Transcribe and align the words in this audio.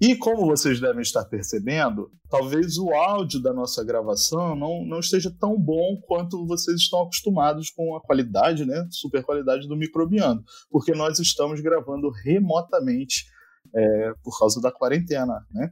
E 0.00 0.16
como 0.16 0.44
vocês 0.46 0.80
devem 0.80 1.02
estar 1.02 1.24
percebendo, 1.24 2.10
talvez 2.28 2.78
o 2.78 2.92
áudio 2.92 3.40
da 3.40 3.52
nossa 3.52 3.84
gravação 3.84 4.56
não, 4.56 4.84
não 4.84 4.98
esteja 4.98 5.32
tão 5.38 5.56
bom 5.58 6.00
quanto 6.06 6.44
vocês 6.46 6.80
estão 6.80 7.02
acostumados 7.02 7.70
com 7.70 7.96
a 7.96 8.00
qualidade, 8.00 8.64
né? 8.64 8.86
Super 8.90 9.22
qualidade 9.22 9.68
do 9.68 9.76
microbiano, 9.76 10.42
porque 10.68 10.92
nós 10.92 11.20
estamos 11.20 11.60
gravando 11.60 12.10
remotamente 12.10 13.24
é, 13.72 14.14
por 14.22 14.36
causa 14.38 14.60
da 14.60 14.72
quarentena, 14.72 15.46
né? 15.52 15.70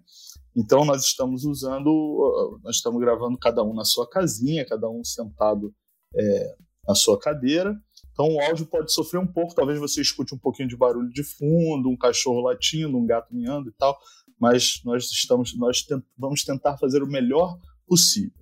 Então 0.57 0.85
nós 0.85 1.05
estamos 1.05 1.45
usando, 1.45 2.61
nós 2.63 2.77
estamos 2.77 3.01
gravando 3.01 3.37
cada 3.39 3.65
um 3.65 3.75
na 3.75 3.85
sua 3.85 4.09
casinha, 4.09 4.67
cada 4.67 4.89
um 4.89 5.03
sentado 5.03 5.75
é, 6.15 6.55
na 6.87 6.95
sua 6.95 7.19
cadeira 7.19 7.77
então 8.13 8.27
o 8.29 8.41
áudio 8.41 8.67
pode 8.67 8.93
sofrer 8.93 9.19
um 9.19 9.27
pouco, 9.27 9.55
talvez 9.55 9.79
você 9.79 10.01
escute 10.01 10.35
um 10.35 10.39
pouquinho 10.39 10.69
de 10.69 10.77
barulho 10.77 11.11
de 11.11 11.23
fundo, 11.23 11.89
um 11.89 11.97
cachorro 11.97 12.41
latindo, 12.41 12.97
um 12.97 13.07
gato 13.07 13.35
miando 13.35 13.71
e 13.71 13.73
tal, 13.73 13.99
mas 14.39 14.81
nós 14.85 15.05
estamos, 15.11 15.57
nós 15.57 15.83
tent, 15.83 16.03
vamos 16.17 16.45
tentar 16.45 16.77
fazer 16.77 17.03
o 17.03 17.07
melhor 17.07 17.59
possível. 17.87 18.33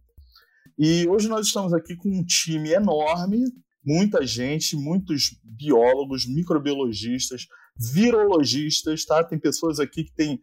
E 0.79 1.07
hoje 1.09 1.29
nós 1.29 1.47
estamos 1.47 1.73
aqui 1.73 1.95
com 1.95 2.09
um 2.09 2.25
time 2.25 2.73
enorme, 2.73 3.39
muita 3.85 4.27
gente, 4.27 4.77
muitos 4.77 5.39
biólogos, 5.45 6.27
microbiologistas, 6.27 7.47
virologistas, 7.77 9.05
tá? 9.05 9.23
Tem 9.23 9.39
pessoas 9.39 9.79
aqui 9.79 10.05
que 10.05 10.15
têm 10.15 10.41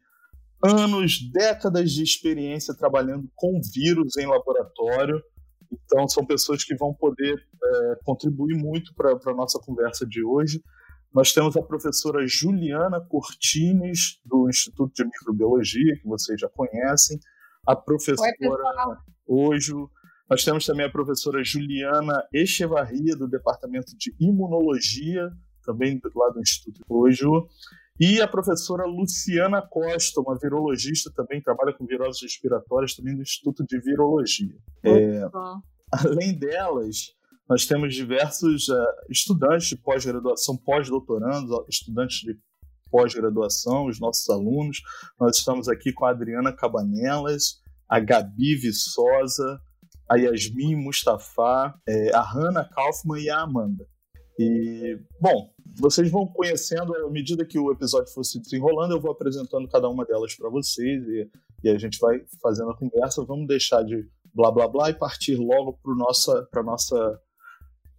anos, 0.63 1.19
décadas 1.31 1.91
de 1.91 2.03
experiência 2.03 2.75
trabalhando 2.75 3.29
com 3.35 3.59
vírus 3.73 4.17
em 4.17 4.25
laboratório. 4.25 5.21
Então, 5.71 6.07
são 6.07 6.25
pessoas 6.25 6.63
que 6.63 6.75
vão 6.75 6.93
poder 6.93 7.35
é, 7.35 7.95
contribuir 8.03 8.55
muito 8.55 8.93
para 8.93 9.11
a 9.11 9.35
nossa 9.35 9.59
conversa 9.59 10.05
de 10.05 10.23
hoje. 10.23 10.61
Nós 11.13 11.33
temos 11.33 11.55
a 11.57 11.61
professora 11.61 12.25
Juliana 12.27 13.01
Cortines, 13.01 14.19
do 14.25 14.49
Instituto 14.49 14.93
de 14.93 15.05
Microbiologia, 15.05 15.97
que 15.99 16.07
vocês 16.07 16.39
já 16.39 16.49
conhecem, 16.49 17.19
a 17.65 17.75
professora 17.75 18.31
Ojo. 19.27 19.89
Nós 20.29 20.43
temos 20.43 20.65
também 20.65 20.85
a 20.85 20.91
professora 20.91 21.43
Juliana 21.43 22.23
Echevarria, 22.33 23.15
do 23.15 23.27
Departamento 23.27 23.95
de 23.97 24.13
Imunologia, 24.19 25.29
também 25.63 25.99
lá 26.15 26.29
do 26.29 26.39
Instituto 26.39 26.81
Ojo. 26.89 27.47
E 27.99 28.21
a 28.21 28.27
professora 28.27 28.85
Luciana 28.85 29.61
Costa, 29.61 30.21
uma 30.21 30.37
virologista 30.37 31.11
também, 31.15 31.41
trabalha 31.41 31.73
com 31.73 31.85
viroses 31.85 32.21
respiratórias, 32.21 32.95
também 32.95 33.15
do 33.15 33.21
Instituto 33.21 33.65
de 33.65 33.79
Virologia. 33.79 34.55
É, 34.83 35.21
além 35.91 36.37
delas, 36.37 37.13
nós 37.49 37.65
temos 37.65 37.95
diversos 37.95 38.67
uh, 38.67 38.75
estudantes 39.09 39.67
de 39.67 39.77
pós-graduação, 39.77 40.57
pós-doutorandos, 40.57 41.49
estudantes 41.67 42.19
de 42.19 42.37
pós-graduação, 42.91 43.85
os 43.85 43.99
nossos 43.99 44.29
alunos. 44.29 44.81
Nós 45.19 45.37
estamos 45.37 45.67
aqui 45.67 45.91
com 45.91 46.05
a 46.05 46.11
Adriana 46.11 46.53
Cabanelas, 46.53 47.61
a 47.89 47.99
Gabi 47.99 48.55
Viçosa, 48.55 49.59
a 50.09 50.17
Yasmin 50.17 50.75
Mustafa, 50.75 51.73
é, 51.87 52.15
a 52.15 52.21
Hanna 52.21 52.63
Kaufmann 52.63 53.21
e 53.21 53.29
a 53.29 53.41
Amanda. 53.41 53.85
E, 54.39 54.99
bom, 55.19 55.49
vocês 55.79 56.09
vão 56.09 56.25
conhecendo 56.27 56.95
à 56.95 57.09
medida 57.09 57.45
que 57.45 57.59
o 57.59 57.71
episódio 57.71 58.11
for 58.11 58.23
se 58.23 58.39
desenrolando, 58.39 58.95
eu 58.95 59.01
vou 59.01 59.11
apresentando 59.11 59.67
cada 59.67 59.87
uma 59.87 60.05
delas 60.05 60.35
para 60.35 60.49
vocês 60.49 61.03
e, 61.07 61.29
e, 61.63 61.69
a 61.69 61.77
gente 61.77 61.99
vai 61.99 62.21
fazendo 62.41 62.71
a 62.71 62.77
conversa. 62.77 63.23
Vamos 63.23 63.47
deixar 63.47 63.83
de 63.83 64.07
blá 64.33 64.51
blá 64.51 64.67
blá 64.67 64.89
e 64.89 64.93
partir 64.93 65.35
logo 65.35 65.79
para 65.81 65.95
nossa, 65.95 66.47
nossa 66.63 67.21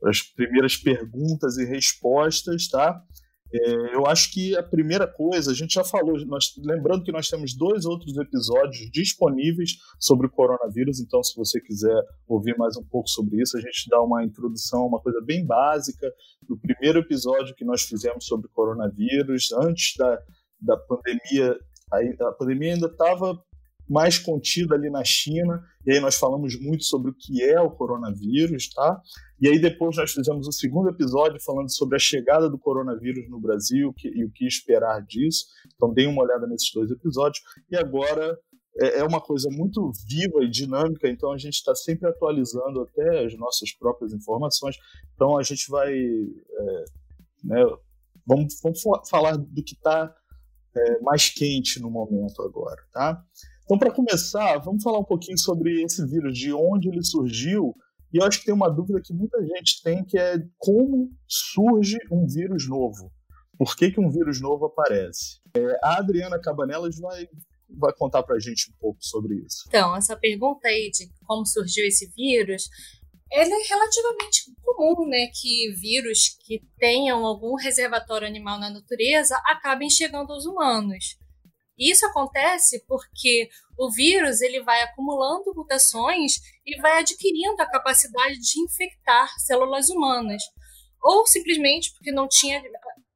as 0.05 0.22
primeiras 0.22 0.77
perguntas 0.77 1.56
e 1.56 1.65
respostas, 1.65 2.69
tá? 2.69 3.03
É, 3.53 3.94
eu 3.94 4.06
acho 4.06 4.31
que 4.32 4.56
a 4.56 4.62
primeira 4.62 5.06
coisa, 5.06 5.50
a 5.50 5.54
gente 5.54 5.75
já 5.75 5.82
falou, 5.82 6.19
nós, 6.26 6.53
lembrando 6.59 7.03
que 7.03 7.12
nós 7.12 7.28
temos 7.28 7.54
dois 7.54 7.86
outros 7.86 8.16
episódios 8.19 8.91
disponíveis 8.92 9.78
sobre 9.98 10.26
o 10.26 10.31
coronavírus, 10.31 11.00
então 11.00 11.22
se 11.22 11.34
você 11.34 11.59
quiser 11.60 11.97
ouvir 12.26 12.56
mais 12.59 12.76
um 12.76 12.84
pouco 12.84 13.09
sobre 13.09 13.41
isso, 13.41 13.56
a 13.56 13.60
gente 13.60 13.88
dá 13.88 14.03
uma 14.03 14.22
introdução, 14.22 14.86
uma 14.86 15.00
coisa 15.00 15.20
bem 15.22 15.47
básica 15.47 16.12
do 16.47 16.59
primeiro 16.59 16.98
episódio 16.98 17.54
que 17.54 17.64
nós 17.64 17.82
fizemos 17.82 18.26
sobre 18.26 18.48
coronavírus, 18.48 19.50
antes 19.53 19.94
da, 19.97 20.19
da 20.60 20.76
pandemia, 20.76 21.59
a, 21.91 22.28
a 22.28 22.32
pandemia 22.32 22.75
ainda 22.75 22.86
estava 22.86 23.42
mais 23.88 24.19
contida 24.19 24.75
ali 24.75 24.91
na 24.91 25.03
China, 25.03 25.65
e 25.87 25.93
aí 25.93 26.00
nós 26.00 26.16
falamos 26.16 26.60
muito 26.60 26.84
sobre 26.84 27.10
o 27.10 27.15
que 27.15 27.43
é 27.43 27.60
o 27.60 27.71
coronavírus, 27.71 28.69
tá? 28.69 29.00
E 29.41 29.49
aí 29.49 29.59
depois 29.59 29.97
nós 29.97 30.12
fizemos 30.12 30.47
o 30.47 30.53
segundo 30.53 30.91
episódio 30.91 31.41
falando 31.41 31.75
sobre 31.75 31.97
a 31.97 31.98
chegada 31.98 32.50
do 32.50 32.59
coronavírus 32.59 33.28
no 33.31 33.41
Brasil 33.41 33.93
que, 33.97 34.09
e 34.09 34.25
o 34.25 34.31
que 34.31 34.47
esperar 34.47 35.00
disso. 35.03 35.47
Então 35.75 35.93
deem 35.93 36.09
uma 36.09 36.22
olhada 36.22 36.47
nesses 36.47 36.71
dois 36.72 36.91
episódios. 36.91 37.43
E 37.71 37.77
agora 37.77 38.39
é, 38.80 38.98
é 38.98 39.04
uma 39.04 39.21
coisa 39.21 39.48
muito 39.51 39.91
viva 40.07 40.45
e 40.45 40.51
dinâmica, 40.51 41.09
então 41.09 41.33
a 41.33 41.39
gente 41.39 41.54
está 41.54 41.74
sempre 41.74 42.09
atualizando 42.09 42.83
até 42.83 43.24
as 43.24 43.36
nossas 43.36 43.72
próprias 43.72 44.13
informações. 44.13 44.77
Então 45.15 45.39
a 45.39 45.42
gente 45.42 45.71
vai. 45.71 45.92
É, 45.92 46.84
né, 47.45 47.65
vamos, 48.27 48.60
vamos 48.63 48.83
falar 49.09 49.36
do 49.36 49.63
que 49.63 49.74
está 49.74 50.15
é, 50.77 51.01
mais 51.01 51.30
quente 51.30 51.80
no 51.80 51.91
momento 51.91 52.42
agora, 52.42 52.83
tá? 52.92 53.22
Então, 53.68 53.78
para 53.78 53.92
começar, 53.92 54.56
vamos 54.60 54.82
falar 54.82 54.98
um 54.98 55.04
pouquinho 55.04 55.36
sobre 55.36 55.82
esse 55.82 56.03
vírus, 56.06 56.38
de 56.38 56.50
onde 56.54 56.88
ele 56.88 57.04
surgiu. 57.04 57.74
E 58.10 58.16
eu 58.16 58.24
acho 58.24 58.41
que 58.41 58.47
tem 58.47 58.54
uma 58.54 58.70
dúvida 58.70 58.98
que 59.04 59.12
muita 59.12 59.38
gente 59.44 59.82
tem, 59.82 60.03
que 60.03 60.18
é 60.18 60.38
como 60.56 61.10
surge 61.28 61.98
um 62.10 62.26
vírus 62.26 62.66
novo? 62.66 63.12
Por 63.59 63.76
que, 63.76 63.91
que 63.91 64.00
um 64.00 64.09
vírus 64.09 64.41
novo 64.41 64.65
aparece? 64.65 65.42
É, 65.54 65.78
a 65.84 65.98
Adriana 65.98 66.41
Cabanelas 66.41 66.98
vai, 66.98 67.28
vai 67.68 67.92
contar 67.92 68.22
para 68.22 68.36
a 68.36 68.41
gente 68.41 68.70
um 68.70 68.74
pouco 68.80 69.00
sobre 69.03 69.34
isso. 69.34 69.65
Então, 69.68 69.94
essa 69.94 70.16
pergunta 70.16 70.66
aí 70.66 70.91
de 70.91 71.06
como 71.26 71.44
surgiu 71.44 71.86
esse 71.86 72.10
vírus, 72.16 72.70
é 73.30 73.44
relativamente 73.44 74.50
comum, 74.65 75.06
né, 75.10 75.26
que 75.38 75.70
vírus 75.78 76.38
que 76.47 76.62
tenham 76.78 77.26
algum 77.26 77.54
reservatório 77.54 78.26
animal 78.26 78.59
na 78.59 78.70
natureza 78.70 79.38
acabem 79.44 79.91
chegando 79.91 80.32
aos 80.32 80.47
humanos. 80.47 81.18
E 81.78 81.91
isso 81.91 82.04
acontece 82.07 82.84
porque 82.86 83.48
o 83.78 83.91
vírus 83.91 84.41
ele 84.41 84.60
vai 84.63 84.83
acumulando 84.83 85.54
mutações 85.54 86.41
e 86.66 86.77
vai 86.80 86.98
adquirindo 86.98 87.63
a 87.63 87.71
capacidade 87.71 88.39
de 88.39 88.60
infectar 88.60 89.28
células 89.39 89.89
humanas. 89.89 90.42
Ou 91.01 91.27
simplesmente 91.27 91.92
porque 91.92 92.10
não 92.10 92.27
tinha 92.27 92.60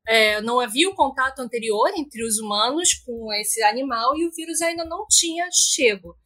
é, 0.06 0.40
não 0.40 0.58
havia 0.58 0.88
o 0.88 0.94
contato 0.94 1.40
anterior 1.40 1.90
entre 1.96 2.24
os 2.24 2.38
humanos 2.38 2.94
com 2.94 3.32
esse 3.34 3.62
animal 3.62 4.16
e 4.16 4.26
o 4.26 4.32
vírus 4.32 4.60
ainda 4.60 4.84
não 4.84 5.06
tinha 5.08 5.48
chego. 5.52 6.16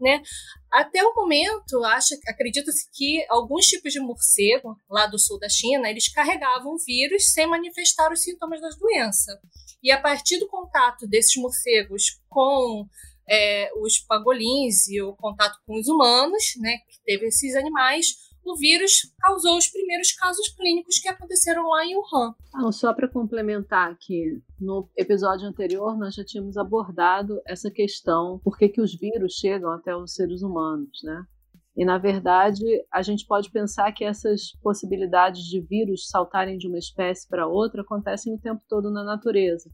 Né? 0.00 0.22
Até 0.70 1.02
o 1.02 1.14
momento, 1.14 1.82
acredita-se 2.28 2.88
que 2.92 3.26
alguns 3.28 3.66
tipos 3.66 3.92
de 3.92 3.98
morcego 3.98 4.76
lá 4.88 5.06
do 5.06 5.18
sul 5.18 5.38
da 5.38 5.48
China, 5.48 5.90
eles 5.90 6.08
carregavam 6.08 6.76
vírus 6.86 7.32
sem 7.32 7.46
manifestar 7.46 8.12
os 8.12 8.22
sintomas 8.22 8.60
das 8.60 8.78
doenças. 8.78 9.36
E 9.82 9.90
a 9.90 10.00
partir 10.00 10.38
do 10.38 10.46
contato 10.46 11.08
desses 11.08 11.34
morcegos 11.36 12.20
com 12.28 12.86
é, 13.28 13.70
os 13.80 13.98
pangolins 13.98 14.86
e 14.88 15.02
o 15.02 15.14
contato 15.16 15.58
com 15.66 15.78
os 15.78 15.88
humanos, 15.88 16.52
né, 16.58 16.78
que 16.88 17.00
teve 17.04 17.26
esses 17.26 17.56
animais, 17.56 18.06
o 18.44 18.56
vírus 18.56 19.12
causou 19.18 19.56
os 19.56 19.68
primeiros 19.68 20.12
casos 20.12 20.48
clínicos 20.48 20.98
que 20.98 21.08
aconteceram 21.08 21.68
lá 21.68 21.84
em 21.84 21.96
Wuhan. 21.96 22.34
Então, 22.48 22.72
só 22.72 22.92
para 22.92 23.08
complementar 23.08 23.90
aqui, 23.90 24.42
no 24.58 24.88
episódio 24.96 25.46
anterior 25.46 25.96
nós 25.96 26.14
já 26.14 26.24
tínhamos 26.24 26.56
abordado 26.56 27.40
essa 27.46 27.70
questão, 27.70 28.40
por 28.42 28.58
que, 28.58 28.68
que 28.68 28.80
os 28.80 28.94
vírus 28.94 29.34
chegam 29.34 29.70
até 29.70 29.94
os 29.94 30.14
seres 30.14 30.42
humanos, 30.42 31.00
né? 31.04 31.24
E, 31.76 31.84
na 31.84 31.98
verdade, 31.98 32.64
a 32.92 33.00
gente 33.00 33.24
pode 33.26 33.50
pensar 33.50 33.92
que 33.92 34.04
essas 34.04 34.52
possibilidades 34.60 35.44
de 35.44 35.60
vírus 35.60 36.08
saltarem 36.08 36.58
de 36.58 36.66
uma 36.66 36.78
espécie 36.78 37.28
para 37.28 37.46
outra 37.46 37.82
acontecem 37.82 38.34
o 38.34 38.38
tempo 38.38 38.62
todo 38.68 38.90
na 38.90 39.04
natureza. 39.04 39.70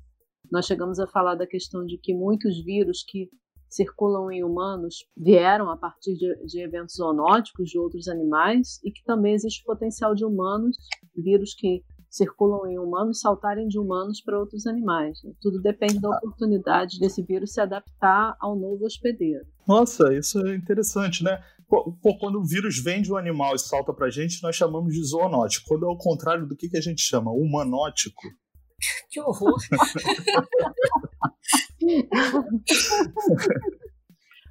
Nós 0.51 0.67
chegamos 0.67 1.01
a 1.01 1.07
falar 1.07 1.35
da 1.35 1.47
questão 1.47 1.85
de 1.85 1.99
que 1.99 2.15
muitos 2.15 2.63
vírus 2.63 3.03
que 3.03 3.29
circulam 3.77 4.31
em 4.31 4.43
humanos 4.43 5.07
vieram 5.17 5.71
a 5.71 5.77
partir 5.77 6.15
de, 6.15 6.47
de, 6.47 6.61
eventos 6.61 6.97
zoonóticos 6.97 7.69
de 7.69 7.79
outros 7.79 8.09
animais 8.09 8.81
e 8.83 8.91
que 8.91 9.05
também 9.05 9.35
existe 9.35 9.63
potencial 9.65 10.15
de 10.15 10.25
humanos, 10.25 10.77
vírus 11.15 11.55
que 11.55 11.85
circulam 12.09 12.67
em 12.67 12.79
humanos, 12.79 13.21
saltarem 13.21 13.69
de 13.69 13.79
humanos 13.79 14.23
para 14.23 14.39
outros 14.39 14.67
animais. 14.67 15.19
Né? 15.23 15.33
Tudo 15.41 15.61
depende 15.61 16.01
da 16.01 16.09
oportunidade 16.09 16.99
desse 16.99 17.23
vírus 17.23 17.53
se 17.53 17.61
adaptar 17.61 18.35
ao 18.41 18.57
novo 18.57 18.87
hospedeiro. 18.87 19.45
Nossa, 19.69 20.15
isso 20.15 20.39
é 20.47 20.55
interessante, 20.55 21.23
né? 21.23 21.43
Pô, 21.69 21.93
quando 22.19 22.39
o 22.39 22.47
vírus 22.47 22.79
vem 22.79 23.03
de 23.03 23.13
um 23.13 23.17
animal 23.17 23.55
e 23.55 23.59
salta 23.59 23.93
para 23.93 24.07
a 24.07 24.11
gente, 24.11 24.43
nós 24.43 24.57
chamamos 24.57 24.95
de 24.95 25.05
zoonótico. 25.05 25.67
Quando 25.69 25.85
é 25.85 25.89
o 25.89 25.97
contrário 25.97 26.47
do 26.47 26.57
que, 26.57 26.69
que 26.69 26.79
a 26.79 26.81
gente 26.81 27.03
chama? 27.03 27.33
Humanótico. 27.33 28.23
Que 29.11 29.21
horror! 29.21 29.57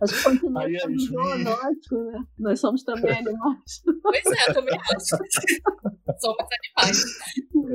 Acho 0.01 0.13
que 0.13 0.23
continua 0.23 0.63
Aí, 0.63 0.79
sendo 0.79 0.99
zoonótico, 0.99 1.95
né? 1.95 2.23
Nós 2.37 2.59
somos 2.59 2.83
também 2.83 3.17
animais. 3.17 3.81
Pois 4.01 4.25
é, 4.25 4.53
também 4.53 4.77
acho. 4.77 6.19
somos 6.19 6.45
animais. 6.77 7.03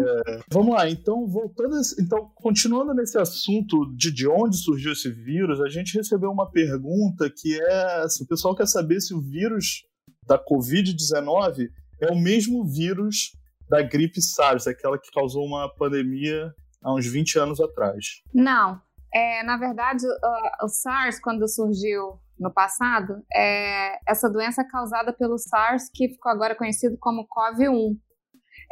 É, 0.06 0.40
vamos 0.52 0.74
lá, 0.74 0.88
então, 0.88 1.26
voltando, 1.26 1.76
então, 1.98 2.30
continuando 2.34 2.92
nesse 2.94 3.18
assunto 3.18 3.90
de, 3.96 4.12
de 4.12 4.28
onde 4.28 4.56
surgiu 4.56 4.92
esse 4.92 5.10
vírus, 5.10 5.60
a 5.60 5.68
gente 5.68 5.96
recebeu 5.96 6.30
uma 6.30 6.50
pergunta 6.50 7.30
que 7.34 7.58
é: 7.60 8.08
se 8.08 8.22
o 8.22 8.26
pessoal 8.26 8.54
quer 8.54 8.66
saber 8.66 9.00
se 9.00 9.14
o 9.14 9.20
vírus 9.20 9.84
da 10.26 10.38
Covid-19 10.38 11.68
é 12.00 12.12
o 12.12 12.16
mesmo 12.16 12.64
vírus 12.66 13.32
da 13.68 13.82
gripe 13.82 14.20
SARS, 14.20 14.66
aquela 14.66 14.98
que 14.98 15.10
causou 15.10 15.44
uma 15.44 15.72
pandemia 15.74 16.52
há 16.82 16.94
uns 16.94 17.06
20 17.06 17.38
anos 17.38 17.60
atrás. 17.60 18.22
Não. 18.34 18.80
É, 19.12 19.42
na 19.42 19.56
verdade, 19.56 20.06
o, 20.06 20.64
o 20.66 20.68
SARS, 20.68 21.20
quando 21.20 21.48
surgiu 21.48 22.20
no 22.38 22.52
passado, 22.52 23.22
é 23.34 23.98
essa 24.08 24.30
doença 24.30 24.62
é 24.62 24.68
causada 24.68 25.12
pelo 25.12 25.36
SARS, 25.36 25.90
que 25.92 26.08
ficou 26.08 26.30
agora 26.30 26.54
conhecido 26.54 26.96
como 26.98 27.26
CoV-1, 27.26 27.96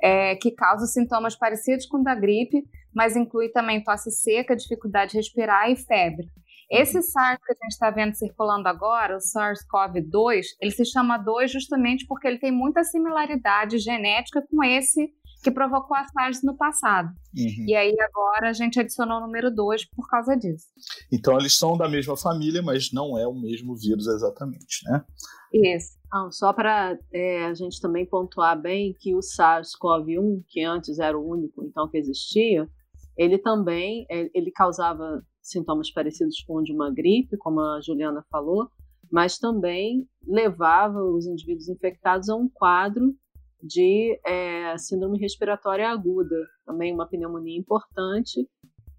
é, 0.03 0.37
que 0.37 0.53
causa 0.53 0.87
sintomas 0.87 1.37
parecidos 1.37 1.87
com 1.87 1.99
o 1.99 2.05
da 2.05 2.15
gripe, 2.15 2.65
mas 2.95 3.17
inclui 3.17 3.49
também 3.51 3.83
tosse 3.83 4.11
seca, 4.11 4.57
dificuldade 4.57 5.13
de 5.13 5.17
respirar 5.19 5.71
e 5.71 5.77
febre. 5.77 6.29
Esse 6.71 7.03
SARS 7.03 7.41
que 7.45 7.53
a 7.53 7.55
gente 7.55 7.73
está 7.73 7.91
vendo 7.91 8.15
circulando 8.15 8.69
agora, 8.69 9.17
o 9.17 9.21
SARS-CoV-2, 9.21 10.43
ele 10.61 10.71
se 10.71 10.85
chama 10.85 11.17
2 11.17 11.51
justamente 11.51 12.07
porque 12.07 12.29
ele 12.29 12.39
tem 12.39 12.53
muita 12.53 12.85
similaridade 12.85 13.79
genética 13.79 14.43
com 14.51 14.63
esse 14.63 15.11
que 15.43 15.51
provocou 15.51 15.97
a 15.97 16.07
SARS 16.09 16.43
no 16.43 16.57
passado. 16.57 17.09
Uhum. 17.37 17.65
E 17.67 17.75
aí 17.75 17.95
agora 18.01 18.51
a 18.51 18.53
gente 18.53 18.81
adicionou 18.81 19.19
o 19.19 19.21
número 19.21 19.55
2 19.55 19.89
por 19.91 20.09
causa 20.09 20.37
disso. 20.37 20.67
Então 21.13 21.39
eles 21.39 21.57
são 21.57 21.77
da 21.77 21.89
mesma 21.89 22.17
família, 22.17 22.63
mas 22.63 22.93
não 22.93 23.17
é 23.17 23.27
o 23.27 23.35
mesmo 23.35 23.77
vírus 23.77 24.07
exatamente, 24.07 24.85
né? 24.85 25.05
Isso. 25.53 25.97
Não, 26.13 26.33
só 26.33 26.53
para 26.53 26.99
é, 27.13 27.45
a 27.45 27.55
gente 27.55 27.81
também 27.81 28.07
pontuar 28.07 28.61
bem 28.61 28.95
que 28.99 29.15
o 29.15 29.21
SARS-CoV-1, 29.21 30.43
que 30.49 30.65
antes 30.65 30.99
era 30.99 31.19
o 31.19 31.27
único 31.27 31.65
então 31.65 31.89
que 31.89 31.99
existia, 31.99 32.69
ele 33.17 33.39
também 33.39 34.07
é, 34.11 34.31
ele 34.35 34.51
causava 34.51 35.23
sintomas 35.43 35.91
parecidos 35.91 36.43
com 36.47 36.57
o 36.57 36.63
de 36.63 36.73
uma 36.73 36.93
gripe, 36.93 37.37
como 37.39 37.61
a 37.61 37.81
Juliana 37.81 38.25
falou, 38.31 38.69
mas 39.11 39.39
também 39.39 40.07
levava 40.27 41.03
os 41.03 41.27
indivíduos 41.27 41.69
infectados 41.69 42.29
a 42.29 42.37
um 42.37 42.49
quadro 42.49 43.15
de 43.63 44.19
é, 44.27 44.77
síndrome 44.79 45.19
respiratória 45.19 45.89
aguda, 45.89 46.37
também 46.65 46.93
uma 46.93 47.09
pneumonia 47.09 47.59
importante, 47.59 48.49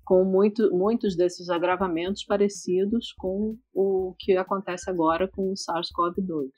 com 0.03 0.23
muito, 0.23 0.75
muitos 0.75 1.15
desses 1.15 1.49
agravamentos 1.49 2.25
parecidos 2.25 3.13
com 3.17 3.55
o 3.73 4.15
que 4.17 4.35
acontece 4.35 4.89
agora 4.89 5.27
com 5.27 5.51
o 5.51 5.53
SARS-CoV-2. 5.53 6.49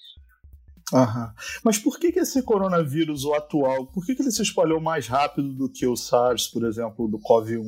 Aham. 0.93 1.33
Mas 1.63 1.77
por 1.77 1.99
que, 1.99 2.11
que 2.11 2.19
esse 2.19 2.41
coronavírus, 2.43 3.23
o 3.23 3.33
atual, 3.33 3.87
por 3.87 4.05
que, 4.05 4.15
que 4.15 4.21
ele 4.21 4.31
se 4.31 4.41
espalhou 4.41 4.79
mais 4.79 5.07
rápido 5.07 5.53
do 5.53 5.69
que 5.69 5.85
o 5.85 5.95
SARS, 5.95 6.47
por 6.47 6.65
exemplo, 6.65 7.07
do 7.07 7.17
CoV-1? 7.19 7.63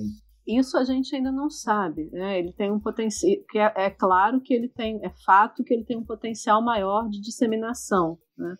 Isso 0.46 0.78
a 0.78 0.84
gente 0.84 1.16
ainda 1.16 1.32
não 1.32 1.50
sabe. 1.50 2.10
Né? 2.12 2.40
Ele 2.40 2.52
tem 2.52 2.72
um 2.72 2.80
potencial. 2.80 3.32
Que 3.50 3.60
é, 3.60 3.74
é, 3.76 3.90
claro 3.90 4.42
que 4.42 4.54
ele 4.54 4.68
tem. 4.68 5.00
É 5.04 5.10
fato 5.26 5.64
que 5.64 5.74
ele 5.74 5.86
tem 5.86 5.98
um 5.98 6.04
potencial 6.04 6.62
maior 6.62 7.08
de 7.10 7.22
disseminação. 7.22 8.18
Né? 8.38 8.56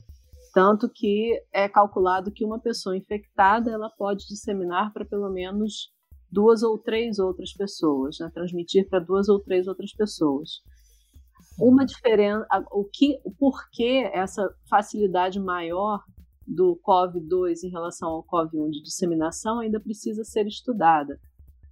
Tanto 0.54 0.88
que 0.88 1.42
é 1.52 1.68
calculado 1.68 2.32
que 2.32 2.46
uma 2.46 2.60
pessoa 2.60 2.96
infectada 2.96 3.72
ela 3.72 3.90
pode 3.90 4.28
disseminar 4.28 4.94
para 4.94 5.04
pelo 5.04 5.30
menos 5.32 5.92
duas 6.32 6.62
ou 6.62 6.78
três 6.78 7.18
outras 7.20 7.54
pessoas, 7.54 8.18
né? 8.20 8.30
transmitir 8.34 8.88
para 8.88 9.00
duas 9.00 9.30
ou 9.30 9.40
três 9.40 9.68
outras 9.68 9.92
pessoas. 9.94 10.62
Uma 11.60 11.86
diferença, 11.86 12.48
o 12.72 12.84
que, 12.84 13.20
o 13.24 13.32
porquê 13.32 14.10
essa 14.14 14.48
facilidade 14.70 15.40
maior 15.40 16.04
do 16.48 16.80
COV2 16.88 17.64
em 17.64 17.70
relação 17.70 18.10
ao 18.10 18.24
COV1 18.24 18.72
de 18.72 18.84
disseminação 18.84 19.60
ainda 19.60 19.80
precisa 19.80 20.24
ser 20.24 20.46
estudada. 20.48 21.20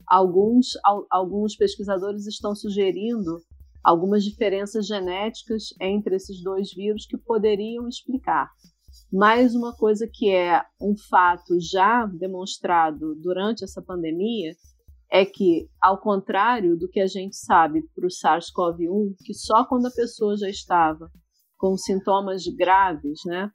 Alguns, 0.08 0.70
alguns 1.10 1.56
pesquisadores 1.56 2.26
estão 2.28 2.56
sugerindo 2.56 3.38
algumas 3.84 4.24
diferenças 4.24 4.86
genéticas 4.86 5.74
entre 5.80 6.16
esses 6.16 6.44
dois 6.44 6.74
vírus 6.74 7.06
que 7.06 7.18
poderiam 7.18 7.88
explicar. 7.88 8.52
Mais 9.12 9.54
uma 9.54 9.76
coisa 9.76 10.08
que 10.10 10.34
é 10.34 10.64
um 10.80 10.96
fato 11.10 11.60
já 11.60 12.06
demonstrado 12.06 13.14
durante 13.16 13.62
essa 13.62 13.82
pandemia 13.82 14.54
é 15.12 15.26
que, 15.26 15.68
ao 15.82 16.00
contrário 16.00 16.78
do 16.78 16.88
que 16.88 17.02
a 17.02 17.08
gente 17.08 17.36
sabe 17.36 17.82
para 17.94 18.06
o 18.06 18.10
SARS-CoV-1, 18.10 19.16
que 19.26 19.34
só 19.34 19.66
quando 19.66 19.88
a 19.88 19.92
pessoa 19.92 20.38
já 20.38 20.48
estava 20.48 21.12
com 21.58 21.76
sintomas 21.76 22.44
graves, 22.58 23.20
né, 23.26 23.52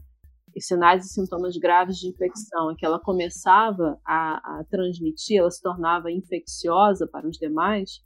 e 0.55 0.61
sinais 0.61 1.07
e 1.07 1.09
sintomas 1.09 1.57
graves 1.57 1.97
de 1.97 2.09
infecção, 2.09 2.71
e 2.71 2.77
que 2.77 2.85
ela 2.85 3.01
começava 3.01 3.99
a, 4.05 4.59
a 4.59 4.65
transmitir, 4.71 5.39
ela 5.39 5.51
se 5.51 5.63
tornava 5.63 6.13
infecciosa 6.13 7.09
para 7.11 7.27
os 7.27 7.39
demais, 7.39 8.03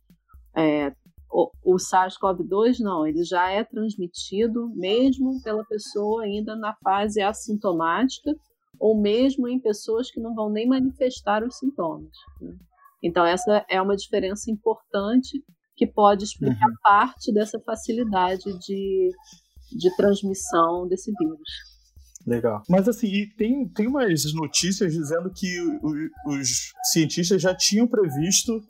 é, 0.56 0.94
o, 1.30 1.50
o 1.64 1.76
SARS-CoV-2 1.76 2.80
não, 2.80 3.06
ele 3.06 3.22
já 3.24 3.50
é 3.50 3.62
transmitido 3.62 4.68
mesmo 4.74 5.40
pela 5.42 5.64
pessoa 5.64 6.24
ainda 6.24 6.56
na 6.56 6.74
fase 6.82 7.22
assintomática, 7.22 8.34
ou 8.78 9.00
mesmo 9.00 9.46
em 9.46 9.60
pessoas 9.60 10.10
que 10.10 10.20
não 10.20 10.34
vão 10.34 10.50
nem 10.50 10.66
manifestar 10.66 11.44
os 11.44 11.58
sintomas. 11.58 12.10
Né? 12.40 12.56
Então, 13.02 13.24
essa 13.24 13.64
é 13.68 13.80
uma 13.80 13.96
diferença 13.96 14.50
importante 14.50 15.42
que 15.76 15.86
pode 15.86 16.24
explicar 16.24 16.68
uhum. 16.68 16.76
parte 16.82 17.32
dessa 17.32 17.58
facilidade 17.60 18.58
de, 18.58 19.10
de 19.72 19.96
transmissão 19.96 20.86
desse 20.86 21.12
vírus. 21.18 21.70
Legal. 22.26 22.62
Mas 22.68 22.86
assim, 22.86 23.26
tem, 23.36 23.66
tem 23.68 23.86
umas 23.86 24.22
notícias 24.34 24.92
dizendo 24.92 25.30
que 25.32 25.58
os 26.26 26.72
cientistas 26.92 27.40
já 27.40 27.54
tinham 27.54 27.86
previsto 27.86 28.60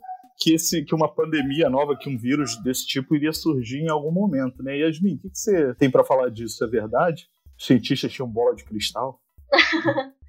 que, 0.41 0.55
esse, 0.55 0.83
que 0.83 0.95
uma 0.95 1.13
pandemia 1.13 1.69
nova, 1.69 1.95
que 1.95 2.09
um 2.09 2.17
vírus 2.17 2.57
desse 2.63 2.87
tipo 2.87 3.15
iria 3.15 3.31
surgir 3.31 3.77
em 3.77 3.89
algum 3.89 4.11
momento, 4.11 4.63
né? 4.63 4.77
Yasmin, 4.79 5.15
o 5.15 5.19
que, 5.19 5.29
que 5.29 5.37
você 5.37 5.75
tem 5.75 5.89
para 5.89 6.03
falar 6.03 6.29
disso? 6.29 6.63
É 6.63 6.67
verdade? 6.67 7.29
Os 7.57 7.67
cientistas 7.67 8.11
tinham 8.11 8.27
bola 8.27 8.55
de 8.55 8.65
cristal? 8.65 9.21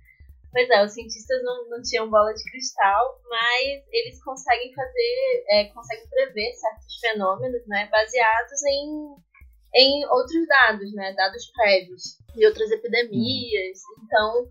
Pois 0.53 0.69
é, 0.69 0.85
os 0.85 0.93
cientistas 0.93 1.43
não, 1.43 1.71
não 1.71 1.81
tinham 1.81 2.11
bola 2.11 2.31
de 2.35 2.45
cristal, 2.45 3.19
mas 3.27 3.83
eles 3.91 4.23
conseguem 4.23 4.71
fazer, 4.75 5.45
é, 5.49 5.65
conseguem 5.73 6.07
prever 6.11 6.53
certos 6.53 7.01
fenômenos, 7.01 7.67
né, 7.67 7.89
baseados 7.91 8.63
em, 8.69 9.17
em 9.75 10.07
outros 10.11 10.47
dados, 10.47 10.93
né, 10.93 11.15
dados 11.15 11.51
prévios 11.53 12.03
de 12.35 12.45
outras 12.45 12.71
epidemias. 12.71 13.81
Então, 14.05 14.47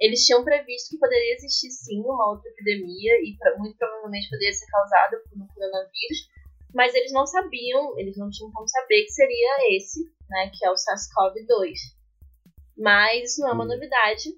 eles 0.00 0.24
tinham 0.24 0.44
previsto 0.44 0.90
que 0.90 0.98
poderia 0.98 1.34
existir 1.34 1.70
sim 1.70 2.00
uma 2.00 2.30
outra 2.30 2.50
epidemia 2.50 3.14
e 3.22 3.36
muito 3.58 3.76
provavelmente 3.76 4.28
poderia 4.28 4.52
ser 4.52 4.66
causada 4.66 5.22
por 5.28 5.42
um 5.42 5.46
coronavírus, 5.46 6.18
mas 6.74 6.94
eles 6.94 7.12
não 7.12 7.26
sabiam, 7.26 7.98
eles 7.98 8.16
não 8.16 8.28
tinham 8.30 8.50
como 8.52 8.68
saber 8.68 9.04
que 9.04 9.12
seria 9.12 9.76
esse, 9.76 10.00
né, 10.28 10.50
que 10.52 10.66
é 10.66 10.70
o 10.70 10.74
SARS-CoV-2. 10.74 11.74
Mas 12.76 13.30
isso 13.30 13.40
não 13.42 13.50
é 13.50 13.52
uma 13.52 13.66
novidade, 13.66 14.30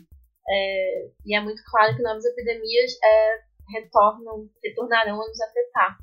é, 0.48 1.10
e 1.25 1.34
é 1.34 1.40
muito 1.40 1.62
claro 1.64 1.96
que 1.96 2.02
novas 2.02 2.25
epidemias 2.26 2.92
é, 3.02 3.40
retornam, 3.72 4.48
retornarão 4.62 5.22
a 5.22 5.26
nos 5.26 5.40
afetar. 5.40 5.96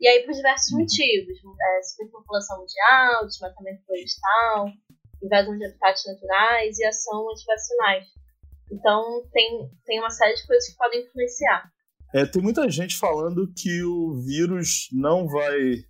E 0.00 0.08
aí 0.08 0.24
por 0.24 0.32
diversos 0.32 0.72
uhum. 0.72 0.80
motivos, 0.80 1.38
é, 1.38 1.82
superpopulação 1.82 2.60
mundial, 2.60 3.26
desmatamento 3.26 3.84
florestal, 3.84 4.68
invasão 5.22 5.56
de 5.58 5.64
habitats 5.64 6.04
naturais 6.06 6.78
e 6.78 6.84
ação 6.84 7.30
antivacinais. 7.30 8.06
Então 8.74 9.22
tem, 9.32 9.70
tem 9.84 10.00
uma 10.00 10.10
série 10.10 10.34
de 10.34 10.46
coisas 10.46 10.68
que 10.68 10.76
podem 10.76 11.04
influenciar. 11.06 11.70
É, 12.14 12.26
tem 12.26 12.42
muita 12.42 12.68
gente 12.68 12.96
falando 12.96 13.52
que 13.56 13.82
o 13.82 14.22
vírus 14.24 14.88
não 14.92 15.26
vai 15.26 15.84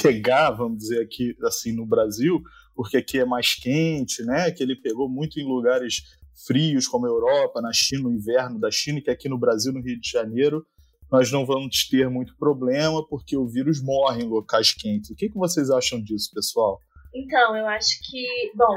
pegar, 0.00 0.50
vamos 0.52 0.78
dizer 0.78 1.02
aqui 1.02 1.36
assim 1.44 1.72
no 1.72 1.86
Brasil, 1.86 2.40
porque 2.74 2.98
aqui 2.98 3.18
é 3.18 3.24
mais 3.24 3.54
quente, 3.54 4.22
né? 4.24 4.50
Que 4.50 4.62
ele 4.62 4.76
pegou 4.76 5.08
muito 5.08 5.40
em 5.40 5.44
lugares 5.44 6.02
frios 6.46 6.86
como 6.86 7.06
a 7.06 7.08
Europa, 7.08 7.60
na 7.60 7.72
China, 7.72 8.04
no 8.04 8.12
inverno 8.12 8.60
da 8.60 8.70
China, 8.70 9.00
que 9.00 9.10
aqui 9.10 9.28
no 9.28 9.38
Brasil, 9.38 9.72
no 9.72 9.82
Rio 9.82 10.00
de 10.00 10.08
Janeiro, 10.08 10.64
nós 11.10 11.32
não 11.32 11.44
vamos 11.44 11.88
ter 11.88 12.08
muito 12.08 12.36
problema 12.38 13.06
porque 13.08 13.36
o 13.36 13.48
vírus 13.48 13.82
morre 13.82 14.22
em 14.22 14.28
locais 14.28 14.72
quentes. 14.72 15.10
O 15.10 15.14
que, 15.14 15.28
que 15.28 15.38
vocês 15.38 15.70
acham 15.70 16.02
disso, 16.02 16.30
pessoal? 16.34 16.78
Então, 17.14 17.56
eu 17.56 17.66
acho 17.66 17.98
que, 18.08 18.52
bom, 18.54 18.76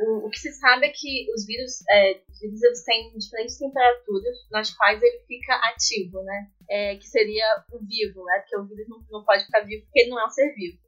o, 0.00 0.26
o 0.26 0.30
que 0.30 0.38
se 0.38 0.52
sabe 0.52 0.86
é 0.86 0.90
que 0.90 1.26
os 1.34 1.46
vírus, 1.46 1.82
é, 1.90 2.20
os 2.28 2.40
vírus 2.40 2.62
eles 2.62 2.84
têm 2.84 3.16
diferentes 3.16 3.58
temperaturas 3.58 4.36
nas 4.50 4.74
quais 4.74 5.02
ele 5.02 5.20
fica 5.26 5.54
ativo, 5.64 6.22
né? 6.22 6.50
É, 6.68 6.96
que 6.96 7.06
seria 7.06 7.64
o 7.72 7.78
vivo, 7.78 8.24
né? 8.24 8.38
Porque 8.40 8.56
o 8.56 8.66
vírus 8.66 8.88
não, 8.88 8.98
não 9.10 9.24
pode 9.24 9.44
ficar 9.44 9.60
vivo 9.60 9.84
porque 9.84 10.00
ele 10.00 10.10
não 10.10 10.20
é 10.20 10.26
um 10.26 10.30
ser 10.30 10.54
vivo. 10.54 10.78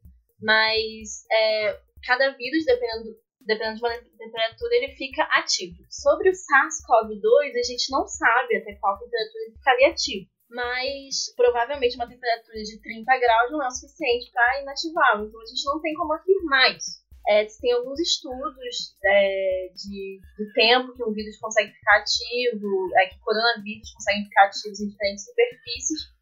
Mas 0.40 1.24
é, 1.30 1.80
cada 2.04 2.30
vírus, 2.30 2.64
dependendo 2.64 3.16
dependendo 3.48 3.76
de 3.76 3.82
uma 3.82 3.96
temperatura, 4.18 4.74
ele 4.76 4.94
fica 4.94 5.22
ativo. 5.32 5.82
Sobre 5.88 6.28
o 6.28 6.32
SARS-CoV-2, 6.32 7.56
a 7.56 7.62
gente 7.62 7.90
não 7.90 8.06
sabe 8.06 8.56
até 8.56 8.74
qual 8.74 8.98
temperatura 8.98 9.44
ele 9.44 9.56
ficaria 9.56 9.88
ativo. 9.88 10.30
Mas 10.50 11.34
provavelmente 11.34 11.96
uma 11.96 12.08
temperatura 12.08 12.62
de 12.62 12.80
30 12.80 13.18
graus 13.18 13.50
não 13.50 13.62
é 13.62 13.68
o 13.68 13.70
suficiente 13.70 14.30
para 14.32 14.62
inativá-lo. 14.62 15.26
Então 15.26 15.40
a 15.40 15.46
gente 15.46 15.64
não 15.64 15.80
tem 15.80 15.94
como 15.94 16.12
afirmar 16.12 16.76
isso. 16.76 17.07
É, 17.28 17.44
tem 17.60 17.72
alguns 17.72 18.00
estudos 18.00 18.96
é, 19.04 19.68
de, 19.74 20.20
de 20.38 20.52
tempo 20.54 20.94
que 20.94 21.04
um 21.04 21.12
vírus 21.12 21.38
consegue 21.38 21.70
ficar 21.72 21.98
ativo, 21.98 22.90
é, 22.96 23.06
que 23.06 23.20
coronavírus 23.20 23.92
conseguem 23.92 24.24
ficar 24.24 24.46
ativos 24.46 24.80
em 24.80 24.88
diferentes 24.88 25.24
superfícies, 25.26 26.18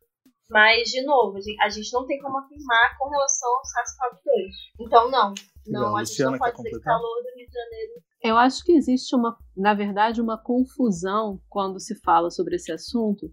mas, 0.51 0.91
de 0.91 1.05
novo, 1.05 1.39
a 1.61 1.69
gente 1.69 1.93
não 1.93 2.07
tem 2.07 2.21
como 2.21 2.39
afirmar 2.39 2.97
com 2.99 3.09
relação 3.09 3.49
ao 3.51 3.63
SARS-CoV-2. 3.63 4.87
Então, 4.87 5.11
não, 5.11 5.35
não, 5.67 5.97
a 5.97 6.05
gente 6.05 6.23
não 6.23 6.39
pode 6.39 6.57
dizer 6.57 6.71
que 6.71 6.81
calor 6.81 7.23
do 7.23 7.37
Rio 7.37 7.47
de 7.47 7.53
Janeiro. 7.53 7.93
Eu 8.23 8.37
acho 8.37 8.65
que 8.65 8.73
existe 8.73 9.15
uma, 9.15 9.37
na 9.57 9.75
verdade, 9.75 10.21
uma 10.21 10.39
confusão 10.39 11.41
quando 11.49 11.81
se 11.81 12.01
fala 12.01 12.31
sobre 12.31 12.57
esse 12.57 12.73
assunto, 12.73 13.33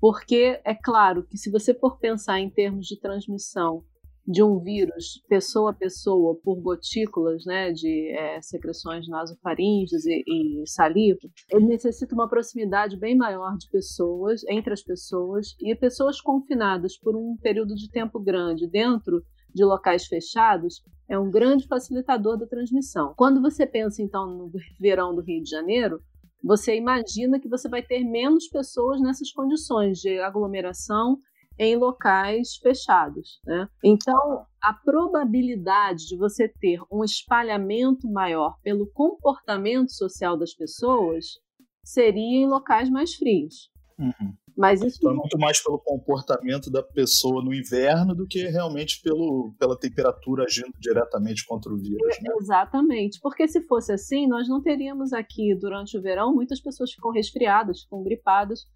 porque 0.00 0.60
é 0.64 0.74
claro 0.74 1.26
que 1.26 1.36
se 1.36 1.50
você 1.50 1.74
for 1.74 1.98
pensar 1.98 2.38
em 2.38 2.50
termos 2.50 2.86
de 2.86 2.98
transmissão 3.00 3.84
de 4.26 4.42
um 4.42 4.58
vírus 4.58 5.22
pessoa 5.28 5.70
a 5.70 5.74
pessoa 5.74 6.34
por 6.42 6.56
gotículas 6.56 7.44
né, 7.44 7.72
de 7.72 8.10
é, 8.10 8.40
secreções 8.42 9.08
nasofaríngeas 9.08 10.04
e, 10.04 10.24
e 10.26 10.66
saliva, 10.66 11.20
ele 11.50 11.66
necessita 11.66 12.14
uma 12.14 12.28
proximidade 12.28 12.96
bem 12.96 13.16
maior 13.16 13.56
de 13.56 13.70
pessoas, 13.70 14.42
entre 14.48 14.72
as 14.72 14.82
pessoas, 14.82 15.54
e 15.60 15.74
pessoas 15.74 16.20
confinadas 16.20 16.98
por 16.98 17.14
um 17.14 17.36
período 17.36 17.74
de 17.74 17.90
tempo 17.90 18.18
grande 18.18 18.66
dentro 18.66 19.22
de 19.54 19.64
locais 19.64 20.06
fechados 20.06 20.82
é 21.08 21.18
um 21.18 21.30
grande 21.30 21.66
facilitador 21.66 22.36
da 22.36 22.46
transmissão. 22.46 23.14
Quando 23.16 23.40
você 23.40 23.64
pensa, 23.64 24.02
então, 24.02 24.26
no 24.26 24.50
verão 24.78 25.14
do 25.14 25.22
Rio 25.22 25.42
de 25.42 25.48
Janeiro, 25.48 26.00
você 26.42 26.76
imagina 26.76 27.40
que 27.40 27.48
você 27.48 27.68
vai 27.68 27.82
ter 27.82 28.04
menos 28.04 28.48
pessoas 28.48 29.00
nessas 29.00 29.32
condições 29.32 29.98
de 29.98 30.18
aglomeração 30.18 31.18
em 31.58 31.76
locais 31.76 32.56
fechados. 32.56 33.40
Né? 33.44 33.68
Então, 33.84 34.46
a 34.62 34.72
probabilidade 34.72 36.06
de 36.06 36.16
você 36.16 36.48
ter 36.48 36.80
um 36.90 37.04
espalhamento 37.04 38.08
maior 38.08 38.56
pelo 38.62 38.86
comportamento 38.86 39.92
social 39.92 40.36
das 40.36 40.54
pessoas 40.54 41.38
seria 41.84 42.42
em 42.42 42.48
locais 42.48 42.90
mais 42.90 43.14
frios. 43.14 43.70
Uhum. 43.98 44.34
Mas 44.56 44.82
isso 44.82 44.96
então, 44.98 45.12
é 45.12 45.14
muito 45.14 45.38
mais 45.38 45.62
pelo 45.62 45.78
comportamento 45.78 46.70
da 46.70 46.82
pessoa 46.82 47.44
no 47.44 47.52
inverno 47.52 48.14
do 48.14 48.26
que 48.26 48.46
realmente 48.46 49.02
pelo, 49.02 49.54
pela 49.58 49.78
temperatura 49.78 50.44
agindo 50.44 50.72
diretamente 50.80 51.44
contra 51.44 51.70
o 51.70 51.76
vírus. 51.76 52.16
Né? 52.22 52.30
Exatamente, 52.40 53.20
porque 53.20 53.46
se 53.46 53.60
fosse 53.62 53.92
assim, 53.92 54.26
nós 54.26 54.48
não 54.48 54.62
teríamos 54.62 55.12
aqui 55.12 55.54
durante 55.54 55.98
o 55.98 56.02
verão 56.02 56.34
muitas 56.34 56.60
pessoas 56.60 56.90
ficam 56.90 57.10
resfriadas, 57.10 57.82
ficam 57.82 58.02
gripadas. 58.02 58.66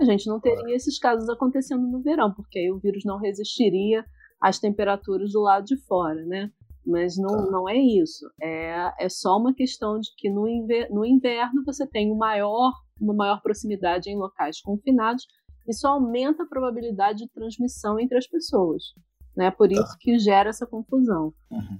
A 0.00 0.04
gente 0.04 0.26
não 0.26 0.40
teria 0.40 0.74
esses 0.74 0.98
casos 0.98 1.28
acontecendo 1.28 1.86
no 1.86 2.00
verão, 2.00 2.32
porque 2.32 2.58
aí 2.58 2.70
o 2.70 2.78
vírus 2.78 3.02
não 3.04 3.18
resistiria 3.18 4.04
às 4.40 4.58
temperaturas 4.58 5.32
do 5.32 5.40
lado 5.40 5.64
de 5.66 5.76
fora, 5.86 6.24
né? 6.24 6.50
Mas 6.86 7.16
não, 7.18 7.44
tá. 7.44 7.50
não 7.50 7.68
é 7.68 7.76
isso. 7.76 8.26
É, 8.40 8.92
é 8.98 9.08
só 9.08 9.36
uma 9.36 9.54
questão 9.54 9.98
de 10.00 10.08
que 10.16 10.30
no, 10.30 10.48
inver, 10.48 10.88
no 10.90 11.04
inverno 11.04 11.62
você 11.64 11.86
tem 11.86 12.10
um 12.10 12.16
maior 12.16 12.72
uma 13.00 13.14
maior 13.14 13.40
proximidade 13.40 14.10
em 14.10 14.16
locais 14.16 14.60
confinados, 14.60 15.26
isso 15.66 15.86
aumenta 15.86 16.42
a 16.42 16.46
probabilidade 16.46 17.20
de 17.20 17.30
transmissão 17.30 17.98
entre 17.98 18.18
as 18.18 18.26
pessoas. 18.26 18.82
Né? 19.36 19.50
Por 19.50 19.72
isso 19.72 19.82
tá. 19.82 19.96
que 19.98 20.18
gera 20.18 20.50
essa 20.50 20.66
confusão. 20.66 21.32
Uhum. 21.50 21.78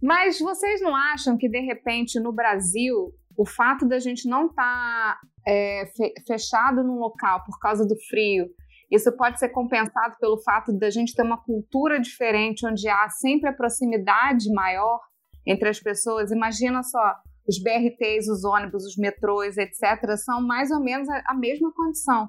Mas 0.00 0.38
vocês 0.38 0.80
não 0.80 0.94
acham 0.94 1.36
que, 1.36 1.48
de 1.48 1.60
repente, 1.60 2.18
no 2.18 2.32
Brasil, 2.32 3.12
o 3.36 3.46
fato 3.46 3.86
da 3.86 3.98
gente 3.98 4.28
não 4.28 4.46
estar 4.46 5.14
tá, 5.14 5.20
é, 5.46 5.84
fechado 6.26 6.82
num 6.82 6.98
local 6.98 7.42
por 7.44 7.58
causa 7.58 7.86
do 7.86 7.96
frio, 8.08 8.46
isso 8.90 9.10
pode 9.16 9.38
ser 9.38 9.48
compensado 9.48 10.16
pelo 10.20 10.36
fato 10.42 10.70
da 10.78 10.90
gente 10.90 11.14
ter 11.14 11.22
uma 11.22 11.42
cultura 11.42 11.98
diferente, 11.98 12.66
onde 12.66 12.86
há 12.88 13.08
sempre 13.08 13.48
a 13.48 13.52
proximidade 13.52 14.52
maior 14.52 15.00
entre 15.46 15.70
as 15.70 15.80
pessoas? 15.80 16.30
Imagina 16.30 16.82
só, 16.82 17.14
os 17.48 17.58
BRTs, 17.58 18.28
os 18.28 18.44
ônibus, 18.44 18.84
os 18.84 18.96
metrôs, 18.98 19.56
etc., 19.56 20.16
são 20.16 20.46
mais 20.46 20.70
ou 20.70 20.80
menos 20.80 21.08
a, 21.08 21.34
mesma 21.34 21.72
condição. 21.72 22.28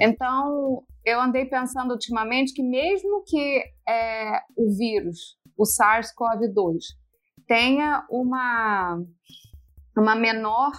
É. 0.00 0.06
Então, 0.06 0.82
eu 1.04 1.20
andei 1.20 1.44
pensando 1.44 1.92
ultimamente 1.92 2.54
que, 2.54 2.62
mesmo 2.62 3.22
que 3.26 3.62
é, 3.86 4.40
o 4.56 4.74
vírus, 4.76 5.36
o 5.58 5.64
SARS-CoV-2, 5.64 6.78
tenha 7.46 8.06
uma, 8.10 8.98
uma 10.00 10.14
menor 10.14 10.72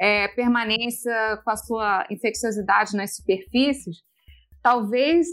é, 0.00 0.28
permanência 0.28 1.40
com 1.44 1.50
a 1.50 1.56
sua 1.56 2.06
infecciosidade 2.10 2.96
nas 2.96 3.16
superfícies, 3.16 3.98
talvez 4.62 5.26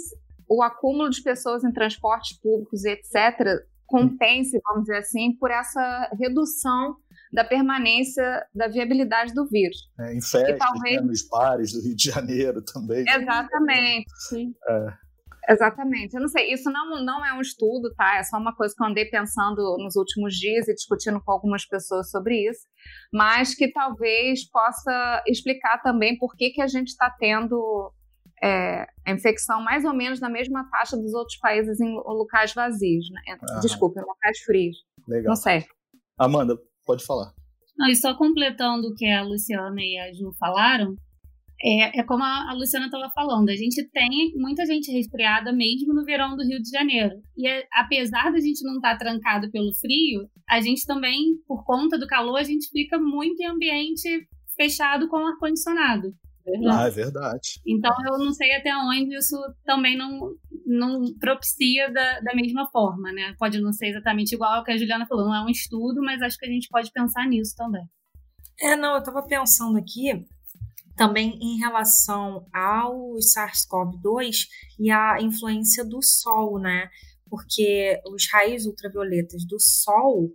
o 0.49 0.61
acúmulo 0.61 1.09
de 1.09 1.21
pessoas 1.21 1.63
em 1.63 1.71
transportes 1.71 2.37
públicos, 2.39 2.83
etc., 2.85 3.63
compense, 3.85 4.59
vamos 4.67 4.83
dizer 4.83 4.97
assim, 4.97 5.33
por 5.39 5.49
essa 5.49 6.09
redução 6.19 6.97
da 7.31 7.43
permanência 7.43 8.45
da 8.53 8.67
viabilidade 8.67 9.33
do 9.33 9.47
vírus. 9.47 9.77
É, 9.99 10.13
em 10.13 10.21
festas, 10.21 10.57
talvez... 10.59 10.95
né, 10.95 11.01
nos 11.01 11.27
bares 11.27 11.71
do 11.71 11.81
Rio 11.81 11.95
de 11.95 12.03
Janeiro 12.03 12.61
também. 12.61 13.05
Exatamente. 13.07 14.09
Sim. 14.29 14.53
É. 14.67 15.06
Exatamente. 15.49 16.13
Eu 16.13 16.21
não 16.21 16.27
sei, 16.27 16.51
isso 16.51 16.69
não, 16.69 17.03
não 17.03 17.25
é 17.25 17.33
um 17.33 17.41
estudo, 17.41 17.93
tá? 17.95 18.17
É 18.17 18.23
só 18.23 18.37
uma 18.37 18.55
coisa 18.55 18.73
que 18.75 18.83
eu 18.83 18.87
andei 18.87 19.05
pensando 19.05 19.77
nos 19.79 19.95
últimos 19.95 20.35
dias 20.35 20.67
e 20.67 20.73
discutindo 20.73 21.21
com 21.23 21.31
algumas 21.31 21.65
pessoas 21.65 22.09
sobre 22.09 22.49
isso, 22.49 22.67
mas 23.13 23.55
que 23.55 23.71
talvez 23.71 24.49
possa 24.49 25.23
explicar 25.27 25.81
também 25.81 26.17
por 26.17 26.35
que, 26.35 26.49
que 26.49 26.61
a 26.61 26.67
gente 26.67 26.89
está 26.89 27.09
tendo 27.17 27.93
é, 28.43 28.85
a 29.05 29.11
infecção 29.11 29.61
mais 29.63 29.85
ou 29.85 29.93
menos 29.93 30.19
na 30.19 30.29
mesma 30.29 30.69
taxa 30.69 30.97
dos 30.97 31.13
outros 31.13 31.37
países 31.37 31.79
em 31.79 31.93
locais 31.95 32.53
vazios, 32.53 33.05
né? 33.09 33.37
Desculpa, 33.61 34.01
em 34.01 34.05
locais 34.05 34.39
frios. 34.39 34.77
Legal. 35.07 35.29
Não 35.29 35.35
sei. 35.35 35.65
Amanda, 36.19 36.57
Pode 36.87 37.05
falar. 37.05 37.33
Não, 37.77 37.89
e 37.89 37.95
só 37.95 38.15
completando 38.15 38.87
o 38.87 38.95
que 38.95 39.05
a 39.05 39.21
Luciana 39.21 39.81
e 39.81 39.99
a 39.99 40.13
Ju 40.13 40.31
falaram, 40.39 40.95
é, 41.61 41.99
é 41.99 42.03
como 42.03 42.23
a, 42.23 42.49
a 42.49 42.53
Luciana 42.53 42.85
estava 42.85 43.09
falando, 43.09 43.49
a 43.49 43.55
gente 43.55 43.83
tem 43.89 44.33
muita 44.35 44.65
gente 44.65 44.91
resfriada 44.91 45.51
mesmo 45.51 45.93
no 45.93 46.03
verão 46.03 46.35
do 46.35 46.43
Rio 46.43 46.61
de 46.61 46.69
Janeiro. 46.69 47.15
E 47.35 47.47
é, 47.47 47.65
apesar 47.73 48.31
da 48.31 48.39
gente 48.39 48.63
não 48.63 48.75
estar 48.75 48.91
tá 48.91 48.97
trancado 48.97 49.49
pelo 49.51 49.73
frio, 49.75 50.29
a 50.49 50.61
gente 50.61 50.85
também, 50.85 51.35
por 51.47 51.63
conta 51.65 51.97
do 51.97 52.07
calor, 52.07 52.37
a 52.37 52.43
gente 52.43 52.69
fica 52.69 52.99
muito 52.99 53.41
em 53.41 53.47
ambiente 53.47 54.27
fechado 54.55 55.07
com 55.07 55.17
ar-condicionado. 55.17 56.13
Verdade. 56.45 56.77
Ah, 56.77 56.87
é 56.87 56.89
verdade. 56.89 57.61
Então 57.65 57.93
eu 58.05 58.19
não 58.19 58.31
sei 58.31 58.55
até 58.55 58.73
onde 58.77 59.17
isso 59.17 59.35
também 59.65 59.97
não, 59.97 60.33
não 60.65 61.01
propicia 61.19 61.91
da, 61.91 62.21
da 62.21 62.33
mesma 62.33 62.69
forma, 62.71 63.11
né? 63.11 63.35
Pode 63.37 63.59
não 63.59 63.73
ser 63.73 63.87
exatamente 63.87 64.33
igual 64.33 64.53
ao 64.53 64.63
que 64.63 64.71
a 64.71 64.77
Juliana 64.77 65.05
falou, 65.05 65.25
não 65.25 65.35
é 65.35 65.43
um 65.43 65.49
estudo, 65.49 66.01
mas 66.01 66.21
acho 66.21 66.37
que 66.37 66.45
a 66.45 66.51
gente 66.51 66.69
pode 66.69 66.89
pensar 66.91 67.27
nisso 67.27 67.53
também. 67.57 67.83
É, 68.61 68.75
não, 68.77 68.93
eu 68.93 68.99
estava 68.99 69.21
pensando 69.23 69.77
aqui 69.77 70.25
também 70.97 71.37
em 71.39 71.59
relação 71.59 72.45
ao 72.51 73.13
SARS-CoV-2 73.17 74.47
e 74.79 74.91
a 74.91 75.21
influência 75.21 75.85
do 75.85 76.01
sol, 76.01 76.59
né? 76.59 76.89
Porque 77.29 78.01
os 78.11 78.27
raios 78.31 78.65
ultravioletas 78.65 79.45
do 79.45 79.57
sol, 79.59 80.29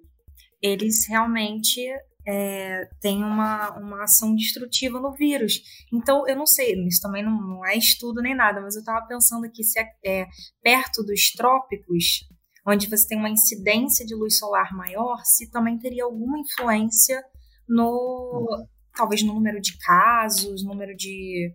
eles 0.63 1.07
realmente 1.09 1.81
é, 2.27 2.89
têm 3.01 3.25
uma, 3.25 3.77
uma 3.77 4.05
ação 4.05 4.35
destrutiva 4.37 5.01
no 5.01 5.13
vírus. 5.13 5.61
Então, 5.93 6.29
eu 6.29 6.37
não 6.37 6.47
sei, 6.47 6.75
isso 6.87 7.01
também 7.03 7.25
não, 7.25 7.41
não 7.41 7.67
é 7.67 7.77
estudo 7.77 8.23
nem 8.23 8.35
nada, 8.35 8.61
mas 8.61 8.77
eu 8.77 8.81
estava 8.81 9.05
pensando 9.07 9.45
aqui 9.45 9.65
se 9.65 9.81
é, 9.81 9.91
é, 10.05 10.27
perto 10.63 11.03
dos 11.03 11.33
trópicos, 11.33 12.25
onde 12.65 12.89
você 12.89 13.09
tem 13.09 13.19
uma 13.19 13.31
incidência 13.31 14.07
de 14.07 14.15
luz 14.15 14.39
solar 14.39 14.73
maior, 14.73 15.21
se 15.25 15.51
também 15.51 15.77
teria 15.77 16.05
alguma 16.05 16.39
influência 16.39 17.21
no 17.69 18.67
talvez 18.95 19.23
no 19.23 19.35
número 19.35 19.61
de 19.61 19.77
casos, 19.79 20.65
número 20.65 20.95
de 20.97 21.53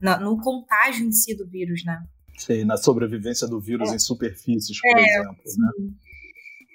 na, 0.00 0.18
no 0.18 0.40
contágio 0.40 1.06
em 1.06 1.12
si 1.12 1.36
do 1.36 1.46
vírus, 1.46 1.84
né? 1.84 2.02
Sei, 2.38 2.64
na 2.64 2.76
sobrevivência 2.76 3.46
do 3.46 3.60
vírus 3.60 3.90
é. 3.90 3.96
em 3.96 3.98
superfícies, 3.98 4.80
por 4.80 4.98
é, 4.98 5.02
exemplo, 5.02 5.36
sim. 5.44 5.60
né? 5.60 5.70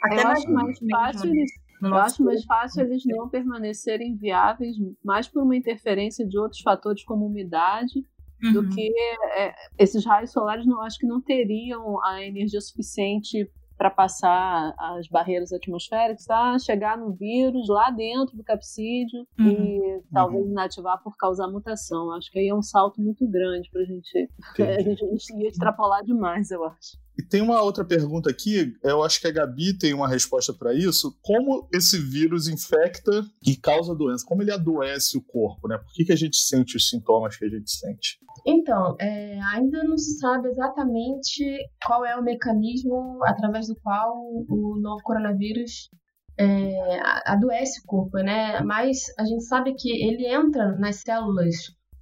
Até 0.03 0.23
eu 0.23 0.27
acho 0.27 0.51
mais 0.51 0.77
fácil 0.91 1.29
eles, 1.31 1.51
eu 1.81 1.95
acho 1.95 2.23
mais 2.23 2.45
fácil 2.45 2.83
eles 2.83 3.03
não 3.05 3.27
permanecerem 3.27 4.15
viáveis, 4.15 4.75
mais 5.03 5.27
por 5.27 5.41
uma 5.43 5.55
interferência 5.55 6.25
de 6.27 6.37
outros 6.37 6.61
fatores 6.61 7.03
como 7.03 7.25
umidade, 7.25 8.05
uhum. 8.43 8.53
do 8.53 8.69
que 8.69 8.91
é, 9.35 9.53
esses 9.79 10.05
raios 10.05 10.31
solares. 10.31 10.65
Não 10.65 10.81
acho 10.81 10.99
que 10.99 11.07
não 11.07 11.21
teriam 11.21 12.03
a 12.03 12.23
energia 12.23 12.61
suficiente 12.61 13.49
para 13.85 13.89
passar 13.91 14.73
as 14.77 15.07
barreiras 15.07 15.53
atmosféricas, 15.53 16.25
tá? 16.25 16.57
chegar 16.57 16.97
no 16.97 17.11
vírus 17.11 17.67
lá 17.67 17.91
dentro 17.91 18.35
do 18.35 18.43
capsídeo 18.43 19.27
uhum. 19.39 19.47
e 19.47 20.01
talvez 20.11 20.43
uhum. 20.43 20.51
inativar 20.51 21.01
por 21.03 21.15
causar 21.15 21.47
mutação. 21.47 22.11
Acho 22.13 22.31
que 22.31 22.39
aí 22.39 22.47
é 22.47 22.55
um 22.55 22.63
salto 22.63 22.99
muito 22.99 23.27
grande 23.27 23.69
para 23.69 23.81
a 23.81 23.85
gente. 23.85 24.29
A 24.75 24.81
gente 24.81 25.35
ia 25.35 25.49
extrapolar 25.49 26.03
demais, 26.03 26.49
eu 26.49 26.63
acho. 26.63 26.97
E 27.17 27.23
tem 27.23 27.41
uma 27.41 27.61
outra 27.61 27.85
pergunta 27.85 28.29
aqui, 28.29 28.73
eu 28.83 29.01
acho 29.03 29.21
que 29.21 29.27
a 29.27 29.31
Gabi 29.31 29.77
tem 29.77 29.93
uma 29.93 30.07
resposta 30.07 30.53
para 30.53 30.73
isso. 30.73 31.17
Como 31.21 31.67
esse 31.73 31.97
vírus 31.97 32.47
infecta 32.47 33.25
e 33.45 33.55
causa 33.55 33.95
doença? 33.95 34.25
Como 34.25 34.41
ele 34.41 34.51
adoece 34.51 35.17
o 35.17 35.21
corpo, 35.21 35.67
né? 35.67 35.77
Por 35.77 35.93
que, 35.93 36.05
que 36.05 36.11
a 36.11 36.17
gente 36.17 36.37
sente 36.37 36.75
os 36.75 36.89
sintomas 36.89 37.37
que 37.37 37.45
a 37.45 37.49
gente 37.49 37.71
sente? 37.71 38.19
Então, 38.45 38.95
é, 38.99 39.39
ainda 39.53 39.83
não 39.83 39.97
se 39.97 40.17
sabe 40.19 40.49
exatamente 40.49 41.43
qual 41.85 42.05
é 42.05 42.15
o 42.17 42.23
mecanismo 42.23 43.19
através 43.23 43.67
do 43.67 43.75
qual 43.77 44.13
o 44.49 44.77
novo 44.81 45.01
coronavírus 45.03 45.89
é, 46.37 46.99
adoece 47.25 47.79
o 47.79 47.87
corpo, 47.87 48.17
né? 48.17 48.61
Mas 48.61 49.05
a 49.17 49.23
gente 49.23 49.43
sabe 49.45 49.73
que 49.73 49.89
ele 49.89 50.27
entra 50.27 50.77
nas 50.77 50.97
células 50.97 51.55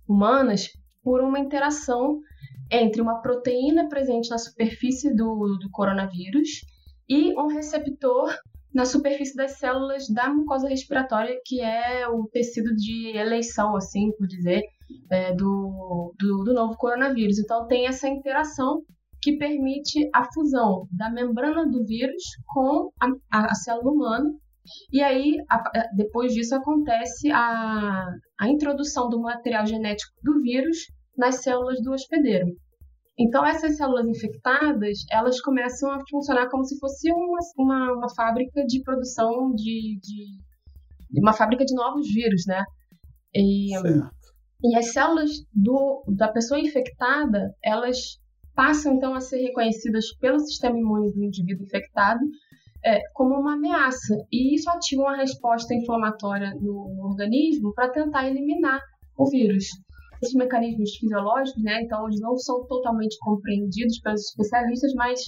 humanas 0.07 0.69
por 1.03 1.21
uma 1.21 1.39
interação 1.39 2.19
entre 2.73 3.01
uma 3.01 3.21
proteína 3.21 3.87
presente 3.87 4.29
na 4.29 4.37
superfície 4.37 5.13
do, 5.13 5.57
do 5.57 5.69
coronavírus 5.71 6.49
e 7.07 7.37
um 7.39 7.47
receptor 7.47 8.33
na 8.73 8.85
superfície 8.85 9.35
das 9.35 9.59
células 9.59 10.09
da 10.09 10.29
mucosa 10.29 10.67
respiratória, 10.67 11.39
que 11.45 11.61
é 11.61 12.07
o 12.07 12.27
tecido 12.27 12.73
de 12.75 13.15
eleição, 13.15 13.75
assim 13.75 14.11
por 14.17 14.25
dizer, 14.25 14.63
é, 15.11 15.31
do, 15.35 16.13
do, 16.19 16.43
do, 16.43 16.53
novo 16.53 16.75
coronavírus. 16.75 17.37
Então, 17.37 17.67
tem 17.67 17.85
essa 17.85 18.07
interação 18.07 18.81
que 19.21 19.37
permite 19.37 20.09
a 20.13 20.25
fusão 20.33 20.87
da 20.91 21.09
membrana 21.11 21.69
do 21.69 21.85
vírus 21.85 22.23
com 22.47 22.89
a, 22.99 23.07
a, 23.31 23.51
a 23.51 23.55
célula 23.55 23.91
humana. 23.91 24.31
E 24.91 25.03
aí, 25.03 25.37
a, 25.47 25.61
depois 25.95 26.33
disso, 26.33 26.55
acontece 26.55 27.31
a, 27.31 28.07
a 28.39 28.49
introdução 28.49 29.07
do 29.07 29.21
material 29.21 29.67
genético 29.67 30.13
do 30.23 30.41
vírus 30.41 30.77
nas 31.15 31.43
células 31.43 31.79
do 31.81 31.91
hospedeiro. 31.91 32.47
Então, 33.17 33.45
essas 33.45 33.77
células 33.77 34.07
infectadas, 34.07 34.99
elas 35.11 35.39
começam 35.39 35.91
a 35.91 36.01
funcionar 36.09 36.49
como 36.49 36.65
se 36.65 36.77
fosse 36.79 37.11
uma, 37.11 37.39
uma, 37.57 37.93
uma 37.93 38.15
fábrica 38.15 38.65
de 38.65 38.81
produção 38.81 39.53
de, 39.53 39.99
de, 40.01 41.19
uma 41.21 41.33
fábrica 41.33 41.63
de 41.63 41.75
novos 41.75 42.07
vírus, 42.11 42.43
né? 42.47 42.63
E, 43.35 43.71
e 44.63 44.75
as 44.75 44.93
células 44.93 45.29
do, 45.53 46.03
da 46.07 46.27
pessoa 46.27 46.59
infectada, 46.59 47.53
elas 47.63 48.19
passam 48.55 48.93
então 48.93 49.13
a 49.13 49.21
ser 49.21 49.37
reconhecidas 49.41 50.15
pelo 50.17 50.39
sistema 50.39 50.77
imune 50.77 51.11
do 51.11 51.23
indivíduo 51.23 51.65
infectado 51.65 52.21
é, 52.83 52.99
como 53.13 53.35
uma 53.35 53.53
ameaça. 53.53 54.15
E 54.31 54.55
isso 54.55 54.69
ativa 54.69 55.03
uma 55.03 55.17
resposta 55.17 55.73
inflamatória 55.73 56.53
no, 56.55 56.93
no 56.95 57.09
organismo 57.09 57.73
para 57.73 57.89
tentar 57.89 58.27
eliminar 58.27 58.81
o 59.17 59.29
vírus 59.29 59.65
esses 60.23 60.33
mecanismos 60.33 60.95
fisiológicos, 60.95 61.63
né, 61.63 61.81
então 61.83 62.07
eles 62.07 62.19
não 62.19 62.35
são 62.37 62.65
totalmente 62.65 63.17
compreendidos 63.19 63.99
pelos 63.99 64.21
especialistas, 64.21 64.93
mas 64.95 65.19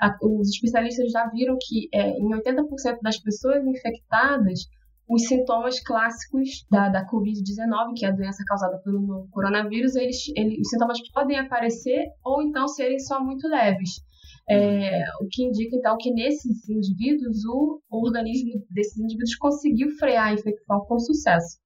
a, 0.00 0.16
os 0.22 0.48
especialistas 0.48 1.10
já 1.10 1.28
viram 1.28 1.56
que 1.60 1.88
é, 1.92 2.10
em 2.10 2.30
80% 2.30 2.98
das 3.02 3.18
pessoas 3.18 3.64
infectadas, 3.66 4.60
os 5.08 5.26
sintomas 5.26 5.80
clássicos 5.80 6.64
da, 6.70 6.88
da 6.88 7.06
Covid-19, 7.06 7.92
que 7.96 8.06
é 8.06 8.08
a 8.08 8.12
doença 8.12 8.42
causada 8.46 8.78
pelo 8.78 9.28
coronavírus, 9.30 9.94
eles, 9.96 10.16
eles, 10.34 10.58
os 10.60 10.68
sintomas 10.70 10.98
podem 11.12 11.38
aparecer 11.38 12.06
ou 12.24 12.42
então 12.42 12.66
serem 12.68 12.98
só 12.98 13.22
muito 13.22 13.46
leves. 13.46 14.02
É, 14.48 15.02
o 15.22 15.26
que 15.30 15.42
indica, 15.42 15.76
então, 15.76 15.96
que 15.98 16.10
nesses 16.12 16.68
indivíduos, 16.68 17.44
o, 17.46 17.80
o 17.90 18.06
organismo 18.06 18.62
desses 18.70 18.98
indivíduos 18.98 19.36
conseguiu 19.36 19.90
frear 19.98 20.28
a 20.28 20.34
infecção 20.34 20.80
com 20.86 20.98
sucesso. 20.98 21.58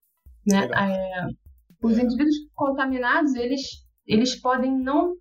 Né? 0.46 0.64
É, 0.64 1.26
os 1.82 1.98
indivíduos 1.98 2.36
contaminados, 2.54 3.34
eles, 3.34 3.62
eles 4.06 4.34
podem 4.34 4.76
não 4.76 5.14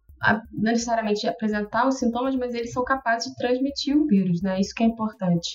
necessariamente 0.52 1.28
apresentar 1.28 1.88
os 1.88 2.00
sintomas, 2.00 2.36
mas 2.36 2.54
eles 2.54 2.72
são 2.72 2.84
capazes 2.84 3.30
de 3.30 3.36
transmitir 3.36 3.96
o 3.96 4.08
vírus, 4.08 4.42
né? 4.42 4.60
Isso 4.60 4.74
que 4.76 4.84
é 4.84 4.88
importante. 4.88 5.50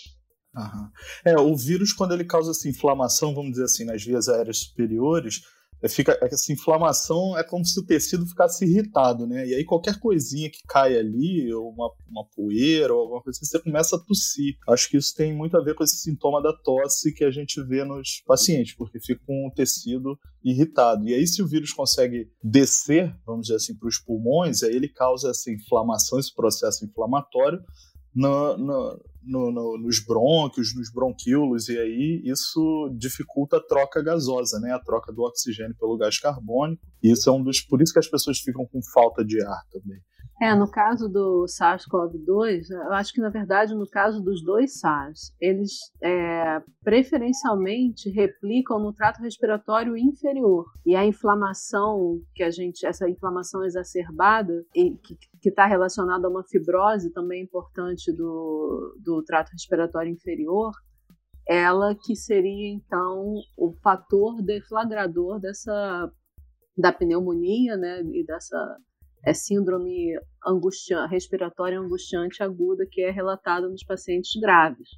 Aham. 0.56 0.90
É, 1.24 1.36
o 1.36 1.56
vírus, 1.56 1.92
quando 1.92 2.12
ele 2.12 2.24
causa 2.24 2.50
essa 2.50 2.68
inflamação, 2.68 3.34
vamos 3.34 3.52
dizer 3.52 3.64
assim, 3.64 3.84
nas 3.84 4.04
vias 4.04 4.28
aéreas 4.28 4.58
superiores, 4.58 5.40
é, 5.40 5.61
fica 5.88 6.18
essa 6.22 6.52
inflamação 6.52 7.36
é 7.36 7.42
como 7.42 7.64
se 7.64 7.78
o 7.80 7.84
tecido 7.84 8.26
ficasse 8.26 8.64
irritado, 8.64 9.26
né? 9.26 9.46
E 9.46 9.54
aí 9.54 9.64
qualquer 9.64 9.98
coisinha 9.98 10.50
que 10.50 10.62
cai 10.66 10.96
ali, 10.96 11.52
ou 11.52 11.70
uma, 11.70 11.90
uma 12.08 12.24
poeira, 12.34 12.94
ou 12.94 13.00
alguma 13.00 13.22
coisa 13.22 13.38
assim, 13.38 13.46
você 13.46 13.58
começa 13.60 13.96
a 13.96 13.98
tossir. 13.98 14.56
Acho 14.68 14.88
que 14.88 14.96
isso 14.96 15.14
tem 15.14 15.34
muito 15.34 15.56
a 15.56 15.62
ver 15.62 15.74
com 15.74 15.82
esse 15.82 15.98
sintoma 15.98 16.42
da 16.42 16.52
tosse 16.52 17.12
que 17.12 17.24
a 17.24 17.30
gente 17.30 17.62
vê 17.62 17.84
nos 17.84 18.22
pacientes, 18.26 18.74
porque 18.74 19.00
fica 19.00 19.20
com 19.26 19.48
o 19.48 19.50
tecido 19.50 20.18
irritado. 20.44 21.08
E 21.08 21.14
aí, 21.14 21.26
se 21.26 21.42
o 21.42 21.46
vírus 21.46 21.72
consegue 21.72 22.28
descer, 22.42 23.14
vamos 23.26 23.46
dizer 23.46 23.56
assim, 23.56 23.76
para 23.76 23.88
os 23.88 23.98
pulmões, 23.98 24.62
aí 24.62 24.74
ele 24.74 24.88
causa 24.88 25.30
essa 25.30 25.50
inflamação, 25.50 26.18
esse 26.18 26.34
processo 26.34 26.84
inflamatório, 26.84 27.60
no, 28.14 28.56
no, 28.56 29.02
no, 29.22 29.78
nos 29.78 30.04
brônquios, 30.04 30.74
nos 30.74 30.90
bronquíolos, 30.92 31.68
e 31.68 31.78
aí 31.78 32.22
isso 32.24 32.90
dificulta 32.96 33.56
a 33.56 33.62
troca 33.62 34.02
gasosa, 34.02 34.58
né? 34.60 34.72
A 34.72 34.78
troca 34.78 35.12
do 35.12 35.22
oxigênio 35.22 35.76
pelo 35.78 35.96
gás 35.96 36.18
carbônico. 36.18 36.82
E 37.02 37.10
isso 37.10 37.28
é 37.28 37.32
um 37.32 37.42
dos. 37.42 37.60
Por 37.60 37.80
isso 37.80 37.92
que 37.92 37.98
as 37.98 38.08
pessoas 38.08 38.38
ficam 38.38 38.66
com 38.66 38.80
falta 38.92 39.24
de 39.24 39.42
ar 39.42 39.62
também. 39.70 40.00
É, 40.42 40.56
no 40.56 40.68
caso 40.68 41.08
do 41.08 41.44
SARS-CoV-2, 41.46 42.68
eu 42.68 42.92
acho 42.94 43.12
que, 43.12 43.20
na 43.20 43.28
verdade, 43.28 43.76
no 43.76 43.88
caso 43.88 44.20
dos 44.20 44.42
dois 44.42 44.80
SARS, 44.80 45.32
eles 45.40 45.70
é, 46.02 46.60
preferencialmente 46.82 48.10
replicam 48.10 48.80
no 48.80 48.92
trato 48.92 49.22
respiratório 49.22 49.96
inferior. 49.96 50.64
E 50.84 50.96
a 50.96 51.06
inflamação 51.06 52.20
que 52.34 52.42
a 52.42 52.50
gente, 52.50 52.84
essa 52.84 53.08
inflamação 53.08 53.64
exacerbada, 53.64 54.52
e, 54.74 54.96
que 55.40 55.48
está 55.48 55.64
relacionada 55.64 56.26
a 56.26 56.30
uma 56.30 56.42
fibrose 56.42 57.12
também 57.12 57.44
importante 57.44 58.10
do, 58.10 58.98
do 59.00 59.22
trato 59.22 59.52
respiratório 59.52 60.10
inferior, 60.10 60.72
ela 61.46 61.94
que 61.94 62.16
seria, 62.16 62.68
então, 62.68 63.36
o 63.56 63.72
fator 63.80 64.42
deflagrador 64.42 65.38
dessa 65.38 66.10
da 66.76 66.92
pneumonia, 66.92 67.76
né, 67.76 68.02
e 68.12 68.24
dessa 68.24 68.76
é 69.24 69.32
síndrome 69.32 70.18
angustia, 70.44 71.06
respiratória 71.06 71.78
angustiante 71.78 72.42
aguda 72.42 72.86
que 72.90 73.02
é 73.02 73.10
relatada 73.10 73.68
nos 73.68 73.84
pacientes 73.84 74.32
graves. 74.40 74.88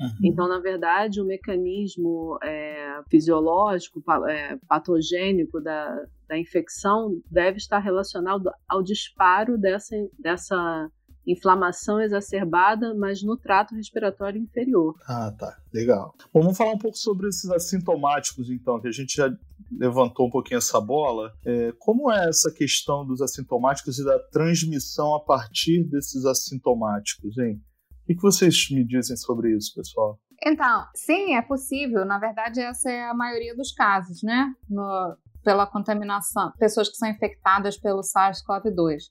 Uhum. 0.00 0.08
Então, 0.24 0.48
na 0.48 0.58
verdade, 0.58 1.20
o 1.20 1.24
mecanismo 1.24 2.38
é, 2.42 3.02
fisiológico, 3.10 4.02
é, 4.28 4.56
patogênico 4.66 5.60
da, 5.60 6.06
da 6.26 6.38
infecção 6.38 7.20
deve 7.30 7.58
estar 7.58 7.78
relacionado 7.78 8.50
ao 8.66 8.82
disparo 8.82 9.58
dessa, 9.58 9.94
dessa 10.18 10.90
inflamação 11.26 12.00
exacerbada, 12.00 12.94
mas 12.94 13.22
no 13.22 13.36
trato 13.36 13.74
respiratório 13.74 14.40
inferior. 14.40 14.94
Ah, 15.06 15.32
tá. 15.38 15.56
Legal. 15.72 16.14
Bom, 16.32 16.40
vamos 16.40 16.56
falar 16.56 16.72
um 16.72 16.78
pouco 16.78 16.96
sobre 16.96 17.28
esses 17.28 17.50
assintomáticos, 17.50 18.50
então, 18.50 18.80
que 18.80 18.88
a 18.88 18.92
gente 18.92 19.16
já 19.16 19.30
levantou 19.78 20.26
um 20.26 20.30
pouquinho 20.30 20.58
essa 20.58 20.80
bola. 20.80 21.32
É, 21.44 21.72
como 21.78 22.10
é 22.10 22.28
essa 22.28 22.52
questão 22.52 23.06
dos 23.06 23.20
assintomáticos 23.20 23.98
e 23.98 24.04
da 24.04 24.18
transmissão 24.30 25.14
a 25.14 25.24
partir 25.24 25.84
desses 25.84 26.24
assintomáticos, 26.24 27.36
hein? 27.38 27.60
O 28.04 28.14
que 28.14 28.20
vocês 28.20 28.68
me 28.70 28.84
dizem 28.84 29.16
sobre 29.16 29.56
isso, 29.56 29.72
pessoal? 29.74 30.18
Então, 30.44 30.84
sim, 30.94 31.36
é 31.36 31.42
possível. 31.42 32.04
Na 32.04 32.18
verdade, 32.18 32.60
essa 32.60 32.90
é 32.90 33.08
a 33.08 33.14
maioria 33.14 33.54
dos 33.54 33.72
casos, 33.72 34.22
né? 34.22 34.52
No, 34.68 35.16
pela 35.42 35.66
contaminação, 35.66 36.52
pessoas 36.58 36.88
que 36.88 36.96
são 36.96 37.08
infectadas 37.08 37.78
pelo 37.78 38.00
SARS-CoV-2. 38.00 39.10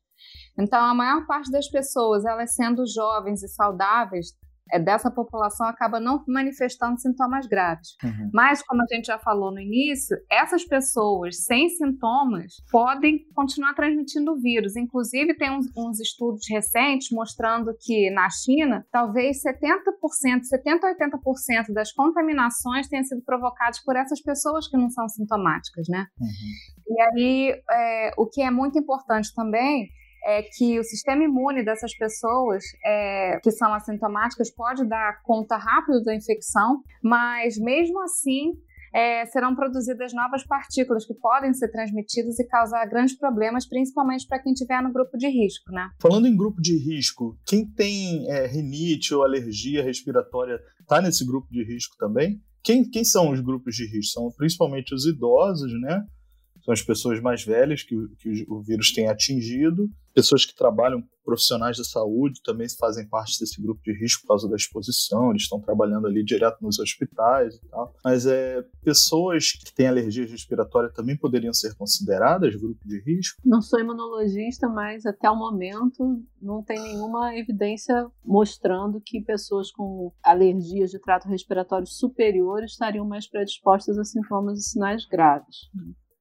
Então, 0.60 0.80
a 0.84 0.94
maior 0.94 1.26
parte 1.26 1.52
das 1.52 1.68
pessoas, 1.70 2.26
elas 2.26 2.54
sendo 2.54 2.86
jovens 2.86 3.44
e 3.44 3.48
saudáveis, 3.48 4.34
dessa 4.80 5.12
população 5.12 5.68
acaba 5.68 6.00
não 6.00 6.24
manifestando 6.28 7.00
sintomas 7.00 7.48
graves. 7.48 7.96
Uhum. 8.04 8.30
Mas, 8.34 8.62
como 8.62 8.82
a 8.82 8.86
gente 8.94 9.06
já 9.06 9.18
falou 9.20 9.52
no 9.52 9.60
início, 9.60 10.18
essas 10.30 10.64
pessoas 10.66 11.44
sem 11.44 11.70
sintomas 11.70 12.56
podem 12.72 13.26
continuar 13.34 13.74
transmitindo 13.74 14.32
o 14.32 14.40
vírus. 14.40 14.76
Inclusive, 14.76 15.36
tem 15.36 15.52
uns, 15.52 15.68
uns 15.76 16.00
estudos 16.00 16.44
recentes 16.50 17.10
mostrando 17.12 17.76
que 17.80 18.10
na 18.12 18.30
China, 18.30 18.86
talvez 18.92 19.42
70%, 19.44 20.42
70% 20.54 20.84
a 20.84 20.96
80% 20.96 21.74
das 21.74 21.92
contaminações 21.92 22.88
tenham 22.88 23.04
sido 23.04 23.22
provocadas 23.24 23.80
por 23.84 23.96
essas 23.96 24.22
pessoas 24.22 24.68
que 24.68 24.78
não 24.78 24.90
são 24.90 25.08
sintomáticas, 25.10 25.88
né? 25.90 26.08
Uhum. 26.20 26.96
E 26.96 27.02
aí, 27.02 27.62
é, 27.72 28.12
o 28.18 28.28
que 28.28 28.42
é 28.42 28.52
muito 28.52 28.78
importante 28.78 29.34
também 29.34 29.90
é 30.24 30.44
que 30.44 30.80
o 30.80 30.84
sistema 30.84 31.24
imune 31.24 31.64
dessas 31.64 31.96
pessoas 31.96 32.64
é, 32.86 33.40
que 33.42 33.52
são 33.52 33.74
assintomáticas 33.74 34.54
pode 34.54 34.88
dar 34.88 35.22
conta 35.24 35.58
rápido 35.58 36.04
da 36.04 36.16
infecção, 36.16 36.82
mas 37.02 37.58
mesmo 37.58 38.02
assim 38.04 38.54
é, 38.94 39.26
serão 39.26 39.56
produzidas 39.56 40.14
novas 40.14 40.46
partículas 40.46 41.06
que 41.06 41.14
podem 41.14 41.54
ser 41.54 41.70
transmitidas 41.70 42.38
e 42.40 42.48
causar 42.48 42.86
grandes 42.88 43.18
problemas, 43.18 43.68
principalmente 43.68 44.28
para 44.28 44.42
quem 44.42 44.54
estiver 44.54 44.82
no 44.82 44.92
grupo 44.92 45.18
de 45.18 45.28
risco, 45.28 45.72
né? 45.72 45.90
Falando 46.02 46.28
em 46.28 46.36
grupo 46.36 46.62
de 46.62 46.78
risco, 46.78 47.38
quem 47.46 47.66
tem 47.66 48.30
é, 48.30 48.48
rinite 48.48 49.14
ou 49.14 49.24
alergia 49.24 49.84
respiratória 49.84 50.60
está 50.80 51.02
nesse 51.02 51.26
grupo 51.26 51.48
de 51.50 51.64
risco 51.64 51.96
também? 51.98 52.42
Quem, 52.64 52.88
quem 52.88 53.04
são 53.04 53.32
os 53.32 53.40
grupos 53.40 53.76
de 53.76 53.86
risco? 53.86 54.20
São 54.20 54.32
principalmente 54.38 54.94
os 54.94 55.06
idosos, 55.06 55.72
né? 55.82 56.04
São 56.64 56.74
as 56.74 56.82
pessoas 56.82 57.20
mais 57.20 57.44
velhas 57.44 57.84
que, 57.84 57.96
que 58.20 58.46
o 58.48 58.62
vírus 58.62 58.94
tem 58.94 59.08
atingido 59.08 59.90
pessoas 60.14 60.46
que 60.46 60.56
trabalham, 60.56 61.04
profissionais 61.24 61.78
da 61.78 61.84
saúde, 61.84 62.42
também 62.44 62.68
fazem 62.80 63.08
parte 63.08 63.40
desse 63.40 63.62
grupo 63.62 63.80
de 63.84 63.94
risco 63.94 64.24
por 64.24 64.30
causa 64.30 64.50
da 64.50 64.56
exposição, 64.56 65.30
eles 65.30 65.44
estão 65.44 65.60
trabalhando 65.60 66.08
ali 66.08 66.24
direto 66.24 66.58
nos 66.62 66.80
hospitais 66.80 67.56
e 67.56 67.68
tal. 67.70 67.94
Mas 68.04 68.26
é, 68.26 68.64
pessoas 68.84 69.52
que 69.52 69.74
têm 69.74 69.88
alergia 69.88 70.26
respiratória 70.26 70.90
também 70.90 71.16
poderiam 71.16 71.54
ser 71.54 71.76
consideradas 71.76 72.56
grupo 72.56 72.80
de 72.86 73.00
risco? 73.02 73.40
Não 73.46 73.62
sou 73.62 73.80
imunologista, 73.80 74.68
mas 74.68 75.06
até 75.06 75.30
o 75.30 75.36
momento 75.36 76.24
não 76.42 76.64
tem 76.64 76.82
nenhuma 76.82 77.38
evidência 77.38 78.08
mostrando 78.26 79.00
que 79.00 79.22
pessoas 79.22 79.72
com 79.72 80.12
alergias 80.24 80.90
de 80.90 81.00
trato 81.00 81.28
respiratório 81.28 81.86
superior 81.86 82.64
estariam 82.64 83.06
mais 83.06 83.28
predispostas 83.28 83.98
a 83.98 84.04
sintomas 84.04 84.58
e 84.58 84.64
sinais 84.64 85.06
graves. 85.06 85.70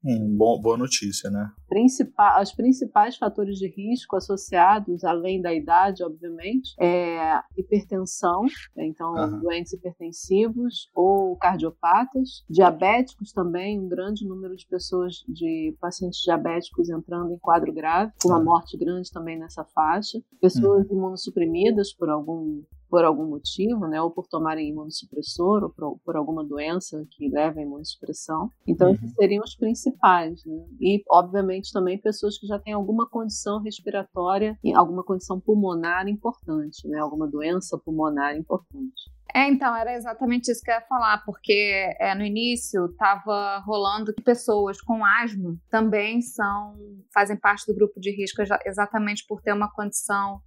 Hum, 0.04 0.36
bom, 0.36 0.58
boa 0.60 0.78
notícia, 0.78 1.30
né? 1.30 1.50
Principal, 1.68 2.42
os 2.42 2.52
principais 2.52 3.16
fatores 3.16 3.58
de 3.58 3.68
risco 3.68 4.16
associados, 4.16 5.04
além 5.04 5.42
da 5.42 5.52
idade, 5.52 6.02
obviamente, 6.02 6.74
é 6.80 7.38
hipertensão, 7.56 8.44
né? 8.74 8.86
então 8.86 9.12
uhum. 9.12 9.40
doentes 9.40 9.72
hipertensivos 9.72 10.90
ou 10.94 11.36
cardiopatas, 11.36 12.44
diabéticos 12.48 13.32
também, 13.32 13.78
um 13.78 13.88
grande 13.88 14.26
número 14.26 14.56
de 14.56 14.66
pessoas, 14.66 15.22
de 15.28 15.76
pacientes 15.80 16.20
diabéticos 16.22 16.88
entrando 16.88 17.32
em 17.32 17.38
quadro 17.38 17.72
grave, 17.72 18.12
com 18.22 18.28
uma 18.30 18.42
morte 18.42 18.78
grande 18.78 19.10
também 19.12 19.38
nessa 19.38 19.64
faixa, 19.64 20.18
pessoas 20.40 20.86
uhum. 20.86 20.96
imunossuprimidas 20.96 21.92
por 21.92 22.08
algum 22.08 22.62
por 22.90 23.05
algum 23.05 23.26
motivo, 23.26 23.87
né, 23.87 24.03
ou 24.03 24.11
por 24.11 24.26
tomarem 24.26 24.68
imunossupressor, 24.68 25.62
ou 25.62 25.70
por, 25.70 25.98
por 26.05 26.16
alguma 26.16 26.44
doença 26.44 27.07
que 27.12 27.29
leva 27.29 27.61
à 27.61 27.62
imunossupressão. 27.62 28.50
Então, 28.66 28.88
uhum. 28.88 28.94
esses 28.94 29.12
seriam 29.14 29.44
os 29.44 29.55
principais. 29.55 30.44
Né? 30.44 30.64
E, 30.81 31.03
obviamente, 31.09 31.72
também 31.72 31.96
pessoas 31.96 32.37
que 32.37 32.46
já 32.46 32.59
têm 32.59 32.72
alguma 32.72 33.09
condição 33.09 33.62
respiratória, 33.62 34.59
alguma 34.74 35.05
condição 35.05 35.40
pulmonar 35.40 36.09
importante, 36.09 36.87
né, 36.88 36.98
alguma 36.98 37.29
doença 37.29 37.79
pulmonar 37.79 38.37
importante. 38.37 39.11
É, 39.33 39.48
então, 39.48 39.76
era 39.76 39.94
exatamente 39.94 40.50
isso 40.50 40.61
que 40.62 40.70
eu 40.70 40.74
ia 40.74 40.81
falar, 40.81 41.24
porque 41.24 41.94
é, 42.00 42.14
no 42.16 42.24
início 42.24 42.87
estava 42.87 43.59
rolando 43.64 44.12
que 44.12 44.22
pessoas 44.22 44.81
com 44.81 45.05
asma 45.05 45.57
também 45.70 46.20
são 46.20 46.74
fazem 47.14 47.37
parte 47.37 47.64
do 47.66 47.74
grupo 47.74 48.00
de 48.00 48.11
risco 48.11 48.42
exatamente 48.66 49.24
por 49.29 49.40
ter 49.40 49.53
uma 49.53 49.70
condição 49.72 50.40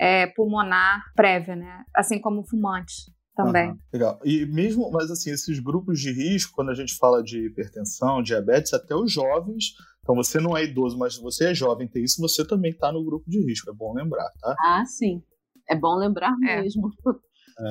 é, 0.00 0.26
pulmonar 0.28 1.02
prévia, 1.14 1.54
né? 1.54 1.84
Assim 1.94 2.18
como 2.18 2.42
fumantes 2.42 3.04
também. 3.36 3.70
Uhum, 3.70 3.78
legal. 3.92 4.18
E 4.24 4.46
mesmo, 4.46 4.90
mas 4.90 5.10
assim, 5.10 5.30
esses 5.30 5.58
grupos 5.58 6.00
de 6.00 6.10
risco, 6.10 6.54
quando 6.54 6.70
a 6.70 6.74
gente 6.74 6.96
fala 6.96 7.22
de 7.22 7.46
hipertensão, 7.46 8.22
diabetes, 8.22 8.72
até 8.72 8.94
os 8.94 9.12
jovens. 9.12 9.74
Então 10.02 10.14
você 10.14 10.40
não 10.40 10.56
é 10.56 10.64
idoso, 10.64 10.98
mas 10.98 11.18
você 11.18 11.50
é 11.50 11.54
jovem, 11.54 11.86
tem 11.86 12.02
isso, 12.02 12.20
você 12.20 12.46
também 12.46 12.70
está 12.70 12.90
no 12.90 13.04
grupo 13.04 13.28
de 13.28 13.44
risco. 13.44 13.70
É 13.70 13.74
bom 13.74 13.92
lembrar, 13.92 14.28
tá? 14.40 14.56
Ah, 14.58 14.84
sim. 14.86 15.22
É 15.68 15.76
bom 15.76 15.94
lembrar 15.94 16.32
é. 16.48 16.62
mesmo. 16.62 16.90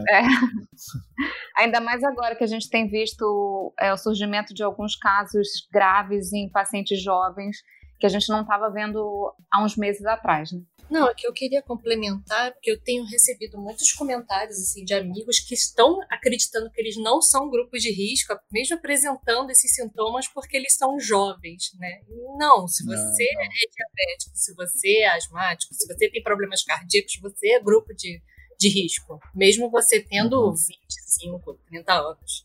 É. 0.07 0.19
É. 0.19 0.21
Ainda 1.57 1.81
mais 1.81 2.03
agora 2.03 2.35
que 2.35 2.43
a 2.43 2.47
gente 2.47 2.69
tem 2.69 2.87
visto 2.87 3.73
é, 3.79 3.91
o 3.91 3.97
surgimento 3.97 4.53
de 4.53 4.61
alguns 4.61 4.95
casos 4.95 5.47
graves 5.73 6.31
em 6.31 6.47
pacientes 6.51 7.01
jovens 7.01 7.57
que 7.99 8.05
a 8.05 8.09
gente 8.09 8.29
não 8.29 8.41
estava 8.41 8.69
vendo 8.69 9.33
há 9.51 9.63
uns 9.63 9.75
meses 9.75 10.05
atrás, 10.05 10.51
né? 10.51 10.61
Não, 10.89 11.07
é 11.07 11.13
que 11.13 11.27
eu 11.27 11.31
queria 11.31 11.61
complementar, 11.61 12.51
porque 12.53 12.71
eu 12.71 12.81
tenho 12.81 13.05
recebido 13.05 13.59
muitos 13.59 13.91
comentários 13.93 14.57
assim 14.57 14.83
de 14.83 14.95
amigos 14.95 15.39
que 15.39 15.53
estão 15.53 15.99
acreditando 16.09 16.71
que 16.71 16.81
eles 16.81 16.97
não 16.97 17.21
são 17.21 17.47
grupos 17.47 17.83
de 17.83 17.91
risco, 17.91 18.33
mesmo 18.51 18.75
apresentando 18.75 19.51
esses 19.51 19.75
sintomas 19.75 20.27
porque 20.27 20.57
eles 20.57 20.75
são 20.75 20.99
jovens, 20.99 21.71
né? 21.77 22.01
Não, 22.39 22.67
se 22.67 22.83
você 22.83 22.93
não, 23.33 23.41
não. 23.41 23.45
é 23.45 23.71
diabético, 23.71 24.31
se 24.33 24.55
você 24.55 24.97
é 25.01 25.15
asmático, 25.15 25.73
se 25.75 25.85
você 25.85 26.09
tem 26.09 26.23
problemas 26.23 26.63
cardíacos, 26.63 27.19
você 27.21 27.49
é 27.49 27.59
grupo 27.59 27.93
de, 27.93 28.19
de 28.59 28.69
risco, 28.69 29.19
mesmo 29.35 29.69
você 29.69 30.01
tendo 30.01 30.41
uhum. 30.43 30.55
25, 30.55 31.59
30 31.67 31.93
anos. 31.93 32.43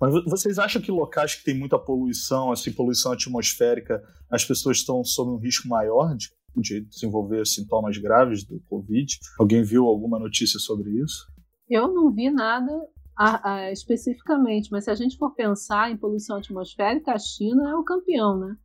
Mas 0.00 0.12
vocês 0.24 0.58
acham 0.58 0.82
que 0.82 0.90
locais 0.90 1.34
que 1.34 1.44
tem 1.44 1.58
muita 1.58 1.78
poluição, 1.78 2.50
assim, 2.50 2.72
poluição 2.72 3.12
atmosférica, 3.12 4.02
as 4.30 4.44
pessoas 4.44 4.78
estão 4.78 5.04
sob 5.04 5.30
um 5.30 5.38
risco 5.38 5.68
maior 5.68 6.14
de 6.16 6.30
de 6.60 6.80
desenvolver 6.82 7.46
sintomas 7.46 7.96
graves 7.98 8.44
do 8.44 8.60
Covid. 8.68 9.18
Alguém 9.38 9.62
viu 9.62 9.86
alguma 9.86 10.18
notícia 10.18 10.58
sobre 10.58 10.90
isso? 10.90 11.26
Eu 11.68 11.92
não 11.92 12.12
vi 12.12 12.30
nada 12.30 12.70
a, 13.16 13.52
a, 13.52 13.72
especificamente, 13.72 14.70
mas 14.70 14.84
se 14.84 14.90
a 14.90 14.94
gente 14.94 15.16
for 15.16 15.34
pensar 15.34 15.90
em 15.90 15.96
poluição 15.96 16.36
atmosférica, 16.36 17.12
a 17.12 17.18
China 17.18 17.70
é 17.70 17.74
o 17.74 17.84
campeão, 17.84 18.38
né? 18.38 18.56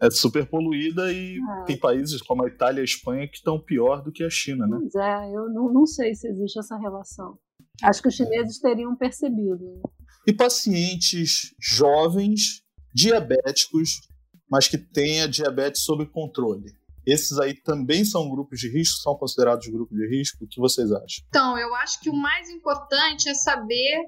É 0.00 0.10
super 0.10 0.48
poluída 0.48 1.12
e 1.12 1.38
é. 1.38 1.64
tem 1.64 1.78
países 1.78 2.22
como 2.22 2.44
a 2.44 2.48
Itália 2.48 2.80
e 2.80 2.82
a 2.82 2.84
Espanha 2.84 3.26
que 3.26 3.36
estão 3.36 3.60
pior 3.60 4.02
do 4.02 4.12
que 4.12 4.22
a 4.22 4.30
China, 4.30 4.66
né? 4.66 4.78
Pois 4.80 4.94
é, 4.94 5.34
eu 5.34 5.48
não, 5.50 5.72
não 5.72 5.86
sei 5.86 6.14
se 6.14 6.28
existe 6.28 6.58
essa 6.58 6.76
relação. 6.76 7.36
Acho 7.82 8.02
que 8.02 8.08
os 8.08 8.14
chineses 8.14 8.60
teriam 8.60 8.94
percebido. 8.96 9.80
E 10.28 10.32
pacientes 10.34 11.54
jovens, 11.58 12.62
diabéticos, 12.94 14.02
mas 14.50 14.68
que 14.68 14.76
tenha 14.76 15.26
diabetes 15.26 15.82
sob 15.84 16.04
controle. 16.04 16.70
Esses 17.06 17.38
aí 17.38 17.54
também 17.54 18.04
são 18.04 18.28
grupos 18.28 18.60
de 18.60 18.68
risco, 18.70 19.00
são 19.00 19.16
considerados 19.16 19.66
grupos 19.68 19.96
de 19.96 20.06
risco? 20.06 20.44
O 20.44 20.46
que 20.46 20.60
vocês 20.60 20.92
acham? 20.92 21.24
Então, 21.28 21.58
eu 21.58 21.74
acho 21.76 21.98
que 22.00 22.10
o 22.10 22.14
mais 22.14 22.50
importante 22.50 23.26
é 23.30 23.32
saber 23.32 24.04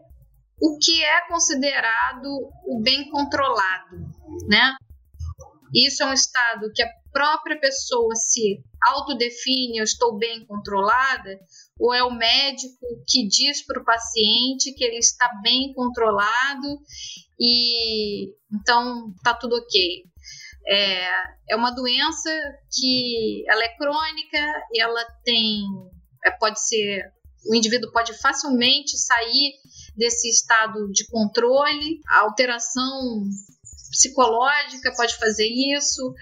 o 0.61 0.76
que 0.76 1.02
é 1.02 1.26
considerado 1.26 2.26
o 2.66 2.83
bem 2.83 3.09
controlado, 3.09 3.96
né? 4.46 4.74
Isso 5.74 6.02
é 6.02 6.06
um 6.06 6.12
estado 6.12 6.70
que 6.74 6.83
a 6.83 6.90
própria 7.11 7.59
pessoa 7.59 8.14
se 8.14 8.62
autodefine, 8.87 9.78
eu 9.78 9.85
estou 9.85 10.18
bem 10.18 10.44
controlada, 10.44 11.38
ou 11.81 11.95
é 11.95 12.05
o 12.05 12.11
médico 12.11 12.87
que 13.09 13.27
diz 13.27 13.64
para 13.64 13.81
o 13.81 13.85
paciente 13.85 14.75
que 14.75 14.85
ele 14.85 14.99
está 14.99 15.29
bem 15.43 15.73
controlado 15.73 16.79
e 17.40 18.35
então 18.53 19.14
tá 19.25 19.33
tudo 19.33 19.57
ok. 19.57 20.05
É, 20.69 21.09
é 21.49 21.57
uma 21.57 21.71
doença 21.71 22.31
que 22.71 23.45
ela 23.49 23.64
é 23.64 23.77
crônica, 23.77 24.38
ela 24.77 25.03
tem, 25.25 25.62
é, 26.23 26.31
pode 26.33 26.61
ser, 26.61 27.03
o 27.49 27.55
indivíduo 27.55 27.90
pode 27.90 28.12
facilmente 28.21 28.99
sair 28.99 29.55
desse 29.97 30.29
estado 30.29 30.93
de 30.93 31.07
controle, 31.07 32.01
a 32.09 32.21
alteração 32.21 33.25
psicológica 33.90 34.93
pode 34.95 35.16
fazer 35.16 35.49
isso, 35.49 36.14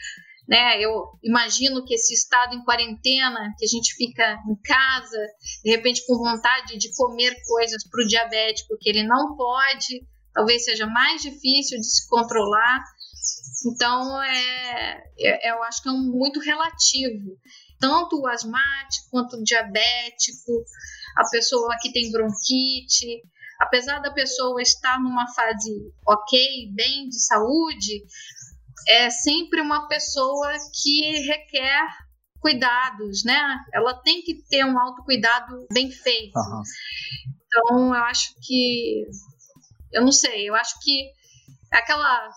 né? 0.49 0.81
Eu 0.81 1.11
imagino 1.23 1.85
que 1.85 1.95
esse 1.95 2.15
estado 2.15 2.55
em 2.55 2.65
quarentena, 2.65 3.55
que 3.59 3.67
a 3.67 3.69
gente 3.69 3.95
fica 3.95 4.43
em 4.49 4.57
casa, 4.63 5.27
de 5.63 5.71
repente 5.71 6.05
com 6.07 6.17
vontade 6.17 6.79
de 6.79 6.91
comer 6.95 7.37
coisas 7.47 7.87
para 7.89 8.03
o 8.03 8.07
diabético 8.07 8.79
que 8.81 8.89
ele 8.89 9.03
não 9.03 9.37
pode, 9.37 10.07
talvez 10.33 10.65
seja 10.65 10.87
mais 10.87 11.21
difícil 11.21 11.79
de 11.79 11.87
se 11.87 12.09
controlar 12.09 12.83
Então, 13.67 14.23
é, 14.23 15.03
é, 15.19 15.53
eu 15.53 15.63
acho 15.65 15.83
que 15.83 15.89
é 15.91 15.93
um, 15.93 16.11
muito 16.11 16.41
relativo. 16.41 17.37
Tanto 17.79 18.19
o 18.19 18.27
asmático 18.27 19.11
quanto 19.11 19.37
o 19.37 19.45
diabético, 19.45 20.65
a 21.17 21.29
pessoa 21.31 21.77
que 21.81 21.93
tem 21.93 22.11
bronquite, 22.11 23.23
apesar 23.61 23.99
da 23.99 24.13
pessoa 24.13 24.63
estar 24.63 24.99
numa 25.01 25.27
fase 25.35 25.93
ok, 26.07 26.73
bem 26.75 27.09
de 27.09 27.21
saúde, 27.21 28.05
é 28.87 29.11
sempre 29.11 29.61
uma 29.61 29.89
pessoa 29.89 30.53
que 30.83 31.19
requer 31.27 31.87
cuidados, 32.41 33.25
né? 33.25 33.59
Ela 33.73 33.95
tem 34.03 34.23
que 34.23 34.43
ter 34.49 34.65
um 34.65 34.79
autocuidado 34.79 35.67
bem 35.73 35.91
feito. 35.91 36.37
Uhum. 36.37 36.63
Então, 37.47 37.95
eu 37.95 38.05
acho 38.05 38.35
que. 38.41 39.05
Eu 39.93 40.03
não 40.03 40.13
sei, 40.13 40.49
eu 40.49 40.55
acho 40.55 40.75
que 40.83 41.11
aquela, 41.73 42.31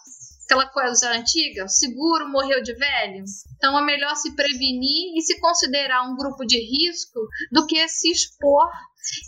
aquela 0.45 0.65
coisa 0.67 1.11
antiga, 1.11 1.65
o 1.65 1.69
seguro 1.69 2.29
morreu 2.29 2.63
de 2.63 2.73
velho. 2.73 3.25
Então, 3.57 3.77
é 3.77 3.83
melhor 3.83 4.15
se 4.15 4.33
prevenir 4.35 5.17
e 5.17 5.21
se 5.21 5.39
considerar 5.39 6.03
um 6.03 6.15
grupo 6.15 6.45
de 6.45 6.57
risco 6.57 7.19
do 7.51 7.67
que 7.67 7.87
se 7.89 8.09
expor 8.09 8.69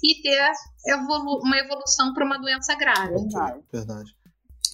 e 0.04 0.22
ter 0.22 0.52
evolu 0.88 1.42
uma 1.44 1.58
evolução 1.58 2.14
para 2.14 2.26
uma 2.26 2.40
doença 2.40 2.76
grave. 2.76 3.14
Verdade. 3.14 3.64
Verdade. 3.72 4.23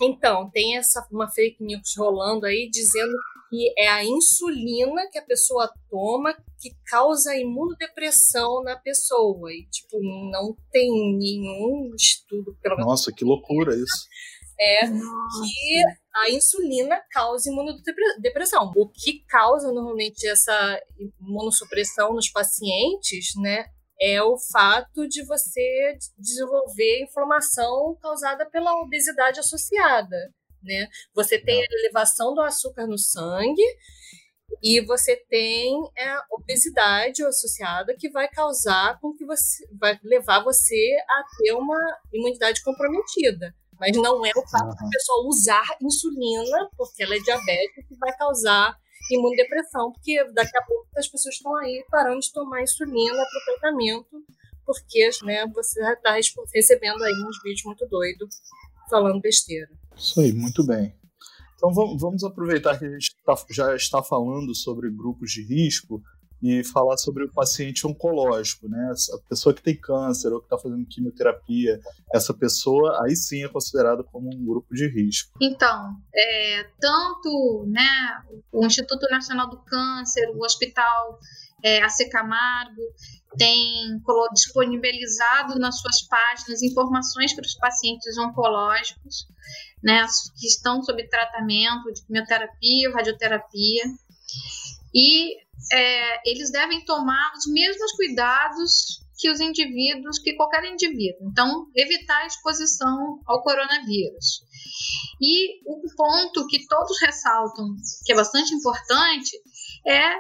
Então, 0.01 0.49
tem 0.49 0.77
essa 0.77 1.05
uma 1.11 1.29
fake 1.29 1.63
news 1.63 1.93
rolando 1.97 2.45
aí 2.45 2.69
dizendo 2.71 3.13
que 3.49 3.73
é 3.77 3.87
a 3.87 4.05
insulina 4.05 5.09
que 5.11 5.17
a 5.17 5.25
pessoa 5.25 5.71
toma 5.89 6.33
que 6.61 6.71
causa 6.85 7.35
imunodepressão 7.35 8.63
na 8.63 8.77
pessoa. 8.77 9.51
E, 9.51 9.65
tipo, 9.69 9.97
não 10.31 10.55
tem 10.71 11.17
nenhum 11.17 11.91
estudo, 11.95 12.55
pelo 12.61 12.75
menos. 12.75 12.91
Nossa, 12.91 13.11
que 13.11 13.25
loucura 13.25 13.75
isso. 13.75 14.07
É 14.61 14.85
que 14.87 15.83
a 16.15 16.29
insulina 16.29 17.01
causa 17.11 17.49
imunodepressão. 17.49 18.71
O 18.75 18.89
que 18.89 19.23
causa 19.27 19.71
normalmente 19.71 20.27
essa 20.27 20.79
imunossupressão 21.19 22.13
nos 22.13 22.29
pacientes, 22.29 23.33
né, 23.37 23.65
é 24.01 24.21
o 24.23 24.37
fato 24.37 25.07
de 25.07 25.23
você 25.25 25.97
desenvolver 26.17 27.03
inflamação 27.03 27.97
causada 28.01 28.49
pela 28.49 28.73
obesidade 28.81 29.39
associada. 29.39 30.33
Né? 30.63 30.87
Você 31.13 31.39
tem 31.39 31.61
a 31.61 31.67
elevação 31.71 32.33
do 32.33 32.41
açúcar 32.41 32.87
no 32.87 32.97
sangue 32.97 33.63
e 34.63 34.81
você 34.81 35.15
tem 35.15 35.73
a 35.97 36.25
obesidade 36.31 37.23
associada 37.23 37.95
que 37.97 38.09
vai 38.09 38.27
causar 38.27 38.99
com 38.99 39.13
que 39.13 39.25
você 39.25 39.65
vai 39.79 39.97
levar 40.03 40.43
você 40.43 40.97
a 41.07 41.23
ter 41.37 41.53
uma 41.53 41.79
imunidade 42.13 42.61
comprometida. 42.63 43.53
Mas 43.79 43.95
não 43.95 44.25
é 44.25 44.31
o 44.31 44.47
fato 44.49 44.65
uhum. 44.65 44.75
da 44.75 44.89
pessoa 44.89 45.27
usar 45.27 45.77
insulina, 45.81 46.69
porque 46.75 47.01
ela 47.01 47.15
é 47.15 47.19
diabética, 47.19 47.83
que 47.87 47.95
vai 47.95 48.15
causar 48.17 48.75
imunodepressão, 49.15 49.91
porque 49.91 50.23
daqui 50.33 50.57
a 50.57 50.63
pouco 50.63 50.87
as 50.97 51.07
pessoas 51.07 51.35
estão 51.35 51.55
aí 51.57 51.85
parando 51.89 52.19
de 52.19 52.31
tomar 52.31 52.61
insulina 52.61 53.13
para 53.13 53.23
o 53.23 53.59
tratamento, 53.59 54.23
porque 54.65 55.09
né, 55.23 55.45
você 55.47 55.81
já 55.81 55.93
está 55.93 56.15
recebendo 56.53 57.03
aí 57.03 57.13
uns 57.27 57.41
vídeos 57.43 57.63
muito 57.65 57.87
doidos 57.87 58.35
falando 58.89 59.21
besteira. 59.21 59.69
Isso 59.95 60.19
aí, 60.21 60.31
muito 60.33 60.65
bem. 60.65 60.93
Então 61.55 61.73
vamos, 61.73 62.23
aproveitar 62.23 62.79
que 62.79 62.85
a 62.85 62.89
gente 62.89 63.15
tá, 63.25 63.35
já 63.49 63.75
está 63.75 64.01
falando 64.01 64.55
sobre 64.55 64.89
grupos 64.89 65.31
de 65.31 65.43
risco 65.43 66.01
e 66.41 66.63
falar 66.63 66.97
sobre 66.97 67.25
o 67.25 67.31
paciente 67.31 67.85
oncológico, 67.85 68.69
né? 68.69 68.93
A 69.13 69.29
pessoa 69.29 69.53
que 69.53 69.61
tem 69.61 69.75
câncer 69.75 70.31
ou 70.31 70.39
que 70.39 70.45
está 70.45 70.57
fazendo 70.57 70.85
quimioterapia, 70.85 71.79
essa 72.13 72.33
pessoa 72.33 73.03
aí 73.03 73.15
sim 73.15 73.43
é 73.43 73.49
considerada 73.49 74.03
como 74.03 74.33
um 74.33 74.45
grupo 74.45 74.73
de 74.73 74.87
risco. 74.87 75.37
Então, 75.41 75.95
é, 76.15 76.63
tanto 76.79 77.65
né, 77.67 78.23
o 78.51 78.65
Instituto 78.65 79.05
Nacional 79.09 79.49
do 79.49 79.57
Câncer, 79.57 80.29
o 80.33 80.43
Hospital 80.43 81.19
é, 81.63 81.81
AC 81.83 82.09
Camargo, 82.09 82.81
tem 83.37 84.01
disponibilizado 84.33 85.59
nas 85.59 85.79
suas 85.79 86.01
páginas 86.03 86.63
informações 86.63 87.33
para 87.33 87.45
os 87.45 87.55
pacientes 87.55 88.17
oncológicos, 88.17 89.27
né, 89.83 90.05
que 90.39 90.47
estão 90.47 90.81
sob 90.81 91.05
tratamento 91.09 91.91
de 91.93 92.01
quimioterapia 92.05 92.91
radioterapia. 92.93 93.83
E 94.93 95.48
é, 95.71 96.29
eles 96.29 96.51
devem 96.51 96.83
tomar 96.85 97.31
os 97.35 97.51
mesmos 97.51 97.91
cuidados 97.93 98.99
que 99.17 99.29
os 99.29 99.39
indivíduos, 99.41 100.17
que 100.19 100.35
qualquer 100.35 100.63
indivíduo. 100.63 101.29
Então, 101.29 101.67
evitar 101.75 102.21
a 102.21 102.25
exposição 102.25 103.19
ao 103.25 103.43
coronavírus. 103.43 104.41
E 105.21 105.59
o 105.69 105.81
ponto 105.95 106.47
que 106.47 106.65
todos 106.67 106.97
ressaltam, 107.01 107.75
que 108.05 108.13
é 108.13 108.15
bastante 108.15 108.53
importante, 108.53 109.31
é 109.85 110.15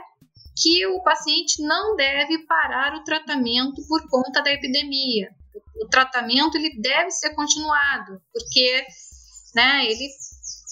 que 0.61 0.85
o 0.87 1.01
paciente 1.01 1.63
não 1.63 1.95
deve 1.95 2.45
parar 2.45 2.93
o 2.95 3.03
tratamento 3.05 3.81
por 3.87 4.05
conta 4.09 4.41
da 4.41 4.51
epidemia. 4.51 5.29
O 5.81 5.87
tratamento 5.87 6.57
ele 6.57 6.77
deve 6.81 7.09
ser 7.11 7.33
continuado, 7.33 8.21
porque 8.33 8.85
né, 9.55 9.85
ele 9.85 10.09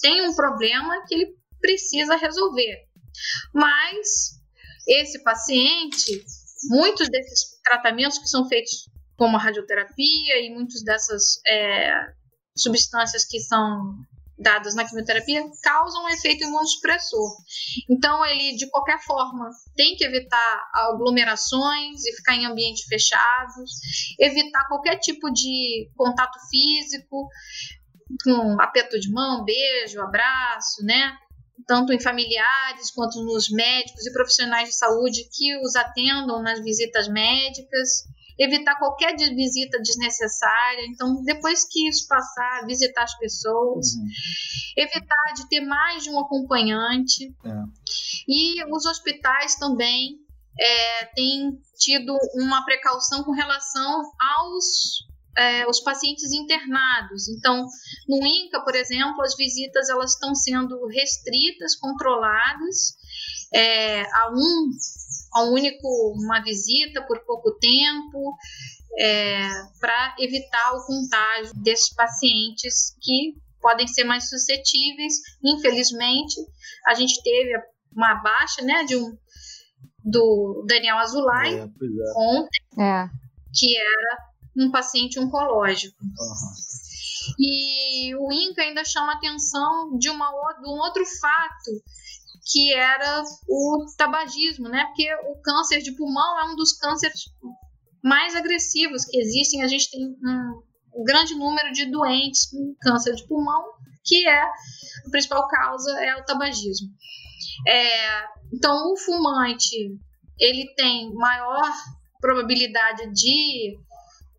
tem 0.01 0.27
um 0.27 0.35
problema 0.35 1.05
que 1.07 1.15
ele 1.15 1.37
precisa 1.61 2.17
resolver. 2.17 2.85
Mas 3.53 4.36
esse 4.87 5.21
paciente, 5.23 6.23
muitos 6.69 7.09
desses 7.09 7.59
tratamentos 7.63 8.17
que 8.17 8.27
são 8.27 8.47
feitos 8.47 8.89
como 9.17 9.35
a 9.35 9.39
radioterapia 9.39 10.41
e 10.41 10.53
muitas 10.53 10.83
dessas 10.83 11.39
é, 11.45 12.13
substâncias 12.55 13.25
que 13.25 13.39
são 13.39 13.95
dadas 14.37 14.75
na 14.75 14.85
quimioterapia 14.85 15.43
causam 15.63 16.05
um 16.05 16.09
efeito 16.09 16.43
imunossupressor. 16.43 17.31
Então, 17.89 18.23
ele, 18.25 18.55
de 18.55 18.69
qualquer 18.69 19.03
forma, 19.03 19.49
tem 19.75 19.95
que 19.95 20.05
evitar 20.05 20.69
aglomerações 20.73 22.05
e 22.05 22.15
ficar 22.15 22.35
em 22.35 22.45
ambientes 22.45 22.85
fechados, 22.85 23.71
evitar 24.19 24.67
qualquer 24.67 24.97
tipo 24.99 25.31
de 25.31 25.89
contato 25.95 26.37
físico, 26.51 27.27
com 28.23 28.61
aperto 28.61 28.99
de 28.99 29.11
mão, 29.11 29.43
beijo, 29.43 29.99
abraço, 30.01 30.85
né? 30.85 31.17
Tanto 31.67 31.91
em 31.91 31.99
familiares 31.99 32.89
quanto 32.91 33.21
nos 33.23 33.49
médicos 33.49 34.07
e 34.07 34.13
profissionais 34.13 34.69
de 34.69 34.75
saúde 34.75 35.29
que 35.31 35.57
os 35.57 35.75
atendam 35.75 36.41
nas 36.41 36.63
visitas 36.63 37.09
médicas, 37.09 38.05
evitar 38.39 38.75
qualquer 38.75 39.15
visita 39.17 39.77
desnecessária. 39.81 40.85
Então, 40.87 41.21
depois 41.23 41.67
que 41.69 41.89
isso 41.89 42.07
passar, 42.07 42.65
visitar 42.65 43.03
as 43.03 43.17
pessoas, 43.17 43.95
uhum. 43.95 44.07
evitar 44.77 45.33
de 45.35 45.49
ter 45.49 45.61
mais 45.61 46.03
de 46.03 46.09
um 46.09 46.19
acompanhante. 46.19 47.35
É. 47.43 47.63
E 48.27 48.63
os 48.73 48.85
hospitais 48.85 49.55
também 49.55 50.19
é, 50.57 51.05
têm 51.15 51.59
tido 51.77 52.17
uma 52.35 52.63
precaução 52.63 53.23
com 53.23 53.31
relação 53.31 54.03
aos 54.19 55.05
é, 55.37 55.67
os 55.67 55.79
pacientes 55.81 56.31
internados. 56.33 57.29
Então, 57.29 57.67
no 58.07 58.25
INCA, 58.25 58.61
por 58.61 58.75
exemplo, 58.75 59.21
as 59.21 59.35
visitas 59.35 59.87
elas 59.89 60.13
estão 60.13 60.33
sendo 60.33 60.85
restritas, 60.87 61.75
controladas 61.75 62.97
é, 63.53 64.01
a 64.01 64.31
um 64.33 64.71
a 65.33 65.43
um 65.43 65.53
único 65.53 65.87
uma 66.15 66.41
visita 66.41 67.05
por 67.05 67.19
pouco 67.25 67.51
tempo 67.59 68.35
é, 68.99 69.47
para 69.79 70.15
evitar 70.19 70.71
o 70.73 70.85
contágio 70.85 71.53
desses 71.61 71.93
pacientes 71.93 72.95
que 73.01 73.35
podem 73.61 73.87
ser 73.87 74.05
mais 74.05 74.29
suscetíveis. 74.29 75.13
Infelizmente, 75.43 76.35
a 76.87 76.95
gente 76.95 77.21
teve 77.21 77.51
uma 77.93 78.15
baixa, 78.15 78.61
né, 78.63 78.83
de 78.85 78.95
um 78.95 79.17
do 80.03 80.63
Daniel 80.67 80.97
Azulay 80.99 81.55
é, 81.55 81.63
é. 81.63 81.67
ontem, 82.17 82.61
é. 82.79 83.09
que 83.53 83.77
era 83.77 84.17
um 84.57 84.71
paciente 84.71 85.19
oncológico. 85.19 85.95
Uhum. 86.01 87.35
E 87.39 88.15
o 88.15 88.31
INCA 88.31 88.61
ainda 88.61 88.83
chama 88.85 89.13
atenção 89.13 89.97
de, 89.97 90.09
uma, 90.09 90.29
de 90.61 90.67
um 90.67 90.79
outro 90.79 91.05
fato, 91.05 91.71
que 92.51 92.73
era 92.73 93.23
o 93.47 93.85
tabagismo, 93.97 94.69
né? 94.69 94.85
Porque 94.85 95.13
o 95.29 95.41
câncer 95.41 95.81
de 95.81 95.91
pulmão 95.91 96.39
é 96.39 96.45
um 96.45 96.55
dos 96.55 96.73
cânceres 96.73 97.25
mais 98.03 98.35
agressivos 98.35 99.03
que 99.05 99.19
existem. 99.19 99.61
A 99.61 99.67
gente 99.67 99.91
tem 99.91 100.05
um, 100.05 100.61
um 100.95 101.03
grande 101.03 101.35
número 101.35 101.71
de 101.73 101.85
doentes 101.85 102.49
com 102.49 102.75
câncer 102.79 103.15
de 103.15 103.27
pulmão, 103.27 103.63
que 104.05 104.25
é 104.27 104.41
a 104.41 105.09
principal 105.11 105.47
causa 105.47 105.91
é 106.03 106.15
o 106.15 106.23
tabagismo. 106.23 106.87
É, 107.67 108.23
então, 108.53 108.93
o 108.93 108.97
fumante 108.97 109.97
ele 110.39 110.73
tem 110.75 111.13
maior 111.13 111.71
probabilidade 112.19 113.11
de 113.13 113.77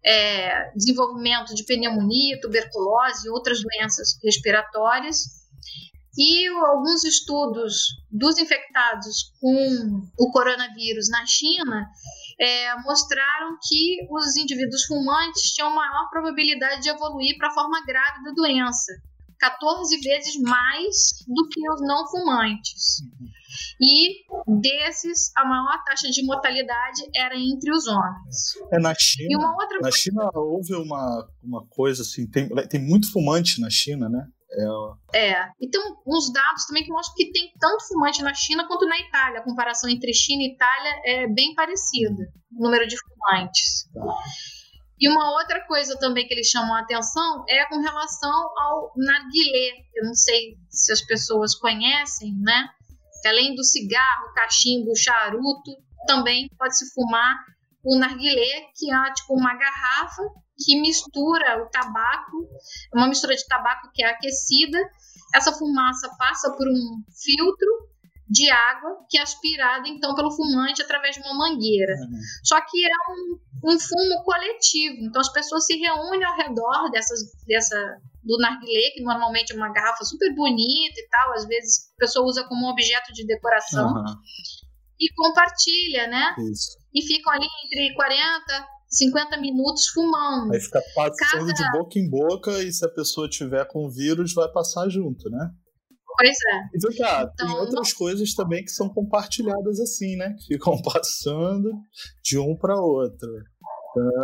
é, 0.04 0.70
desenvolvimento 0.74 1.54
de 1.54 1.64
pneumonia, 1.64 2.40
tuberculose 2.40 3.26
e 3.26 3.30
outras 3.30 3.60
doenças 3.62 4.18
respiratórias. 4.22 5.38
E 6.16 6.48
alguns 6.48 7.04
estudos 7.04 7.82
dos 8.10 8.38
infectados 8.38 9.32
com 9.40 10.02
o 10.18 10.30
coronavírus 10.32 11.08
na 11.08 11.24
China 11.26 11.86
é, 12.40 12.74
mostraram 12.82 13.56
que 13.68 13.98
os 14.10 14.36
indivíduos 14.36 14.84
fumantes 14.86 15.52
tinham 15.52 15.74
maior 15.74 16.08
probabilidade 16.10 16.82
de 16.82 16.88
evoluir 16.88 17.36
para 17.36 17.48
a 17.48 17.54
forma 17.54 17.84
grave 17.84 18.24
da 18.24 18.32
doença. 18.32 18.92
14 19.38 20.00
vezes 20.00 20.40
mais 20.40 21.24
do 21.26 21.48
que 21.48 21.70
os 21.70 21.80
não 21.82 22.08
fumantes. 22.08 23.02
E 23.80 24.24
desses, 24.60 25.30
a 25.36 25.44
maior 25.44 25.82
taxa 25.84 26.08
de 26.10 26.24
mortalidade 26.24 27.02
era 27.14 27.34
entre 27.36 27.70
os 27.70 27.86
homens. 27.86 28.54
É, 28.72 28.78
na 28.78 28.94
China, 28.94 29.28
E 29.30 29.36
uma 29.36 29.52
outra 29.52 29.78
na 29.80 29.90
China 29.90 30.30
houve 30.34 30.74
uma, 30.74 31.28
uma 31.42 31.66
coisa 31.68 32.02
assim, 32.02 32.28
tem, 32.28 32.48
tem 32.68 32.80
muito 32.80 33.10
fumante 33.12 33.60
na 33.60 33.70
China, 33.70 34.08
né? 34.08 34.26
É, 35.12 35.32
É, 35.32 35.50
e 35.60 35.68
tem 35.68 35.80
uns 36.06 36.32
dados 36.32 36.64
também 36.66 36.82
que 36.82 36.90
mostram 36.90 37.14
que 37.14 37.30
tem 37.30 37.52
tanto 37.60 37.86
fumante 37.86 38.22
na 38.22 38.32
China 38.32 38.66
quanto 38.66 38.86
na 38.86 38.98
Itália. 38.98 39.40
A 39.40 39.44
comparação 39.44 39.90
entre 39.90 40.12
China 40.12 40.42
e 40.42 40.54
Itália 40.54 41.00
é 41.04 41.26
bem 41.28 41.54
parecida, 41.54 42.24
o 42.56 42.62
número 42.64 42.86
de 42.86 42.96
fumantes. 42.96 43.88
E 45.00 45.08
uma 45.08 45.32
outra 45.32 45.64
coisa 45.66 45.96
também 45.98 46.26
que 46.26 46.34
eles 46.34 46.48
chamam 46.48 46.74
a 46.74 46.80
atenção 46.80 47.44
é 47.48 47.66
com 47.66 47.80
relação 47.80 48.32
ao 48.58 48.92
narguilé. 48.96 49.84
Eu 49.94 50.06
não 50.06 50.14
sei 50.14 50.56
se 50.68 50.92
as 50.92 51.02
pessoas 51.02 51.54
conhecem, 51.54 52.34
né? 52.40 52.68
Além 53.28 53.54
do 53.54 53.64
cigarro, 53.64 54.32
cachimbo, 54.34 54.96
charuto, 54.96 55.72
também 56.06 56.48
pode 56.58 56.76
se 56.76 56.92
fumar 56.92 57.34
o 57.84 57.98
narguilé, 57.98 58.66
que 58.74 58.92
é 58.92 59.12
tipo 59.14 59.34
uma 59.34 59.54
garrafa 59.54 60.22
que 60.58 60.80
mistura 60.80 61.62
o 61.62 61.70
tabaco, 61.70 62.48
uma 62.94 63.06
mistura 63.06 63.34
de 63.36 63.46
tabaco 63.46 63.90
que 63.94 64.02
é 64.02 64.10
aquecida. 64.10 64.78
Essa 65.34 65.52
fumaça 65.52 66.10
passa 66.18 66.50
por 66.52 66.66
um 66.66 67.02
filtro 67.14 67.88
de 68.28 68.50
água 68.50 68.90
que 69.08 69.18
é 69.18 69.22
aspirada 69.22 69.88
então 69.88 70.14
pelo 70.14 70.30
fumante 70.30 70.82
através 70.82 71.16
de 71.16 71.22
uma 71.22 71.34
mangueira. 71.34 71.94
Só 72.44 72.60
que 72.60 72.84
é 72.84 73.12
um, 73.12 73.72
um 73.72 73.80
fumo 73.80 74.22
coletivo, 74.24 74.96
então 75.00 75.20
as 75.20 75.32
pessoas 75.32 75.64
se 75.64 75.76
reúnem 75.78 76.24
ao 76.24 76.36
redor 76.36 76.90
dessas, 76.90 77.20
dessa 77.46 77.76
do 78.22 78.36
narguilé, 78.38 78.90
que 78.90 79.02
normalmente 79.02 79.52
é 79.52 79.56
uma 79.56 79.72
garrafa 79.72 80.04
super 80.04 80.34
bonita 80.34 81.00
e 81.00 81.08
tal, 81.08 81.32
às 81.32 81.46
vezes 81.46 81.90
a 81.96 82.00
pessoa 82.00 82.26
usa 82.26 82.44
como 82.46 82.68
objeto 82.68 83.12
de 83.14 83.26
decoração 83.26 83.88
aham, 83.88 84.16
e 85.00 85.08
compartilha, 85.14 86.06
né? 86.08 86.34
isso. 86.50 86.76
E 86.92 87.02
ficam 87.06 87.32
ali 87.32 87.46
entre 87.64 87.94
40 87.94 88.68
50 88.90 89.36
minutos 89.38 89.88
fumando. 89.88 90.52
Aí 90.52 90.60
fica 90.60 90.80
passando 90.94 91.46
Cada- 91.46 91.52
de 91.52 91.78
boca 91.78 91.98
em 91.98 92.08
boca 92.08 92.62
e 92.62 92.72
se 92.72 92.84
a 92.84 92.88
pessoa 92.88 93.28
tiver 93.28 93.66
com 93.68 93.88
vírus, 93.90 94.32
vai 94.32 94.50
passar 94.50 94.88
junto, 94.88 95.28
né? 95.30 95.50
Pois 96.18 96.36
é. 96.52 96.60
E 96.74 96.78
vem 96.88 96.96
cá, 96.98 97.26
tem 97.28 97.46
Então, 97.46 97.60
outras 97.60 97.92
coisas 97.92 98.34
também 98.34 98.64
que 98.64 98.70
são 98.72 98.88
compartilhadas 98.88 99.78
assim, 99.78 100.16
né? 100.16 100.34
Que 100.38 100.54
ficam 100.54 100.80
passando 100.82 101.70
de 102.24 102.36
um 102.38 102.56
para 102.56 102.74
outro. 102.74 103.28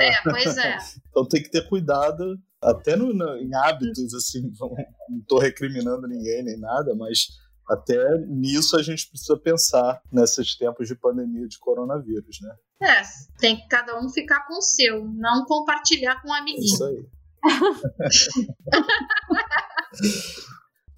É, 0.00 0.11
pois 0.24 0.57
é. 0.59 0.76
Então 1.09 1.26
tem 1.28 1.42
que 1.42 1.50
ter 1.50 1.68
cuidado, 1.68 2.37
até 2.62 2.96
no, 2.96 3.14
no- 3.14 3.37
em 3.37 3.54
hábitos, 3.54 4.12
assim, 4.14 4.50
não, 4.61 4.68
não 5.09 5.22
tô 5.28 5.38
recriminando 5.38 6.07
ninguém 6.09 6.42
nem 6.42 6.59
nada, 6.59 6.94
mas 6.96 7.28
até 7.70 7.96
nisso 8.28 8.76
a 8.76 8.83
gente 8.83 9.09
precisa 9.09 9.38
pensar 9.38 10.02
nesses 10.12 10.57
tempos 10.59 10.87
de 10.88 10.94
pandemia 10.96 11.46
de 11.48 11.59
coronavírus, 11.59 12.38
né? 12.42 12.54
É, 12.90 13.02
tem 13.38 13.57
que 13.57 13.66
cada 13.68 13.98
um 13.98 14.09
ficar 14.11 14.46
com 14.46 14.59
o 14.59 14.62
seu, 14.62 15.04
não 15.14 15.44
compartilhar 15.46 16.20
com 16.20 16.28
um 16.28 16.35
É 16.35 16.40
amiguinho. 16.40 16.64
isso 16.64 16.85
aí. 16.85 17.07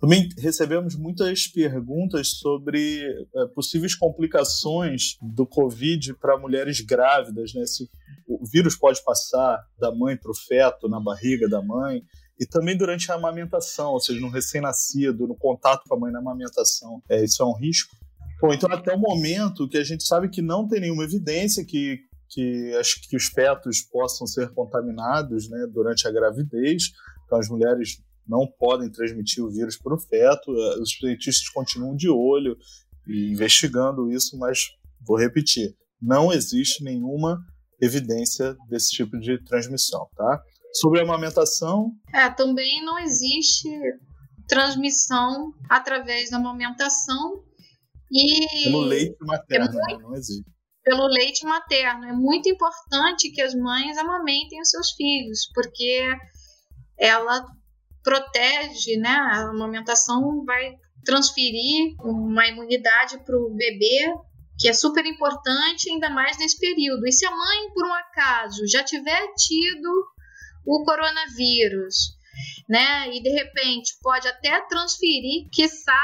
Também 0.06 0.28
recebemos 0.38 0.94
muitas 0.94 1.48
perguntas 1.48 2.28
sobre 2.38 3.02
eh, 3.34 3.46
possíveis 3.56 3.92
complicações 3.92 5.16
do 5.20 5.44
Covid 5.44 6.14
para 6.14 6.38
mulheres 6.38 6.80
grávidas, 6.80 7.52
né? 7.52 7.66
Se 7.66 7.90
o 8.24 8.46
vírus 8.46 8.76
pode 8.76 9.02
passar 9.02 9.60
da 9.76 9.92
mãe 9.92 10.16
para 10.16 10.30
o 10.30 10.34
feto, 10.34 10.88
na 10.88 11.00
barriga 11.00 11.48
da 11.48 11.60
mãe, 11.60 12.04
e 12.38 12.46
também 12.46 12.76
durante 12.76 13.10
a 13.10 13.16
amamentação, 13.16 13.94
ou 13.94 14.00
seja, 14.00 14.20
no 14.20 14.28
recém-nascido, 14.28 15.26
no 15.26 15.34
contato 15.34 15.82
com 15.88 15.96
a 15.96 15.98
mãe 15.98 16.12
na 16.12 16.20
amamentação. 16.20 17.02
É, 17.08 17.24
isso 17.24 17.42
é 17.42 17.46
um 17.46 17.56
risco? 17.56 17.96
Bom, 18.40 18.54
então 18.54 18.72
até 18.72 18.94
o 18.94 19.00
momento 19.00 19.68
que 19.68 19.76
a 19.76 19.84
gente 19.84 20.04
sabe 20.04 20.28
que 20.28 20.40
não 20.40 20.68
tem 20.68 20.82
nenhuma 20.82 21.02
evidência 21.02 21.64
que, 21.64 21.98
que, 22.28 22.72
as, 22.76 22.94
que 22.94 23.16
os 23.16 23.26
fetos 23.26 23.80
possam 23.80 24.24
ser 24.24 24.50
contaminados 24.50 25.50
né, 25.50 25.66
durante 25.66 26.06
a 26.06 26.12
gravidez, 26.12 26.92
então 27.24 27.40
as 27.40 27.48
mulheres 27.48 28.05
não 28.28 28.46
podem 28.58 28.90
transmitir 28.90 29.42
o 29.44 29.50
vírus 29.50 29.76
para 29.76 29.94
o 29.94 29.98
feto, 29.98 30.50
eh, 30.50 30.80
os 30.80 30.90
cientistas 30.92 31.48
continuam 31.50 31.94
de 31.96 32.08
olho 32.08 32.56
e 33.06 33.30
investigando 33.32 34.10
isso, 34.10 34.36
mas 34.38 34.70
vou 35.06 35.16
repetir, 35.18 35.74
não 36.02 36.32
existe 36.32 36.82
nenhuma 36.82 37.38
evidência 37.80 38.56
desse 38.68 38.90
tipo 38.90 39.18
de 39.18 39.42
transmissão, 39.44 40.08
tá? 40.16 40.42
Sobre 40.74 41.00
a 41.00 41.02
amamentação, 41.04 41.92
É, 42.12 42.28
também 42.30 42.84
não 42.84 42.98
existe 42.98 43.68
transmissão 44.48 45.52
através 45.68 46.30
da 46.30 46.36
amamentação 46.36 47.42
e 48.10 48.64
pelo 48.64 48.80
leite 48.80 49.16
materno, 49.20 49.72
muito- 49.72 49.86
né? 49.86 49.98
não 50.02 50.14
existe. 50.14 50.44
pelo 50.84 51.06
leite 51.08 51.44
materno. 51.44 52.04
É 52.04 52.12
muito 52.12 52.48
importante 52.48 53.30
que 53.30 53.42
as 53.42 53.54
mães 53.54 53.96
amamentem 53.98 54.60
os 54.60 54.70
seus 54.70 54.92
filhos, 54.92 55.50
porque 55.54 56.06
ela 56.98 57.44
protege, 58.06 58.96
né? 58.98 59.10
A 59.10 59.50
amamentação 59.50 60.44
vai 60.44 60.76
transferir 61.04 61.96
uma 61.98 62.46
imunidade 62.46 63.18
para 63.24 63.36
o 63.36 63.52
bebê, 63.52 64.14
que 64.56 64.68
é 64.68 64.72
super 64.72 65.04
importante, 65.04 65.90
ainda 65.90 66.08
mais 66.08 66.38
nesse 66.38 66.56
período. 66.60 67.04
E 67.04 67.12
se 67.12 67.26
a 67.26 67.30
mãe, 67.32 67.72
por 67.74 67.84
um 67.84 67.92
acaso, 67.92 68.62
já 68.68 68.84
tiver 68.84 69.26
tido 69.36 69.90
o 70.64 70.84
coronavírus, 70.84 72.16
né? 72.68 73.12
E 73.12 73.20
de 73.20 73.30
repente 73.30 73.98
pode 74.00 74.28
até 74.28 74.60
transferir, 74.68 75.48
quiçá, 75.52 76.00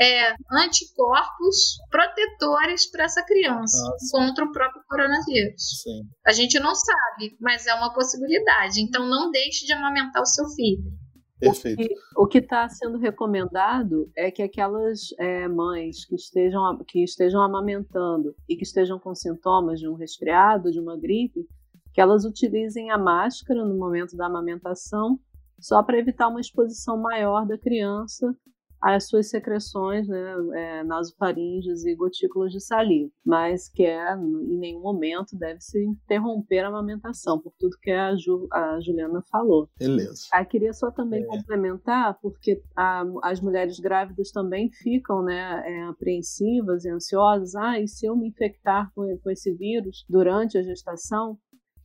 é, 0.00 0.32
anticorpos 0.50 1.76
protetores 1.90 2.90
para 2.90 3.04
essa 3.04 3.22
criança 3.22 3.82
Nossa. 3.82 4.06
contra 4.12 4.44
o 4.46 4.52
próprio 4.52 4.82
coronavírus. 4.88 5.82
Sim. 5.82 6.04
A 6.26 6.32
gente 6.32 6.58
não 6.58 6.74
sabe, 6.74 7.36
mas 7.38 7.66
é 7.66 7.74
uma 7.74 7.92
possibilidade. 7.92 8.80
Então 8.80 9.06
não 9.06 9.30
deixe 9.30 9.66
de 9.66 9.72
amamentar 9.74 10.22
o 10.22 10.26
seu 10.26 10.48
filho. 10.54 10.90
Perfeito. 11.38 11.94
O 12.16 12.26
que 12.26 12.38
está 12.38 12.68
sendo 12.68 12.98
recomendado 12.98 14.10
é 14.16 14.30
que 14.30 14.42
aquelas 14.42 15.14
é, 15.18 15.46
mães 15.46 16.04
que 16.04 16.16
estejam, 16.16 16.78
que 16.86 17.02
estejam 17.02 17.40
amamentando 17.40 18.34
e 18.48 18.56
que 18.56 18.64
estejam 18.64 18.98
com 18.98 19.14
sintomas 19.14 19.78
de 19.78 19.88
um 19.88 19.94
resfriado, 19.94 20.70
de 20.70 20.80
uma 20.80 20.96
gripe, 20.96 21.46
que 21.92 22.00
elas 22.00 22.24
utilizem 22.24 22.90
a 22.90 22.98
máscara 22.98 23.64
no 23.64 23.76
momento 23.76 24.16
da 24.16 24.26
amamentação, 24.26 25.18
só 25.60 25.82
para 25.82 25.98
evitar 25.98 26.28
uma 26.28 26.40
exposição 26.40 26.96
maior 26.96 27.46
da 27.46 27.58
criança 27.58 28.34
às 28.80 29.08
suas 29.08 29.28
secreções, 29.30 30.06
né, 30.08 30.34
é, 30.54 30.84
nasofaríngeas 30.84 31.84
e 31.84 31.94
gotículas 31.94 32.52
de 32.52 32.60
saliva, 32.60 33.10
mas 33.24 33.68
que 33.68 33.82
é, 33.84 34.14
em 34.14 34.58
nenhum 34.58 34.80
momento 34.80 35.36
deve-se 35.36 35.82
interromper 35.84 36.60
a 36.60 36.68
amamentação, 36.68 37.38
por 37.40 37.52
tudo 37.58 37.76
que 37.82 37.90
a, 37.90 38.14
Ju, 38.16 38.46
a 38.52 38.80
Juliana 38.80 39.22
falou. 39.30 39.68
Beleza. 39.78 40.22
Ah, 40.32 40.44
queria 40.44 40.72
só 40.72 40.90
também 40.90 41.22
É. 41.22 41.26
complementar, 41.26 42.18
porque 42.20 42.62
a- 42.76 43.04
as 43.22 43.40
mulheres 43.40 43.78
grávidas 43.80 44.30
também 44.30 44.70
ficam 44.70 45.22
né, 45.22 45.62
é, 45.66 45.82
apreensivas 45.84 46.84
e 46.84 46.90
ansiosas. 46.90 47.54
Ah, 47.54 47.78
e 47.80 47.88
se 47.88 48.06
eu 48.06 48.16
me 48.16 48.28
infectar 48.28 48.90
com, 48.94 49.16
com 49.18 49.30
esse 49.30 49.52
vírus 49.54 50.04
durante 50.08 50.56
a 50.58 50.62
gestação? 50.62 51.38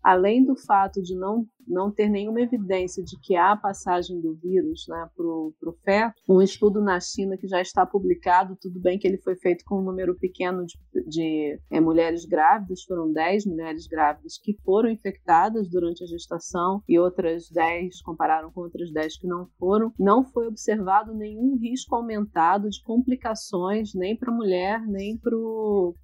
Além 0.04 0.44
do 0.44 0.56
fato 0.56 1.02
de 1.02 1.16
não, 1.16 1.46
não 1.66 1.90
ter 1.90 2.10
nenhuma 2.10 2.42
evidência 2.42 3.04
de 3.04 3.18
que 3.22 3.36
há 3.36 3.56
passagem 3.56 4.20
do 4.20 4.36
vírus 4.36 4.86
né, 4.90 5.10
para 5.16 5.26
o 5.26 5.78
feto, 5.84 6.22
um 6.28 6.42
estudo 6.42 6.82
na 6.82 7.00
China 7.00 7.38
que 7.38 7.48
já 7.48 7.62
está 7.62 7.86
publicado, 7.86 8.58
tudo 8.60 8.80
bem 8.82 9.00
que 9.00 9.08
ele 9.08 9.18
foi 9.18 9.36
feito 9.36 9.64
com 9.66 9.80
um 9.80 9.84
número 9.84 10.16
pequeno 10.18 10.66
de, 10.66 10.78
de 11.08 11.60
é, 11.72 11.80
mulheres 11.80 12.26
grávidas, 12.26 12.84
foram 12.84 13.12
10 13.12 13.46
mulheres 13.46 13.88
grávidas 13.88 14.38
que 14.38 14.58
foram 14.66 14.90
infectadas 14.90 15.70
durante 15.70 16.04
a 16.04 16.08
gestação 16.08 16.82
e 16.88 17.00
outras 17.00 17.50
10 17.50 18.02
compararam 18.02 18.52
com 18.52 18.62
outras 18.62 18.92
10 18.92 19.20
que 19.20 19.28
não 19.28 19.48
foram. 19.58 19.94
Não 19.98 20.26
foi 20.26 20.48
observado 20.48 21.14
nenhum 21.14 21.58
risco 21.58 21.96
aumentado 21.96 22.70
de 22.70 22.82
complicações 22.84 23.94
nem 23.94 24.18
para 24.18 24.32
a 24.32 24.36
mulher, 24.36 24.86
nem 24.86 25.18
para 25.18 25.36
o 25.36 25.96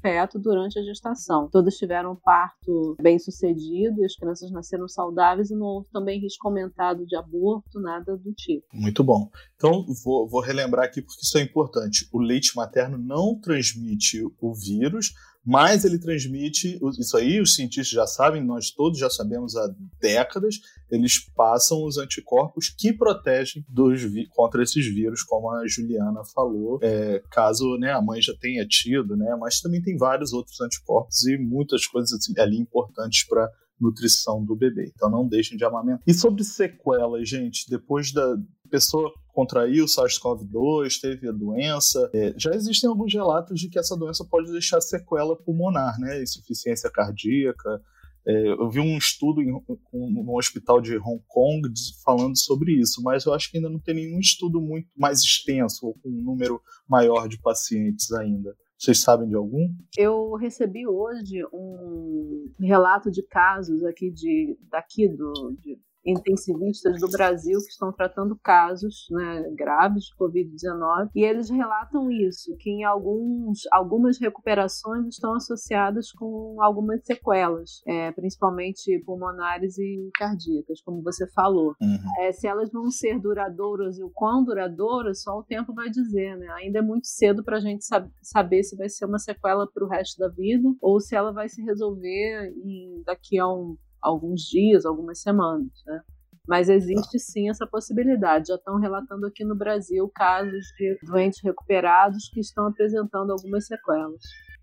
feto 0.00 0.38
durante 0.38 0.78
a 0.78 0.82
gestação. 0.82 1.48
Todas 1.50 1.76
tiveram 1.76 2.16
parto 2.16 2.96
bem 3.00 3.18
sucedido 3.18 4.00
e 4.00 4.04
as 4.04 4.16
crianças 4.16 4.50
nasceram 4.50 4.88
saudáveis 4.88 5.50
e 5.50 5.54
não 5.54 5.66
houve 5.66 5.88
também 5.92 6.20
risco 6.20 6.48
aumentado 6.48 7.06
de 7.06 7.16
aborto, 7.16 7.80
nada 7.80 8.16
do 8.16 8.32
tipo. 8.32 8.66
Muito 8.72 9.04
bom. 9.04 9.30
Então, 9.56 9.84
vou, 10.04 10.28
vou 10.28 10.40
relembrar 10.40 10.86
aqui 10.86 11.02
porque 11.02 11.22
isso 11.22 11.38
é 11.38 11.42
importante. 11.42 12.08
O 12.12 12.18
leite 12.20 12.56
materno 12.56 12.96
não 12.98 13.38
transmite 13.38 14.22
o 14.40 14.54
vírus, 14.54 15.12
mas 15.44 15.84
ele 15.84 15.98
transmite. 15.98 16.78
Isso 16.98 17.16
aí 17.16 17.40
os 17.40 17.54
cientistas 17.54 17.88
já 17.88 18.06
sabem, 18.06 18.44
nós 18.44 18.70
todos 18.70 18.98
já 18.98 19.08
sabemos 19.08 19.56
há 19.56 19.74
décadas. 20.00 20.56
Eles 20.90 21.18
passam 21.34 21.84
os 21.84 21.98
anticorpos 21.98 22.68
que 22.68 22.92
protegem 22.92 23.64
dos, 23.68 24.02
contra 24.30 24.62
esses 24.62 24.86
vírus, 24.86 25.22
como 25.22 25.50
a 25.50 25.66
Juliana 25.66 26.22
falou, 26.34 26.78
é, 26.82 27.22
caso 27.30 27.76
né, 27.78 27.92
a 27.92 28.02
mãe 28.02 28.20
já 28.20 28.34
tenha 28.38 28.66
tido, 28.66 29.16
né? 29.16 29.36
Mas 29.38 29.60
também 29.60 29.80
tem 29.80 29.96
vários 29.96 30.32
outros 30.32 30.60
anticorpos 30.60 31.24
e 31.26 31.38
muitas 31.38 31.86
coisas 31.86 32.12
assim, 32.12 32.38
ali 32.38 32.58
importantes 32.58 33.26
para 33.26 33.48
nutrição 33.80 34.44
do 34.44 34.54
bebê. 34.54 34.92
Então 34.94 35.10
não 35.10 35.26
deixem 35.26 35.56
de 35.56 35.64
amamentar. 35.64 36.02
E 36.06 36.12
sobre 36.12 36.44
sequelas, 36.44 37.28
gente, 37.28 37.68
depois 37.68 38.12
da 38.12 38.36
pessoa 38.70 39.12
contraiu 39.32 39.84
o 39.84 39.88
SARS-CoV-2, 39.88 41.00
teve 41.00 41.28
a 41.28 41.32
doença, 41.32 42.10
é, 42.14 42.34
já 42.36 42.50
existem 42.52 42.88
alguns 42.88 43.12
relatos 43.12 43.58
de 43.60 43.68
que 43.68 43.78
essa 43.78 43.96
doença 43.96 44.24
pode 44.24 44.50
deixar 44.50 44.80
sequela 44.80 45.36
pulmonar, 45.36 45.98
né? 45.98 46.22
Insuficiência 46.22 46.90
cardíaca. 46.90 47.80
É, 48.26 48.48
eu 48.48 48.68
vi 48.68 48.80
um 48.80 48.98
estudo 48.98 49.40
em, 49.40 49.52
um, 49.52 50.22
no 50.22 50.36
hospital 50.36 50.80
de 50.80 50.96
Hong 50.98 51.22
Kong 51.26 51.68
falando 52.04 52.36
sobre 52.36 52.72
isso, 52.72 53.02
mas 53.02 53.24
eu 53.24 53.32
acho 53.32 53.50
que 53.50 53.56
ainda 53.56 53.70
não 53.70 53.80
tem 53.80 53.94
nenhum 53.94 54.20
estudo 54.20 54.60
muito 54.60 54.88
mais 54.96 55.20
extenso 55.20 55.86
ou 55.86 55.94
com 55.94 56.10
um 56.10 56.22
número 56.22 56.60
maior 56.88 57.28
de 57.28 57.40
pacientes 57.40 58.12
ainda. 58.12 58.54
Vocês 58.78 59.00
sabem 59.00 59.28
de 59.28 59.34
algum? 59.34 59.68
Eu 59.96 60.34
recebi 60.36 60.86
hoje 60.86 61.44
um 61.52 62.46
relato 62.58 63.10
de 63.10 63.22
casos 63.22 63.84
aqui 63.84 64.10
de 64.10 64.56
daqui 64.70 65.06
do 65.06 65.54
de 65.58 65.78
intensivistas 66.04 66.98
do 67.00 67.10
Brasil 67.10 67.58
que 67.58 67.72
estão 67.72 67.92
tratando 67.92 68.38
casos 68.42 69.06
né, 69.10 69.50
graves 69.54 70.04
de 70.04 70.16
Covid-19 70.16 71.10
e 71.14 71.24
eles 71.24 71.50
relatam 71.50 72.10
isso, 72.10 72.56
que 72.58 72.70
em 72.70 72.84
alguns, 72.84 73.60
algumas 73.70 74.18
recuperações 74.18 75.06
estão 75.08 75.34
associadas 75.34 76.10
com 76.12 76.56
algumas 76.60 77.04
sequelas, 77.04 77.82
é, 77.86 78.10
principalmente 78.12 78.98
pulmonares 79.04 79.78
e 79.78 80.10
cardíacas, 80.14 80.80
como 80.82 81.02
você 81.02 81.26
falou. 81.32 81.74
Uhum. 81.80 81.98
É, 82.20 82.32
se 82.32 82.46
elas 82.46 82.70
vão 82.70 82.90
ser 82.90 83.18
duradouras 83.20 83.98
e 83.98 84.02
o 84.02 84.10
quão 84.10 84.44
duradouras, 84.44 85.22
só 85.22 85.38
o 85.38 85.44
tempo 85.44 85.74
vai 85.74 85.90
dizer, 85.90 86.36
né? 86.36 86.48
Ainda 86.54 86.78
é 86.78 86.82
muito 86.82 87.06
cedo 87.06 87.44
para 87.44 87.58
a 87.58 87.60
gente 87.60 87.84
sab 87.84 88.10
saber 88.22 88.62
se 88.62 88.76
vai 88.76 88.88
ser 88.88 89.04
uma 89.06 89.18
sequela 89.18 89.66
para 89.66 89.84
o 89.84 89.88
resto 89.88 90.18
da 90.18 90.28
vida 90.28 90.68
ou 90.80 91.00
se 91.00 91.14
ela 91.14 91.32
vai 91.32 91.48
se 91.48 91.62
resolver 91.62 92.52
em, 92.64 93.02
daqui 93.04 93.38
a 93.38 93.46
um 93.46 93.76
alguns 94.02 94.42
dias, 94.42 94.84
algumas 94.84 95.20
semanas, 95.20 95.72
né? 95.86 96.00
Mas 96.48 96.68
existe 96.68 97.18
sim 97.18 97.48
essa 97.48 97.66
possibilidade. 97.66 98.48
Já 98.48 98.56
estão 98.56 98.78
relatando 98.78 99.26
aqui 99.26 99.44
no 99.44 99.54
Brasil 99.54 100.10
casos 100.14 100.66
de 100.78 100.98
doentes 101.04 101.40
recuperados 101.42 102.28
que 102.32 102.40
estão 102.40 102.66
apresentando 102.66 103.30
algumas 103.30 103.66
sequelas. 103.66 104.20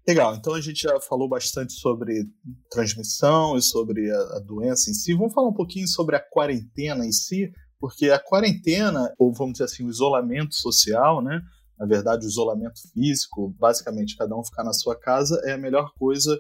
Legal, 0.08 0.36
então 0.36 0.54
a 0.54 0.62
gente 0.62 0.84
já 0.84 1.00
falou 1.02 1.28
bastante 1.28 1.74
sobre 1.74 2.26
transmissão 2.72 3.58
e 3.58 3.62
sobre 3.62 4.10
a, 4.10 4.40
doença 4.40 4.90
em 4.90 4.94
si. 4.94 5.14
Vamos 5.14 5.34
falar 5.34 5.50
um 5.50 5.54
pouquinho 5.54 5.88
sobre 5.88 6.16
a 6.16 6.20
quarentena 6.20 7.06
em 7.06 7.12
si, 7.12 7.52
porque 7.78 8.10
a 8.10 8.18
quarentena, 8.18 9.14
ou 9.20 9.34
vamos 9.34 9.54
dizer 9.54 9.66
assim, 9.66 9.86
o 9.86 9.90
isolamento 9.90 10.56
social, 10.56 11.22
né? 11.22 11.42
Na 11.78 11.86
verdade, 11.86 12.26
o 12.26 12.30
isolamento 12.30 12.80
físico, 12.94 13.54
basicamente 13.60 14.16
cada 14.16 14.34
um 14.34 14.44
ficar 14.44 14.64
na 14.64 14.72
sua 14.74 14.98
casa, 14.98 15.42
é 15.44 15.52
a 15.52 15.58
melhor 15.58 15.92
coisa 16.00 16.40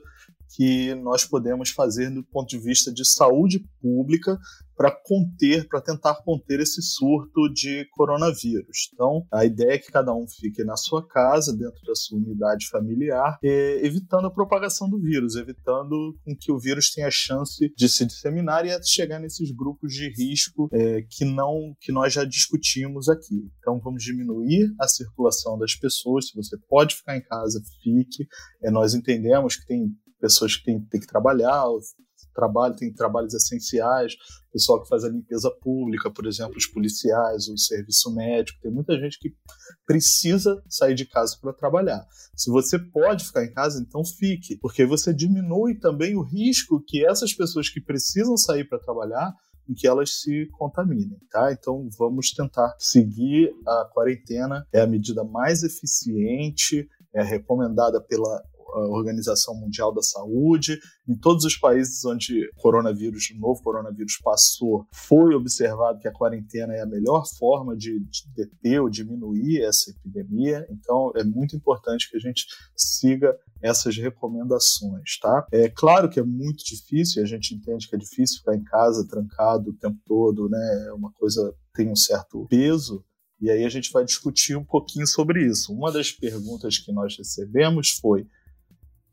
que 0.55 0.95
nós 0.95 1.25
podemos 1.25 1.69
fazer 1.69 2.09
do 2.09 2.23
ponto 2.23 2.47
de 2.47 2.57
vista 2.57 2.91
de 2.91 3.05
saúde 3.05 3.59
pública 3.81 4.37
para 4.77 4.91
conter, 4.91 5.67
para 5.67 5.81
tentar 5.81 6.15
conter 6.23 6.59
esse 6.59 6.81
surto 6.83 7.51
de 7.51 7.85
coronavírus. 7.91 8.89
Então, 8.93 9.25
a 9.33 9.43
ideia 9.43 9.73
é 9.73 9.77
que 9.79 9.91
cada 9.91 10.13
um 10.13 10.27
fique 10.27 10.63
na 10.63 10.77
sua 10.77 11.05
casa, 11.05 11.51
dentro 11.51 11.81
da 11.85 11.95
sua 11.95 12.19
unidade 12.19 12.69
familiar, 12.69 13.39
evitando 13.41 14.27
a 14.27 14.31
propagação 14.31 14.87
do 14.87 15.01
vírus, 15.01 15.35
evitando 15.35 16.15
que 16.39 16.51
o 16.51 16.59
vírus 16.59 16.91
tenha 16.91 17.09
chance 17.09 17.73
de 17.75 17.89
se 17.89 18.05
disseminar 18.05 18.65
e 18.65 18.83
chegar 18.83 19.19
nesses 19.19 19.49
grupos 19.51 19.91
de 19.93 20.13
risco 20.15 20.69
é, 20.71 21.01
que 21.09 21.25
não 21.25 21.75
que 21.81 21.91
nós 21.91 22.13
já 22.13 22.23
discutimos 22.23 23.09
aqui. 23.09 23.49
Então, 23.59 23.79
vamos 23.79 24.03
diminuir 24.03 24.71
a 24.79 24.87
circulação 24.87 25.57
das 25.57 25.73
pessoas. 25.75 26.27
Se 26.27 26.35
você 26.35 26.55
pode 26.69 26.95
ficar 26.95 27.17
em 27.17 27.21
casa, 27.21 27.59
fique. 27.81 28.27
É, 28.61 28.69
nós 28.69 28.93
entendemos 28.93 29.55
que 29.55 29.65
tem 29.65 29.87
pessoas 30.19 30.55
que 30.55 30.63
têm, 30.63 30.79
têm 30.85 30.99
que 30.99 31.07
trabalhar, 31.07 31.65
trabalho, 32.37 32.75
tem 32.75 32.93
trabalhos 32.93 33.33
essenciais, 33.33 34.13
pessoal 34.53 34.81
que 34.81 34.87
faz 34.87 35.03
a 35.03 35.09
limpeza 35.09 35.51
pública, 35.61 36.11
por 36.11 36.27
exemplo, 36.27 36.55
os 36.55 36.67
policiais, 36.67 37.47
o 37.47 37.57
serviço 37.57 38.13
médico, 38.13 38.59
tem 38.61 38.71
muita 38.71 38.93
gente 38.99 39.17
que 39.19 39.33
precisa 39.85 40.61
sair 40.69 40.93
de 40.93 41.05
casa 41.05 41.35
para 41.41 41.51
trabalhar. 41.53 42.05
Se 42.35 42.51
você 42.51 42.77
pode 42.77 43.25
ficar 43.25 43.43
em 43.43 43.51
casa, 43.51 43.81
então 43.81 44.05
fique, 44.05 44.55
porque 44.57 44.85
você 44.85 45.13
diminui 45.13 45.79
também 45.79 46.15
o 46.15 46.21
risco 46.21 46.83
que 46.85 47.05
essas 47.05 47.33
pessoas 47.33 47.69
que 47.69 47.81
precisam 47.81 48.37
sair 48.37 48.67
para 48.67 48.79
trabalhar 48.79 49.33
em 49.67 49.73
que 49.73 49.87
elas 49.87 50.21
se 50.21 50.47
contaminem, 50.57 51.19
tá? 51.29 51.51
Então 51.51 51.89
vamos 51.97 52.31
tentar 52.31 52.73
seguir 52.79 53.51
a 53.67 53.89
quarentena, 53.93 54.65
é 54.71 54.79
a 54.79 54.87
medida 54.87 55.23
mais 55.23 55.61
eficiente, 55.61 56.87
é 57.13 57.21
recomendada 57.21 58.01
pela 58.01 58.41
Organização 58.79 59.55
Mundial 59.55 59.93
da 59.93 60.01
Saúde, 60.01 60.79
em 61.07 61.15
todos 61.15 61.43
os 61.45 61.57
países 61.57 62.03
onde 62.05 62.45
o 62.47 62.61
coronavírus, 62.61 63.29
o 63.31 63.39
novo 63.39 63.61
coronavírus 63.61 64.17
passou, 64.23 64.85
foi 64.93 65.33
observado 65.35 65.99
que 65.99 66.07
a 66.07 66.13
quarentena 66.13 66.73
é 66.73 66.81
a 66.81 66.85
melhor 66.85 67.23
forma 67.37 67.75
de, 67.75 67.99
de 67.99 68.23
deter 68.35 68.81
ou 68.81 68.89
diminuir 68.89 69.61
essa 69.61 69.91
epidemia. 69.91 70.65
Então, 70.69 71.11
é 71.15 71.23
muito 71.23 71.55
importante 71.55 72.09
que 72.09 72.17
a 72.17 72.19
gente 72.19 72.45
siga 72.75 73.35
essas 73.61 73.97
recomendações, 73.97 75.17
tá? 75.19 75.45
É 75.51 75.69
claro 75.69 76.09
que 76.09 76.19
é 76.19 76.23
muito 76.23 76.63
difícil, 76.63 77.23
a 77.23 77.25
gente 77.25 77.55
entende 77.55 77.87
que 77.87 77.95
é 77.95 77.99
difícil 77.99 78.39
ficar 78.39 78.55
em 78.55 78.63
casa 78.63 79.07
trancado 79.07 79.71
o 79.71 79.73
tempo 79.73 79.99
todo, 80.05 80.47
né? 80.49 80.85
É 80.87 80.93
uma 80.93 81.11
coisa 81.13 81.53
tem 81.73 81.89
um 81.89 81.95
certo 81.95 82.45
peso, 82.49 83.05
e 83.39 83.51
aí 83.51 83.63
a 83.63 83.69
gente 83.69 83.91
vai 83.91 84.03
discutir 84.03 84.55
um 84.55 84.65
pouquinho 84.65 85.05
sobre 85.05 85.45
isso. 85.45 85.71
Uma 85.71 85.91
das 85.91 86.11
perguntas 86.11 86.79
que 86.79 86.91
nós 86.91 87.15
recebemos 87.15 87.91
foi: 88.01 88.27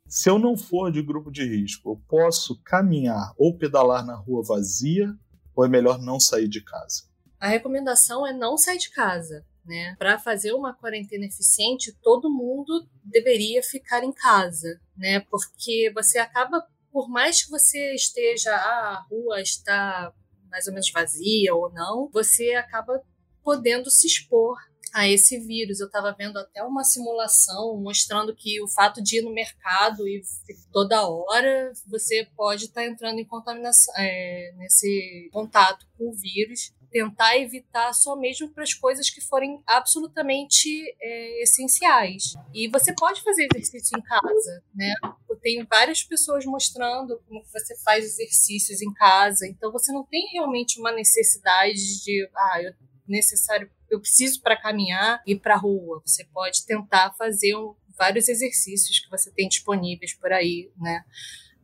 se 0.07 0.29
eu 0.29 0.39
não 0.39 0.57
for 0.57 0.93
de 0.93 1.03
grupo 1.03 1.31
de 1.31 1.45
risco, 1.45 1.91
eu 1.91 2.03
posso 2.09 2.61
caminhar 2.63 3.33
ou 3.37 3.57
pedalar 3.57 4.05
na 4.05 4.15
rua 4.15 4.43
vazia 4.45 5.15
ou 5.55 5.65
é 5.65 5.69
melhor 5.69 5.99
não 6.01 6.21
sair 6.21 6.49
de 6.49 6.63
casa? 6.63 7.05
A 7.39 7.49
recomendação 7.49 8.27
é 8.27 8.33
não 8.33 8.57
sair 8.57 8.79
de 8.79 8.91
casa. 8.91 9.45
Né? 9.65 9.97
Para 9.99 10.19
fazer 10.19 10.53
uma 10.53 10.75
quarentena 10.75 11.25
eficiente, 11.25 11.97
todo 12.03 12.31
mundo 12.31 12.87
deveria 13.03 13.63
ficar 13.63 14.05
em 14.05 14.13
casa, 14.13 14.79
né? 14.95 15.21
Porque 15.21 15.91
você 15.95 16.19
acaba, 16.19 16.63
por 16.93 17.09
mais 17.09 17.43
que 17.43 17.51
você 17.51 17.95
esteja, 17.95 18.55
ah, 18.55 18.99
a 18.99 19.07
rua 19.09 19.41
está 19.41 20.13
mais 20.51 20.67
ou 20.67 20.73
menos 20.75 20.91
vazia 20.93 21.55
ou 21.55 21.73
não, 21.73 22.11
você 22.13 22.53
acaba 22.53 23.03
podendo 23.43 23.91
se 23.91 24.07
expor 24.07 24.59
a 24.95 25.09
esse 25.09 25.41
vírus. 25.41 25.81
Eu 25.81 25.89
estava 25.89 26.15
vendo 26.17 26.39
até 26.39 26.63
uma 26.63 26.85
simulação 26.85 27.77
mostrando 27.83 28.35
que 28.35 28.63
o 28.63 28.69
fato 28.69 29.03
de 29.03 29.19
ir 29.19 29.23
no 29.23 29.35
mercado 29.35 30.07
e 30.07 30.23
toda 30.73 31.07
hora 31.07 31.73
você 31.89 32.29
pode 32.37 32.67
estar 32.67 32.83
tá 32.83 32.87
entrando 32.87 33.19
em 33.19 33.25
contaminação, 33.25 33.93
é, 33.99 34.55
nesse 34.57 35.29
contato 35.33 35.85
com 35.99 36.11
o 36.11 36.15
vírus. 36.15 36.73
Tentar 36.93 37.37
evitar 37.37 37.93
só 37.93 38.15
mesmo 38.15 38.49
para 38.51 38.63
as 38.63 38.73
coisas 38.73 39.11
que 39.11 39.21
forem 39.21 39.61
absolutamente 39.67 40.69
é, 41.03 41.43
essenciais. 41.43 42.35
E 42.55 42.69
você 42.69 42.95
pode 42.95 43.21
fazer 43.21 43.49
exercício 43.53 43.99
em 43.99 44.03
casa, 44.03 44.63
né? 44.73 44.95
Tem 45.43 45.67
várias 45.69 46.05
pessoas 46.05 46.47
mostrando 46.47 47.21
como 47.27 47.43
você 47.53 47.77
faz 47.83 48.05
exercícios 48.05 48.81
em 48.81 48.95
casa. 48.95 49.45
Então 49.49 49.73
você 49.73 49.91
não 49.91 50.05
tem 50.05 50.25
realmente 50.33 50.79
uma 50.79 50.93
necessidade 50.93 52.05
de, 52.05 52.31
ah, 52.33 52.63
eu 52.63 52.73
necessário 53.07 53.69
eu 53.95 54.01
preciso 54.01 54.41
para 54.41 54.57
caminhar 54.57 55.23
e 55.27 55.37
para 55.37 55.57
rua. 55.57 56.03
Você 56.05 56.25
pode 56.25 56.65
tentar 56.67 57.15
fazer 57.17 57.57
um, 57.57 57.75
vários 57.97 58.29
exercícios 58.29 58.99
que 58.99 59.11
você 59.11 59.31
tem 59.31 59.49
disponíveis 59.49 60.15
por 60.15 60.33
aí, 60.33 60.71
né, 60.77 61.05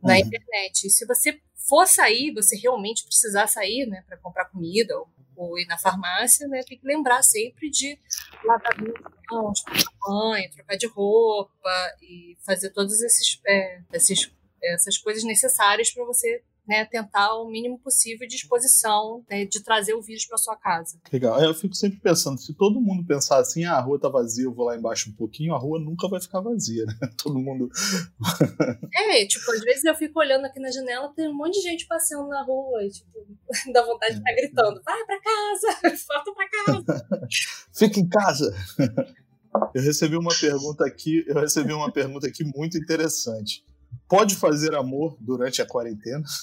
na 0.01 0.13
uhum. 0.13 0.19
internet. 0.19 0.87
E 0.87 0.89
se 0.89 1.05
você 1.05 1.39
for 1.67 1.85
sair, 1.85 2.33
você 2.33 2.55
realmente 2.57 3.05
precisar 3.05 3.47
sair, 3.47 3.85
né, 3.85 4.03
para 4.07 4.17
comprar 4.17 4.45
comida 4.45 4.97
ou, 4.97 5.07
ou, 5.35 5.59
ir 5.59 5.65
na 5.65 5.77
farmácia, 5.77 6.47
né, 6.47 6.61
tem 6.63 6.77
que 6.77 6.87
lembrar 6.87 7.21
sempre 7.23 7.69
de 7.69 7.99
lavar 8.43 8.73
as 8.73 8.77
mãos, 9.29 9.61
tomar 9.61 10.33
banho, 10.33 10.51
trocar 10.51 10.77
de 10.77 10.87
roupa 10.87 11.95
e 12.01 12.37
fazer 12.45 12.71
todas 12.71 13.01
esses, 13.01 13.39
é, 13.45 13.81
esses 13.93 14.31
essas 14.63 14.97
coisas 14.97 15.23
necessárias 15.23 15.91
para 15.91 16.05
você 16.05 16.43
né, 16.71 16.85
tentar 16.85 17.33
o 17.35 17.49
mínimo 17.49 17.77
possível 17.77 18.25
de 18.25 18.33
exposição 18.33 19.25
né, 19.29 19.43
de 19.43 19.61
trazer 19.61 19.93
o 19.93 20.01
vírus 20.01 20.25
para 20.25 20.37
sua 20.37 20.55
casa. 20.55 20.97
Legal. 21.11 21.37
É, 21.37 21.45
eu 21.45 21.53
fico 21.53 21.75
sempre 21.75 21.99
pensando, 21.99 22.39
se 22.39 22.53
todo 22.53 22.79
mundo 22.79 23.05
pensar 23.05 23.39
assim, 23.39 23.65
ah, 23.65 23.73
a 23.73 23.81
rua 23.81 23.99
tá 23.99 24.07
vazia, 24.07 24.45
eu 24.45 24.53
vou 24.53 24.65
lá 24.65 24.77
embaixo 24.77 25.09
um 25.09 25.13
pouquinho, 25.13 25.53
a 25.53 25.57
rua 25.57 25.81
nunca 25.81 26.07
vai 26.07 26.21
ficar 26.21 26.39
vazia, 26.39 26.85
né? 26.85 26.93
Todo 27.21 27.37
mundo. 27.37 27.69
é, 28.95 29.25
tipo, 29.25 29.51
às 29.51 29.59
vezes 29.59 29.83
eu 29.83 29.93
fico 29.95 30.17
olhando 30.17 30.45
aqui 30.45 30.61
na 30.61 30.71
janela, 30.71 31.11
tem 31.13 31.27
um 31.27 31.35
monte 31.35 31.55
de 31.55 31.61
gente 31.61 31.85
passeando 31.87 32.29
na 32.29 32.41
rua, 32.41 32.85
e, 32.85 32.89
tipo, 32.89 33.27
dá 33.73 33.83
vontade 33.83 34.13
de 34.13 34.19
estar 34.19 34.33
gritando, 34.33 34.81
vai 34.85 35.05
para 35.05 35.19
casa, 35.21 35.67
volta 36.07 36.31
para 36.33 36.49
casa. 36.49 37.07
Fica 37.73 37.99
em 37.99 38.07
casa. 38.07 38.55
Eu 39.75 39.81
recebi 39.81 40.15
uma 40.15 40.33
pergunta 40.39 40.85
aqui, 40.85 41.25
eu 41.27 41.35
recebi 41.35 41.73
uma 41.73 41.91
pergunta 41.91 42.27
aqui 42.27 42.45
muito 42.45 42.77
interessante. 42.77 43.61
Pode 44.11 44.35
fazer 44.35 44.75
amor 44.75 45.15
durante 45.21 45.61
a 45.61 45.65
quarentena? 45.65 46.25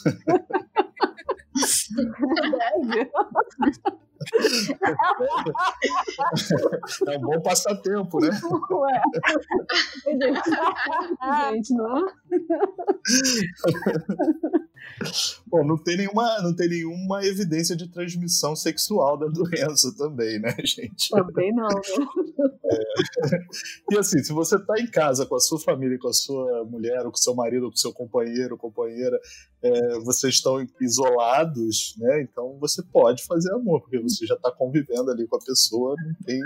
Deve. 2.89 3.11
É 7.07 7.19
um 7.19 7.21
bom 7.21 7.41
passatempo, 7.41 8.21
né? 8.21 8.31
Ué. 8.71 9.03
Gente, 11.53 11.75
não 11.75 12.09
é? 12.09 12.13
Bom, 15.47 15.65
não 15.65 15.79
tem, 15.79 15.97
nenhuma, 15.97 16.43
não 16.43 16.55
tem 16.55 16.69
nenhuma 16.69 17.25
evidência 17.25 17.77
de 17.77 17.89
transmissão 17.89 18.55
sexual 18.57 19.17
da 19.17 19.27
doença 19.27 19.95
também, 19.97 20.39
né, 20.41 20.55
gente? 20.65 21.11
Também 21.11 21.53
não, 21.53 21.69
né? 21.69 21.81
É. 22.65 23.95
E 23.95 23.99
assim, 23.99 24.23
se 24.23 24.33
você 24.33 24.57
está 24.57 24.75
em 24.79 24.87
casa 24.87 25.25
com 25.25 25.35
a 25.35 25.41
sua 25.41 25.59
família, 25.59 25.99
com 25.99 26.09
a 26.09 26.13
sua 26.13 26.65
mulher, 26.65 27.05
ou 27.05 27.11
com 27.11 27.17
seu 27.17 27.35
marido, 27.35 27.65
ou 27.65 27.71
com 27.71 27.77
seu 27.77 27.93
companheiro, 27.93 28.55
ou 28.55 28.59
companheira, 28.59 29.19
é, 29.63 29.99
vocês 30.01 30.35
estão 30.35 30.65
isolados, 30.81 31.95
né? 31.99 32.23
Então 32.23 32.59
você 32.61 32.83
pode 32.83 33.25
fazer 33.25 33.53
amor, 33.55 33.81
porque 33.81 33.99
você 34.09 34.27
já 34.27 34.35
está 34.35 34.51
convivendo 34.51 35.11
ali 35.11 35.27
com 35.27 35.37
a 35.37 35.41
pessoa, 35.41 35.95
não 35.99 36.15
tem 36.25 36.41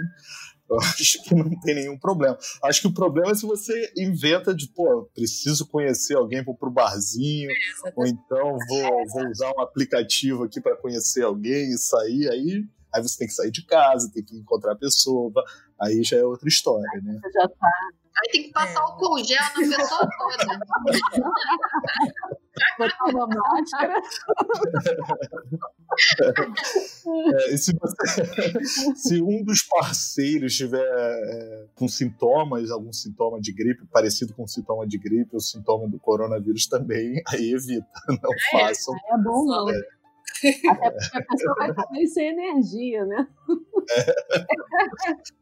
eu 0.73 0.79
acho 0.81 1.23
que 1.23 1.35
não 1.35 1.51
tem 1.61 1.75
nenhum 1.75 1.99
problema. 1.99 2.39
Acho 2.65 2.81
que 2.83 2.87
o 2.87 2.95
problema 2.95 3.31
é 3.31 3.35
se 3.35 3.47
você 3.47 3.93
inventa 3.97 4.55
de, 4.55 4.69
pô, 4.69 5.09
preciso 5.15 5.67
conhecer 5.67 6.17
alguém, 6.17 6.43
vou 6.43 6.57
pro 6.57 6.71
barzinho, 6.71 7.51
ou 7.95 8.07
então 8.07 8.57
vou, 8.69 9.07
vou 9.09 9.31
usar 9.31 9.53
um 9.57 9.61
aplicativo 9.61 10.45
aqui 10.45 10.61
para 10.61 10.77
conhecer 10.77 11.25
alguém 11.25 11.71
e 11.73 11.79
sair, 11.79 12.29
aí, 12.31 12.65
aí 12.95 13.03
você 13.03 13.19
tem 13.19 13.27
que 13.27 13.35
sair 13.35 13.51
de 13.51 13.67
casa, 13.67 14.11
tem 14.13 14.25
que 14.25 14.37
encontrar 14.37 14.73
a 14.73 14.77
pessoa, 14.77 15.31
aí 15.81 16.03
já 16.03 16.17
é 16.17 16.25
outra 16.25 16.49
história, 16.49 17.01
né? 17.03 17.19
Você 17.23 17.33
já 17.33 17.49
tá 17.49 17.71
Aí 18.15 18.31
tem 18.31 18.43
que 18.43 18.53
passar 18.53 18.79
o 18.79 18.83
álcool 18.89 19.25
gel 19.25 19.43
na 19.43 19.51
pessoa 19.51 20.09
toda. 20.19 20.59
botar 22.79 23.05
uma 23.07 23.27
máscara. 23.27 24.03
É, 27.51 27.57
se, 27.57 27.73
você- 27.75 28.25
se 28.95 29.21
um 29.23 29.43
dos 29.43 29.63
parceiros 29.65 30.55
tiver 30.55 30.79
é, 30.81 31.67
com 31.75 31.89
sintomas, 31.89 32.71
algum 32.71 32.93
sintoma 32.93 33.41
de 33.41 33.53
gripe, 33.53 33.85
parecido 33.93 34.33
com 34.35 34.47
sintoma 34.47 34.87
de 34.87 34.99
gripe, 34.99 35.31
ou 35.35 35.41
sintoma 35.41 35.89
do 35.89 35.99
coronavírus 35.99 36.67
também, 36.69 37.21
aí 37.29 37.53
evita, 37.53 37.87
não 38.09 38.31
façam. 38.53 38.95
É 38.95 39.19
bom 39.19 39.45
não. 39.47 39.67
Até 40.71 40.91
porque 40.91 41.17
a 41.19 41.23
pessoa 41.25 41.55
vai 41.59 41.75
também 41.75 42.07
sem 42.07 42.29
energia, 42.29 43.05
né? 43.05 43.27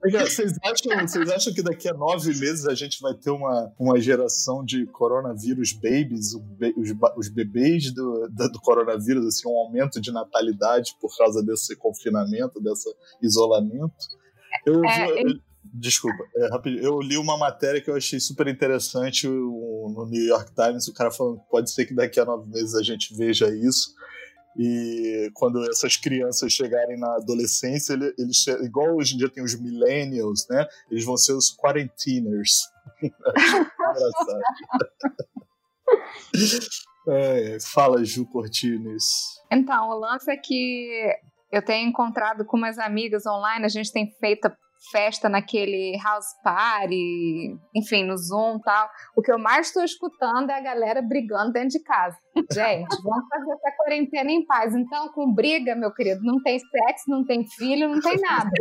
Vocês 0.03 0.57
acham, 0.64 1.07
vocês 1.07 1.30
acham 1.30 1.55
que 1.55 1.62
daqui 1.62 1.88
a 1.88 1.95
nove 1.95 2.28
meses 2.38 2.66
a 2.66 2.74
gente 2.74 3.01
vai 3.01 3.14
ter 3.14 3.30
uma, 3.30 3.72
uma 3.78 4.01
geração 4.01 4.64
de 4.64 4.86
coronavírus 4.86 5.72
babies, 5.72 6.34
os, 6.34 6.91
os 7.16 7.28
bebês 7.28 7.93
do, 7.93 8.28
do 8.28 8.61
coronavírus, 8.61 9.26
assim, 9.26 9.49
um 9.49 9.57
aumento 9.59 10.01
de 10.01 10.11
natalidade 10.12 10.95
por 11.01 11.16
causa 11.16 11.43
desse 11.43 11.76
confinamento, 11.76 12.61
desse 12.61 12.88
isolamento? 13.22 13.93
Eu, 14.66 14.84
É, 14.84 15.22
eu- 15.22 15.38
Desculpa, 15.72 16.24
é, 16.36 16.49
rapidinho. 16.49 16.82
eu 16.82 17.01
li 17.01 17.18
uma 17.18 17.36
matéria 17.36 17.80
que 17.82 17.91
eu 17.91 17.95
achei 17.95 18.18
super 18.18 18.49
interessante 18.49 19.28
o- 19.28 19.93
no 19.95 20.07
New 20.07 20.24
York 20.24 20.51
Times, 20.55 20.88
o 20.88 20.95
cara 20.95 21.11
falando 21.11 21.38
que 21.38 21.49
pode 21.51 21.70
ser 21.70 21.84
que 21.84 21.95
daqui 21.95 22.18
a 22.18 22.24
nove 22.24 22.51
meses 22.51 22.74
a 22.74 22.82
gente 22.82 23.14
veja 23.14 23.47
isso. 23.55 23.95
E 24.59 25.30
quando 25.34 25.62
essas 25.70 25.96
crianças 25.96 26.53
chegarem 26.53 26.98
na 26.98 27.16
adolescência, 27.16 27.92
ele- 27.92 28.12
eles, 28.18 28.46
igual 28.64 28.96
hoje 28.96 29.14
em 29.14 29.18
dia 29.18 29.30
tem 29.30 29.42
os 29.44 29.59
millennials, 29.59 30.46
né? 30.48 30.66
Eles 30.90 31.05
vão 31.05 31.16
ser 31.16 31.32
os 31.34 31.51
quarenteners. 31.57 32.51
Engraçado. 33.03 34.40
É, 37.09 37.59
fala, 37.61 38.05
Ju 38.05 38.26
Cortines. 38.26 39.05
Então, 39.51 39.88
o 39.88 39.98
lance 39.98 40.30
é 40.30 40.36
que 40.36 41.11
eu 41.51 41.64
tenho 41.64 41.88
encontrado 41.88 42.44
com 42.44 42.57
umas 42.59 42.78
amigas 42.78 43.24
online, 43.26 43.64
a 43.64 43.68
gente 43.68 43.90
tem 43.90 44.09
feito 44.20 44.48
festa 44.90 45.28
naquele 45.28 45.98
house 46.02 46.34
party, 46.42 47.54
enfim, 47.74 48.04
no 48.04 48.16
Zoom 48.16 48.56
e 48.56 48.60
tal. 48.62 48.88
O 49.16 49.22
que 49.22 49.30
eu 49.30 49.38
mais 49.38 49.68
estou 49.68 49.84
escutando 49.84 50.50
é 50.50 50.54
a 50.54 50.62
galera 50.62 51.02
brigando 51.02 51.52
dentro 51.52 51.70
de 51.70 51.82
casa. 51.82 52.16
Gente, 52.50 52.88
vamos 53.04 53.28
fazer 53.28 53.52
essa 53.52 53.76
quarentena 53.76 54.30
em 54.30 54.44
paz. 54.46 54.74
Então, 54.74 55.12
com 55.12 55.32
briga, 55.32 55.74
meu 55.74 55.92
querido, 55.92 56.20
não 56.22 56.42
tem 56.42 56.58
sexo, 56.58 57.04
não 57.08 57.24
tem 57.24 57.46
filho, 57.46 57.88
não 57.88 58.00
tem 58.00 58.18
nada. 58.20 58.50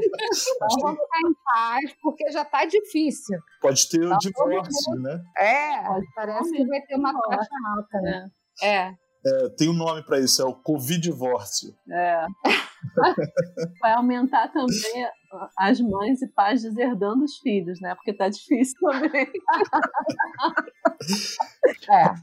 Então, 0.59 0.67
vamos 0.81 0.99
ficar 0.99 1.19
em 1.19 1.33
paz, 1.53 1.95
porque 2.01 2.31
já 2.31 2.45
tá 2.45 2.65
difícil. 2.65 3.37
Pode 3.61 3.89
ter 3.89 4.05
o 4.05 4.09
Tá 4.09 4.17
divórcio, 4.17 4.95
né? 4.95 5.21
É, 5.37 5.83
Pode 5.83 6.05
parece 6.15 6.51
que 6.51 6.65
vai 6.65 6.81
ter 6.81 6.95
uma 6.95 7.13
taxa 7.13 7.49
alta, 7.75 8.01
né? 8.01 8.29
É. 8.61 8.93
É, 9.25 9.49
tem 9.49 9.69
um 9.69 9.73
nome 9.73 10.01
para 10.03 10.19
isso, 10.19 10.41
é 10.41 10.45
o 10.45 10.53
Covid-divórcio. 10.53 11.75
É. 11.91 12.25
Vai 13.81 13.91
aumentar 13.93 14.47
também 14.53 15.05
as 15.57 15.79
mães 15.81 16.21
e 16.21 16.27
pais 16.29 16.61
deserdando 16.61 17.25
os 17.25 17.37
filhos, 17.39 17.79
né? 17.81 17.93
Porque 17.95 18.13
tá 18.13 18.29
difícil 18.29 18.77
também. 18.79 19.27
É. 21.91 22.13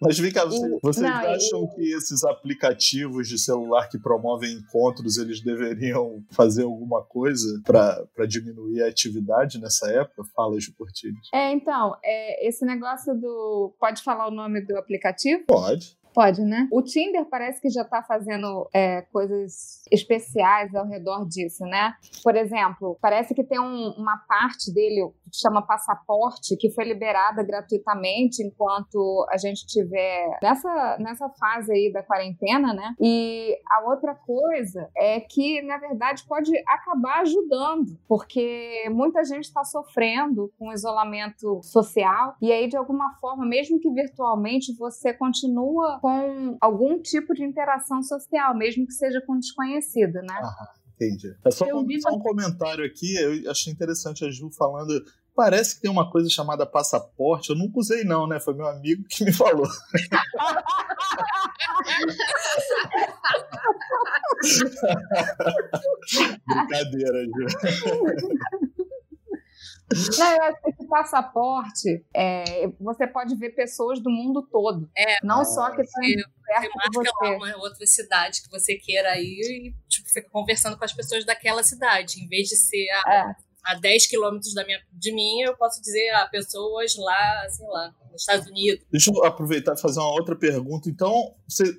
Mas 0.00 0.16
vem 0.16 0.30
cá, 0.32 0.44
você- 0.44 0.64
E- 0.64 0.78
vocês 0.80 1.10
não, 1.10 1.22
e- 1.22 1.26
acham 1.26 1.66
que 1.74 1.92
esses 1.92 2.22
aplicativos 2.22 3.26
de 3.26 3.36
celular 3.36 3.88
que 3.88 3.98
promovem 3.98 4.52
encontros, 4.52 5.16
eles 5.18 5.42
deveriam 5.42 6.22
fazer 6.30 6.62
alguma 6.62 7.02
coisa 7.02 7.60
para 7.64 8.06
diminuir 8.28 8.80
a 8.82 8.86
atividade 8.88 9.60
nessa 9.60 9.90
época? 9.90 10.22
Fala, 10.36 10.60
Ju 10.60 10.72
Cortines. 10.78 11.28
É, 11.34 11.50
então, 11.50 11.96
é, 12.04 12.46
esse 12.46 12.64
negócio 12.64 13.12
do. 13.16 13.74
Pode 13.80 14.00
falar 14.04 14.28
o 14.28 14.30
nome 14.30 14.60
do 14.64 14.76
aplicativo? 14.78 15.42
Pode. 15.48 15.97
Pode, 16.18 16.42
né? 16.42 16.66
O 16.72 16.82
Tinder 16.82 17.24
parece 17.26 17.60
que 17.60 17.70
já 17.70 17.84
tá 17.84 18.02
fazendo 18.02 18.68
é, 18.74 19.02
coisas 19.02 19.84
especiais 19.92 20.74
ao 20.74 20.84
redor 20.84 21.24
disso, 21.28 21.62
né? 21.64 21.94
Por 22.24 22.34
exemplo, 22.34 22.98
parece 23.00 23.32
que 23.36 23.44
tem 23.44 23.60
um- 23.60 23.94
uma 23.96 24.16
parte 24.26 24.74
dele 24.74 25.08
que 25.30 25.38
chama 25.40 25.62
passaporte 25.64 26.56
que 26.56 26.70
foi 26.72 26.86
liberada 26.86 27.44
gratuitamente 27.44 28.42
enquanto 28.42 29.24
a 29.30 29.36
gente 29.36 29.64
tiver 29.66 30.38
nessa, 30.42 30.96
nessa 30.98 31.28
fase 31.38 31.70
aí 31.70 31.92
da 31.92 32.02
quarentena, 32.02 32.74
né? 32.74 32.94
E 33.00 33.54
a 33.70 33.88
outra 33.88 34.12
coisa 34.16 34.90
é 34.96 35.20
que, 35.20 35.62
na 35.62 35.78
verdade, 35.78 36.24
pode 36.26 36.50
acabar 36.66 37.20
ajudando, 37.20 37.96
porque 38.08 38.88
muita 38.90 39.22
gente 39.22 39.44
está 39.44 39.62
sofrendo 39.62 40.50
com 40.58 40.72
isolamento 40.72 41.60
social 41.62 42.34
e 42.42 42.50
aí, 42.50 42.66
de 42.66 42.76
alguma 42.76 43.14
forma, 43.20 43.46
mesmo 43.46 43.78
que 43.78 43.88
virtualmente, 43.88 44.74
você 44.76 45.12
continua 45.14 46.00
com 46.08 46.56
algum 46.60 47.00
tipo 47.02 47.34
de 47.34 47.44
interação 47.44 48.02
social, 48.02 48.56
mesmo 48.56 48.86
que 48.86 48.92
seja 48.94 49.20
com 49.26 49.38
desconhecido, 49.38 50.14
né? 50.22 50.40
Entendi. 50.96 51.34
É 51.44 51.50
só, 51.50 51.66
Eu 51.66 51.78
um- 51.78 51.86
vi 51.86 52.00
só 52.00 52.10
um 52.10 52.18
comentário 52.18 52.84
aqui, 52.84 53.14
eu 53.16 53.50
achei 53.50 53.72
interessante 53.72 54.24
a 54.24 54.30
Ju 54.30 54.50
falando. 54.50 55.04
Parece 55.34 55.76
que 55.76 55.82
tem 55.82 55.90
uma 55.90 56.10
coisa 56.10 56.28
chamada 56.28 56.66
passaporte. 56.66 57.50
Eu 57.50 57.56
nunca 57.56 57.78
usei, 57.78 58.02
não, 58.02 58.26
né? 58.26 58.40
Foi 58.40 58.54
meu 58.54 58.66
amigo 58.66 59.04
que 59.08 59.24
me 59.24 59.32
falou. 59.32 59.68
Brincadeira, 66.46 67.24
Ju. 67.24 67.46
Não, 70.18 70.32
eu 70.32 70.42
acho 70.42 70.60
que 70.62 70.70
esse 70.70 70.86
passaporte, 70.88 72.04
é, 72.14 72.68
você 72.80 73.06
pode 73.06 73.34
ver 73.36 73.50
pessoas 73.50 74.00
do 74.00 74.10
mundo 74.10 74.46
todo. 74.50 74.88
É. 74.96 75.16
Não 75.24 75.44
só 75.44 75.70
que 75.70 75.82
estão 75.82 76.02
Você 76.02 76.14
perto 76.46 76.62
de 76.62 76.96
marca 76.98 77.10
lá 77.22 77.28
você. 77.30 77.36
uma 77.36 77.56
outra 77.58 77.86
cidade 77.86 78.42
que 78.42 78.50
você 78.50 78.74
queira 78.76 79.18
ir 79.18 79.40
e 79.68 79.74
tipo, 79.88 80.08
fica 80.08 80.28
conversando 80.30 80.76
com 80.76 80.84
as 80.84 80.92
pessoas 80.92 81.24
daquela 81.24 81.62
cidade. 81.62 82.22
Em 82.22 82.28
vez 82.28 82.48
de 82.48 82.56
ser 82.56 82.86
a, 83.06 83.14
É. 83.14 83.34
a 83.64 83.74
10 83.74 84.06
quilômetros 84.06 84.52
da 84.54 84.64
minha, 84.64 84.78
de 84.92 85.12
mim, 85.12 85.40
eu 85.42 85.56
posso 85.56 85.80
dizer 85.80 86.10
a 86.10 86.26
pessoas 86.26 86.94
lá, 86.96 87.48
sei 87.48 87.66
lá, 87.68 87.94
nos 88.12 88.20
Estados 88.22 88.46
Unidos. 88.46 88.84
Deixa 88.90 89.10
eu 89.10 89.24
aproveitar 89.24 89.74
e 89.74 89.80
fazer 89.80 90.00
uma 90.00 90.12
outra 90.12 90.36
pergunta. 90.36 90.88
Então, 90.90 91.34
você- 91.48 91.74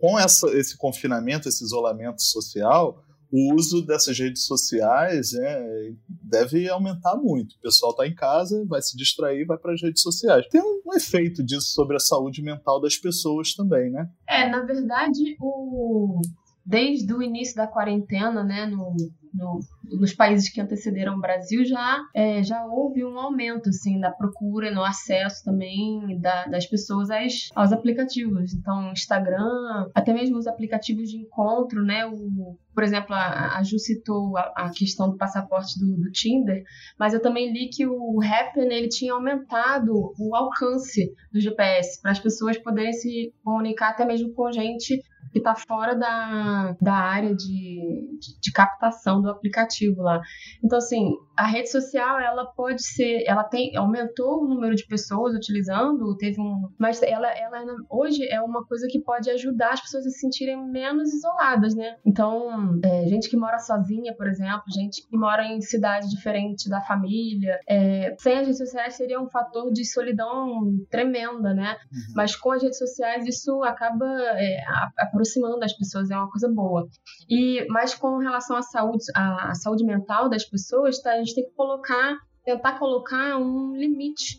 com 0.00 0.18
essa- 0.18 0.48
esse 0.56 0.76
confinamento, 0.76 1.48
esse 1.48 1.62
isolamento 1.62 2.22
social, 2.22 3.04
o 3.30 3.54
uso 3.54 3.84
dessas 3.84 4.18
redes 4.18 4.44
sociais 4.44 5.32
né, 5.32 5.94
deve 6.08 6.68
aumentar 6.68 7.16
muito. 7.16 7.54
O 7.56 7.60
pessoal 7.60 7.92
está 7.92 8.06
em 8.06 8.14
casa, 8.14 8.64
vai 8.66 8.80
se 8.80 8.96
distrair, 8.96 9.44
vai 9.44 9.58
para 9.58 9.72
as 9.74 9.82
redes 9.82 10.02
sociais. 10.02 10.46
Tem 10.48 10.60
um 10.60 10.94
efeito 10.94 11.42
disso 11.44 11.72
sobre 11.72 11.96
a 11.96 12.00
saúde 12.00 12.42
mental 12.42 12.80
das 12.80 12.96
pessoas 12.96 13.54
também, 13.54 13.90
né? 13.90 14.08
É, 14.28 14.48
na 14.48 14.62
verdade, 14.62 15.36
o... 15.40 16.20
desde 16.64 17.12
o 17.12 17.22
início 17.22 17.56
da 17.56 17.66
quarentena, 17.66 18.44
né, 18.44 18.66
no, 18.66 18.96
no- 19.36 19.60
nos 19.98 20.12
países 20.14 20.48
que 20.48 20.60
antecederam 20.60 21.16
o 21.16 21.20
Brasil, 21.20 21.64
já, 21.64 22.00
é, 22.14 22.42
já 22.42 22.64
houve 22.66 23.04
um 23.04 23.18
aumento, 23.18 23.68
assim, 23.68 24.00
da 24.00 24.10
procura, 24.10 24.70
no 24.74 24.82
acesso 24.82 25.44
também 25.44 26.18
da- 26.20 26.46
das 26.46 26.66
pessoas 26.66 27.10
às- 27.10 27.50
aos 27.54 27.72
aplicativos. 27.72 28.52
Então, 28.54 28.90
Instagram, 28.92 29.88
até 29.94 30.12
mesmo 30.12 30.36
os 30.38 30.46
aplicativos 30.46 31.08
de 31.10 31.18
encontro, 31.18 31.82
né, 31.84 32.06
o... 32.06 32.56
Por 32.74 32.82
exemplo, 32.84 33.14
a, 33.14 33.56
a 33.56 33.62
Ju 33.62 33.78
citou 33.78 34.36
a, 34.36 34.52
a 34.54 34.70
questão 34.70 35.08
do 35.08 35.16
passaporte 35.16 35.78
do, 35.80 35.96
do 35.96 36.10
Tinder, 36.12 36.62
mas 36.98 37.14
eu 37.14 37.22
também 37.22 37.50
li 37.50 37.70
que 37.70 37.86
o 37.86 38.20
Happn 38.22 38.70
ele 38.70 38.88
tinha 38.88 39.14
aumentado 39.14 40.12
o 40.18 40.36
alcance 40.36 41.10
do 41.32 41.40
GPS 41.40 42.02
para 42.02 42.10
as 42.10 42.18
pessoas 42.18 42.58
poderem 42.58 42.92
se 42.92 43.32
comunicar 43.42 43.90
até 43.92 44.04
mesmo 44.04 44.30
com 44.34 44.52
gente 44.52 45.00
que 45.32 45.38
está 45.38 45.54
fora 45.54 45.94
da, 45.94 46.76
da 46.80 46.92
área 46.94 47.34
de, 47.34 48.18
de, 48.20 48.40
de 48.40 48.52
captação 48.52 49.20
do 49.26 49.32
aplicativo 49.32 50.02
lá. 50.02 50.20
Então, 50.64 50.78
assim, 50.78 51.10
a 51.36 51.46
rede 51.46 51.70
social 51.70 52.18
ela 52.18 52.46
pode 52.46 52.82
ser, 52.82 53.24
ela 53.26 53.44
tem 53.44 53.76
aumentou 53.76 54.42
o 54.42 54.48
número 54.48 54.74
de 54.74 54.86
pessoas 54.86 55.34
utilizando, 55.34 56.16
teve 56.16 56.40
um, 56.40 56.68
mas 56.78 57.02
ela, 57.02 57.28
ela 57.30 57.64
hoje 57.90 58.26
é 58.28 58.40
uma 58.40 58.64
coisa 58.64 58.86
que 58.88 59.00
pode 59.00 59.30
ajudar 59.30 59.74
as 59.74 59.80
pessoas 59.80 60.06
a 60.06 60.10
se 60.10 60.20
sentirem 60.20 60.56
menos 60.70 61.12
isoladas, 61.12 61.74
né? 61.74 61.96
Então, 62.04 62.78
é, 62.82 63.06
gente 63.06 63.28
que 63.28 63.36
mora 63.36 63.58
sozinha, 63.58 64.14
por 64.16 64.26
exemplo, 64.26 64.62
gente 64.72 65.06
que 65.06 65.16
mora 65.16 65.44
em 65.44 65.60
cidade 65.60 66.08
diferente 66.08 66.68
da 66.68 66.80
família, 66.80 67.58
é, 67.68 68.14
sem 68.18 68.38
as 68.38 68.46
redes 68.46 68.58
sociais 68.58 68.94
seria 68.94 69.20
um 69.20 69.28
fator 69.28 69.70
de 69.72 69.84
solidão 69.84 70.62
tremenda, 70.90 71.52
né? 71.52 71.76
Uhum. 71.92 72.14
Mas 72.14 72.34
com 72.34 72.52
as 72.52 72.62
redes 72.62 72.78
sociais 72.78 73.26
isso 73.26 73.62
acaba 73.62 74.06
é, 74.06 74.58
aproximando 74.98 75.62
as 75.64 75.72
pessoas, 75.74 76.10
é 76.10 76.16
uma 76.16 76.30
coisa 76.30 76.48
boa. 76.48 76.86
E 77.28 77.66
mas 77.68 77.94
com 77.94 78.18
relação 78.18 78.56
à 78.56 78.62
saúde, 78.62 79.04
à, 79.14 79.50
à 79.50 79.54
saúde 79.54 79.84
mental 79.84 80.28
das 80.28 80.44
pessoas, 80.44 81.00
tá? 81.00 81.25
Gente 81.26 81.34
tem 81.34 81.44
que 81.44 81.54
colocar, 81.54 82.16
tentar 82.44 82.78
colocar 82.78 83.36
um 83.38 83.76
limite 83.76 84.38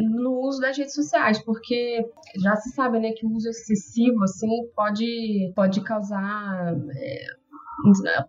no 0.00 0.40
uso 0.40 0.60
das 0.60 0.76
redes 0.76 0.94
sociais, 0.94 1.42
porque 1.44 2.04
já 2.36 2.56
se 2.56 2.70
sabe, 2.70 2.98
né, 2.98 3.12
que 3.12 3.24
o 3.24 3.32
uso 3.32 3.48
excessivo, 3.48 4.22
assim, 4.24 4.68
pode, 4.74 5.52
pode 5.54 5.80
causar... 5.82 6.74
É, 6.96 7.47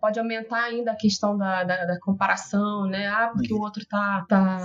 pode 0.00 0.18
aumentar 0.18 0.64
ainda 0.64 0.92
a 0.92 0.96
questão 0.96 1.36
da, 1.36 1.64
da, 1.64 1.84
da, 1.84 1.98
comparação, 2.00 2.86
né? 2.86 3.06
Ah, 3.08 3.30
porque 3.34 3.52
o 3.52 3.60
outro 3.60 3.84
tá, 3.86 4.24
tá 4.28 4.58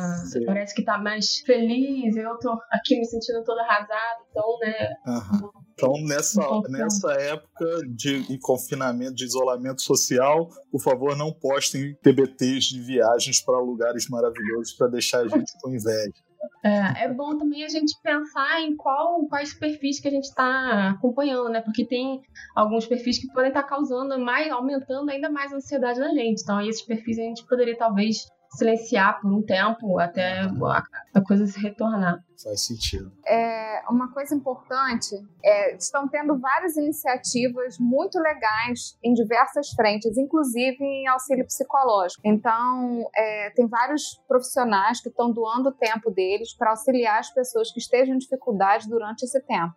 parece 0.45 0.73
que 0.73 0.83
tá 0.83 0.97
mais 0.97 1.39
feliz, 1.39 2.15
eu 2.15 2.37
tô 2.39 2.51
aqui 2.71 2.97
me 2.97 3.05
sentindo 3.05 3.43
toda 3.43 3.61
arrasada, 3.63 4.23
então, 4.29 4.59
né? 4.59 4.93
Uhum. 5.07 5.49
Então, 5.73 5.93
nessa, 6.05 6.41
nessa 6.69 7.11
época 7.13 7.65
de 7.89 8.39
confinamento, 8.39 9.15
de 9.15 9.25
isolamento 9.25 9.81
social, 9.81 10.49
por 10.71 10.81
favor, 10.81 11.17
não 11.17 11.33
postem 11.33 11.95
TBTs 12.01 12.69
de 12.69 12.81
viagens 12.81 13.41
para 13.41 13.59
lugares 13.59 14.07
maravilhosos 14.09 14.73
para 14.73 14.87
deixar 14.87 15.19
a 15.21 15.27
gente 15.27 15.51
com 15.61 15.69
inveja. 15.69 16.24
É, 16.63 17.05
é, 17.05 17.13
bom 17.13 17.37
também 17.37 17.63
a 17.63 17.69
gente 17.69 17.95
pensar 18.01 18.61
em 18.61 18.75
qual, 18.75 19.25
quais 19.27 19.53
perfis 19.53 19.99
que 19.99 20.07
a 20.07 20.11
gente 20.11 20.25
está 20.25 20.89
acompanhando, 20.89 21.49
né? 21.49 21.61
Porque 21.61 21.85
tem 21.85 22.21
alguns 22.55 22.85
perfis 22.85 23.19
que 23.19 23.27
podem 23.27 23.49
estar 23.49 23.63
tá 23.63 23.69
causando 23.69 24.17
mais, 24.19 24.51
aumentando 24.51 25.09
ainda 25.09 25.29
mais 25.29 25.53
a 25.53 25.57
ansiedade 25.57 25.99
da 25.99 26.09
gente. 26.09 26.41
Então, 26.41 26.61
esses 26.61 26.81
perfis 26.81 27.19
a 27.19 27.23
gente 27.23 27.45
poderia 27.45 27.77
talvez 27.77 28.27
silenciar 28.51 29.19
por 29.19 29.31
um 29.31 29.41
tempo 29.41 29.99
até 29.99 30.41
a, 30.41 31.21
coisa 31.21 31.45
se 31.47 31.59
retornar. 31.59 32.23
Faz 32.43 32.65
sentido. 32.65 33.11
É, 33.25 33.81
uma 33.89 34.11
coisa 34.11 34.35
importante 34.35 35.15
é 35.43 35.75
estão 35.75 36.07
tendo 36.07 36.37
várias 36.37 36.75
iniciativas 36.75 37.77
muito 37.79 38.19
legais 38.19 38.97
em 39.03 39.13
diversas 39.13 39.69
frentes, 39.69 40.17
inclusive 40.17 40.77
em 40.83 41.07
auxílio 41.07 41.45
psicológico. 41.45 42.21
Então, 42.25 43.09
é, 43.15 43.51
tem 43.51 43.67
vários 43.67 44.21
profissionais 44.27 45.01
que 45.01 45.09
estão 45.09 45.31
doando 45.31 45.69
o 45.69 45.73
tempo 45.73 46.11
deles 46.11 46.53
para 46.55 46.71
auxiliar 46.71 47.19
as 47.19 47.33
pessoas 47.33 47.71
que 47.71 47.79
estejam 47.79 48.15
em 48.15 48.19
dificuldade 48.19 48.89
durante 48.89 49.23
esse 49.23 49.41
tempo. 49.41 49.73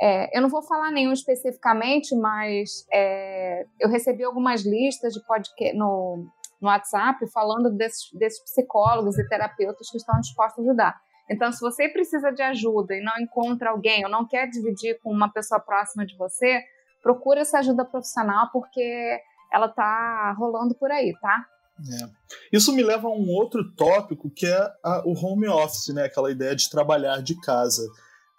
É, 0.00 0.36
eu 0.36 0.42
não 0.42 0.48
vou 0.48 0.62
falar 0.62 0.90
nenhum 0.90 1.12
especificamente, 1.12 2.14
mas 2.16 2.86
é, 2.92 3.64
eu 3.78 3.88
recebi 3.88 4.24
algumas 4.24 4.64
listas 4.64 5.14
de 5.14 5.24
podcast 5.24 5.76
no, 5.76 6.26
no 6.64 6.70
WhatsApp 6.70 7.30
falando 7.30 7.70
desses, 7.70 8.10
desses 8.14 8.42
psicólogos 8.42 9.18
e 9.18 9.28
terapeutas 9.28 9.90
que 9.90 9.98
estão 9.98 10.18
dispostos 10.18 10.58
a 10.58 10.68
ajudar. 10.68 11.00
Então, 11.30 11.52
se 11.52 11.60
você 11.60 11.88
precisa 11.88 12.30
de 12.32 12.42
ajuda 12.42 12.94
e 12.94 13.02
não 13.02 13.12
encontra 13.20 13.70
alguém 13.70 14.04
ou 14.04 14.10
não 14.10 14.26
quer 14.26 14.48
dividir 14.48 14.98
com 15.02 15.10
uma 15.10 15.30
pessoa 15.30 15.60
próxima 15.60 16.04
de 16.04 16.16
você, 16.16 16.62
procura 17.02 17.40
essa 17.40 17.58
ajuda 17.58 17.84
profissional 17.84 18.48
porque 18.52 19.18
ela 19.52 19.68
tá 19.68 20.34
rolando 20.38 20.74
por 20.74 20.90
aí, 20.90 21.14
tá? 21.20 21.46
É. 21.78 22.08
Isso 22.52 22.74
me 22.74 22.82
leva 22.82 23.08
a 23.08 23.10
um 23.10 23.28
outro 23.28 23.74
tópico 23.74 24.30
que 24.30 24.46
é 24.46 24.72
a, 24.82 25.02
o 25.06 25.12
home 25.12 25.48
office, 25.48 25.94
né? 25.94 26.04
Aquela 26.04 26.30
ideia 26.30 26.54
de 26.54 26.70
trabalhar 26.70 27.22
de 27.22 27.38
casa. 27.40 27.82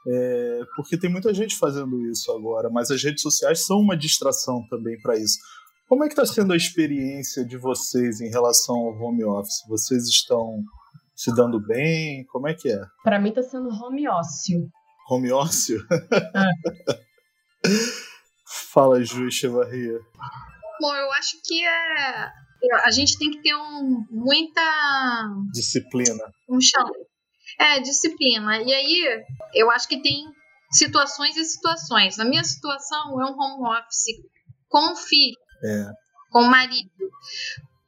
É, 0.07 0.61
porque 0.76 0.97
tem 0.97 1.09
muita 1.09 1.34
gente 1.34 1.57
fazendo 1.57 1.99
isso 2.11 2.32
agora, 2.32 2.69
mas 2.69 2.91
as 2.91 3.03
redes 3.03 3.23
sociais 3.23 3.65
são 3.65 3.80
uma 3.80 3.97
distração 3.97 4.65
também 4.69 4.99
para 5.01 5.17
isso. 5.17 5.39
Como 5.88 6.03
é 6.03 6.07
que 6.07 6.13
está 6.13 6.25
sendo 6.25 6.51
a 6.51 6.57
experiência 6.57 7.45
de 7.45 7.57
vocês 7.57 8.19
em 8.19 8.29
relação 8.29 8.75
ao 8.75 8.99
home 8.99 9.23
office? 9.23 9.63
Vocês 9.67 10.05
estão 10.05 10.63
se 11.15 11.33
dando 11.36 11.59
bem? 11.59 12.25
Como 12.25 12.47
é 12.47 12.55
que 12.55 12.71
é? 12.71 12.81
Para 13.03 13.19
mim 13.19 13.29
está 13.29 13.43
sendo 13.43 13.69
home 13.69 14.07
ócio. 14.07 14.67
Home 15.09 15.31
ócio? 15.31 15.79
É. 17.63 17.69
Fala, 18.73 19.03
Ju 19.03 19.27
Echevarria. 19.27 19.99
Bom, 20.81 20.95
eu 20.95 21.11
acho 21.13 21.38
que 21.43 21.63
é... 21.63 22.31
a 22.83 22.91
gente 22.91 23.17
tem 23.19 23.29
que 23.29 23.43
ter 23.43 23.55
um, 23.55 24.05
muita... 24.09 24.61
Disciplina. 25.53 26.23
Um 26.49 26.59
chão. 26.59 26.89
É, 27.59 27.79
disciplina. 27.79 28.59
E 28.63 28.73
aí, 28.73 29.23
eu 29.53 29.69
acho 29.69 29.88
que 29.88 30.01
tem 30.01 30.25
situações 30.71 31.38
e 31.38 31.45
situações. 31.45 32.17
Na 32.17 32.25
minha 32.25 32.43
situação, 32.43 33.21
é 33.21 33.25
um 33.25 33.39
home 33.39 33.77
office 33.77 34.15
com 34.67 34.95
filho 34.95 35.44
é. 35.66 35.91
com 36.32 36.39
o 36.41 36.49
marido, 36.49 36.89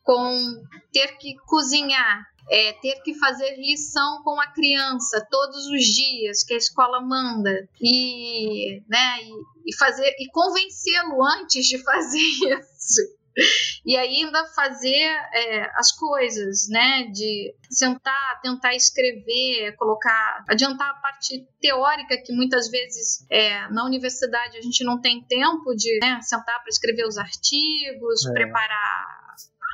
com 0.03 0.63
ter 0.91 1.17
que 1.17 1.35
cozinhar, 1.45 2.25
é, 2.49 2.73
ter 2.73 3.01
que 3.01 3.13
fazer 3.15 3.57
lição 3.57 4.23
com 4.23 4.39
a 4.39 4.47
criança 4.47 5.25
todos 5.29 5.67
os 5.67 5.83
dias 5.83 6.43
que 6.43 6.53
a 6.53 6.57
escola 6.57 7.01
manda 7.01 7.67
e, 7.81 8.81
né, 8.87 9.21
e, 9.21 9.71
e 9.71 9.75
fazer 9.75 10.15
e 10.17 10.29
convencê-lo 10.31 11.23
antes 11.23 11.65
de 11.65 11.77
fazer 11.83 12.17
isso 12.77 13.16
e 13.85 13.95
ainda 13.95 14.45
fazer 14.47 15.05
é, 15.33 15.71
as 15.75 15.91
coisas, 15.91 16.67
né? 16.69 17.03
De 17.13 17.53
sentar, 17.69 18.41
tentar 18.41 18.75
escrever, 18.75 19.75
colocar, 19.75 20.43
adiantar 20.47 20.89
a 20.89 20.95
parte 20.95 21.47
teórica 21.61 22.17
que 22.17 22.33
muitas 22.33 22.69
vezes 22.69 23.25
é, 23.29 23.67
na 23.69 23.85
universidade 23.85 24.57
a 24.57 24.61
gente 24.61 24.83
não 24.83 24.99
tem 24.99 25.23
tempo 25.23 25.75
de 25.75 25.99
né, 26.01 26.19
sentar 26.21 26.59
para 26.61 26.69
escrever 26.69 27.05
os 27.05 27.17
artigos, 27.17 28.25
é. 28.25 28.31
preparar 28.31 29.17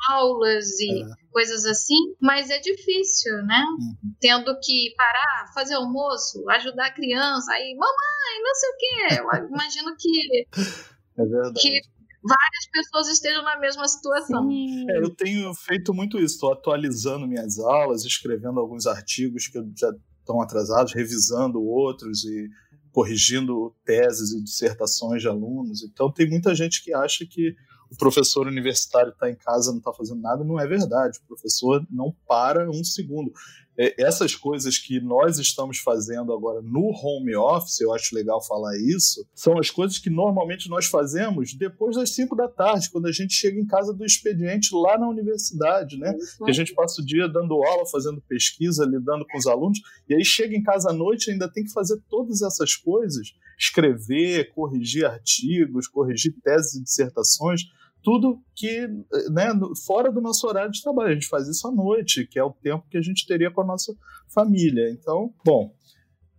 aulas 0.10 0.80
e 0.80 1.02
é. 1.02 1.06
coisas 1.32 1.66
assim, 1.66 2.16
mas 2.20 2.50
é 2.50 2.60
difícil, 2.60 3.38
né? 3.44 3.64
Uhum. 3.80 4.14
Tendo 4.20 4.60
que 4.60 4.94
parar, 4.98 5.52
fazer 5.54 5.76
almoço, 5.76 6.44
ajudar 6.50 6.88
a 6.88 6.94
criança, 6.94 7.54
aí, 7.54 7.74
mamãe, 7.76 8.44
não 8.44 8.56
sei 8.56 8.70
o 8.70 8.78
quê. 8.78 9.40
Eu 9.40 9.48
imagino 9.48 9.96
que. 9.98 10.48
É 11.16 11.24
verdade. 11.24 11.62
Que 11.62 11.80
várias 12.24 12.68
pessoas 12.72 13.08
estejam 13.10 13.44
na 13.44 13.60
mesma 13.60 13.88
situação. 13.88 14.50
É, 14.90 14.98
eu 15.00 15.10
tenho 15.10 15.54
feito 15.54 15.94
muito 15.94 16.18
isso, 16.18 16.36
estou 16.36 16.54
atualizando 16.54 17.28
minhas 17.28 17.60
aulas, 17.60 18.06
escrevendo 18.06 18.60
alguns 18.60 18.88
artigos 18.88 19.48
que 19.48 19.60
já 19.78 19.94
estão 20.20 20.42
atrasados, 20.42 20.94
revisando 20.94 21.62
outros 21.62 22.24
e 22.24 22.50
corrigindo 22.92 23.76
teses 23.84 24.32
e 24.32 24.44
dissertações 24.44 25.22
de 25.22 25.28
alunos. 25.28 25.84
Então 25.84 26.12
tem 26.12 26.30
muita 26.30 26.56
gente 26.56 26.84
que 26.84 26.94
acha 26.94 27.26
que 27.26 27.56
o 27.92 27.98
professor 27.98 28.48
universitário 28.48 29.12
está 29.12 29.30
em 29.30 29.36
casa 29.36 29.72
não 29.72 29.78
está 29.78 29.94
fazendo 29.94 30.22
nada, 30.22 30.44
não 30.44 30.60
é 30.60 30.66
verdade. 30.66 31.20
O 31.20 31.28
professor 31.28 31.86
não 31.92 32.16
para 32.28 32.70
um 32.70 32.84
segundo. 32.84 33.32
É, 33.78 34.02
essas 34.02 34.36
coisas 34.36 34.78
que 34.78 35.00
nós 35.00 35.40
estamos 35.40 35.80
fazendo 35.80 36.32
agora 36.32 36.62
no 36.62 36.92
home 36.92 37.36
office, 37.36 37.82
eu 37.82 37.94
acho 37.94 38.16
legal 38.16 38.44
falar 38.46 38.78
isso, 38.78 39.26
são 39.34 39.58
as 39.58 39.72
coisas 39.72 39.98
que 39.98 40.10
normalmente 40.10 40.70
nós 40.70 40.86
fazemos 40.86 41.54
depois 41.54 41.96
das 41.96 42.14
5 42.14 42.36
da 42.36 42.48
tarde, 42.48 42.90
quando 42.92 43.08
a 43.08 43.12
gente 43.12 43.34
chega 43.34 43.60
em 43.60 43.66
casa 43.66 43.94
do 43.94 44.06
expediente 44.06 44.70
lá 44.74 44.98
na 44.98 45.08
universidade, 45.08 45.98
né? 45.98 46.14
Que 46.44 46.52
a 46.52 46.54
gente 46.54 46.74
passa 46.74 47.02
o 47.02 47.06
dia 47.06 47.28
dando 47.28 47.64
aula, 47.64 47.86
fazendo 47.86 48.22
pesquisa, 48.22 48.86
lidando 48.86 49.26
com 49.26 49.38
os 49.38 49.48
alunos, 49.48 49.80
e 50.08 50.14
aí 50.14 50.24
chega 50.24 50.56
em 50.56 50.62
casa 50.62 50.92
à 50.92 50.94
noite 50.94 51.28
e 51.28 51.32
ainda 51.32 51.52
tem 51.52 51.64
que 51.64 51.72
fazer 51.72 52.00
todas 52.10 52.42
essas 52.42 52.76
coisas, 52.76 53.34
escrever, 53.58 54.52
corrigir 54.54 55.06
artigos, 55.06 55.88
corrigir 55.88 56.36
teses 56.44 56.76
e 56.76 56.84
dissertações 56.84 57.64
tudo 58.04 58.40
que, 58.56 58.88
né, 59.32 59.48
fora 59.86 60.12
do 60.12 60.22
nosso 60.22 60.46
horário 60.48 60.72
de 60.72 60.82
trabalho. 60.82 61.10
A 61.10 61.14
gente 61.14 61.28
faz 61.28 61.48
isso 61.48 61.68
à 61.68 61.72
noite, 61.72 62.28
que 62.28 62.38
é 62.38 62.44
o 62.44 62.52
tempo 62.52 62.86
que 62.90 62.98
a 62.98 63.02
gente 63.02 63.26
teria 63.26 63.50
com 63.50 63.62
a 63.62 63.66
nossa 63.66 63.94
família. 64.34 64.90
Então, 64.92 65.34
bom. 65.46 65.74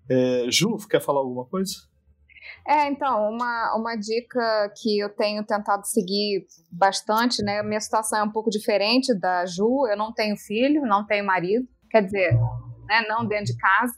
É, 0.09 0.47
Ju, 0.51 0.77
quer 0.89 1.01
falar 1.01 1.21
alguma 1.21 1.47
coisa? 1.47 1.73
É, 2.69 2.87
então, 2.89 3.31
uma, 3.31 3.75
uma 3.77 3.97
dica 3.97 4.73
que 4.77 4.99
eu 4.99 5.09
tenho 5.09 5.43
tentado 5.45 5.87
seguir 5.87 6.47
bastante, 6.71 7.43
né? 7.43 7.63
Minha 7.63 7.81
situação 7.81 8.19
é 8.19 8.23
um 8.23 8.31
pouco 8.31 8.51
diferente 8.51 9.19
da 9.19 9.47
Ju. 9.47 9.87
Eu 9.89 9.97
não 9.97 10.13
tenho 10.13 10.37
filho, 10.37 10.83
não 10.83 11.07
tenho 11.07 11.25
marido, 11.25 11.67
quer 11.91 12.03
dizer, 12.03 12.35
né, 12.87 13.07
não 13.09 13.27
dentro 13.27 13.47
de 13.47 13.57
casa. 13.57 13.95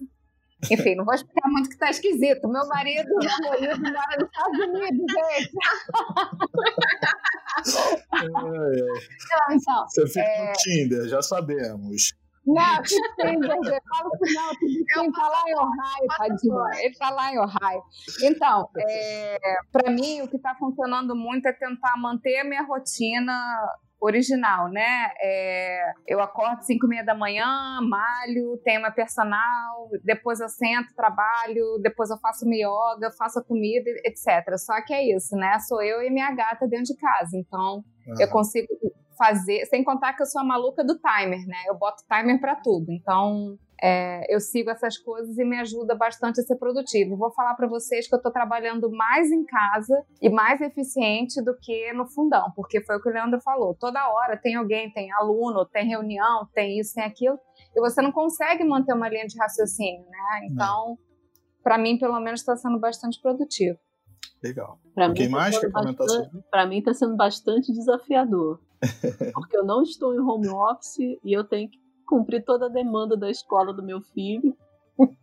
Enfim, 0.71 0.95
não 0.95 1.05
vou 1.05 1.14
explicar 1.14 1.49
muito 1.51 1.69
que 1.69 1.77
tá 1.77 1.91
esquisito. 1.91 2.49
Meu 2.49 2.67
marido, 2.67 3.09
meu 3.09 3.51
marido 3.51 3.79
mora 3.83 4.17
nos 4.19 4.29
Estados 4.31 4.59
Unidos, 4.59 5.07
gente. 5.12 5.53
É, 7.59 9.55
Então, 9.55 9.87
Você 9.87 10.07
fica 10.07 10.21
é... 10.21 10.49
no 10.49 10.53
Tinder, 10.55 11.09
já 11.09 11.23
sabemos. 11.23 12.13
Não, 12.47 12.83
Tinder, 12.85 13.83
fala 13.89 14.11
que 14.19 14.33
não, 14.33 15.05
ele 15.05 15.13
tá 15.13 15.29
lá 15.29 15.43
em 15.49 15.55
Ohio, 15.55 16.09
tadinho. 16.17 16.67
Ele 16.81 16.95
tá 16.95 17.11
lá 17.11 17.33
em 17.33 17.39
Ohio. 17.39 17.83
Então, 18.23 18.69
é, 18.79 19.39
para 19.73 19.91
mim, 19.91 20.23
o 20.23 20.29
que 20.29 20.37
está 20.37 20.55
funcionando 20.55 21.17
muito 21.17 21.47
é 21.47 21.53
tentar 21.53 21.97
manter 21.97 22.39
a 22.39 22.45
minha 22.45 22.63
rotina 22.63 23.35
original, 24.01 24.68
né? 24.68 25.11
É, 25.20 25.92
eu 26.07 26.20
acordo 26.20 26.62
5 26.62 26.84
e 26.84 26.88
meia 26.88 27.05
da 27.05 27.14
manhã, 27.14 27.80
malho, 27.82 28.61
tenho 28.64 28.80
uma 28.80 28.90
personal, 28.90 29.88
depois 30.05 30.40
eu 30.40 30.49
sento, 30.49 30.94
trabalho, 30.94 31.78
depois 31.82 32.11
eu 32.11 32.18
faço 32.18 32.47
minha 32.47 32.66
yoga, 32.66 33.11
faço 33.16 33.38
a 33.38 33.44
comida, 33.44 33.90
etc. 34.05 34.57
Só 34.59 34.74
que 34.84 34.92
é 34.92 35.16
isso, 35.16 35.34
né? 35.36 35.59
Sou 35.61 35.82
eu 35.82 36.03
e 36.03 36.11
minha 36.11 36.30
gata 36.32 36.66
dentro 36.68 36.94
de 36.94 36.97
casa. 36.97 37.36
Então, 37.36 37.84
uhum. 38.07 38.14
eu 38.20 38.28
consigo 38.28 38.68
fazer, 39.16 39.64
sem 39.66 39.82
contar 39.82 40.12
que 40.12 40.22
eu 40.22 40.26
sou 40.26 40.40
a 40.40 40.44
maluca 40.44 40.84
do 40.84 40.99
timer, 40.99 41.47
né? 41.47 41.64
Eu 41.66 41.74
boto 41.74 42.03
timer 42.07 42.38
para 42.40 42.55
tudo. 42.57 42.92
Então, 42.92 43.59
é, 43.83 44.35
eu 44.35 44.41
sigo 44.41 44.70
essas 44.70 44.97
coisas 44.97 45.37
e 45.37 45.45
me 45.45 45.59
ajuda 45.59 45.95
bastante 45.95 46.41
a 46.41 46.45
ser 46.45 46.57
produtivo. 46.57 47.16
Vou 47.16 47.31
falar 47.33 47.55
para 47.55 47.66
vocês 47.66 48.09
que 48.09 48.14
eu 48.14 48.18
estou 48.18 48.33
trabalhando 48.33 48.91
mais 48.91 49.31
em 49.31 49.45
casa 49.45 50.03
e 50.20 50.31
mais 50.31 50.61
eficiente 50.61 51.43
do 51.43 51.57
que 51.57 51.93
no 51.93 52.07
fundão, 52.07 52.53
porque 52.55 52.83
foi 52.83 52.97
o 52.97 53.03
que 53.03 53.09
o 53.09 53.12
Leandro 53.12 53.41
falou. 53.41 53.74
Toda 53.74 54.09
hora 54.09 54.37
tem 54.37 54.55
alguém, 54.55 54.91
tem 54.91 55.12
aluno, 55.12 55.66
tem 55.66 55.87
reunião, 55.87 56.49
tem 56.55 56.79
isso, 56.79 56.95
tem 56.95 57.05
aquilo, 57.05 57.39
e 57.74 57.81
você 57.81 58.01
não 58.01 58.12
consegue 58.12 58.64
manter 58.64 58.95
uma 58.95 59.09
linha 59.09 59.27
de 59.27 59.39
raciocínio, 59.39 60.07
né? 60.07 60.49
Então, 60.51 60.99
para 61.62 61.77
mim, 61.77 61.99
pelo 61.99 62.18
menos, 62.20 62.41
está 62.41 62.57
sendo 62.57 62.79
bastante 62.79 63.20
produtivo. 63.20 63.79
Legal. 64.43 64.79
Pra 64.95 65.12
Quem 65.12 65.31
tá 65.31 65.37
mais 65.37 65.59
quer 65.59 65.70
comentar 65.70 66.09
sobre? 66.09 66.43
Para 66.51 66.66
mim 66.66 66.79
está 66.79 66.95
sendo 66.95 67.16
bastante 67.16 67.72
desafiador. 67.72 68.61
porque 69.35 69.57
eu 69.57 69.64
não 69.64 69.83
estou 69.83 70.14
em 70.14 70.20
home 70.20 70.49
office 70.49 70.99
e 70.99 71.33
eu 71.33 71.45
tenho 71.45 71.68
que 71.70 71.79
cumprir 72.07 72.45
toda 72.45 72.67
a 72.67 72.71
demanda 72.71 73.17
da 73.17 73.31
escola 73.31 73.73
do 73.73 73.83
meu 73.83 74.01
filho. 74.01 74.57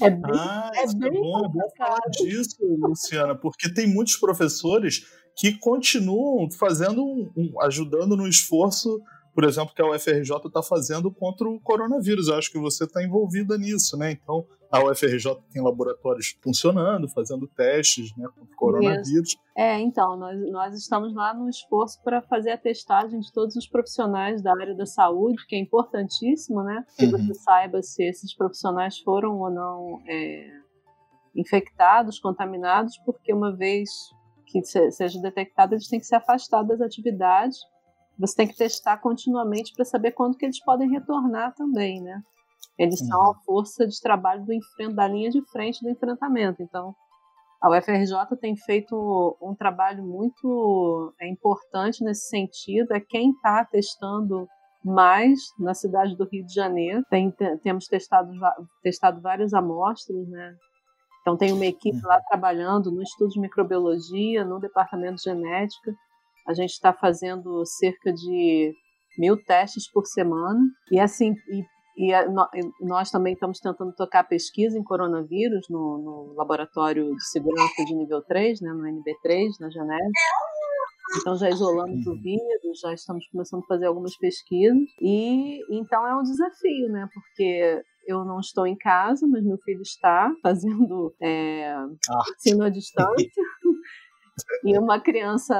É 0.00 0.10
bem, 0.10 0.30
ah, 0.32 0.70
é 0.76 0.94
bem 0.94 1.08
é 1.08 1.20
bom, 1.20 1.48
bom 1.48 1.68
falar 1.76 1.98
disso, 2.12 2.56
Luciana, 2.62 3.34
porque 3.34 3.68
tem 3.68 3.92
muitos 3.92 4.14
professores 4.16 5.04
que 5.34 5.58
continuam 5.58 6.48
fazendo, 6.52 7.04
um, 7.04 7.28
um, 7.36 7.60
ajudando 7.62 8.16
no 8.16 8.28
esforço 8.28 9.00
por 9.38 9.44
exemplo, 9.44 9.72
que 9.72 9.80
a 9.80 9.88
UFRJ 9.88 10.48
está 10.48 10.60
fazendo 10.60 11.12
contra 11.12 11.48
o 11.48 11.60
coronavírus. 11.60 12.26
Eu 12.26 12.34
acho 12.34 12.50
que 12.50 12.58
você 12.58 12.82
está 12.82 13.04
envolvida 13.04 13.56
nisso, 13.56 13.96
né? 13.96 14.10
Então, 14.10 14.44
a 14.68 14.82
UFRJ 14.82 15.32
tem 15.52 15.62
laboratórios 15.62 16.36
funcionando, 16.42 17.08
fazendo 17.08 17.46
testes 17.46 18.10
né, 18.16 18.26
contra 18.26 18.52
o 18.52 18.56
coronavírus. 18.56 19.28
Isso. 19.28 19.36
É, 19.56 19.78
então, 19.78 20.16
nós, 20.16 20.40
nós 20.50 20.74
estamos 20.74 21.14
lá 21.14 21.32
no 21.32 21.48
esforço 21.48 22.02
para 22.02 22.20
fazer 22.20 22.50
a 22.50 22.58
testagem 22.58 23.20
de 23.20 23.32
todos 23.32 23.54
os 23.54 23.68
profissionais 23.68 24.42
da 24.42 24.50
área 24.50 24.74
da 24.74 24.86
saúde, 24.86 25.46
que 25.46 25.54
é 25.54 25.58
importantíssimo, 25.60 26.64
né? 26.64 26.84
Que 26.96 27.04
uhum. 27.04 27.12
você 27.12 27.34
saiba 27.34 27.80
se 27.80 28.02
esses 28.02 28.34
profissionais 28.34 28.98
foram 28.98 29.38
ou 29.38 29.50
não 29.52 30.02
é, 30.08 30.50
infectados, 31.36 32.18
contaminados, 32.18 32.98
porque 33.06 33.32
uma 33.32 33.54
vez 33.54 33.88
que 34.46 34.64
seja 34.64 35.20
detectado, 35.20 35.76
eles 35.76 35.86
têm 35.86 36.00
que 36.00 36.06
ser 36.06 36.16
afastados 36.16 36.76
das 36.76 36.80
atividades 36.80 37.60
você 38.18 38.34
tem 38.34 38.48
que 38.48 38.56
testar 38.56 38.98
continuamente 38.98 39.72
para 39.74 39.84
saber 39.84 40.12
quando 40.12 40.36
que 40.36 40.44
eles 40.44 40.62
podem 40.62 40.90
retornar 40.90 41.54
também, 41.54 42.00
né? 42.02 42.20
Eles 42.76 42.98
são 43.06 43.30
a 43.30 43.34
força 43.44 43.86
de 43.86 44.00
trabalho 44.00 44.44
do 44.44 44.94
da 44.94 45.08
linha 45.08 45.30
de 45.30 45.42
frente 45.50 45.82
do 45.82 45.90
enfrentamento. 45.90 46.62
Então, 46.62 46.94
a 47.60 47.70
UFRJ 47.70 48.36
tem 48.40 48.56
feito 48.56 49.36
um 49.42 49.54
trabalho 49.54 50.04
muito 50.04 51.12
é, 51.20 51.28
importante 51.28 52.04
nesse 52.04 52.28
sentido. 52.28 52.92
É 52.92 53.00
quem 53.00 53.30
está 53.30 53.64
testando 53.64 54.48
mais 54.84 55.40
na 55.58 55.74
cidade 55.74 56.16
do 56.16 56.24
Rio 56.24 56.46
de 56.46 56.54
Janeiro. 56.54 57.02
Tem, 57.10 57.34
temos 57.62 57.86
testado, 57.86 58.32
testado 58.80 59.20
várias 59.20 59.52
amostras, 59.52 60.28
né? 60.28 60.54
Então 61.20 61.36
tem 61.36 61.52
uma 61.52 61.66
equipe 61.66 62.00
lá 62.04 62.20
trabalhando 62.22 62.92
no 62.92 63.02
estudo 63.02 63.30
de 63.30 63.40
microbiologia, 63.40 64.44
no 64.44 64.60
departamento 64.60 65.16
de 65.16 65.24
genética, 65.24 65.94
a 66.48 66.54
gente 66.54 66.70
está 66.70 66.94
fazendo 66.94 67.62
cerca 67.66 68.10
de 68.10 68.72
mil 69.18 69.36
testes 69.44 69.90
por 69.92 70.06
semana. 70.06 70.60
E 70.90 70.98
assim, 70.98 71.34
e, 71.48 72.06
e 72.06 72.14
a, 72.14 72.26
no, 72.26 72.48
nós 72.80 73.10
também 73.10 73.34
estamos 73.34 73.58
tentando 73.60 73.92
tocar 73.92 74.24
pesquisa 74.24 74.78
em 74.78 74.82
coronavírus 74.82 75.66
no, 75.68 75.98
no, 75.98 76.34
laboratório 76.34 77.14
de 77.14 77.30
segurança 77.30 77.84
de 77.84 77.94
nível 77.94 78.22
3, 78.22 78.62
né, 78.62 78.72
no 78.72 78.82
NB3, 78.84 79.48
na 79.60 79.68
Geneve. 79.68 80.10
Então 81.20 81.36
já 81.36 81.48
isolamos 81.50 82.06
o 82.06 82.14
vírus, 82.20 82.80
já 82.82 82.92
estamos 82.92 83.26
começando 83.28 83.62
a 83.62 83.66
fazer 83.66 83.86
algumas 83.86 84.16
pesquisas. 84.16 84.78
E 85.02 85.60
então 85.70 86.06
é 86.06 86.14
um 86.14 86.22
desafio, 86.22 86.88
né? 86.90 87.08
Porque 87.12 87.82
eu 88.06 88.24
não 88.24 88.40
estou 88.40 88.66
em 88.66 88.76
casa, 88.76 89.26
mas 89.26 89.44
meu 89.44 89.58
filho 89.58 89.82
está 89.82 90.30
fazendo 90.42 91.14
é, 91.20 91.66
ah. 91.74 92.22
ensino 92.36 92.64
à 92.64 92.70
distância. 92.70 93.42
E 94.64 94.78
uma 94.78 95.00
criança 95.00 95.54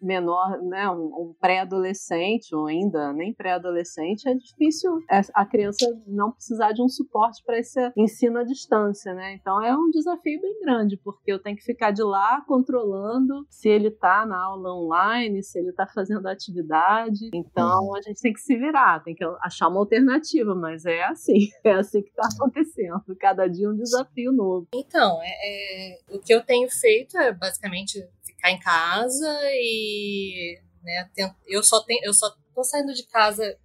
menor, 0.00 0.60
né, 0.62 0.88
um, 0.90 1.06
um 1.06 1.34
pré-adolescente, 1.40 2.54
ou 2.54 2.66
ainda 2.66 3.12
nem 3.12 3.32
pré-adolescente, 3.32 4.28
é 4.28 4.34
difícil 4.34 4.98
a 5.34 5.44
criança 5.44 5.86
não 6.06 6.32
precisar 6.32 6.72
de 6.72 6.82
um 6.82 6.88
suporte 6.88 7.42
para 7.44 7.58
esse 7.58 7.92
ensino 7.96 8.38
à 8.38 8.44
distância, 8.44 9.14
né? 9.14 9.34
Então 9.34 9.62
é 9.62 9.76
um 9.76 9.90
desafio 9.90 10.40
bem 10.40 10.60
grande, 10.60 10.96
porque 10.96 11.32
eu 11.32 11.40
tenho 11.40 11.56
que 11.56 11.64
ficar 11.64 11.90
de 11.90 12.02
lá 12.02 12.42
controlando 12.46 13.46
se 13.48 13.68
ele 13.68 13.88
está 13.88 14.26
na 14.26 14.42
aula 14.42 14.74
online, 14.74 15.42
se 15.42 15.58
ele 15.58 15.70
está 15.70 15.86
fazendo 15.86 16.26
atividade. 16.26 17.30
Então 17.32 17.94
a 17.94 18.02
gente 18.02 18.20
tem 18.20 18.32
que 18.32 18.40
se 18.40 18.56
virar, 18.56 19.02
tem 19.02 19.14
que 19.14 19.24
achar 19.42 19.68
uma 19.68 19.80
alternativa, 19.80 20.54
mas 20.54 20.84
é 20.84 21.04
assim, 21.04 21.48
é 21.64 21.72
assim 21.72 22.02
que 22.02 22.10
está 22.10 22.28
acontecendo. 22.32 23.02
Cada 23.18 23.46
dia 23.46 23.68
um 23.68 23.76
desafio 23.76 24.32
novo. 24.32 24.68
Então, 24.74 25.20
é, 25.22 25.94
é, 25.94 25.98
o 26.10 26.18
que 26.18 26.32
eu 26.32 26.44
tenho 26.44 26.68
feito 26.70 27.16
é 27.18 27.32
basicamente 27.32 28.06
ficar 28.46 28.50
em 28.50 28.58
casa 28.58 29.40
e 29.52 30.60
né, 30.82 31.10
eu 31.46 31.62
só 31.62 31.82
tenho, 31.82 32.00
eu 32.04 32.14
só 32.14 32.30
tô 32.54 32.62
saindo 32.62 32.92
de 32.92 33.04
casa 33.06 33.58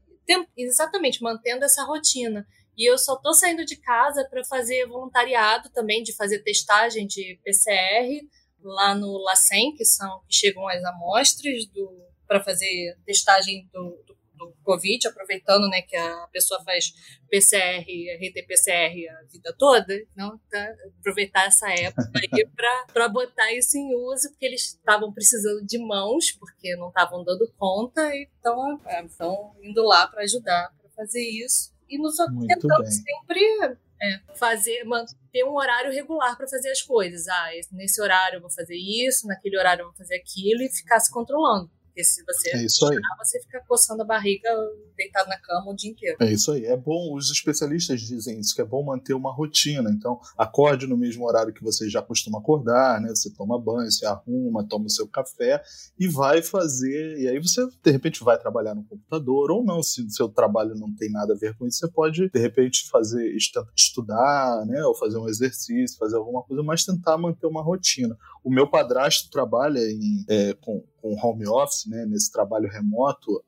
exatamente 0.58 1.22
mantendo 1.22 1.66
essa 1.66 1.84
rotina. 1.84 2.48
E 2.78 2.90
eu 2.90 2.98
só 2.98 3.18
tô 3.18 3.34
saindo 3.34 3.66
de 3.66 3.76
casa 3.76 4.26
para 4.30 4.44
fazer 4.46 4.88
voluntariado 4.88 5.70
também, 5.72 6.02
de 6.02 6.16
fazer 6.16 6.40
testagem 6.40 7.06
de 7.06 7.40
PCR 7.44 8.26
lá 8.64 8.96
no 8.96 9.18
LACEN, 9.24 9.76
que 9.76 9.86
são 9.86 10.22
que 10.22 10.34
chegam 10.34 10.68
as 10.68 10.84
amostras 10.84 11.66
do 11.68 12.02
para 12.28 12.42
fazer 12.42 12.98
testagem 13.06 13.70
do, 13.74 14.02
do 14.08 14.18
do 14.48 14.56
Covid, 14.64 15.08
aproveitando 15.08 15.68
né, 15.70 15.82
que 15.82 15.96
a 15.96 16.28
pessoa 16.32 16.64
faz 16.64 16.94
PCR, 17.30 17.86
RT-PCR 17.86 19.10
a 19.10 19.24
vida 19.32 19.56
toda, 19.58 19.94
então 19.96 20.40
tá, 20.50 20.74
aproveitar 21.00 21.46
essa 21.46 21.70
época 21.70 22.12
aí 22.16 22.48
para 22.94 23.08
botar 23.08 23.52
isso 23.54 23.78
em 23.78 23.96
uso, 23.96 24.30
porque 24.30 24.46
eles 24.46 24.74
estavam 24.74 25.12
precisando 25.14 25.66
de 25.66 25.80
mãos, 25.80 26.32
porque 26.32 26.76
não 26.76 26.90
estavam 26.90 27.24
dando 27.24 27.52
conta, 27.58 28.10
então 28.16 28.80
estão 29.06 29.56
indo 29.62 29.84
lá 29.84 30.08
para 30.08 30.24
ajudar 30.24 30.72
para 30.80 30.90
fazer 30.92 31.22
isso. 31.22 31.72
E 31.90 31.98
nos 31.98 32.16
tentando 32.16 32.86
sempre 32.90 33.78
é, 34.02 34.20
fazer, 34.36 34.84
manter 34.84 35.44
um 35.46 35.56
horário 35.56 35.92
regular 35.92 36.36
para 36.36 36.48
fazer 36.48 36.72
as 36.72 36.82
coisas. 36.82 37.28
Ah, 37.28 37.50
nesse 37.72 38.02
horário 38.02 38.38
eu 38.38 38.42
vou 38.42 38.50
fazer 38.50 38.76
isso, 38.76 39.28
naquele 39.28 39.58
horário 39.58 39.82
eu 39.82 39.88
vou 39.88 39.96
fazer 39.96 40.16
aquilo, 40.16 40.64
e 40.64 40.70
ficar 40.70 41.00
se 41.00 41.12
controlando. 41.12 41.70
Porque 41.92 42.06
se 42.06 42.24
você 42.24 42.56
é 42.56 42.64
isso 42.64 42.88
aí. 42.88 42.98
você 43.20 43.40
fica 43.42 43.62
coçando 43.68 44.02
a 44.02 44.06
barriga 44.06 44.50
deitado 44.96 45.28
na 45.28 45.38
cama 45.38 45.72
o 45.72 45.76
dia 45.76 45.92
inteiro. 45.92 46.18
É 46.22 46.32
isso 46.32 46.52
aí. 46.52 46.66
É 46.66 46.78
bom, 46.78 47.14
os 47.14 47.30
especialistas 47.30 48.02
dizem 48.02 48.40
isso, 48.40 48.56
que 48.56 48.62
é 48.62 48.66
bom 48.66 48.84
manter 48.84 49.14
uma 49.14 49.32
rotina. 49.32 49.90
Então, 49.92 50.20
acorde 50.38 50.88
no 50.88 50.96
mesmo 50.96 51.26
horário 51.26 51.54
que 51.54 51.64
você 51.64 51.90
já 51.90 52.02
costuma 52.02 52.40
acordar, 52.40 53.02
né? 53.02 53.10
Você 53.10 53.30
toma 53.32 53.60
banho, 53.60 53.92
você 53.92 54.06
arruma, 54.06 54.66
toma 54.66 54.86
o 54.86 54.90
seu 54.90 55.06
café 55.06 55.62
e 56.00 56.08
vai 56.08 56.42
fazer. 56.42 57.18
E 57.20 57.28
aí 57.28 57.40
você, 57.40 57.68
de 57.84 57.92
repente, 57.92 58.24
vai 58.24 58.40
trabalhar 58.40 58.74
no 58.74 58.86
computador 58.86 59.52
ou 59.52 59.64
não. 59.64 59.84
Se 59.84 60.02
o 60.02 60.10
seu 60.10 60.30
trabalho 60.30 60.74
não 60.76 60.96
tem 60.96 61.12
nada 61.12 61.34
a 61.34 61.38
ver 61.38 61.58
com 61.58 61.68
isso, 61.68 61.80
você 61.80 61.90
pode, 61.90 62.30
de 62.30 62.40
repente, 62.40 62.90
fazer 62.90 63.36
estudar, 63.76 64.66
né? 64.66 64.82
Ou 64.86 64.96
fazer 64.96 65.18
um 65.18 65.28
exercício, 65.28 65.98
fazer 65.98 66.16
alguma 66.16 66.42
coisa, 66.44 66.64
mas 66.64 66.86
tentar 66.86 67.18
manter 67.18 67.48
uma 67.48 67.62
rotina. 67.62 68.18
O 68.44 68.50
meu 68.50 68.68
padrasto 68.68 69.30
trabalha 69.30 69.80
em, 69.80 70.26
é, 70.28 70.54
com, 70.54 70.84
com 71.02 71.16
home 71.16 71.48
office, 71.48 71.86
né, 71.88 72.06
nesse 72.06 72.32
trabalho 72.32 72.70
remoto, 72.70 73.44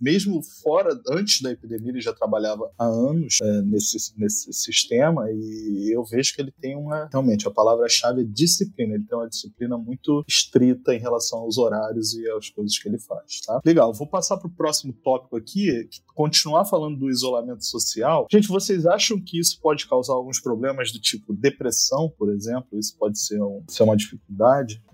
mesmo 0.00 0.42
fora, 0.62 0.98
antes 1.08 1.42
da 1.42 1.50
epidemia, 1.50 1.90
ele 1.90 2.00
já 2.00 2.12
trabalhava 2.12 2.70
há 2.78 2.84
anos 2.84 3.38
é, 3.42 3.62
nesse, 3.62 4.18
nesse 4.18 4.52
sistema 4.52 5.30
e 5.30 5.94
eu 5.94 6.04
vejo 6.04 6.34
que 6.34 6.42
ele 6.42 6.52
tem 6.60 6.76
uma, 6.76 7.08
realmente, 7.10 7.46
a 7.46 7.50
palavra-chave 7.50 8.22
é 8.22 8.24
disciplina, 8.24 8.94
ele 8.94 9.04
tem 9.04 9.16
uma 9.16 9.28
disciplina 9.28 9.76
muito 9.76 10.24
estrita 10.26 10.94
em 10.94 10.98
relação 10.98 11.40
aos 11.40 11.58
horários 11.58 12.14
e 12.14 12.28
às 12.30 12.50
coisas 12.50 12.78
que 12.78 12.88
ele 12.88 12.98
faz, 12.98 13.40
tá? 13.40 13.60
Legal, 13.64 13.92
vou 13.92 14.06
passar 14.06 14.36
para 14.36 14.48
o 14.48 14.54
próximo 14.54 14.92
tópico 14.92 15.36
aqui, 15.36 15.88
continuar 16.14 16.64
falando 16.64 16.98
do 16.98 17.10
isolamento 17.10 17.64
social. 17.64 18.26
Gente, 18.30 18.48
vocês 18.48 18.86
acham 18.86 19.20
que 19.20 19.38
isso 19.38 19.58
pode 19.60 19.86
causar 19.86 20.14
alguns 20.14 20.40
problemas 20.40 20.92
do 20.92 21.00
tipo 21.00 21.32
depressão, 21.32 22.12
por 22.18 22.30
exemplo? 22.30 22.78
Isso 22.78 22.96
pode 22.98 23.18
ser, 23.18 23.40
um, 23.42 23.64
ser 23.68 23.82
uma 23.82 23.96
dificuldade? 23.96 24.29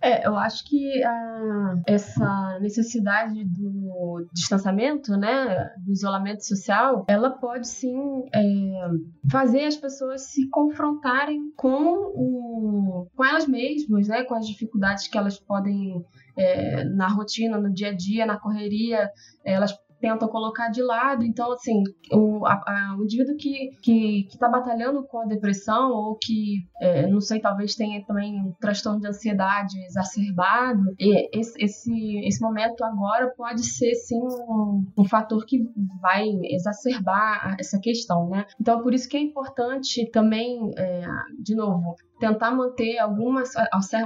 É, 0.01 0.26
eu 0.26 0.37
acho 0.37 0.64
que 0.64 1.03
uh, 1.05 1.82
essa 1.87 2.59
necessidade 2.61 3.45
do 3.45 4.26
distanciamento, 4.32 5.16
né, 5.16 5.70
do 5.84 5.93
isolamento 5.93 6.45
social, 6.45 7.05
ela 7.09 7.30
pode 7.30 7.68
sim 7.68 8.24
é, 8.34 8.41
fazer 9.30 9.64
as 9.64 9.76
pessoas 9.76 10.22
se 10.22 10.49
confrontarem 10.49 11.53
com, 11.57 11.95
o, 12.14 13.09
com 13.14 13.24
elas 13.24 13.47
mesmas, 13.47 14.09
né, 14.09 14.24
com 14.24 14.34
as 14.34 14.47
dificuldades 14.47 15.07
que 15.09 15.18
elas 15.18 15.39
podem 15.39 16.05
é, 16.37 16.84
na 16.84 17.09
rotina, 17.09 17.59
no 17.59 17.72
dia 17.72 17.89
a 17.89 17.95
dia, 17.95 18.26
na 18.26 18.39
correria, 18.39 19.11
elas 19.45 19.72
tentam 20.07 20.28
colocar 20.28 20.68
de 20.68 20.82
lado. 20.82 21.24
Então, 21.24 21.52
assim, 21.52 21.82
o, 22.12 22.46
a, 22.46 22.52
a, 22.52 22.96
o 22.98 23.02
indivíduo 23.02 23.36
que 23.36 23.57
que 23.82 24.26
está 24.28 24.48
batalhando 24.48 25.04
com 25.07 25.20
a 25.20 25.26
depressão 25.26 25.90
ou 25.90 26.16
que, 26.16 26.66
é, 26.80 27.07
não 27.07 27.20
sei, 27.20 27.40
talvez 27.40 27.74
tenha 27.74 28.04
também 28.04 28.40
um 28.40 28.52
transtorno 28.61 29.00
de 29.00 29.09
ansiedade 29.09 29.78
exacerbado, 29.84 30.82
e 30.98 31.38
esse, 31.38 31.52
esse, 31.62 32.26
esse 32.26 32.40
momento 32.40 32.84
agora 32.84 33.32
pode 33.36 33.64
ser, 33.64 33.94
sim, 33.94 34.20
um, 34.20 34.84
um 34.96 35.04
fator 35.04 35.44
que 35.44 35.59
vai 36.00 36.24
exacerbar 36.44 37.57
essa 37.59 37.78
questão, 37.80 38.28
né? 38.28 38.46
Então, 38.61 38.82
por 38.82 38.94
isso 38.94 39.09
que 39.09 39.16
é 39.16 39.20
importante 39.20 40.09
também, 40.11 40.70
é, 40.76 41.02
de 41.42 41.54
novo, 41.54 41.94
tentar 42.18 42.50
manter 42.50 42.98
alguma 42.98 43.42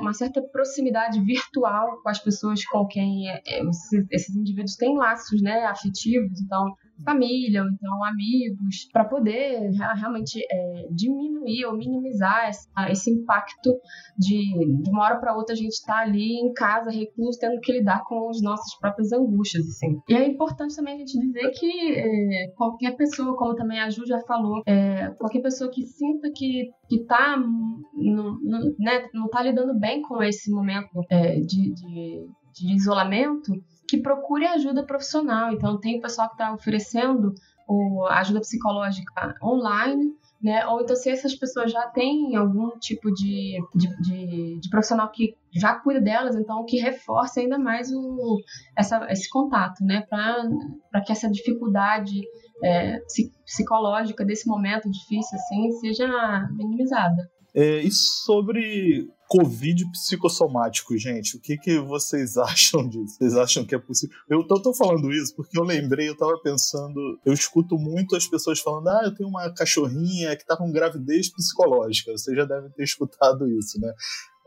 uma 0.00 0.12
certa 0.12 0.42
proximidade 0.42 1.20
virtual 1.20 2.00
com 2.02 2.08
as 2.08 2.18
pessoas 2.18 2.64
com 2.66 2.86
quem 2.86 3.30
é, 3.30 3.40
é, 3.46 3.62
esses, 4.11 4.34
indivíduos 4.34 4.76
têm 4.76 4.96
laços 4.96 5.40
né, 5.40 5.64
afetivos, 5.66 6.40
então 6.40 6.74
família, 7.05 7.62
ou 7.62 7.68
então 7.68 8.05
amigos, 8.05 8.88
para 8.92 9.05
poder 9.05 9.70
realmente 9.96 10.40
é, 10.51 10.86
diminuir 10.90 11.66
ou 11.66 11.76
minimizar 11.76 12.48
essa, 12.48 12.68
esse 12.90 13.11
impacto 13.11 13.70
de, 14.18 14.82
de 14.82 14.90
uma 14.90 15.05
hora 15.05 15.18
para 15.18 15.36
outra 15.36 15.55
a 15.55 15.57
gente 15.57 15.72
estar 15.72 15.94
tá 15.94 16.01
ali 16.01 16.40
em 16.40 16.53
casa, 16.53 16.90
recluso, 16.90 17.38
tendo 17.38 17.61
que 17.61 17.72
lidar 17.72 18.05
com 18.05 18.28
as 18.28 18.40
nossas 18.42 18.78
próprias 18.78 19.12
angústias. 19.12 19.66
Assim. 19.66 19.98
E 20.09 20.14
é 20.14 20.26
importante 20.26 20.76
também 20.76 20.94
a 20.94 20.98
gente 20.98 21.18
dizer 21.18 21.51
que 21.51 21.98
é, 21.98 22.48
qualquer 22.57 22.96
pessoa, 22.96 23.36
como 23.36 23.55
também 23.55 23.80
a 23.80 23.90
Ju 23.90 24.07
já 24.07 24.20
falou, 24.20 24.62
é, 24.66 25.11
qualquer 25.18 25.40
pessoa 25.40 25.70
que 25.70 25.84
sinta 25.86 26.30
que 26.34 26.70
que 26.90 27.05
tá 27.05 27.36
no, 27.36 28.40
no, 28.42 28.74
né, 28.78 29.09
não 29.14 29.26
está 29.26 29.42
lidando 29.42 29.78
bem 29.78 30.03
com 30.03 30.20
esse 30.20 30.51
momento 30.51 30.88
é, 31.09 31.38
de, 31.38 31.72
de, 31.72 32.26
de 32.53 32.74
isolamento, 32.74 33.53
que 33.91 33.99
procure 34.01 34.47
ajuda 34.47 34.86
profissional. 34.86 35.53
Então, 35.53 35.80
tem 35.80 35.99
o 35.99 36.01
pessoal 36.01 36.28
que 36.28 36.34
está 36.34 36.55
oferecendo 36.55 37.34
o, 37.68 38.07
ajuda 38.07 38.38
psicológica 38.41 39.34
online, 39.43 40.12
né? 40.41 40.64
Ou 40.68 40.80
então, 40.80 40.95
se 40.95 41.11
essas 41.11 41.34
pessoas 41.34 41.72
já 41.72 41.88
têm 41.88 42.36
algum 42.36 42.70
tipo 42.78 43.12
de, 43.12 43.59
de, 43.74 43.88
de, 44.01 44.61
de 44.61 44.70
profissional 44.70 45.11
que 45.11 45.34
já 45.53 45.74
cuida 45.74 46.01
delas, 46.01 46.36
então 46.36 46.64
que 46.64 46.78
reforce 46.78 47.41
ainda 47.41 47.59
mais 47.59 47.91
o, 47.93 48.38
essa, 48.78 49.05
esse 49.11 49.28
contato, 49.28 49.84
né? 49.84 50.07
Para 50.09 51.03
que 51.05 51.11
essa 51.11 51.28
dificuldade 51.28 52.20
é, 52.62 53.01
psicológica 53.45 54.24
desse 54.24 54.47
momento 54.47 54.88
difícil 54.88 55.36
assim 55.36 55.72
seja 55.80 56.09
minimizada. 56.53 57.28
É, 57.53 57.80
e 57.80 57.91
sobre 57.91 59.09
Covid 59.31 59.89
psicossomático, 59.93 60.99
gente, 60.99 61.37
o 61.37 61.41
que, 61.41 61.57
que 61.57 61.78
vocês 61.78 62.35
acham 62.37 62.89
disso? 62.89 63.14
Vocês 63.16 63.37
acham 63.37 63.64
que 63.64 63.76
é 63.76 63.78
possível? 63.78 64.16
Eu 64.28 64.45
tô, 64.45 64.61
tô, 64.61 64.74
falando 64.74 65.12
isso 65.12 65.37
porque 65.37 65.57
eu 65.57 65.62
lembrei, 65.62 66.09
eu 66.09 66.16
tava 66.16 66.37
pensando, 66.43 66.99
eu 67.24 67.33
escuto 67.33 67.78
muito 67.78 68.16
as 68.16 68.26
pessoas 68.26 68.59
falando, 68.59 68.89
ah, 68.89 69.03
eu 69.05 69.14
tenho 69.14 69.28
uma 69.28 69.49
cachorrinha 69.55 70.35
que 70.35 70.45
tá 70.45 70.57
com 70.57 70.72
gravidez 70.72 71.28
psicológica. 71.33 72.11
Vocês 72.11 72.37
já 72.37 72.45
devem 72.45 72.70
ter 72.70 72.83
escutado 72.83 73.47
isso, 73.47 73.81
né? 73.81 73.95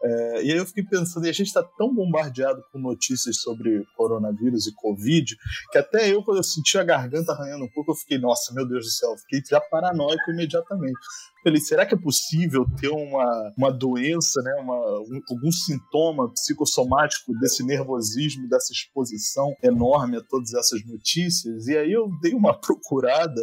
É, 0.03 0.43
e 0.43 0.51
aí 0.51 0.57
eu 0.57 0.65
fiquei 0.65 0.83
pensando, 0.83 1.25
e 1.25 1.29
a 1.29 1.33
gente 1.33 1.47
está 1.47 1.63
tão 1.63 1.93
bombardeado 1.93 2.61
com 2.71 2.79
notícias 2.79 3.37
sobre 3.37 3.85
coronavírus 3.95 4.67
e 4.67 4.75
Covid, 4.75 5.37
que 5.71 5.77
até 5.77 6.11
eu, 6.11 6.21
quando 6.23 6.37
eu 6.37 6.43
senti 6.43 6.77
a 6.77 6.83
garganta 6.83 7.31
arranhando 7.31 7.63
um 7.63 7.69
pouco, 7.69 7.91
eu 7.91 7.95
fiquei, 7.95 8.17
nossa, 8.17 8.53
meu 8.53 8.67
Deus 8.67 8.85
do 8.85 8.91
céu, 8.91 9.15
fiquei 9.19 9.41
já 9.49 9.61
paranoico 9.61 10.29
imediatamente. 10.29 10.99
Falei, 11.41 11.61
será 11.61 11.85
que 11.85 11.93
é 11.93 11.97
possível 11.97 12.65
ter 12.79 12.89
uma, 12.89 13.53
uma 13.57 13.71
doença, 13.71 14.41
né, 14.41 14.53
uma, 14.55 14.75
um, 15.01 15.21
algum 15.29 15.51
sintoma 15.51 16.31
psicossomático 16.33 17.33
desse 17.39 17.65
nervosismo, 17.65 18.47
dessa 18.49 18.73
exposição 18.73 19.55
enorme 19.63 20.17
a 20.17 20.21
todas 20.21 20.53
essas 20.53 20.85
notícias? 20.85 21.67
E 21.67 21.77
aí 21.77 21.91
eu 21.91 22.09
dei 22.21 22.33
uma 22.33 22.59
procurada 22.59 23.41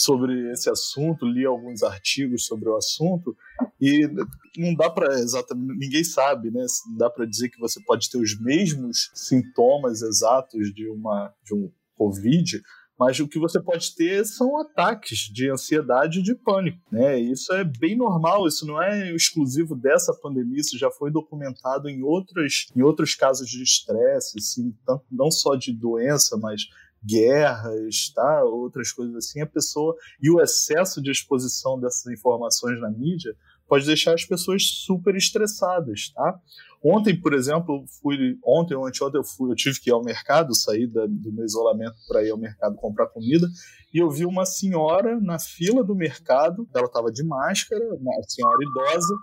sobre 0.00 0.50
esse 0.50 0.70
assunto, 0.70 1.26
li 1.26 1.44
alguns 1.44 1.82
artigos 1.82 2.46
sobre 2.46 2.70
o 2.70 2.76
assunto 2.76 3.36
e 3.78 4.08
não 4.56 4.74
dá 4.74 4.88
para 4.88 5.12
exatamente, 5.20 5.78
ninguém 5.78 6.02
sabe, 6.02 6.50
né? 6.50 6.64
Não 6.88 6.96
dá 6.96 7.10
para 7.10 7.26
dizer 7.26 7.50
que 7.50 7.60
você 7.60 7.78
pode 7.84 8.08
ter 8.08 8.16
os 8.16 8.40
mesmos 8.40 9.10
sintomas 9.14 10.00
exatos 10.00 10.72
de 10.72 10.88
uma 10.88 11.30
de 11.44 11.54
um 11.54 11.70
COVID, 11.96 12.62
mas 12.98 13.20
o 13.20 13.28
que 13.28 13.38
você 13.38 13.60
pode 13.60 13.94
ter 13.94 14.24
são 14.24 14.58
ataques 14.58 15.18
de 15.20 15.50
ansiedade 15.50 16.20
e 16.20 16.22
de 16.22 16.34
pânico, 16.34 16.80
né? 16.90 17.20
Isso 17.20 17.52
é 17.52 17.62
bem 17.62 17.94
normal, 17.94 18.46
isso 18.46 18.66
não 18.66 18.82
é 18.82 19.14
exclusivo 19.14 19.76
dessa 19.76 20.14
pandemia, 20.14 20.60
isso 20.60 20.78
já 20.78 20.90
foi 20.90 21.10
documentado 21.10 21.90
em 21.90 22.02
outros, 22.02 22.68
em 22.74 22.80
outros 22.80 23.14
casos 23.14 23.50
de 23.50 23.62
estresse, 23.62 24.38
assim, 24.38 24.74
não 25.10 25.30
só 25.30 25.56
de 25.56 25.74
doença, 25.74 26.38
mas 26.38 26.62
guerras, 27.04 28.12
tá? 28.14 28.44
outras 28.44 28.92
coisas 28.92 29.14
assim, 29.16 29.40
a 29.40 29.46
pessoa 29.46 29.96
e 30.20 30.30
o 30.30 30.40
excesso 30.40 31.02
de 31.02 31.10
exposição 31.10 31.80
dessas 31.80 32.06
informações 32.12 32.80
na 32.80 32.90
mídia 32.90 33.34
pode 33.68 33.86
deixar 33.86 34.14
as 34.14 34.24
pessoas 34.24 34.64
super 34.64 35.14
estressadas, 35.14 36.10
tá? 36.12 36.40
Ontem, 36.82 37.18
por 37.18 37.34
exemplo, 37.34 37.84
fui 38.00 38.38
ontem 38.44 38.74
ou 38.74 38.86
anteontem 38.86 39.20
eu 39.20 39.24
fui, 39.24 39.50
eu 39.50 39.54
tive 39.54 39.78
que 39.80 39.90
ir 39.90 39.92
ao 39.92 40.02
mercado, 40.02 40.54
sair 40.54 40.86
da, 40.86 41.06
do 41.06 41.32
meu 41.32 41.44
isolamento 41.44 41.94
para 42.08 42.24
ir 42.24 42.30
ao 42.30 42.38
mercado 42.38 42.74
comprar 42.76 43.06
comida, 43.06 43.46
e 43.92 43.98
eu 43.98 44.10
vi 44.10 44.24
uma 44.24 44.46
senhora 44.46 45.20
na 45.20 45.38
fila 45.38 45.84
do 45.84 45.94
mercado, 45.94 46.66
ela 46.74 46.86
estava 46.86 47.12
de 47.12 47.22
máscara, 47.22 47.84
uma 47.94 48.12
senhora 48.26 48.58
idosa, 48.62 49.14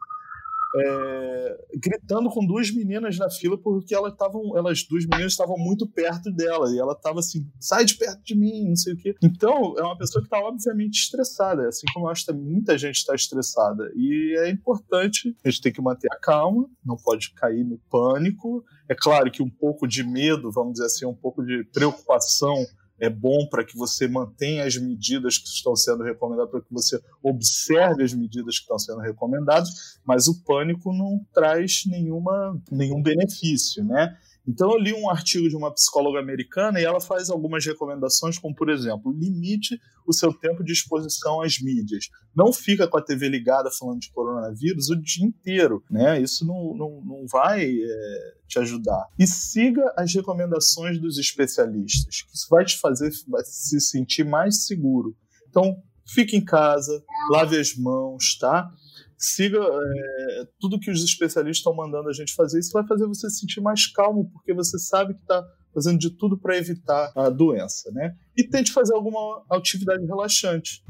é, 0.76 1.68
gritando 1.76 2.30
com 2.30 2.46
duas 2.46 2.72
meninas 2.72 3.18
na 3.18 3.30
fila 3.30 3.58
porque 3.58 3.96
elas 3.96 4.14
estavam, 4.14 4.58
elas 4.58 4.84
duas 4.84 5.06
meninas 5.06 5.34
estavam 5.34 5.58
muito 5.58 5.88
perto 5.88 6.32
dela 6.32 6.74
e 6.74 6.80
ela 6.80 6.94
estava 6.94 7.20
assim, 7.20 7.50
sai 7.60 7.86
de 7.86 7.96
perto 7.96 8.22
de 8.24 8.36
mim, 8.36 8.70
não 8.70 8.76
sei 8.76 8.94
o 8.94 8.98
quê. 8.98 9.16
Então 9.24 9.76
é 9.78 9.82
uma 9.82 9.98
pessoa 9.98 10.22
que 10.22 10.28
está 10.28 10.40
obviamente 10.40 11.00
estressada, 11.00 11.68
assim 11.68 11.88
como 11.94 12.08
eu 12.08 12.12
acho 12.12 12.26
que 12.26 12.34
muita 12.34 12.78
gente 12.78 12.98
está 12.98 13.16
estressada 13.16 13.92
e 13.96 14.36
é 14.40 14.50
importante 14.50 15.36
a 15.44 15.50
gente 15.50 15.62
tem 15.62 15.72
que 15.72 15.82
manter 15.82 16.12
a 16.12 16.20
calma, 16.20 16.70
não 16.86 16.98
pode 16.98 17.34
cair 17.34 17.64
no 17.64 17.78
pânico. 17.90 18.64
É 18.90 18.96
claro 18.96 19.30
que 19.32 19.44
um 19.44 19.50
pouco 19.50 19.88
de 19.88 20.04
medo, 20.04 20.52
vamos 20.52 20.74
dizer 20.74 20.86
assim, 20.86 21.06
um 21.06 21.14
pouco 21.14 21.44
de 21.44 21.64
preocupação 21.74 22.66
é 23.00 23.10
bom 23.10 23.48
para 23.50 23.64
que 23.64 23.78
você 23.78 24.08
mantenha 24.08 24.66
as 24.66 24.78
medidas 24.78 25.38
que 25.38 25.48
estão 25.48 25.76
sendo 25.76 26.04
recomendadas, 26.04 26.52
para 26.52 26.62
que 26.62 26.74
você 26.74 27.00
observe 27.22 28.04
as 28.04 28.14
medidas 28.14 28.58
que 28.58 28.64
estão 28.64 28.80
sendo 28.80 29.00
recomendadas, 29.00 30.00
mas 30.06 30.28
o 30.28 30.44
pânico 30.44 30.92
não 30.92 31.26
traz 31.34 31.84
nenhuma, 31.86 32.60
nenhum 32.72 33.02
benefício, 33.02 33.84
né? 33.84 34.18
Então 34.48 34.72
eu 34.72 34.80
li 34.80 34.94
um 34.94 35.10
artigo 35.10 35.50
de 35.50 35.56
uma 35.56 35.74
psicóloga 35.74 36.20
americana 36.20 36.80
e 36.80 36.86
ela 36.86 37.02
faz 37.02 37.30
algumas 37.30 37.66
recomendações, 37.66 38.40
como 38.40 38.56
por 38.56 38.70
exemplo, 38.70 39.12
limite 39.12 39.80
o 40.06 40.14
seu 40.14 40.32
tempo 40.34 40.64
de 40.64 40.72
exposição 40.72 41.42
às 41.42 41.60
mídias. 41.60 42.06
Não 42.34 42.54
fica 42.54 42.88
com 42.88 42.98
a 42.98 43.02
TV 43.02 43.28
ligada 43.28 43.70
falando 43.78 44.00
de 44.00 44.12
coronavírus 44.12 44.90
o 44.90 44.96
dia 44.96 45.26
inteiro, 45.26 45.84
né? 45.92 46.22
Isso 46.22 46.46
não, 46.46 46.74
não, 46.74 47.02
não 47.02 47.26
vai 47.28 47.66
é, 47.66 48.34
te 48.48 48.58
ajudar. 48.60 49.06
E 49.20 49.28
siga 49.28 49.94
as 49.98 50.14
recomendações 50.14 51.00
dos 51.00 51.18
especialistas, 51.18 52.24
isso 52.34 52.48
vai 52.50 52.64
te 52.64 52.80
fazer 52.80 53.12
se 53.44 53.82
sentir 53.82 54.24
mais 54.24 54.66
seguro. 54.66 55.14
Então, 55.50 55.76
fique 56.06 56.38
em 56.38 56.44
casa, 56.44 57.04
lave 57.32 57.60
as 57.60 57.76
mãos, 57.76 58.38
tá? 58.38 58.72
Siga 59.18 59.60
é, 59.60 60.48
tudo 60.60 60.80
que 60.80 60.92
os 60.92 61.04
especialistas 61.04 61.58
estão 61.58 61.76
mandando 61.76 62.10
a 62.10 62.14
gente 62.14 62.34
fazer. 62.36 62.60
Isso 62.60 62.72
vai 62.72 62.86
fazer 62.86 63.08
você 63.08 63.30
se 63.30 63.40
sentir 63.40 63.62
mais 63.62 63.88
calmo, 63.88 64.30
porque 64.32 64.54
você 64.54 64.78
sabe 64.78 65.16
que 65.16 65.22
está 65.22 65.44
fazendo 65.74 66.00
de 66.00 66.10
tudo 66.10 66.38
para 66.38 66.58
evitar 66.58 67.12
a 67.16 67.30
doença, 67.30 67.92
né? 67.92 68.16
E 68.36 68.44
tente 68.44 68.72
fazer 68.72 68.96
alguma 68.96 69.44
atividade 69.52 70.04
relaxante, 70.06 70.84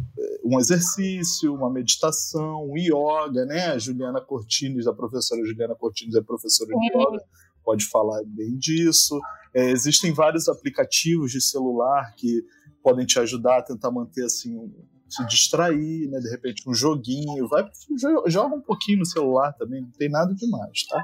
um 0.46 0.58
exercício, 0.60 1.54
uma 1.54 1.70
meditação, 1.70 2.70
um 2.70 2.78
yoga, 2.78 3.46
né? 3.46 3.68
A 3.68 3.78
Juliana 3.78 4.22
Cortines, 4.22 4.88
a 4.88 4.94
professora 4.94 5.44
Juliana 5.46 5.76
Cortines 5.76 6.16
é 6.16 6.22
professora 6.22 6.70
de 6.70 6.98
yoga, 6.98 7.22
pode 7.64 7.86
falar 7.86 8.22
bem 8.26 8.58
disso. 8.58 9.20
É, 9.54 9.70
existem 9.72 10.14
vários 10.14 10.48
aplicativos 10.48 11.32
de 11.32 11.42
celular 11.42 12.14
que 12.16 12.44
podem 12.82 13.06
te 13.06 13.20
ajudar 13.20 13.58
a 13.58 13.64
tentar 13.64 13.92
manter 13.92 14.24
assim 14.24 14.72
se 15.10 15.26
distrair, 15.26 16.10
né? 16.10 16.20
De 16.20 16.30
repente 16.30 16.70
um 16.70 16.74
joguinho, 16.74 17.47
vai 17.47 17.64
joga 18.28 18.55
um 18.55 18.62
pouquinho 18.62 18.99
no 18.99 19.05
celular 19.05 19.53
também, 19.53 19.82
não 19.82 19.91
tem 19.91 20.10
nada 20.10 20.34
demais, 20.34 20.86
tá? 20.88 21.01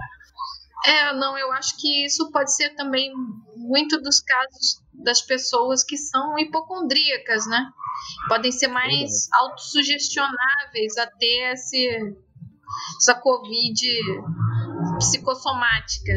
É, 0.86 1.14
não, 1.14 1.38
eu 1.38 1.52
acho 1.54 1.78
que 1.80 2.06
isso 2.06 2.30
pode 2.32 2.54
ser 2.54 2.76
também 2.76 3.10
muito 3.56 4.02
dos 4.02 4.20
casos 4.20 4.84
das 4.94 5.22
pessoas 5.22 5.82
que 5.84 5.98
são 5.98 6.38
hipocondríacas, 6.38 7.48
né? 7.48 7.70
Podem 8.28 8.52
ser 8.52 8.68
mais 8.68 9.30
autossugestionáveis 9.32 10.98
a 10.98 11.08
ter 11.08 11.54
esse, 11.54 12.16
essa 12.98 13.16
Covid 13.16 13.82
psicossomática. 14.98 16.14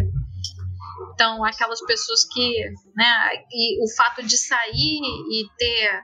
Então, 1.14 1.44
aquelas 1.44 1.80
pessoas 1.86 2.24
que, 2.24 2.64
né, 2.94 3.44
e 3.50 3.82
o 3.82 3.88
fato 3.96 4.22
de 4.22 4.36
sair 4.36 5.00
e 5.00 5.48
ter 5.56 6.02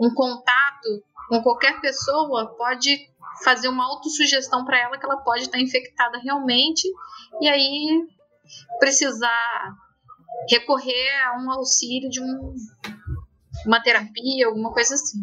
um 0.00 0.12
contato 0.14 1.04
com 1.30 1.40
qualquer 1.42 1.80
pessoa 1.80 2.56
pode 2.56 3.08
fazer 3.44 3.68
uma 3.68 3.86
autossugestão 3.86 4.64
para 4.64 4.80
ela 4.80 4.98
que 4.98 5.06
ela 5.06 5.18
pode 5.18 5.42
estar 5.42 5.60
infectada 5.60 6.18
realmente 6.18 6.82
e 7.40 7.48
aí 7.48 8.04
precisar 8.80 9.76
recorrer 10.50 11.24
a 11.26 11.40
um 11.40 11.52
auxílio 11.52 12.10
de 12.10 12.20
um, 12.20 12.54
uma 13.64 13.80
terapia, 13.80 14.48
alguma 14.48 14.72
coisa 14.72 14.94
assim. 14.94 15.20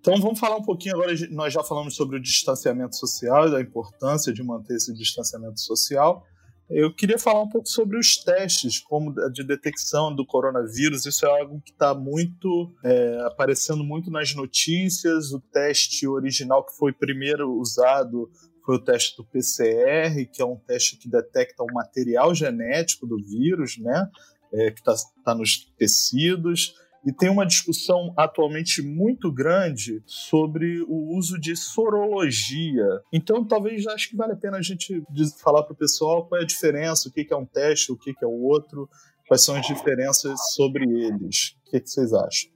Então 0.00 0.18
vamos 0.18 0.40
falar 0.40 0.56
um 0.56 0.62
pouquinho 0.62 0.94
agora. 0.94 1.12
Nós 1.30 1.52
já 1.52 1.62
falamos 1.62 1.94
sobre 1.94 2.16
o 2.16 2.22
distanciamento 2.22 2.96
social 2.96 3.50
da 3.50 3.60
importância 3.60 4.32
de 4.32 4.42
manter 4.42 4.76
esse 4.76 4.94
distanciamento 4.94 5.60
social. 5.60 6.24
Eu 6.70 6.94
queria 6.94 7.18
falar 7.18 7.42
um 7.42 7.48
pouco 7.48 7.66
sobre 7.66 7.98
os 7.98 8.16
testes 8.18 8.78
como 8.78 9.14
de 9.30 9.42
detecção 9.42 10.14
do 10.14 10.26
coronavírus. 10.26 11.06
Isso 11.06 11.24
é 11.24 11.40
algo 11.40 11.62
que 11.62 11.72
está 11.72 11.94
muito 11.94 12.74
é, 12.84 13.20
aparecendo 13.22 13.82
muito 13.82 14.10
nas 14.10 14.34
notícias. 14.34 15.32
O 15.32 15.40
teste 15.40 16.06
original 16.06 16.64
que 16.64 16.76
foi 16.76 16.92
primeiro 16.92 17.50
usado 17.52 18.30
foi 18.66 18.76
o 18.76 18.84
teste 18.84 19.16
do 19.16 19.24
PCR, 19.24 20.26
que 20.30 20.42
é 20.42 20.44
um 20.44 20.56
teste 20.56 20.98
que 20.98 21.08
detecta 21.08 21.62
o 21.62 21.72
material 21.72 22.34
genético 22.34 23.06
do 23.06 23.16
vírus, 23.16 23.78
né? 23.78 24.06
É, 24.52 24.70
que 24.70 24.80
está 24.80 24.94
tá 25.24 25.34
nos 25.34 25.72
tecidos. 25.78 26.74
E 27.08 27.12
tem 27.12 27.30
uma 27.30 27.46
discussão 27.46 28.12
atualmente 28.14 28.82
muito 28.82 29.32
grande 29.32 30.02
sobre 30.04 30.82
o 30.82 31.16
uso 31.16 31.40
de 31.40 31.56
sorologia. 31.56 32.84
Então, 33.10 33.42
talvez 33.42 33.86
acho 33.86 34.10
que 34.10 34.16
vale 34.16 34.34
a 34.34 34.36
pena 34.36 34.58
a 34.58 34.62
gente 34.62 35.02
falar 35.42 35.62
para 35.62 35.72
o 35.72 35.76
pessoal 35.76 36.26
qual 36.26 36.38
é 36.38 36.44
a 36.44 36.46
diferença, 36.46 37.08
o 37.08 37.10
que 37.12 37.26
é 37.32 37.34
um 37.36 37.46
teste, 37.46 37.90
o 37.90 37.96
que 37.96 38.12
é 38.22 38.26
o 38.26 38.42
outro, 38.42 38.90
quais 39.26 39.42
são 39.42 39.56
as 39.56 39.66
diferenças 39.66 40.38
sobre 40.54 40.84
eles. 40.84 41.56
O 41.66 41.70
que, 41.70 41.80
vocês 41.82 42.12
acham? 42.12 42.50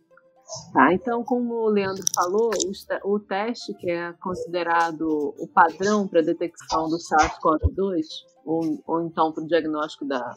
Tá, 0.74 0.92
então, 0.92 1.24
como 1.24 1.54
o 1.54 1.70
Leandro 1.70 2.04
falou, 2.14 2.50
o 3.06 3.18
teste 3.18 3.72
que 3.72 3.90
é 3.90 4.12
considerado 4.20 5.34
o 5.38 5.48
padrão 5.48 6.06
para 6.06 6.20
a 6.20 6.24
detecção 6.24 6.90
do 6.90 6.98
SARS-CoV-2, 6.98 8.04
ou, 8.44 8.82
ou 8.86 9.02
então 9.06 9.32
para 9.32 9.44
o 9.44 9.46
diagnóstico 9.46 10.04
da, 10.04 10.34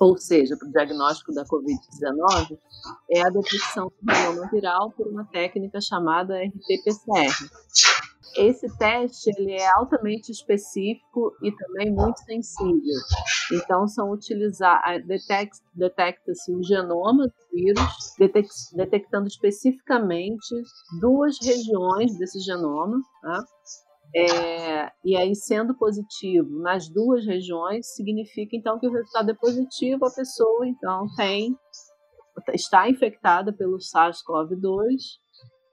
ou 0.00 0.16
seja, 0.16 0.56
para 0.56 0.66
o 0.66 0.72
diagnóstico 0.72 1.34
da 1.34 1.44
Covid-19, 1.44 2.58
é 3.10 3.20
a 3.20 3.28
detecção 3.28 3.92
do 4.00 4.14
genoma 4.14 4.48
viral 4.50 4.90
por 4.92 5.06
uma 5.06 5.26
técnica 5.26 5.78
chamada 5.78 6.42
RT-PCR. 6.42 7.34
Esse 8.36 8.66
teste 8.78 9.30
ele 9.36 9.52
é 9.52 9.68
altamente 9.72 10.32
específico 10.32 11.36
e 11.42 11.52
também 11.52 11.92
muito 11.92 12.18
sensível. 12.20 12.96
Então, 13.52 13.86
são 13.88 14.10
utilizados, 14.10 15.04
detecta-se 15.74 16.54
o 16.54 16.62
genoma 16.62 17.26
do 17.26 17.34
vírus, 17.52 18.72
detectando 18.72 19.26
especificamente 19.26 20.62
duas 21.00 21.36
regiões 21.42 22.16
desse 22.16 22.38
genoma, 22.40 23.02
tá? 23.20 23.44
É, 24.14 24.90
e 25.04 25.16
aí, 25.16 25.34
sendo 25.34 25.76
positivo 25.76 26.58
nas 26.60 26.88
duas 26.88 27.24
regiões, 27.24 27.94
significa 27.94 28.56
então 28.56 28.78
que 28.78 28.88
o 28.88 28.92
resultado 28.92 29.30
é 29.30 29.34
positivo, 29.34 30.04
a 30.04 30.10
pessoa 30.10 30.66
então 30.66 31.06
tem 31.16 31.56
está 32.54 32.88
infectada 32.88 33.52
pelo 33.52 33.78
SARS-CoV-2, 33.78 35.18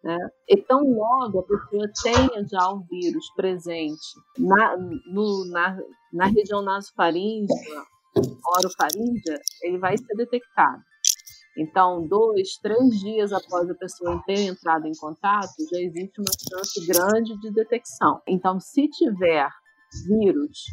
né? 0.04 0.18
Então, 0.50 0.82
logo 0.82 1.40
a 1.40 1.44
pessoa 1.44 1.92
tenha 2.04 2.46
já 2.48 2.70
o 2.70 2.84
vírus 2.90 3.26
presente 3.36 4.16
na, 4.38 4.78
no, 4.78 5.46
na, 5.52 5.78
na 6.14 6.26
região 6.28 6.62
nasofaríngea, 6.62 7.56
orofaríngea, 8.58 9.40
ele 9.64 9.78
vai 9.80 9.98
ser 9.98 10.16
detectado. 10.16 10.82
Então, 11.58 12.08
dois, 12.08 12.58
três 12.62 13.00
dias 13.00 13.34
após 13.34 13.70
a 13.70 13.76
pessoa 13.76 14.22
ter 14.26 14.42
entrado 14.46 14.86
em 14.86 14.96
contato, 14.96 15.54
já 15.72 15.80
existe 15.80 16.20
uma 16.20 16.32
chance 16.50 16.86
grande 16.86 17.38
de 17.40 17.52
detecção. 17.52 18.22
Então, 18.28 18.60
se 18.60 18.88
tiver 18.88 19.50
vírus 20.08 20.66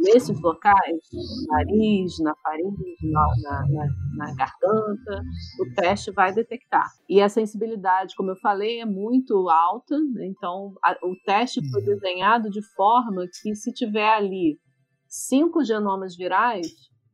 nesses 0.00 0.40
locais, 0.40 0.98
no 1.12 1.46
nariz, 1.46 2.18
na 2.20 2.34
faringe, 2.42 2.96
na, 3.02 3.26
na, 3.42 3.86
na, 4.16 4.34
garganta, 4.34 5.22
o 5.60 5.74
teste 5.74 6.10
vai 6.10 6.32
detectar. 6.32 6.86
E 7.08 7.20
a 7.20 7.28
sensibilidade, 7.28 8.14
como 8.14 8.30
eu 8.30 8.36
falei, 8.36 8.80
é 8.80 8.84
muito 8.84 9.48
alta, 9.48 9.98
né? 9.98 10.26
então 10.26 10.74
a, 10.84 10.92
o 11.02 11.16
teste 11.24 11.60
foi 11.70 11.80
uhum. 11.80 11.86
desenhado 11.86 12.50
de 12.50 12.60
forma 12.74 13.26
que 13.42 13.54
se 13.54 13.72
tiver 13.72 14.10
ali 14.10 14.58
cinco 15.06 15.64
genomas 15.64 16.14
virais, 16.14 16.66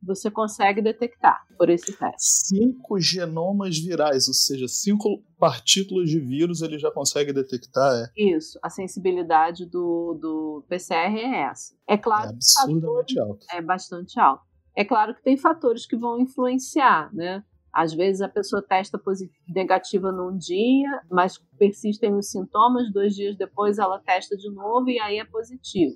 você 0.05 0.29
consegue 0.29 0.81
detectar 0.81 1.45
por 1.57 1.69
esse 1.69 1.91
teste. 1.97 2.47
Cinco 2.47 2.99
genomas 2.99 3.77
virais, 3.77 4.27
ou 4.27 4.33
seja, 4.33 4.67
cinco 4.67 5.23
partículas 5.39 6.09
de 6.09 6.19
vírus 6.19 6.61
ele 6.61 6.77
já 6.77 6.91
consegue 6.91 7.33
detectar, 7.33 7.93
é? 7.93 8.09
Isso, 8.15 8.59
a 8.61 8.69
sensibilidade 8.69 9.65
do, 9.65 10.17
do 10.21 10.65
PCR 10.69 11.17
é 11.17 11.41
essa. 11.43 11.73
É 11.87 11.97
claro 11.97 12.29
é 12.29 12.33
absurdamente 12.33 13.19
alto. 13.19 13.45
É 13.51 13.61
bastante 13.61 14.19
alto. 14.19 14.43
É 14.75 14.83
claro 14.83 15.15
que 15.15 15.23
tem 15.23 15.37
fatores 15.37 15.85
que 15.85 15.95
vão 15.95 16.19
influenciar, 16.19 17.13
né? 17.13 17.43
Às 17.73 17.93
vezes 17.93 18.21
a 18.21 18.29
pessoa 18.29 18.61
testa 18.61 19.01
negativa 19.49 20.09
num 20.11 20.37
dia, 20.37 21.01
mas 21.11 21.37
persistem 21.57 22.15
os 22.15 22.31
sintomas, 22.31 22.91
dois 22.91 23.13
dias 23.13 23.37
depois 23.37 23.77
ela 23.77 23.99
testa 23.99 24.37
de 24.37 24.49
novo 24.49 24.89
e 24.89 24.97
aí 24.99 25.19
é 25.19 25.25
positivo. 25.25 25.93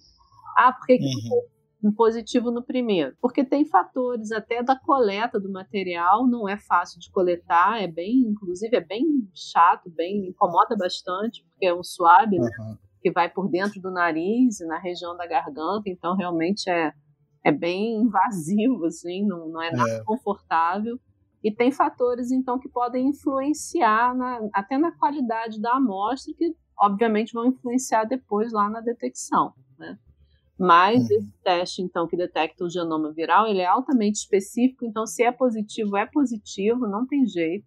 Ah, 0.57 0.73
por 0.73 0.85
que, 0.85 0.97
que 0.97 1.05
uhum 1.05 1.58
um 1.81 1.91
positivo 1.91 2.51
no 2.51 2.61
primeiro, 2.61 3.15
porque 3.21 3.43
tem 3.43 3.63
fatores 3.63 4.31
até 4.31 4.61
da 4.61 4.77
coleta 4.77 5.39
do 5.39 5.49
material, 5.49 6.27
não 6.27 6.47
é 6.47 6.57
fácil 6.57 6.99
de 6.99 7.09
coletar, 7.09 7.81
é 7.81 7.87
bem, 7.87 8.19
inclusive 8.27 8.75
é 8.75 8.81
bem 8.81 9.29
chato, 9.33 9.89
bem 9.89 10.27
incomoda 10.27 10.75
bastante, 10.75 11.43
porque 11.45 11.65
é 11.65 11.73
um 11.73 11.83
suave 11.83 12.37
uhum. 12.37 12.77
que 13.01 13.11
vai 13.11 13.29
por 13.29 13.49
dentro 13.49 13.81
do 13.81 13.91
nariz 13.91 14.59
e 14.59 14.65
na 14.65 14.77
região 14.77 15.15
da 15.15 15.25
garganta, 15.25 15.89
então 15.89 16.15
realmente 16.15 16.69
é, 16.69 16.91
é 17.45 17.51
bem 17.51 18.01
invasivo, 18.01 18.85
assim, 18.85 19.25
não, 19.25 19.47
não 19.47 19.61
é 19.61 19.71
nada 19.71 19.91
é. 19.91 20.03
confortável. 20.03 20.99
E 21.41 21.49
tem 21.49 21.71
fatores, 21.71 22.31
então, 22.31 22.59
que 22.59 22.67
podem 22.67 23.07
influenciar 23.07 24.13
na, 24.13 24.41
até 24.53 24.77
na 24.77 24.91
qualidade 24.91 25.61
da 25.61 25.75
amostra, 25.75 26.33
que 26.37 26.53
obviamente 26.77 27.31
vão 27.33 27.45
influenciar 27.45 28.03
depois 28.03 28.51
lá 28.51 28.69
na 28.69 28.81
detecção. 28.81 29.53
Né? 29.77 29.97
Mas 30.59 31.09
uhum. 31.09 31.17
esse 31.17 31.33
teste, 31.41 31.81
então, 31.81 32.05
que 32.05 32.17
detecta 32.17 32.65
o 32.65 32.69
genoma 32.69 33.13
viral, 33.13 33.47
ele 33.47 33.61
é 33.61 33.65
altamente 33.65 34.19
específico, 34.19 34.85
então 34.85 35.07
se 35.07 35.23
é 35.23 35.31
positivo, 35.31 35.95
é 35.95 36.05
positivo, 36.05 36.85
não 36.85 37.07
tem 37.07 37.25
jeito. 37.25 37.65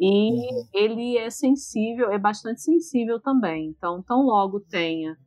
E 0.00 0.30
uhum. 0.30 0.68
ele 0.72 1.18
é 1.18 1.28
sensível, 1.28 2.10
é 2.10 2.18
bastante 2.18 2.62
sensível 2.62 3.20
também. 3.20 3.66
Então, 3.76 4.02
tão 4.02 4.22
logo 4.22 4.58
tenha 4.58 5.18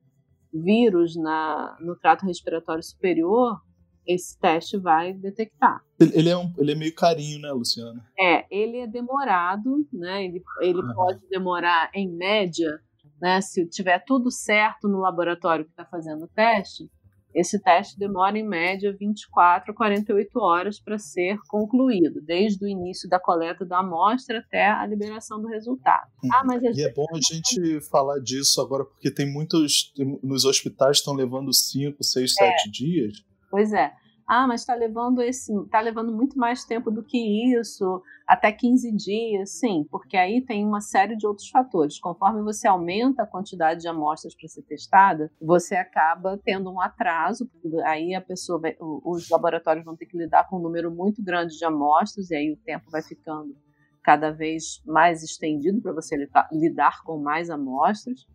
vírus 0.52 1.16
na, 1.16 1.78
no 1.80 1.96
trato 1.96 2.26
respiratório 2.26 2.82
superior, 2.82 3.62
esse 4.08 4.40
teste 4.40 4.78
vai 4.78 5.14
detectar. 5.14 5.84
Ele 6.00 6.30
é, 6.30 6.38
um, 6.38 6.52
ele 6.58 6.72
é 6.72 6.76
meio 6.76 6.96
carinho, 6.96 7.40
né, 7.40 7.52
Luciana? 7.52 8.04
É, 8.20 8.46
ele 8.50 8.78
é 8.78 8.88
demorado, 8.88 9.88
né? 9.94 10.26
Ele, 10.26 10.42
ele 10.62 10.82
uhum. 10.82 10.94
pode 10.96 11.20
demorar, 11.30 11.92
em 11.94 12.10
média, 12.10 12.80
né, 13.22 13.40
se 13.42 13.66
tiver 13.68 14.04
tudo 14.06 14.32
certo 14.32 14.88
no 14.88 15.00
laboratório 15.00 15.66
que 15.66 15.72
está 15.72 15.86
fazendo 15.86 16.24
o 16.26 16.28
teste, 16.28 16.90
esse 17.34 17.62
teste 17.62 17.98
demora 17.98 18.38
em 18.38 18.46
média 18.46 18.94
24 18.94 19.72
a 19.72 19.76
48 19.76 20.38
horas 20.38 20.80
para 20.80 20.98
ser 21.00 21.38
concluído, 21.48 22.22
desde 22.22 22.66
o 22.66 22.68
início 22.68 23.08
da 23.08 23.20
coleta 23.20 23.66
da 23.66 23.80
amostra 23.80 24.40
até 24.40 24.68
a 24.68 24.86
liberação 24.86 25.42
do 25.42 25.48
resultado. 25.48 26.10
Uhum. 26.22 26.30
Ah, 26.34 26.44
mas 26.46 26.62
e 26.78 26.84
é 26.84 26.92
bom 26.92 27.06
a 27.10 27.20
gente 27.22 27.80
falar 27.90 28.20
disso 28.20 28.60
agora, 28.60 28.84
porque 28.84 29.10
tem 29.10 29.32
muitos. 29.32 29.94
Nos 30.22 30.44
hospitais 30.44 30.98
estão 30.98 31.14
levando 31.14 31.54
5, 31.54 32.04
6, 32.04 32.34
7 32.34 32.70
dias. 32.72 33.24
Pois 33.50 33.72
é 33.72 33.94
ah, 34.34 34.48
mas 34.48 34.62
está 34.62 34.74
levando 34.74 35.22
esse, 35.22 35.54
está 35.64 35.82
levando 35.82 36.14
muito 36.14 36.40
mais 36.40 36.64
tempo 36.64 36.90
do 36.90 37.04
que 37.04 37.18
isso, 37.54 38.02
até 38.26 38.50
15 38.50 38.90
dias, 38.96 39.60
sim, 39.60 39.86
porque 39.92 40.16
aí 40.16 40.40
tem 40.40 40.66
uma 40.66 40.80
série 40.80 41.18
de 41.18 41.28
outros 41.28 41.50
fatores. 41.50 42.00
Conforme 42.00 42.42
você 42.42 42.66
aumenta 42.66 43.24
a 43.24 43.28
quantidade 43.28 43.82
de 43.82 43.90
amostras 43.90 44.34
para 44.34 44.48
ser 44.48 44.62
testada, 44.62 45.30
você 45.42 45.76
acaba 45.76 46.40
tendo 46.46 46.72
um 46.72 46.80
atraso, 46.80 47.46
porque 47.46 47.82
aí 47.82 48.16
a 48.16 48.22
pessoa 48.22 48.58
vai, 48.58 48.74
os 48.80 49.30
laboratórios 49.30 49.84
vão 49.84 49.98
ter 49.98 50.06
que 50.06 50.18
lidar 50.18 50.48
com 50.48 50.60
um 50.60 50.62
número 50.62 50.90
muito 50.90 51.22
grande 51.22 51.58
de 51.58 51.66
amostras, 51.66 52.32
e 52.32 52.36
aí 52.36 52.54
o 52.54 52.58
tempo 52.64 52.90
vai 52.90 53.02
ficando 53.02 53.54
cada 54.02 54.32
vez 54.32 54.82
mais 54.86 55.24
estendido 55.24 55.82
para 55.82 55.92
você 55.92 56.16
lidar 56.54 57.04
com 57.04 57.18
mais 57.18 57.50
amostras. 57.50 58.26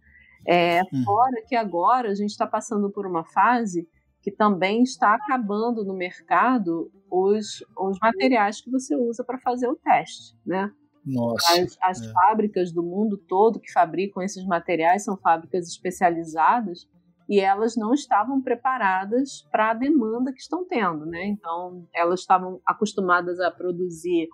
É, 0.47 0.82
hum. 0.82 1.05
Fora 1.07 1.42
que 1.49 1.57
agora 1.57 2.11
a 2.11 2.14
gente 2.14 2.32
está 2.32 2.47
passando 2.47 2.90
por 2.90 3.07
uma 3.07 3.24
fase 3.24 3.88
que 4.26 4.32
também 4.32 4.82
está 4.82 5.14
acabando 5.14 5.84
no 5.84 5.94
mercado 5.94 6.90
os, 7.08 7.64
os 7.78 7.96
materiais 8.02 8.60
que 8.60 8.68
você 8.68 8.96
usa 8.96 9.22
para 9.22 9.38
fazer 9.38 9.68
o 9.68 9.76
teste, 9.76 10.36
né? 10.44 10.72
Nossa, 11.04 11.62
as, 11.62 11.78
as 11.80 12.02
é. 12.02 12.12
fábricas 12.12 12.72
do 12.72 12.82
mundo 12.82 13.16
todo 13.16 13.60
que 13.60 13.70
fabricam 13.70 14.20
esses 14.24 14.44
materiais 14.44 15.04
são 15.04 15.16
fábricas 15.16 15.68
especializadas 15.68 16.88
e 17.28 17.38
elas 17.38 17.76
não 17.76 17.94
estavam 17.94 18.42
preparadas 18.42 19.46
para 19.52 19.70
a 19.70 19.74
demanda 19.74 20.32
que 20.32 20.40
estão 20.40 20.66
tendo, 20.66 21.06
né? 21.06 21.24
Então, 21.26 21.86
elas 21.94 22.18
estavam 22.18 22.60
acostumadas 22.66 23.38
a 23.38 23.52
produzir 23.52 24.26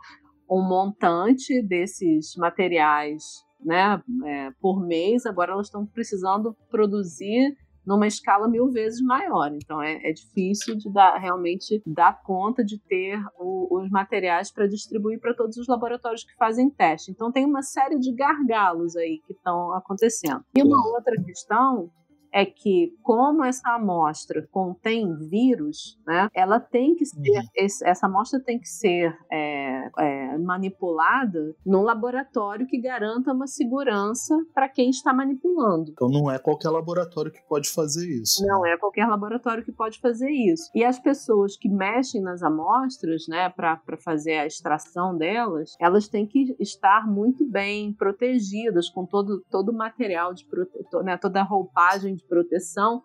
um 0.51 0.67
montante 0.67 1.61
desses 1.61 2.35
materiais, 2.37 3.45
né, 3.61 4.03
é, 4.25 4.51
por 4.59 4.81
mês. 4.81 5.27
Agora 5.27 5.53
elas 5.53 5.67
estão 5.67 5.85
precisando 5.85 6.57
produzir 6.71 7.55
numa 7.87 8.07
escala 8.07 8.49
mil 8.49 8.71
vezes 8.71 9.01
maior. 9.01 9.53
Então 9.55 9.83
é, 9.83 10.01
é 10.09 10.13
difícil 10.13 10.77
de 10.77 10.93
dar, 10.93 11.19
realmente 11.19 11.83
dar 11.87 12.23
conta 12.23 12.65
de 12.65 12.79
ter 12.79 13.19
o, 13.39 13.79
os 13.79 13.91
materiais 13.91 14.53
para 14.53 14.67
distribuir 14.67 15.21
para 15.21 15.35
todos 15.35 15.57
os 15.57 15.67
laboratórios 15.67 16.25
que 16.25 16.35
fazem 16.37 16.71
teste. 16.71 17.11
Então 17.11 17.33
tem 17.33 17.45
uma 17.45 17.63
série 17.63 17.99
de 17.99 18.13
gargalos 18.15 18.97
aí 18.97 19.21
que 19.27 19.33
estão 19.33 19.73
acontecendo. 19.73 20.45
E 20.57 20.63
uma 20.63 20.87
outra 20.95 21.15
questão 21.25 21.91
é 22.33 22.47
que, 22.47 22.97
como 23.03 23.45
essa 23.45 23.75
amostra 23.75 24.49
contém 24.51 25.15
vírus, 25.29 25.99
né, 26.07 26.29
ela 26.35 26.59
tem 26.59 26.95
que 26.95 27.05
ser, 27.05 27.19
uhum. 27.19 27.43
esse, 27.55 27.87
essa 27.87 28.07
amostra 28.07 28.41
tem 28.41 28.59
que 28.59 28.69
ser 28.69 29.17
é, 29.31 29.91
é, 29.99 30.39
manipulada 30.39 31.55
num 31.65 31.83
laboratório 31.83 32.67
que 32.67 32.81
garanta 32.81 33.33
uma 33.33 33.47
segurança 33.47 34.35
para 34.55 34.69
quem 34.69 34.91
está 34.91 35.13
manipulando. 35.13 35.91
Então 35.91 36.09
não 36.09 36.31
é 36.31 36.39
qualquer 36.39 36.71
laboratório 36.71 37.31
que 37.31 37.43
pode 37.43 37.71
fazer 37.71 38.09
isso. 38.09 38.45
Não 38.47 38.65
é 38.65 38.77
qualquer 38.79 39.07
laboratório 39.07 39.65
que 39.65 39.73
pode 39.73 40.01
fazer 40.01 40.31
isso. 40.31 40.71
E 40.75 40.85
as 40.85 40.99
pessoas 40.99 41.57
que 41.57 41.69
mexem 41.69 42.23
nas 42.23 42.43
amostras, 42.43 43.27
né, 43.29 43.51
para 43.51 43.79
fazer 44.03 44.39
a 44.39 44.47
extração 44.47 45.17
delas, 45.17 45.75
elas 45.79 46.09
têm 46.09 46.27
que 46.27 46.57
estar 46.59 47.07
muito 47.07 47.45
bem 47.45 47.93
protegidas 47.93 48.89
com 48.89 49.05
todo, 49.05 49.43
todo 49.51 49.71
o 49.71 49.77
material 49.77 50.33
de 50.33 50.47
protetor, 50.47 51.05
né, 51.05 51.17
toda 51.17 51.41
a 51.41 51.45
roupagem 51.45 52.17
de 52.23 52.29
proteção. 52.29 53.03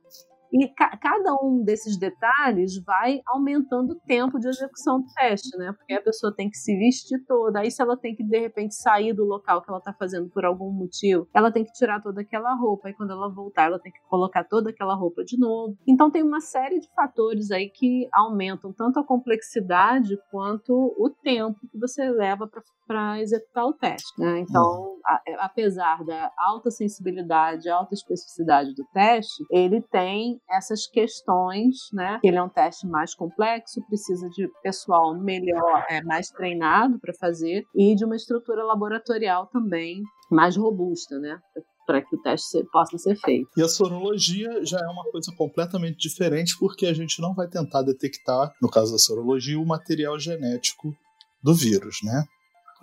E 0.51 0.67
ca 0.69 0.97
cada 0.97 1.33
um 1.41 1.63
desses 1.63 1.97
detalhes 1.97 2.81
vai 2.83 3.21
aumentando 3.27 3.91
o 3.91 3.99
tempo 4.01 4.39
de 4.39 4.47
execução 4.47 5.01
do 5.01 5.07
teste, 5.13 5.57
né? 5.57 5.73
Porque 5.77 5.93
a 5.93 6.01
pessoa 6.01 6.33
tem 6.35 6.49
que 6.49 6.57
se 6.57 6.75
vestir 6.77 7.23
toda. 7.25 7.59
Aí, 7.59 7.71
se 7.71 7.81
ela 7.81 7.97
tem 7.97 8.15
que, 8.15 8.23
de 8.23 8.39
repente, 8.39 8.75
sair 8.75 9.13
do 9.13 9.25
local 9.25 9.61
que 9.61 9.69
ela 9.69 9.79
está 9.79 9.93
fazendo 9.93 10.29
por 10.29 10.45
algum 10.45 10.71
motivo, 10.71 11.27
ela 11.33 11.51
tem 11.51 11.63
que 11.63 11.71
tirar 11.71 12.01
toda 12.01 12.21
aquela 12.21 12.53
roupa. 12.55 12.87
Aí, 12.87 12.93
quando 12.93 13.11
ela 13.11 13.29
voltar, 13.29 13.65
ela 13.65 13.79
tem 13.79 13.91
que 13.91 13.99
colocar 14.09 14.43
toda 14.43 14.69
aquela 14.69 14.95
roupa 14.95 15.23
de 15.23 15.37
novo. 15.37 15.77
Então, 15.87 16.09
tem 16.09 16.23
uma 16.23 16.39
série 16.39 16.79
de 16.79 16.87
fatores 16.93 17.51
aí 17.51 17.69
que 17.69 18.07
aumentam 18.13 18.73
tanto 18.73 18.99
a 18.99 19.05
complexidade 19.05 20.17
quanto 20.31 20.73
o 20.73 21.09
tempo 21.09 21.59
que 21.71 21.79
você 21.79 22.09
leva 22.09 22.47
para 22.47 22.61
para 22.87 23.19
executar 23.21 23.65
o 23.65 23.73
teste. 23.73 24.19
Né? 24.19 24.39
Então, 24.39 24.97
a, 25.05 25.21
é, 25.27 25.35
apesar 25.39 26.03
da 26.05 26.31
alta 26.37 26.71
sensibilidade, 26.71 27.69
alta 27.69 27.93
especificidade 27.93 28.73
do 28.73 28.85
teste, 28.93 29.43
ele 29.51 29.81
tem 29.81 30.39
essas 30.49 30.87
questões, 30.87 31.75
né? 31.93 32.19
Ele 32.23 32.37
é 32.37 32.43
um 32.43 32.49
teste 32.49 32.87
mais 32.87 33.13
complexo, 33.13 33.85
precisa 33.87 34.27
de 34.29 34.49
pessoal 34.63 35.17
melhor, 35.17 35.85
é, 35.89 36.01
mais 36.03 36.29
treinado 36.29 36.99
para 36.99 37.13
fazer 37.13 37.65
e 37.75 37.95
de 37.95 38.05
uma 38.05 38.15
estrutura 38.15 38.63
laboratorial 38.63 39.47
também 39.47 40.01
mais 40.31 40.55
robusta, 40.57 41.17
né? 41.19 41.39
para 41.87 42.01
que 42.01 42.13
o 42.17 42.21
teste 42.21 42.61
possa 42.65 42.97
ser 42.97 43.15
feito. 43.15 43.49
E 43.55 43.63
a 43.63 43.67
sorologia 43.69 44.63
já 44.65 44.77
é 44.77 44.87
uma 44.87 45.05
coisa 45.09 45.31
completamente 45.37 45.97
diferente, 45.97 46.53
porque 46.59 46.85
a 46.85 46.93
gente 46.93 47.21
não 47.21 47.33
vai 47.33 47.47
tentar 47.47 47.81
detectar, 47.81 48.51
no 48.61 48.69
caso 48.69 48.91
da 48.91 48.97
sorologia, 48.97 49.57
o 49.57 49.65
material 49.65 50.19
genético 50.19 50.93
do 51.41 51.53
vírus, 51.53 51.99
né? 52.03 52.25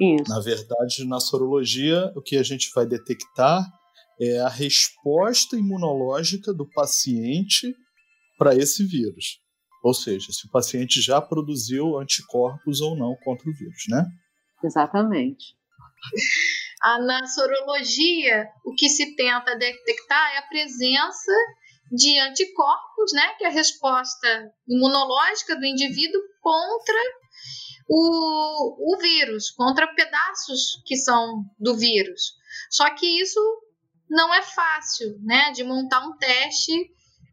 Isso. 0.01 0.29
Na 0.29 0.41
verdade, 0.41 1.07
na 1.07 1.21
sorologia, 1.21 2.11
o 2.17 2.23
que 2.23 2.39
a 2.39 2.43
gente 2.43 2.71
vai 2.75 2.87
detectar 2.87 3.63
é 4.21 4.39
a 4.41 4.49
resposta 4.49 5.57
imunológica 5.57 6.53
do 6.53 6.69
paciente 6.71 7.75
para 8.39 8.55
esse 8.55 8.85
vírus. 8.87 9.41
Ou 9.83 9.93
seja, 9.93 10.33
se 10.33 10.47
o 10.47 10.51
paciente 10.51 11.01
já 11.01 11.21
produziu 11.21 11.99
anticorpos 11.99 12.81
ou 12.81 12.97
não 12.97 13.15
contra 13.23 13.49
o 13.49 13.55
vírus, 13.55 13.85
né? 13.89 14.05
Exatamente. 14.63 15.57
Ah, 16.87 16.99
na 16.99 17.27
sorologia, 17.27 18.47
o 18.63 18.75
que 18.75 18.91
se 18.91 19.17
tenta 19.17 19.57
detectar 19.57 20.35
é 20.35 20.37
a 20.37 20.49
presença 20.49 21.33
de 21.91 22.19
anticorpos, 22.19 23.11
né, 23.15 23.35
que 23.39 23.45
é 23.45 23.47
a 23.47 23.51
resposta 23.51 24.53
imunológica 24.69 25.57
do 25.57 25.65
indivíduo 25.65 26.21
contra 26.43 26.95
o, 27.89 28.95
o 28.95 28.99
vírus, 28.99 29.51
contra 29.53 29.95
pedaços 29.95 30.83
que 30.85 30.97
são 30.97 31.45
do 31.59 31.75
vírus. 31.75 32.35
Só 32.71 32.95
que 32.95 33.07
isso 33.23 33.41
não 34.09 34.35
é 34.35 34.43
fácil, 34.43 35.19
né, 35.23 35.53
de 35.53 35.65
montar 35.65 36.07
um 36.07 36.17
teste 36.17 36.73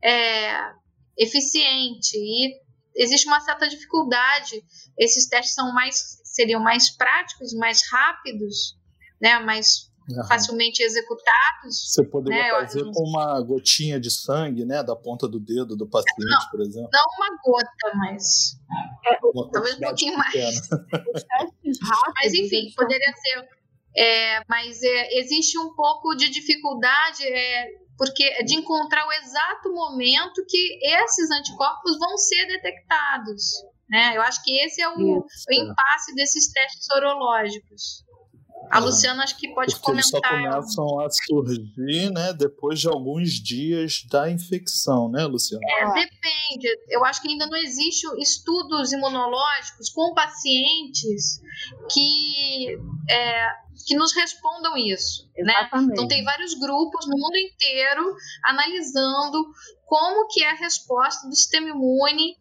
é, 0.03 0.73
eficiente 1.17 2.17
e 2.17 2.59
existe 2.95 3.27
uma 3.27 3.39
certa 3.41 3.67
dificuldade. 3.67 4.63
Esses 4.97 5.27
testes 5.27 5.53
são 5.53 5.73
mais 5.73 6.21
seriam 6.31 6.61
mais 6.61 6.89
práticos, 6.89 7.53
mais 7.53 7.81
rápidos, 7.91 8.77
né, 9.21 9.39
mais 9.39 9.91
uhum. 10.09 10.27
facilmente 10.27 10.81
executados. 10.81 11.91
Você 11.93 12.03
poderia 12.05 12.43
né? 12.43 12.49
fazer 12.51 12.83
com 12.91 13.03
uma 13.03 13.39
gotinha 13.41 13.99
de 13.99 14.09
sangue, 14.09 14.65
né, 14.65 14.81
da 14.83 14.95
ponta 14.95 15.27
do 15.27 15.39
dedo 15.39 15.75
do 15.75 15.87
paciente, 15.87 16.17
não, 16.19 16.49
por 16.49 16.61
exemplo. 16.61 16.89
Não 16.91 17.05
uma 17.17 17.37
gota, 17.43 17.97
mas 17.97 18.57
é, 19.05 19.19
talvez 19.51 19.75
um 19.75 19.79
pouquinho 19.79 20.17
mais. 20.17 20.69
mas 22.15 22.33
enfim, 22.33 22.71
poderia 22.75 23.13
ser. 23.17 23.60
É, 23.95 24.41
mas 24.47 24.81
é, 24.81 25.19
existe 25.19 25.57
um 25.59 25.73
pouco 25.75 26.15
de 26.15 26.29
dificuldade 26.29 27.25
é, 27.25 27.67
porque 27.97 28.43
de 28.43 28.55
encontrar 28.55 29.05
o 29.05 29.11
exato 29.11 29.71
momento 29.73 30.43
que 30.47 30.79
esses 30.81 31.29
anticorpos 31.31 31.97
vão 31.99 32.17
ser 32.17 32.47
detectados. 32.47 33.43
Né? 33.89 34.15
Eu 34.15 34.21
acho 34.21 34.41
que 34.43 34.57
esse 34.59 34.81
é 34.81 34.89
o, 34.89 35.19
o 35.19 35.53
impasse 35.53 36.15
desses 36.15 36.51
testes 36.51 36.85
sorológicos. 36.85 38.05
A 38.69 38.79
Luciana 38.79 39.23
acho 39.23 39.37
que 39.37 39.53
pode 39.53 39.73
Porque 39.73 39.85
comentar. 39.85 40.33
Eles 40.33 40.73
só 40.73 40.83
começam 40.85 40.99
a 41.01 41.09
surgir, 41.09 42.11
né, 42.11 42.31
depois 42.33 42.79
de 42.79 42.87
alguns 42.87 43.31
dias 43.31 44.05
da 44.09 44.31
infecção, 44.31 45.09
né, 45.09 45.25
Luciana? 45.25 45.61
É, 45.67 45.85
depende. 45.93 46.67
Eu 46.89 47.03
acho 47.03 47.21
que 47.21 47.27
ainda 47.27 47.47
não 47.47 47.57
existe 47.57 48.07
estudos 48.19 48.93
imunológicos 48.93 49.89
com 49.89 50.13
pacientes 50.13 51.41
que 51.91 52.77
é, 53.09 53.47
que 53.81 53.95
nos 53.95 54.13
respondam 54.13 54.77
isso, 54.77 55.29
né? 55.37 55.69
Então 55.73 56.07
tem 56.07 56.23
vários 56.23 56.53
grupos 56.53 57.07
no 57.07 57.17
mundo 57.17 57.37
inteiro 57.37 58.15
analisando 58.45 59.45
como 59.85 60.27
que 60.27 60.43
é 60.43 60.51
a 60.51 60.55
resposta 60.55 61.27
do 61.27 61.35
sistema 61.35 61.69
imune 61.69 62.37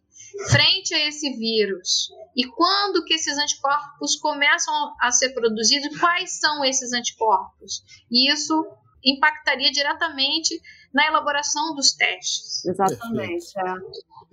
frente 0.50 0.94
a 0.94 1.08
esse 1.08 1.36
vírus? 1.36 2.10
E 2.36 2.46
quando 2.46 3.04
que 3.04 3.14
esses 3.14 3.36
anticorpos 3.36 4.16
começam 4.16 4.74
a 5.00 5.10
ser 5.10 5.30
produzidos? 5.30 5.98
Quais 5.98 6.38
são 6.38 6.64
esses 6.64 6.92
anticorpos? 6.92 7.82
E 8.10 8.30
isso 8.32 8.54
impactaria 9.04 9.70
diretamente 9.72 10.60
na 10.92 11.06
elaboração 11.06 11.74
dos 11.74 11.92
testes. 11.92 12.64
Exatamente. 12.64 13.58
É. 13.58 13.74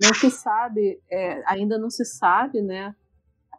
Não 0.00 0.14
se 0.14 0.30
sabe, 0.30 1.00
é, 1.10 1.42
ainda 1.46 1.78
não 1.78 1.90
se 1.90 2.04
sabe, 2.04 2.60
né? 2.62 2.94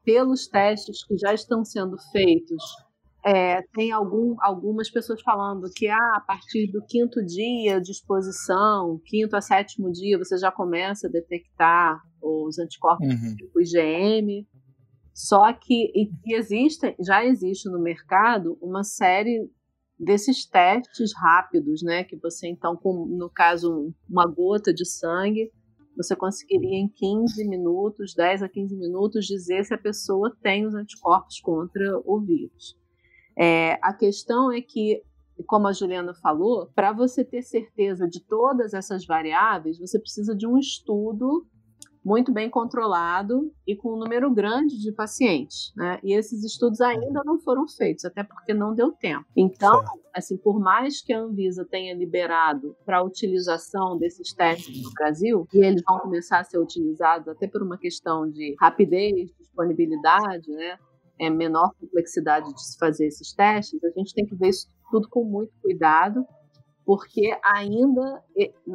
Pelos 0.04 0.48
testes 0.48 1.04
que 1.04 1.18
já 1.18 1.34
estão 1.34 1.66
sendo 1.66 1.98
feitos, 2.12 2.64
é, 3.26 3.62
tem 3.74 3.92
algum, 3.92 4.36
algumas 4.40 4.90
pessoas 4.90 5.22
falando 5.22 5.70
que 5.76 5.88
ah, 5.88 6.14
a 6.16 6.22
partir 6.22 6.72
do 6.72 6.82
quinto 6.86 7.24
dia 7.26 7.82
de 7.82 7.92
exposição, 7.92 9.00
quinto 9.06 9.36
a 9.36 9.42
sétimo 9.42 9.92
dia, 9.92 10.18
você 10.18 10.38
já 10.38 10.52
começa 10.52 11.08
a 11.08 11.12
detectar 11.12 12.02
os 12.22 12.58
anticorpos 12.58 13.08
uhum. 13.08 13.36
tipo 13.36 13.62
IgM. 13.62 14.48
Só 15.14 15.52
que 15.52 15.92
existe, 16.26 16.96
já 17.06 17.26
existe 17.26 17.70
no 17.70 17.82
mercado 17.82 18.58
uma 18.62 18.84
série 18.86 19.50
desses 20.00 20.46
testes 20.46 21.12
rápidos, 21.14 21.84
né? 21.84 22.06
Que 22.06 22.16
você 22.16 22.48
então, 22.48 22.78
com, 22.78 23.06
no 23.06 23.30
caso, 23.30 23.94
uma 24.10 24.26
gota 24.26 24.74
de 24.74 24.88
sangue, 24.88 25.52
você 25.98 26.16
conseguiria 26.16 26.78
em 26.78 26.88
15 26.88 27.46
minutos, 27.50 28.14
10 28.16 28.44
a 28.44 28.48
15 28.48 28.78
minutos, 28.78 29.26
dizer 29.26 29.66
se 29.66 29.74
a 29.74 29.78
pessoa 29.78 30.34
tem 30.42 30.66
os 30.66 30.74
anticorpos 30.74 31.42
contra 31.42 32.00
o 32.06 32.22
vírus. 32.22 32.80
É, 33.40 33.80
a 33.82 33.94
questão 33.94 34.52
é 34.52 34.62
que, 34.62 35.02
como 35.48 35.68
a 35.68 35.72
Juliana 35.72 36.14
falou, 36.14 36.70
para 36.76 36.92
você 36.92 37.24
ter 37.24 37.42
certeza 37.42 38.06
de 38.06 38.20
todas 38.20 38.74
essas 38.74 39.06
variáveis, 39.06 39.80
você 39.80 39.98
precisa 39.98 40.36
de 40.36 40.46
um 40.46 40.58
estudo 40.58 41.48
muito 42.04 42.32
bem 42.34 42.50
controlado 42.50 43.52
e 43.68 43.76
com 43.76 43.94
um 43.94 44.00
número 44.00 44.34
grande 44.34 44.78
de 44.80 44.92
pacientes, 44.92 45.72
né? 45.76 46.00
E 46.04 46.14
esses 46.14 46.44
estudos 46.44 46.82
ainda 46.82 47.22
não 47.26 47.40
foram 47.40 47.68
feitos, 47.68 48.06
até 48.06 48.24
porque 48.24 48.54
não 48.54 48.74
deu 48.74 48.92
tempo. 48.92 49.26
Então, 49.36 49.84
assim, 50.14 50.38
por 50.38 50.60
mais 50.60 51.02
que 51.02 51.14
a 51.14 51.20
Anvisa 51.20 51.66
tenha 51.70 51.94
liberado 51.94 52.76
para 52.86 52.98
a 52.98 53.04
utilização 53.04 53.98
desses 53.98 54.34
testes 54.34 54.82
no 54.82 54.92
Brasil, 54.92 55.48
e 55.54 55.64
eles 55.64 55.82
vão 55.88 56.00
começar 56.00 56.40
a 56.40 56.44
ser 56.44 56.58
utilizados 56.58 57.28
até 57.28 57.48
por 57.48 57.62
uma 57.62 57.78
questão 57.78 58.30
de 58.30 58.56
rapidez, 58.60 59.30
disponibilidade, 59.38 60.50
né? 60.52 60.78
É, 61.20 61.30
menor 61.30 61.74
complexidade 61.80 62.54
de 62.54 62.62
se 62.62 62.78
fazer 62.78 63.08
esses 63.08 63.34
testes, 63.34 63.84
a 63.84 63.90
gente 63.90 64.14
tem 64.14 64.26
que 64.26 64.36
ver 64.36 64.50
isso 64.50 64.68
tudo 64.92 65.08
com 65.10 65.24
muito 65.24 65.52
cuidado 65.62 66.26
porque 66.90 67.38
ainda, 67.44 68.24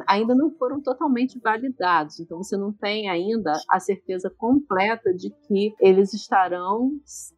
ainda 0.07 0.33
não 0.33 0.49
foram 0.51 0.81
totalmente 0.81 1.37
validados. 1.37 2.17
Então, 2.17 2.37
você 2.41 2.55
não 2.55 2.71
tem 2.71 3.09
ainda 3.09 3.51
a 3.69 3.77
certeza 3.77 4.33
completa 4.37 5.13
de 5.13 5.29
que 5.29 5.75
eles 5.81 6.13
estarão 6.13 6.91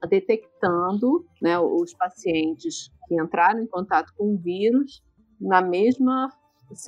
detectando 0.08 1.26
né, 1.42 1.58
os 1.58 1.96
pacientes 1.96 2.92
que 3.08 3.20
entraram 3.20 3.60
em 3.60 3.66
contato 3.66 4.14
com 4.16 4.36
o 4.36 4.38
vírus 4.38 5.04
na 5.42 5.64
mesma, 5.64 6.30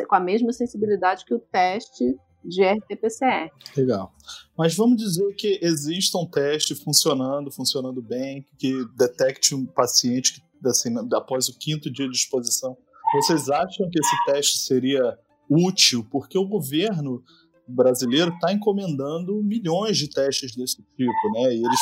com 0.07 0.15
a 0.15 0.19
mesma 0.19 0.53
sensibilidade 0.53 1.25
que 1.25 1.33
o 1.33 1.39
teste 1.39 2.15
de 2.43 2.63
RT-PCR. 2.63 3.51
Legal. 3.75 4.13
Mas 4.57 4.75
vamos 4.75 4.97
dizer 4.97 5.33
que 5.35 5.59
exista 5.61 6.17
um 6.17 6.25
teste 6.25 6.75
funcionando, 6.75 7.51
funcionando 7.51 8.01
bem, 8.01 8.45
que 8.57 8.85
detecte 8.95 9.53
um 9.53 9.65
paciente 9.65 10.33
que, 10.33 10.67
assim, 10.67 10.93
após 11.13 11.49
o 11.49 11.57
quinto 11.57 11.89
dia 11.89 12.09
de 12.09 12.15
exposição 12.15 12.77
vocês 13.13 13.49
acham 13.49 13.89
que 13.89 13.99
esse 13.99 14.25
teste 14.25 14.59
seria 14.59 15.17
útil? 15.49 16.05
Porque 16.11 16.37
o 16.37 16.47
governo 16.47 17.23
brasileiro 17.67 18.31
está 18.33 18.53
encomendando 18.53 19.41
milhões 19.43 19.97
de 19.97 20.09
testes 20.09 20.55
desse 20.55 20.77
tipo, 20.95 21.31
né? 21.33 21.55
E 21.55 21.65
eles 21.65 21.79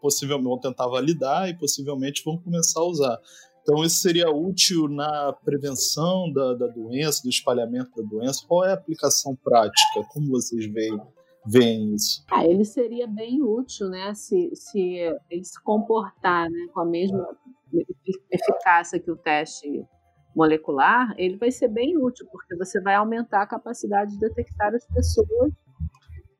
possivelmente 0.00 0.48
vão 0.48 0.58
tentar 0.58 0.86
validar 0.86 1.48
e 1.48 1.54
possivelmente 1.54 2.22
vão 2.24 2.38
começar 2.38 2.80
a 2.80 2.86
usar. 2.86 3.18
Então, 3.62 3.84
isso 3.84 4.00
seria 4.00 4.30
útil 4.30 4.88
na 4.88 5.32
prevenção 5.32 6.32
da, 6.32 6.54
da 6.54 6.66
doença, 6.66 7.22
do 7.22 7.28
espalhamento 7.28 7.90
da 7.96 8.08
doença? 8.08 8.44
Qual 8.46 8.64
é 8.64 8.70
a 8.70 8.74
aplicação 8.74 9.36
prática? 9.36 10.02
Como 10.12 10.28
vocês 10.30 10.66
veem, 10.66 11.00
veem 11.46 11.94
isso? 11.94 12.24
Ah, 12.30 12.44
ele 12.44 12.64
seria 12.64 13.06
bem 13.06 13.40
útil, 13.40 13.88
né? 13.88 14.12
Se, 14.14 14.50
se 14.54 14.96
ele 15.30 15.44
se 15.44 15.62
comportar 15.62 16.50
né, 16.50 16.66
com 16.74 16.80
a 16.80 16.84
mesma 16.84 17.24
eficácia 18.30 18.98
que 18.98 19.10
o 19.10 19.16
teste 19.16 19.84
molecular, 20.34 21.14
ele 21.16 21.36
vai 21.36 21.50
ser 21.50 21.68
bem 21.68 21.96
útil, 21.96 22.26
porque 22.32 22.56
você 22.56 22.80
vai 22.80 22.94
aumentar 22.94 23.42
a 23.42 23.46
capacidade 23.46 24.12
de 24.12 24.18
detectar 24.18 24.74
as 24.74 24.84
pessoas 24.86 25.52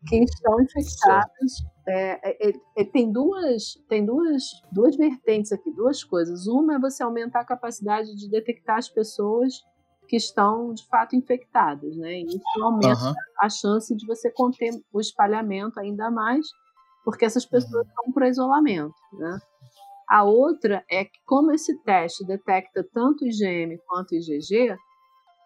que 0.09 0.17
estão 0.25 0.61
infectadas. 0.61 1.65
É, 1.87 2.31
é, 2.31 2.49
é, 2.49 2.53
é, 2.77 2.85
tem 2.85 3.11
duas, 3.11 3.75
tem 3.89 4.05
duas, 4.07 4.45
duas 4.71 4.97
vertentes 4.97 5.53
aqui, 5.53 5.71
duas 5.73 6.05
coisas. 6.05 6.47
Uma 6.47 6.77
é 6.77 6.79
você 6.79 7.03
aumentar 7.03 7.41
a 7.41 7.45
capacidade 7.45 8.15
de 8.15 8.31
detectar 8.31 8.79
as 8.79 8.89
pessoas 8.89 9.63
que 10.07 10.17
estão 10.17 10.73
de 10.73 10.87
fato 10.87 11.17
infectadas, 11.17 11.97
né? 11.97 12.21
E 12.21 12.27
isso 12.27 12.63
aumenta 12.63 13.09
uhum. 13.09 13.15
a 13.41 13.49
chance 13.49 13.95
de 13.97 14.07
você 14.07 14.31
conter 14.31 14.71
o 14.93 15.01
espalhamento 15.01 15.81
ainda 15.81 16.11
mais, 16.11 16.47
porque 17.05 17.25
essas 17.25 17.47
pessoas 17.47 17.87
uhum. 17.87 17.93
vão 18.05 18.13
para 18.13 18.29
isolamento, 18.29 18.95
né? 19.15 19.39
A 20.09 20.25
outra 20.25 20.85
é 20.91 21.05
que, 21.05 21.19
como 21.25 21.53
esse 21.53 21.83
teste 21.83 22.25
detecta 22.27 22.87
tanto 22.93 23.25
IgM 23.27 23.79
quanto 23.87 24.15
IgG, 24.15 24.77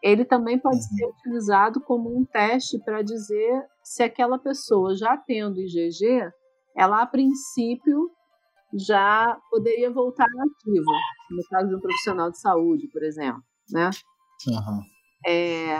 ele 0.02 0.24
também 0.24 0.58
pode 0.58 0.76
uhum. 0.76 0.82
ser 0.82 1.06
utilizado 1.06 1.80
como 1.80 2.14
um 2.14 2.24
teste 2.24 2.78
para 2.84 3.02
dizer 3.02 3.64
se 3.86 4.02
aquela 4.02 4.36
pessoa 4.36 4.96
já 4.96 5.16
tendo 5.16 5.60
IgG, 5.60 6.28
ela 6.76 7.02
a 7.02 7.06
princípio 7.06 8.10
já 8.74 9.38
poderia 9.48 9.92
voltar 9.92 10.24
ativa, 10.24 10.92
no 11.30 11.42
caso 11.48 11.68
de 11.68 11.76
um 11.76 11.80
profissional 11.80 12.28
de 12.28 12.40
saúde, 12.40 12.88
por 12.88 13.04
exemplo, 13.04 13.40
né? 13.70 13.90
Uhum. 14.48 14.82
É, 15.24 15.78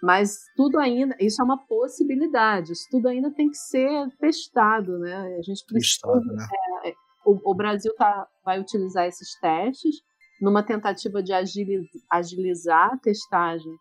mas 0.00 0.36
tudo 0.56 0.78
ainda, 0.78 1.16
isso 1.20 1.42
é 1.42 1.44
uma 1.44 1.66
possibilidade, 1.66 2.72
isso 2.72 2.86
tudo 2.92 3.08
ainda 3.08 3.34
tem 3.34 3.50
que 3.50 3.56
ser 3.56 4.08
testado, 4.20 4.96
né? 5.00 5.16
A 5.36 5.42
gente 5.42 5.66
precisa, 5.66 6.00
testado, 6.02 6.32
né? 6.32 6.46
É, 6.84 6.94
o, 7.26 7.50
o 7.50 7.54
Brasil 7.56 7.92
tá, 7.96 8.28
vai 8.44 8.60
utilizar 8.60 9.04
esses 9.04 9.36
testes 9.40 9.96
numa 10.40 10.62
tentativa 10.62 11.20
de 11.20 11.32
agilizar 12.08 12.92
a 12.92 12.98
testagem 12.98 13.76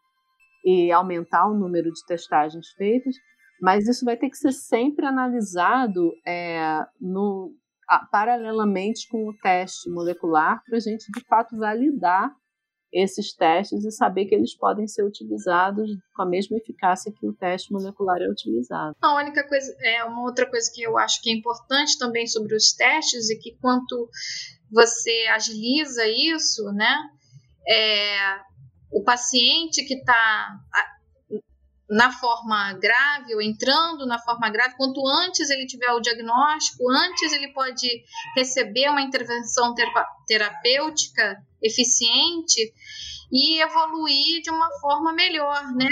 e 0.65 0.91
aumentar 0.91 1.47
o 1.47 1.53
número 1.53 1.91
de 1.91 2.03
testagens 2.07 2.69
feitas, 2.75 3.15
mas 3.61 3.87
isso 3.87 4.05
vai 4.05 4.17
ter 4.17 4.29
que 4.29 4.37
ser 4.37 4.51
sempre 4.51 5.05
analisado 5.05 6.11
é, 6.25 6.85
no, 6.99 7.53
a, 7.89 8.05
paralelamente 8.05 9.07
com 9.09 9.29
o 9.29 9.37
teste 9.37 9.89
molecular 9.89 10.61
para 10.65 10.77
a 10.77 10.79
gente 10.79 11.05
de 11.11 11.23
fato 11.25 11.57
validar 11.57 12.31
esses 12.93 13.33
testes 13.35 13.83
e 13.83 13.91
saber 13.91 14.25
que 14.25 14.33
eles 14.33 14.55
podem 14.55 14.87
ser 14.87 15.03
utilizados 15.03 15.89
com 16.15 16.21
a 16.21 16.25
mesma 16.25 16.57
eficácia 16.57 17.11
que 17.11 17.27
o 17.27 17.33
teste 17.33 17.73
molecular 17.73 18.21
é 18.21 18.29
utilizado. 18.29 18.95
A 19.01 19.17
única 19.17 19.45
coisa, 19.47 19.75
é 19.81 20.03
uma 20.05 20.23
outra 20.23 20.49
coisa 20.49 20.71
que 20.73 20.81
eu 20.81 20.97
acho 20.97 21.21
que 21.21 21.29
é 21.29 21.33
importante 21.33 21.97
também 21.97 22.25
sobre 22.25 22.55
os 22.55 22.71
testes 22.73 23.29
é 23.29 23.35
que 23.35 23.57
quanto 23.59 24.09
você 24.71 25.25
agiliza 25.33 26.07
isso, 26.07 26.63
né, 26.71 26.95
é, 27.67 28.39
o 28.91 29.03
paciente 29.03 29.83
que 29.83 29.95
está 29.95 30.57
na 31.95 32.11
forma 32.11 32.73
grave 32.73 33.33
ou 33.33 33.41
entrando 33.41 34.05
na 34.05 34.19
forma 34.19 34.49
grave, 34.49 34.75
quanto 34.75 35.05
antes 35.07 35.49
ele 35.49 35.65
tiver 35.65 35.91
o 35.91 36.01
diagnóstico, 36.01 36.91
antes 36.91 37.31
ele 37.31 37.53
pode 37.53 37.87
receber 38.35 38.89
uma 38.89 39.01
intervenção 39.01 39.73
terapêutica 40.27 41.37
eficiente 41.63 42.73
e 43.31 43.61
evoluir 43.61 44.41
de 44.41 44.49
uma 44.49 44.69
forma 44.81 45.13
melhor, 45.13 45.63
né? 45.73 45.89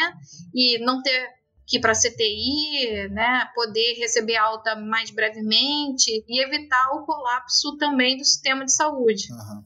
E 0.53 0.77
não 0.79 1.01
ter 1.01 1.25
que 1.65 1.77
ir 1.77 1.79
para 1.79 1.93
CTI, 1.93 3.07
né, 3.09 3.49
poder 3.55 3.93
receber 3.93 4.35
alta 4.35 4.75
mais 4.75 5.09
brevemente 5.09 6.11
e 6.27 6.43
evitar 6.43 6.91
o 6.91 7.05
colapso 7.05 7.77
também 7.77 8.17
do 8.17 8.25
sistema 8.25 8.65
de 8.65 8.75
saúde. 8.75 9.31
Uhum. 9.31 9.63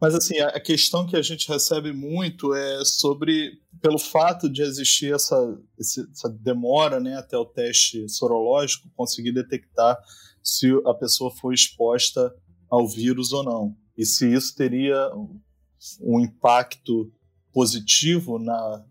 Mas 0.00 0.14
assim, 0.14 0.38
a 0.38 0.60
questão 0.60 1.06
que 1.06 1.16
a 1.16 1.22
gente 1.22 1.48
recebe 1.48 1.92
muito 1.92 2.54
é 2.54 2.84
sobre 2.84 3.60
pelo 3.80 3.98
fato 3.98 4.48
de 4.48 4.62
existir 4.62 5.12
essa, 5.12 5.58
essa 5.78 6.28
demora 6.28 7.00
né, 7.00 7.16
até 7.16 7.36
o 7.36 7.44
teste 7.44 8.08
sorológico 8.08 8.88
conseguir 8.96 9.32
detectar 9.32 9.98
se 10.42 10.70
a 10.86 10.94
pessoa 10.94 11.34
foi 11.34 11.54
exposta 11.54 12.32
ao 12.70 12.86
vírus 12.86 13.32
ou 13.32 13.42
não. 13.42 13.76
E 13.96 14.06
se 14.06 14.32
isso 14.32 14.54
teria 14.54 15.10
um 16.00 16.20
impacto 16.20 17.12
positivo 17.52 18.38
na 18.38 18.84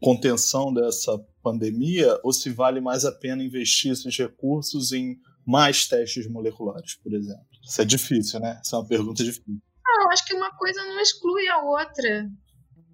contenção 0.00 0.72
dessa 0.72 1.18
pandemia 1.42 2.18
ou 2.22 2.32
se 2.32 2.50
vale 2.50 2.80
mais 2.80 3.04
a 3.04 3.12
pena 3.12 3.42
investir 3.42 3.92
esses 3.92 4.16
recursos 4.16 4.92
em 4.92 5.18
mais 5.46 5.88
testes 5.88 6.28
moleculares, 6.28 6.96
por 6.96 7.14
exemplo. 7.14 7.46
Isso 7.62 7.80
é 7.80 7.84
difícil, 7.84 8.40
né? 8.40 8.58
Essa 8.60 8.76
é 8.76 8.78
uma 8.80 8.86
pergunta 8.86 9.24
difícil. 9.24 9.60
Eu 10.00 10.10
acho 10.10 10.24
que 10.24 10.34
uma 10.34 10.50
coisa 10.56 10.84
não 10.84 11.00
exclui 11.00 11.48
a 11.48 11.58
outra. 11.58 12.28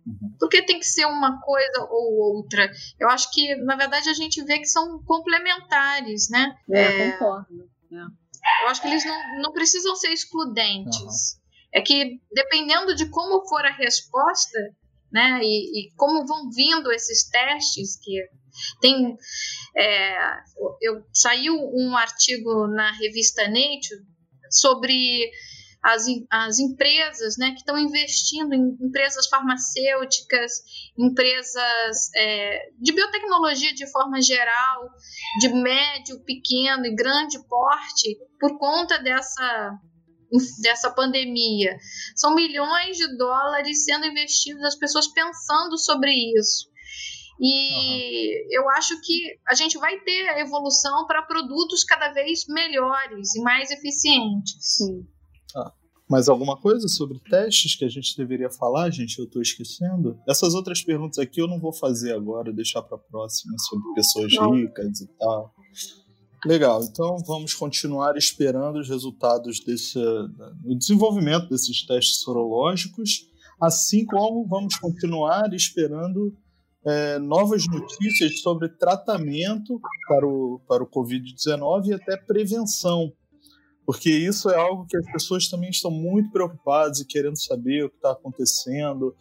Uhum. 0.06 0.36
Porque 0.38 0.62
tem 0.62 0.78
que 0.78 0.86
ser 0.86 1.06
uma 1.06 1.40
coisa 1.40 1.86
ou 1.90 2.36
outra. 2.36 2.70
Eu 2.98 3.08
acho 3.08 3.30
que, 3.32 3.54
na 3.56 3.76
verdade, 3.76 4.08
a 4.08 4.14
gente 4.14 4.42
vê 4.44 4.58
que 4.58 4.66
são 4.66 5.02
complementares, 5.04 6.28
né? 6.30 6.56
É, 6.70 6.82
é... 6.82 7.12
concordo. 7.12 7.70
É. 7.92 8.64
Eu 8.64 8.68
acho 8.68 8.80
que 8.80 8.88
eles 8.88 9.04
não, 9.04 9.42
não 9.42 9.52
precisam 9.52 9.94
ser 9.96 10.12
excludentes. 10.12 11.34
Uhum. 11.34 11.38
É 11.74 11.80
que, 11.82 12.20
dependendo 12.32 12.94
de 12.94 13.10
como 13.10 13.46
for 13.46 13.64
a 13.64 13.72
resposta, 13.72 14.58
né, 15.12 15.40
e, 15.42 15.80
e 15.88 15.92
como 15.96 16.26
vão 16.26 16.50
vindo 16.50 16.92
esses 16.92 17.28
testes, 17.28 17.98
que 18.02 18.28
tem. 18.80 19.16
É, 19.76 20.16
eu, 20.80 21.04
saiu 21.12 21.54
um 21.54 21.96
artigo 21.96 22.66
na 22.68 22.90
revista 22.92 23.44
Nature 23.44 24.06
sobre 24.50 25.30
as, 25.82 26.06
as 26.30 26.58
empresas 26.58 27.36
né, 27.38 27.50
que 27.52 27.58
estão 27.58 27.78
investindo 27.78 28.52
em 28.52 28.76
empresas 28.80 29.26
farmacêuticas, 29.28 30.52
empresas 30.98 32.10
é, 32.16 32.70
de 32.78 32.92
biotecnologia 32.92 33.72
de 33.74 33.90
forma 33.90 34.20
geral, 34.20 34.90
de 35.40 35.48
médio, 35.50 36.22
pequeno 36.24 36.84
e 36.84 36.94
grande 36.94 37.38
porte, 37.48 38.18
por 38.40 38.58
conta 38.58 38.98
dessa, 38.98 39.78
dessa 40.62 40.90
pandemia. 40.90 41.76
São 42.16 42.34
milhões 42.34 42.96
de 42.96 43.16
dólares 43.16 43.84
sendo 43.84 44.06
investidos, 44.06 44.64
as 44.64 44.76
pessoas 44.76 45.06
pensando 45.08 45.78
sobre 45.78 46.12
isso. 46.38 46.68
E 47.40 48.34
uhum. 48.34 48.48
eu 48.50 48.68
acho 48.70 49.00
que 49.00 49.38
a 49.48 49.54
gente 49.54 49.78
vai 49.78 50.00
ter 50.00 50.28
a 50.28 50.40
evolução 50.40 51.06
para 51.06 51.22
produtos 51.22 51.84
cada 51.84 52.12
vez 52.12 52.44
melhores 52.48 53.36
e 53.36 53.40
mais 53.42 53.70
eficientes. 53.70 54.56
Sim. 54.58 55.06
Mais 56.08 56.28
alguma 56.28 56.56
coisa 56.56 56.88
sobre 56.88 57.18
testes 57.18 57.76
que 57.76 57.84
a 57.84 57.88
gente 57.88 58.16
deveria 58.16 58.50
falar, 58.50 58.90
gente? 58.90 59.18
Eu 59.18 59.26
estou 59.26 59.42
esquecendo. 59.42 60.18
Essas 60.26 60.54
outras 60.54 60.82
perguntas 60.82 61.18
aqui 61.18 61.40
eu 61.40 61.46
não 61.46 61.60
vou 61.60 61.72
fazer 61.72 62.12
agora, 62.12 62.52
deixar 62.52 62.82
para 62.82 62.96
a 62.96 63.00
próxima 63.00 63.54
sobre 63.68 63.94
pessoas 63.94 64.32
não. 64.34 64.52
ricas 64.52 65.00
e 65.00 65.06
tal. 65.18 65.54
Legal, 66.46 66.82
então 66.84 67.16
vamos 67.26 67.52
continuar 67.52 68.16
esperando 68.16 68.78
os 68.78 68.88
resultados 68.88 69.60
desse 69.60 69.98
o 69.98 70.74
desenvolvimento 70.74 71.48
desses 71.48 71.84
testes 71.84 72.20
sorológicos, 72.20 73.26
assim 73.60 74.06
como 74.06 74.46
vamos 74.46 74.76
continuar 74.76 75.52
esperando 75.52 76.32
é, 76.86 77.18
novas 77.18 77.66
notícias 77.66 78.40
sobre 78.40 78.68
tratamento 78.68 79.80
para 80.06 80.26
o, 80.26 80.60
para 80.66 80.82
o 80.82 80.86
Covid-19 80.86 81.88
e 81.88 81.92
até 81.94 82.16
prevenção 82.16 83.12
porque 83.88 84.10
isso 84.10 84.50
é 84.50 84.54
algo 84.54 84.84
que 84.86 84.98
as 84.98 85.10
pessoas 85.10 85.48
também 85.48 85.70
estão 85.70 85.90
muito 85.90 86.30
preocupadas 86.30 87.00
e 87.00 87.06
querendo 87.06 87.40
saber 87.40 87.86
o 87.86 87.88
que 87.88 87.96
está 87.96 88.10
acontecendo. 88.10 89.16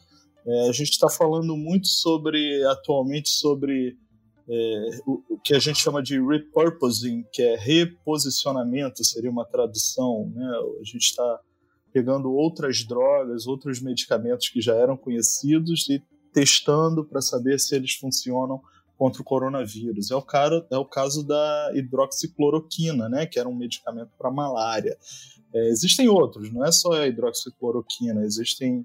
É, 0.46 0.68
a 0.68 0.74
gente 0.74 0.90
está 0.90 1.08
falando 1.10 1.56
muito 1.56 1.88
sobre, 1.88 2.62
atualmente, 2.66 3.30
sobre 3.30 3.98
é, 4.50 4.90
o, 5.06 5.24
o, 5.30 5.40
que 5.40 5.54
a 5.54 5.60
gente 5.60 5.80
chama 5.80 6.04
de 6.04 6.20
repurposing, 6.20 7.24
que 7.32 7.42
é 7.42 7.56
reposicionamento, 7.56 9.06
seria 9.06 9.32
uma 9.32 9.46
tradução. 9.46 10.30
Né? 10.36 10.46
A 10.82 10.84
gente 10.84 11.04
está 11.04 11.40
pegando 11.94 12.30
outras 12.30 12.86
drogas, 12.86 13.48
outros 13.48 13.82
medicamentos 13.82 14.50
que 14.50 14.60
já 14.60 14.76
eram 14.76 14.98
conhecidos 14.98 15.88
e 15.88 16.04
testando 16.34 17.06
para 17.06 17.22
saber 17.22 17.58
se 17.58 17.74
eles 17.74 17.94
funcionam 17.94 18.62
contra 18.98 19.22
o 19.22 19.26
coronavírus. 19.26 20.12
É 20.12 20.16
o, 20.16 20.22
cara, 20.22 20.66
é 20.72 20.78
o 20.78 20.86
caso 20.86 21.26
da 21.26 21.72
hidroxicloroquina, 21.76 23.08
né, 23.08 23.26
que 23.26 23.40
era 23.40 23.48
um 23.48 23.56
medicamento 23.56 24.12
para 24.18 24.32
malária. 24.32 24.98
É, 25.54 25.70
existem 25.70 26.10
outros, 26.10 26.52
não 26.52 26.66
é 26.66 26.72
só 26.72 26.94
a 26.94 27.08
hidroxicloroquina, 27.08 28.24
existem, 28.24 28.84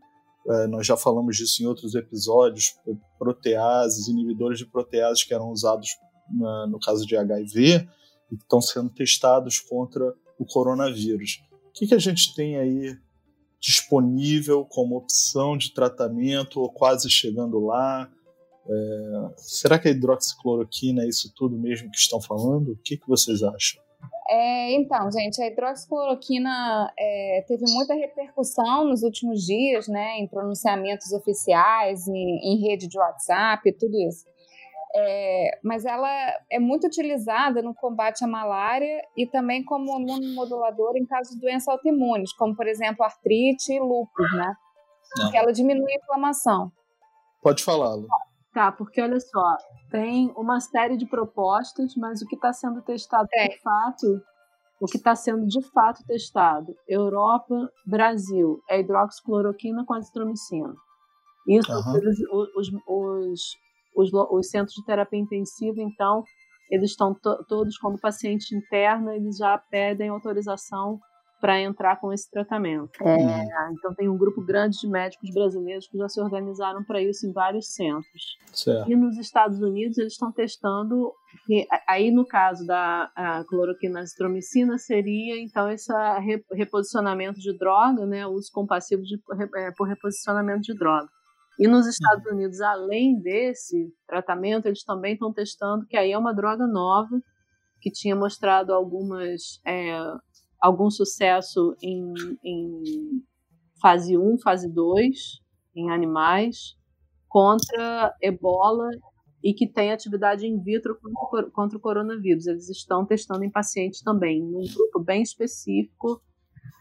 é, 0.49 0.67
nós 0.67 0.87
já 0.87 0.97
falamos 0.97 1.37
disso 1.37 1.63
em 1.63 1.67
outros 1.67 1.95
episódios, 1.95 2.75
proteases, 3.19 4.07
inibidores 4.07 4.59
de 4.59 4.67
proteases 4.67 5.25
que 5.25 5.35
eram 5.35 5.51
usados 5.51 5.89
na, 6.31 6.67
no 6.67 6.79
caso 6.79 7.07
de 7.07 7.17
HIV 7.17 7.89
e 8.31 8.35
estão 8.35 8.61
sendo 8.61 8.91
testados 8.91 9.59
contra 9.59 10.15
o 10.39 10.45
coronavírus. 10.45 11.43
O 11.69 11.73
que, 11.73 11.87
que 11.87 11.95
a 11.95 11.99
gente 11.99 12.35
tem 12.35 12.59
aí 12.59 12.97
disponível 13.61 14.65
como 14.65 14.97
opção 14.97 15.57
de 15.57 15.73
tratamento 15.73 16.61
ou 16.61 16.71
quase 16.71 17.09
chegando 17.09 17.61
lá? 17.61 18.11
É, 18.69 19.31
será 19.37 19.79
que 19.79 19.89
a 19.89 19.91
hidroxicloroquina 19.91 21.03
é 21.03 21.09
isso 21.09 21.33
tudo 21.35 21.59
mesmo 21.59 21.91
que 21.91 21.99
estão 21.99 22.21
falando? 22.21 22.73
O 22.73 22.77
que, 22.77 22.97
que 22.97 23.09
vocês 23.09 23.43
acham? 23.43 23.83
É, 24.29 24.73
então, 24.75 25.11
gente, 25.11 25.43
a 25.43 25.47
hidroxicloroquina 25.47 26.93
é, 26.99 27.45
teve 27.47 27.65
muita 27.69 27.95
repercussão 27.95 28.85
nos 28.85 29.03
últimos 29.03 29.45
dias, 29.45 29.89
né, 29.89 30.19
em 30.19 30.27
pronunciamentos 30.27 31.13
oficiais, 31.13 32.07
em, 32.09 32.39
em 32.43 32.61
rede 32.67 32.89
de 32.89 32.99
WhatsApp, 32.99 33.73
tudo 33.79 33.99
isso. 34.09 34.25
É, 34.95 35.59
mas 35.65 35.85
ela 35.87 36.09
é 36.51 36.59
muito 36.59 36.87
utilizada 36.87 37.63
no 37.63 37.75
combate 37.75 38.25
à 38.25 38.27
malária 38.27 39.03
e 39.17 39.27
também 39.27 39.65
como 39.65 39.99
imunomodulador 39.99 40.97
em 40.97 41.07
casos 41.07 41.35
de 41.35 41.41
doenças 41.41 41.69
autoimunes, 41.69 42.33
como, 42.35 42.55
por 42.55 42.67
exemplo, 42.67 43.03
artrite 43.05 43.73
e 43.73 43.81
lúpus, 43.81 44.31
né? 44.35 44.55
Porque 45.17 45.37
ela 45.37 45.53
diminui 45.53 45.93
a 45.93 45.97
inflamação. 45.97 46.71
Pode 47.43 47.65
falar, 47.65 47.95
Lu. 47.95 48.07
Tá, 48.53 48.71
porque 48.71 49.01
olha 49.01 49.19
só, 49.19 49.57
tem 49.91 50.31
uma 50.37 50.61
série 50.61 50.97
de 50.97 51.07
propostas, 51.07 51.95
mas 51.97 52.21
o 52.21 52.27
que 52.27 52.35
está 52.35 52.53
sendo 52.53 52.83
testado 52.83 53.27
é. 53.33 53.49
de 53.49 53.63
fato, 53.63 54.21
o 54.79 54.87
que 54.87 54.99
está 54.99 55.15
sendo 55.15 55.47
de 55.47 55.63
fato 55.71 56.05
testado, 56.07 56.75
Europa, 56.87 57.55
Brasil, 57.87 58.61
é 58.69 58.81
hidroxicloroquina 58.81 59.85
com 59.87 59.95
azitromicina. 59.95 60.75
Isso, 61.49 61.73
uhum. 61.73 61.99
os, 62.55 62.69
os, 62.87 63.57
os, 63.97 64.13
os, 64.13 64.51
centros 64.51 64.75
de 64.75 64.85
terapia 64.85 65.19
intensiva, 65.19 65.81
então, 65.81 66.23
eles 66.71 66.91
estão 66.91 67.15
to 67.15 67.45
todos, 67.49 67.79
quando 67.79 67.97
o 67.97 68.01
paciente 68.01 68.55
interna, 68.55 69.17
eles 69.17 69.39
já 69.39 69.57
pedem 69.57 70.11
autorização 70.11 71.01
para 71.43 71.61
entrar 71.61 72.01
com 72.01 72.13
esse 72.13 72.31
tratamento. 72.31 73.03
É, 73.03 73.73
então 73.73 73.93
tem 73.97 74.09
um 74.09 74.17
grupo 74.17 74.41
grande 74.41 74.79
de 74.79 74.87
médicos 74.87 75.29
brasileiros 75.35 75.89
que 75.89 75.99
já 75.99 76.09
se 76.09 76.21
organizaram 76.21 76.85
para 76.85 77.03
isso 77.03 77.27
em 77.27 77.33
vários 77.33 77.75
centros. 77.75 78.39
Certo. 78.53 78.89
E 78.89 78.95
nos 78.95 79.19
Estados 79.19 79.61
Unidos 79.61 79.99
eles 79.99 80.13
estão 80.13 80.31
testando, 80.31 81.13
aí 81.89 82.13
no 82.13 82.25
caso 82.25 82.65
da 82.65 83.11
cloroquina 83.49 83.99
azitromicina 83.99 84.79
seria 84.79 85.43
então 85.43 85.69
esse 85.69 85.93
reposicionamento 86.53 87.41
de 87.41 87.59
droga, 87.59 88.07
né, 88.07 88.25
uso 88.25 88.49
compassivo 88.53 89.03
de, 89.03 89.21
é, 89.57 89.73
por 89.73 89.89
reposicionamento 89.89 90.61
de 90.61 90.79
droga. 90.79 91.09
E 91.59 91.67
nos 91.67 91.89
Estados 91.89 92.25
uhum. 92.27 92.37
Unidos, 92.37 92.61
além 92.61 93.21
desse 93.21 93.93
tratamento, 94.07 94.67
eles 94.67 94.85
também 94.85 95.15
estão 95.15 95.33
testando 95.33 95.85
que 95.89 95.97
aí 95.97 96.13
é 96.13 96.17
uma 96.17 96.33
droga 96.33 96.69
nova 96.69 97.21
que 97.81 97.91
tinha 97.91 98.15
mostrado 98.15 98.73
algumas 98.73 99.61
é, 99.67 99.99
algum 100.63 100.89
sucesso 100.89 101.77
em, 101.83 102.15
em 102.45 102.83
fase 103.81 104.17
1, 104.17 104.39
fase 104.39 104.73
2, 104.73 105.41
em 105.75 105.91
animais, 105.91 106.77
contra 107.29 108.15
ebola 108.23 108.89
e 109.43 109.53
que 109.53 109.67
tem 109.67 109.91
atividade 109.91 110.47
in 110.47 110.63
vitro 110.63 110.97
contra, 111.03 111.51
contra 111.51 111.77
o 111.77 111.81
coronavírus. 111.81 112.47
Eles 112.47 112.69
estão 112.69 113.05
testando 113.05 113.43
em 113.43 113.51
pacientes 113.51 114.01
também, 114.01 114.41
num 114.41 114.63
grupo 114.73 115.01
bem 115.01 115.21
específico, 115.21 116.23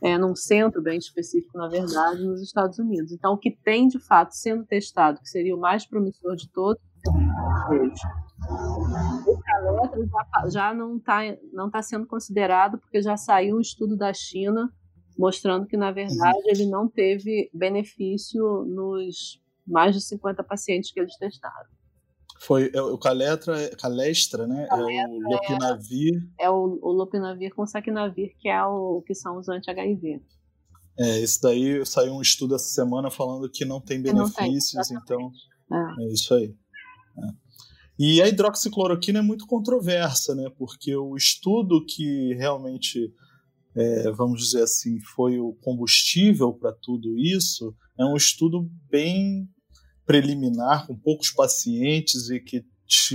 é, 0.03 0.15
num 0.15 0.35
centro 0.35 0.79
bem 0.79 0.99
específico, 0.99 1.57
na 1.57 1.67
verdade, 1.67 2.23
nos 2.23 2.41
Estados 2.41 2.77
Unidos. 2.77 3.11
Então, 3.11 3.33
o 3.33 3.37
que 3.37 3.49
tem 3.49 3.87
de 3.87 3.97
fato 3.99 4.33
sendo 4.33 4.63
testado, 4.63 5.19
que 5.19 5.29
seria 5.29 5.55
o 5.55 5.59
mais 5.59 5.87
promissor 5.87 6.35
de 6.35 6.47
todos, 6.51 6.81
o 9.27 9.37
caletra 9.39 10.05
já, 10.05 10.49
já 10.49 10.73
não 10.73 10.97
está 10.97 11.21
não 11.53 11.69
tá 11.69 11.81
sendo 11.81 12.07
considerado 12.07 12.77
porque 12.79 13.01
já 13.01 13.15
saiu 13.15 13.57
um 13.57 13.61
estudo 13.61 13.95
da 13.95 14.13
China 14.13 14.69
mostrando 15.17 15.67
que, 15.67 15.77
na 15.77 15.91
verdade, 15.91 16.39
ele 16.47 16.65
não 16.65 16.87
teve 16.87 17.49
benefício 17.53 18.65
nos 18.65 19.39
mais 19.67 19.95
de 19.95 20.01
50 20.01 20.43
pacientes 20.43 20.91
que 20.91 20.99
eles 20.99 21.15
testaram. 21.17 21.69
Foi 22.39 22.71
é, 22.73 22.81
o 22.81 22.97
Caletra, 22.97 23.69
Calestra, 23.77 24.47
né? 24.47 24.65
Caletra 24.67 24.93
é 24.93 25.07
o 25.07 25.19
Lopinavir. 25.19 26.13
É, 26.39 26.45
é 26.45 26.49
o, 26.49 26.79
o 26.81 26.91
Lopinavir 26.91 27.53
com 27.53 27.67
Saquinavir, 27.67 28.35
que 28.39 28.49
é 28.49 28.63
o 28.65 29.03
que 29.05 29.13
são 29.13 29.37
os 29.37 29.47
anti-HIV. 29.47 30.19
É, 30.97 31.19
esse 31.19 31.39
daí 31.39 31.85
saiu 31.85 32.13
um 32.13 32.21
estudo 32.21 32.55
essa 32.55 32.69
semana 32.69 33.11
falando 33.11 33.49
que 33.49 33.63
não 33.63 33.79
tem 33.79 34.01
benefícios, 34.01 34.89
não 34.89 35.03
tem, 35.05 35.17
então 35.27 35.31
é. 35.71 36.03
é 36.03 36.13
isso 36.13 36.33
aí. 36.33 36.55
É. 38.01 38.05
E 38.05 38.21
a 38.21 38.27
hidroxicloroquina 38.27 39.19
é 39.19 39.21
muito 39.21 39.45
controversa, 39.45 40.33
né? 40.33 40.49
Porque 40.57 40.95
o 40.95 41.15
estudo 41.15 41.85
que 41.85 42.33
realmente, 42.33 43.13
é, 43.75 44.11
vamos 44.11 44.41
dizer 44.41 44.63
assim, 44.63 44.99
foi 45.15 45.39
o 45.39 45.53
combustível 45.61 46.53
para 46.53 46.73
tudo 46.73 47.17
isso 47.17 47.75
é 48.01 48.05
um 48.05 48.15
estudo 48.15 48.69
bem 48.89 49.47
preliminar, 50.05 50.87
com 50.87 50.97
poucos 50.97 51.31
pacientes 51.31 52.29
e 52.29 52.39
que 52.39 52.65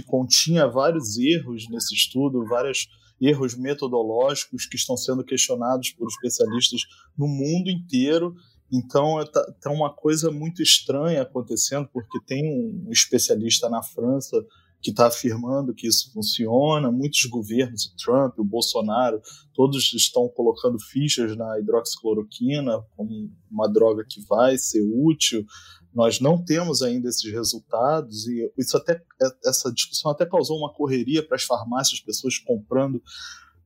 continha 0.06 0.66
vários 0.66 1.18
erros 1.18 1.68
nesse 1.68 1.94
estudo, 1.94 2.46
vários 2.46 2.88
erros 3.20 3.54
metodológicos 3.54 4.66
que 4.66 4.76
estão 4.76 4.96
sendo 4.96 5.24
questionados 5.24 5.90
por 5.90 6.06
especialistas 6.08 6.82
no 7.16 7.26
mundo 7.26 7.68
inteiro. 7.68 8.34
Então 8.72 9.20
está 9.20 9.44
tá 9.60 9.70
uma 9.70 9.92
coisa 9.92 10.30
muito 10.30 10.62
estranha 10.62 11.22
acontecendo, 11.22 11.88
porque 11.92 12.18
tem 12.24 12.44
um 12.44 12.90
especialista 12.90 13.68
na 13.68 13.82
França 13.82 14.36
que 14.86 14.90
está 14.90 15.08
afirmando 15.08 15.74
que 15.74 15.88
isso 15.88 16.12
funciona. 16.12 16.92
Muitos 16.92 17.24
governos, 17.24 17.86
o 17.86 17.96
Trump, 17.96 18.38
o 18.38 18.44
Bolsonaro, 18.44 19.20
todos 19.52 19.92
estão 19.92 20.28
colocando 20.28 20.78
fichas 20.78 21.36
na 21.36 21.58
hidroxicloroquina 21.58 22.84
como 22.96 23.28
uma 23.50 23.68
droga 23.68 24.04
que 24.08 24.20
vai 24.28 24.56
ser 24.56 24.82
útil. 24.82 25.44
Nós 25.92 26.20
não 26.20 26.40
temos 26.40 26.82
ainda 26.82 27.08
esses 27.08 27.32
resultados 27.32 28.28
e 28.28 28.48
isso 28.56 28.76
até 28.76 29.02
essa 29.44 29.72
discussão 29.72 30.12
até 30.12 30.24
causou 30.24 30.56
uma 30.56 30.72
correria 30.72 31.26
para 31.26 31.34
as 31.34 31.42
farmácias, 31.42 31.98
pessoas 31.98 32.38
comprando 32.38 33.02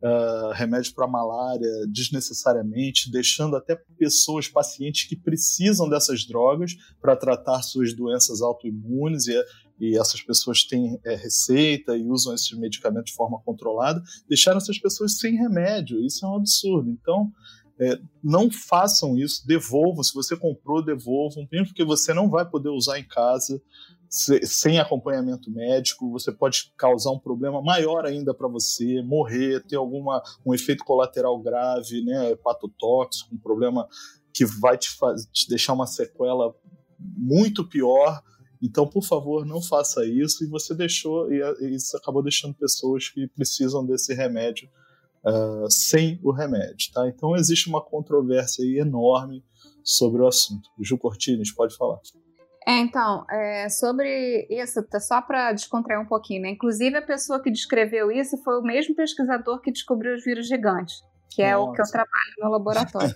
uh, 0.02 0.52
remédio 0.54 0.94
para 0.94 1.06
malária 1.06 1.86
desnecessariamente, 1.88 3.10
deixando 3.10 3.56
até 3.56 3.76
pessoas, 3.98 4.48
pacientes 4.48 5.06
que 5.06 5.16
precisam 5.16 5.86
dessas 5.86 6.26
drogas 6.26 6.74
para 6.98 7.14
tratar 7.14 7.62
suas 7.62 7.94
doenças 7.94 8.40
autoimunes 8.40 9.26
e, 9.26 9.44
e 9.80 9.96
essas 9.98 10.20
pessoas 10.22 10.64
têm 10.64 11.00
é, 11.04 11.14
receita 11.14 11.96
e 11.96 12.04
usam 12.04 12.34
esses 12.34 12.52
medicamentos 12.52 13.10
de 13.10 13.16
forma 13.16 13.40
controlada, 13.44 14.02
deixaram 14.28 14.58
essas 14.58 14.78
pessoas 14.78 15.18
sem 15.18 15.36
remédio. 15.36 16.04
Isso 16.04 16.24
é 16.24 16.28
um 16.28 16.36
absurdo. 16.36 16.90
Então, 16.90 17.32
é, 17.80 17.98
não 18.22 18.50
façam 18.50 19.16
isso, 19.16 19.46
devolvam. 19.46 20.04
Se 20.04 20.12
você 20.12 20.36
comprou, 20.36 20.84
devolvam, 20.84 21.48
mesmo 21.50 21.68
porque 21.68 21.84
você 21.84 22.12
não 22.12 22.28
vai 22.28 22.48
poder 22.48 22.68
usar 22.68 22.98
em 22.98 23.04
casa 23.04 23.60
sem 24.10 24.80
acompanhamento 24.80 25.50
médico, 25.52 26.10
você 26.10 26.32
pode 26.32 26.72
causar 26.76 27.12
um 27.12 27.18
problema 27.18 27.62
maior 27.62 28.04
ainda 28.04 28.34
para 28.34 28.48
você, 28.48 29.00
morrer, 29.02 29.64
ter 29.66 29.76
alguma 29.76 30.20
um 30.44 30.52
efeito 30.52 30.84
colateral 30.84 31.38
grave, 31.38 32.02
né, 32.02 32.32
hepatotóxico, 32.32 33.32
um 33.32 33.38
problema 33.38 33.86
que 34.34 34.44
vai 34.44 34.76
te, 34.76 34.90
te 35.32 35.48
deixar 35.48 35.74
uma 35.74 35.86
sequela 35.86 36.52
muito 36.98 37.64
pior. 37.68 38.20
Então, 38.62 38.86
por 38.86 39.02
favor, 39.02 39.46
não 39.46 39.62
faça 39.62 40.04
isso. 40.04 40.44
E 40.44 40.46
você 40.46 40.74
deixou, 40.74 41.32
e 41.32 41.74
isso 41.74 41.96
acabou 41.96 42.22
deixando 42.22 42.54
pessoas 42.54 43.08
que 43.08 43.26
precisam 43.28 43.84
desse 43.84 44.14
remédio 44.14 44.68
uh, 45.24 45.70
sem 45.70 46.20
o 46.22 46.30
remédio, 46.30 46.92
tá? 46.92 47.08
Então, 47.08 47.34
existe 47.36 47.68
uma 47.68 47.82
controvérsia 47.82 48.62
enorme 48.80 49.44
sobre 49.82 50.22
o 50.22 50.26
assunto. 50.26 50.68
Gil 50.80 50.98
Cortines, 50.98 51.52
pode 51.52 51.76
falar. 51.76 52.00
É, 52.66 52.78
então, 52.78 53.24
é, 53.30 53.68
sobre 53.68 54.46
isso, 54.50 54.82
tá 54.82 55.00
só 55.00 55.22
para 55.22 55.52
descontrair 55.52 56.00
um 56.00 56.06
pouquinho, 56.06 56.42
né? 56.42 56.50
Inclusive, 56.50 56.96
a 56.96 57.02
pessoa 57.02 57.42
que 57.42 57.50
descreveu 57.50 58.12
isso 58.12 58.36
foi 58.44 58.58
o 58.58 58.62
mesmo 58.62 58.94
pesquisador 58.94 59.60
que 59.60 59.72
descobriu 59.72 60.14
os 60.14 60.22
vírus 60.22 60.46
gigantes. 60.46 61.02
Que 61.30 61.42
é 61.42 61.56
Nossa. 61.56 61.70
o 61.70 61.72
que 61.72 61.80
eu 61.80 61.86
trabalho 61.86 62.34
no 62.38 62.50
laboratório. 62.50 63.14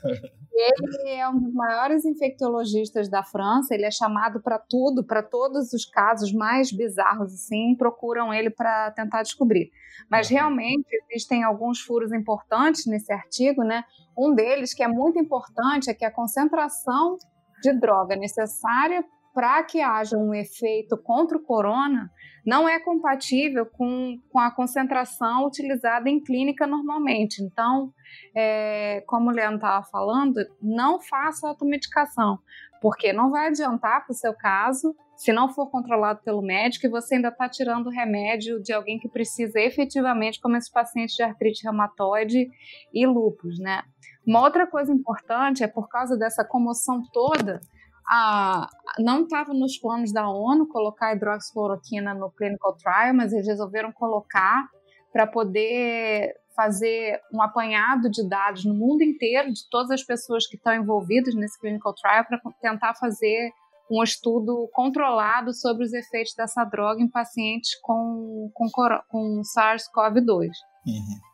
ele 0.54 1.10
é 1.10 1.28
um 1.28 1.38
dos 1.38 1.52
maiores 1.52 2.04
infectologistas 2.04 3.08
da 3.08 3.24
França, 3.24 3.74
ele 3.74 3.84
é 3.84 3.90
chamado 3.90 4.40
para 4.40 4.58
tudo, 4.58 5.04
para 5.04 5.22
todos 5.22 5.72
os 5.72 5.84
casos 5.84 6.32
mais 6.32 6.70
bizarros 6.70 7.34
assim, 7.34 7.74
procuram 7.76 8.32
ele 8.32 8.50
para 8.50 8.92
tentar 8.92 9.22
descobrir. 9.22 9.70
Mas 10.08 10.28
realmente 10.28 10.86
existem 11.10 11.42
alguns 11.42 11.80
furos 11.80 12.12
importantes 12.12 12.86
nesse 12.86 13.12
artigo, 13.12 13.64
né? 13.64 13.82
Um 14.16 14.32
deles 14.32 14.72
que 14.72 14.82
é 14.82 14.88
muito 14.88 15.18
importante 15.18 15.90
é 15.90 15.94
que 15.94 16.04
a 16.04 16.10
concentração 16.10 17.18
de 17.60 17.72
droga 17.72 18.14
necessária 18.14 19.04
para 19.34 19.64
que 19.64 19.80
haja 19.80 20.16
um 20.16 20.32
efeito 20.32 20.96
contra 20.96 21.36
o 21.36 21.42
corona 21.42 22.08
não 22.46 22.68
é 22.68 22.78
compatível 22.78 23.66
com, 23.66 24.18
com 24.30 24.38
a 24.38 24.50
concentração 24.50 25.44
utilizada 25.46 26.08
em 26.08 26.22
clínica 26.22 26.66
normalmente. 26.66 27.42
Então, 27.42 27.92
é, 28.34 29.02
como 29.06 29.30
o 29.30 29.32
Leandro 29.32 29.56
estava 29.56 29.84
falando, 29.86 30.34
não 30.62 31.00
faça 31.00 31.48
automedicação, 31.48 32.38
porque 32.80 33.12
não 33.12 33.30
vai 33.30 33.48
adiantar 33.48 34.04
para 34.04 34.12
o 34.12 34.16
seu 34.16 34.34
caso 34.34 34.94
se 35.16 35.32
não 35.32 35.48
for 35.48 35.70
controlado 35.70 36.20
pelo 36.22 36.42
médico 36.42 36.86
e 36.86 36.90
você 36.90 37.14
ainda 37.14 37.28
está 37.28 37.48
tirando 37.48 37.88
remédio 37.88 38.60
de 38.60 38.72
alguém 38.72 38.98
que 38.98 39.08
precisa 39.08 39.60
efetivamente, 39.60 40.40
como 40.40 40.56
esses 40.56 40.70
pacientes 40.70 41.14
de 41.14 41.22
artrite 41.22 41.62
reumatoide 41.64 42.50
e 42.92 43.06
lúpus, 43.06 43.58
né? 43.58 43.82
Uma 44.26 44.40
outra 44.40 44.66
coisa 44.66 44.92
importante 44.92 45.62
é 45.62 45.68
por 45.68 45.88
causa 45.88 46.16
dessa 46.16 46.44
comoção 46.44 47.02
toda, 47.12 47.60
a, 48.08 48.68
não 48.98 49.22
estava 49.22 49.52
nos 49.54 49.78
planos 49.78 50.12
da 50.12 50.28
ONU 50.28 50.68
colocar 50.68 51.14
hidroxicloroquina 51.14 52.14
no 52.14 52.30
clinical 52.30 52.76
trial, 52.76 53.14
mas 53.14 53.32
eles 53.32 53.46
resolveram 53.46 53.92
colocar 53.92 54.68
para 55.12 55.26
poder 55.26 56.34
fazer 56.54 57.20
um 57.32 57.42
apanhado 57.42 58.10
de 58.10 58.28
dados 58.28 58.64
no 58.64 58.74
mundo 58.74 59.02
inteiro 59.02 59.52
de 59.52 59.68
todas 59.68 59.90
as 59.90 60.02
pessoas 60.02 60.46
que 60.46 60.56
estão 60.56 60.74
envolvidas 60.74 61.34
nesse 61.34 61.58
clinical 61.58 61.94
trial 61.94 62.24
para 62.24 62.40
tentar 62.60 62.94
fazer 62.94 63.50
um 63.90 64.02
estudo 64.02 64.68
controlado 64.72 65.52
sobre 65.52 65.84
os 65.84 65.92
efeitos 65.92 66.34
dessa 66.34 66.64
droga 66.64 67.02
em 67.02 67.08
pacientes 67.08 67.78
com, 67.82 68.50
com, 68.54 68.66
com 69.08 69.42
SARS-CoV-2. 69.42 70.48
Uhum. 70.86 71.33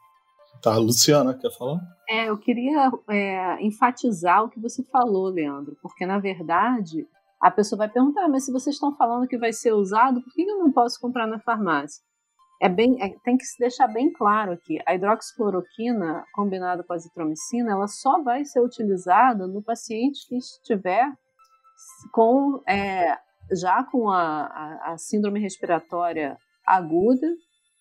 Tá, 0.62 0.76
Luciana, 0.76 1.34
quer 1.34 1.50
falar? 1.56 1.80
É, 2.08 2.28
eu 2.28 2.36
queria 2.36 2.90
é, 3.08 3.62
enfatizar 3.64 4.44
o 4.44 4.50
que 4.50 4.60
você 4.60 4.84
falou, 4.84 5.28
Leandro, 5.28 5.76
porque 5.80 6.04
na 6.04 6.18
verdade 6.18 7.06
a 7.40 7.50
pessoa 7.50 7.78
vai 7.78 7.88
perguntar, 7.88 8.28
mas 8.28 8.44
se 8.44 8.52
vocês 8.52 8.76
estão 8.76 8.94
falando 8.94 9.26
que 9.26 9.38
vai 9.38 9.52
ser 9.52 9.72
usado, 9.72 10.22
por 10.22 10.32
que 10.34 10.42
eu 10.42 10.58
não 10.58 10.70
posso 10.70 11.00
comprar 11.00 11.26
na 11.26 11.38
farmácia? 11.38 12.02
É 12.60 12.68
bem, 12.68 13.02
é, 13.02 13.08
tem 13.24 13.38
que 13.38 13.44
se 13.44 13.58
deixar 13.58 13.88
bem 13.88 14.12
claro 14.12 14.52
aqui, 14.52 14.78
a 14.86 14.94
hidroxicloroquina 14.94 16.24
combinada 16.34 16.84
com 16.84 16.92
a 16.92 16.96
azitromicina, 16.96 17.72
ela 17.72 17.88
só 17.88 18.22
vai 18.22 18.44
ser 18.44 18.60
utilizada 18.60 19.46
no 19.46 19.62
paciente 19.62 20.28
que 20.28 20.36
estiver 20.36 21.10
com 22.12 22.62
é, 22.68 23.16
já 23.50 23.82
com 23.84 24.10
a, 24.10 24.44
a, 24.44 24.92
a 24.92 24.98
síndrome 24.98 25.40
respiratória 25.40 26.36
aguda 26.66 27.26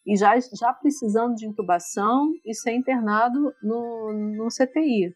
e 0.09 0.17
já, 0.17 0.33
já 0.39 0.73
precisando 0.73 1.35
de 1.35 1.45
intubação 1.45 2.31
e 2.43 2.55
ser 2.55 2.71
internado 2.71 3.53
no, 3.61 4.11
no 4.35 4.47
CTI. 4.47 5.15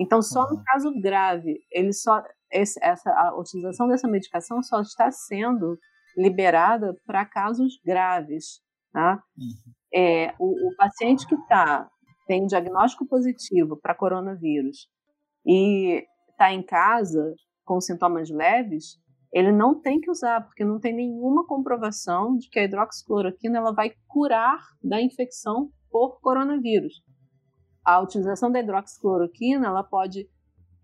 Então, 0.00 0.22
só 0.22 0.48
no 0.48 0.64
caso 0.64 0.98
grave, 0.98 1.60
ele 1.70 1.92
só 1.92 2.22
esse, 2.50 2.82
essa, 2.82 3.10
a 3.10 3.38
utilização 3.38 3.86
dessa 3.86 4.08
medicação 4.08 4.62
só 4.62 4.80
está 4.80 5.10
sendo 5.10 5.78
liberada 6.16 6.96
para 7.06 7.26
casos 7.26 7.78
graves. 7.84 8.62
Tá? 8.90 9.22
Uhum. 9.36 9.72
É, 9.92 10.34
o, 10.38 10.68
o, 10.68 10.76
paciente 10.76 11.26
que 11.26 11.36
tá, 11.46 11.86
tem 12.26 12.44
um 12.44 12.46
diagnóstico 12.46 13.06
positivo 13.06 13.76
para 13.76 13.94
coronavírus 13.94 14.88
e 15.44 16.02
está 16.30 16.50
em 16.50 16.62
casa 16.62 17.34
com 17.62 17.78
sintomas 17.78 18.30
leves, 18.30 18.98
ele 19.32 19.52
não 19.52 19.78
tem 19.78 20.00
que 20.00 20.10
usar, 20.10 20.40
porque 20.42 20.64
não 20.64 20.80
tem 20.80 20.94
nenhuma 20.94 21.46
comprovação 21.46 22.36
de 22.36 22.48
que 22.48 22.58
a 22.58 22.64
hidroxicloroquina 22.64 23.58
ela 23.58 23.72
vai 23.72 23.92
curar 24.06 24.58
da 24.82 25.00
infecção 25.00 25.70
por 25.90 26.20
coronavírus. 26.20 27.02
A 27.84 28.00
utilização 28.00 28.50
da 28.50 28.60
hidroxicloroquina 28.60 29.66
ela 29.66 29.82
pode 29.82 30.28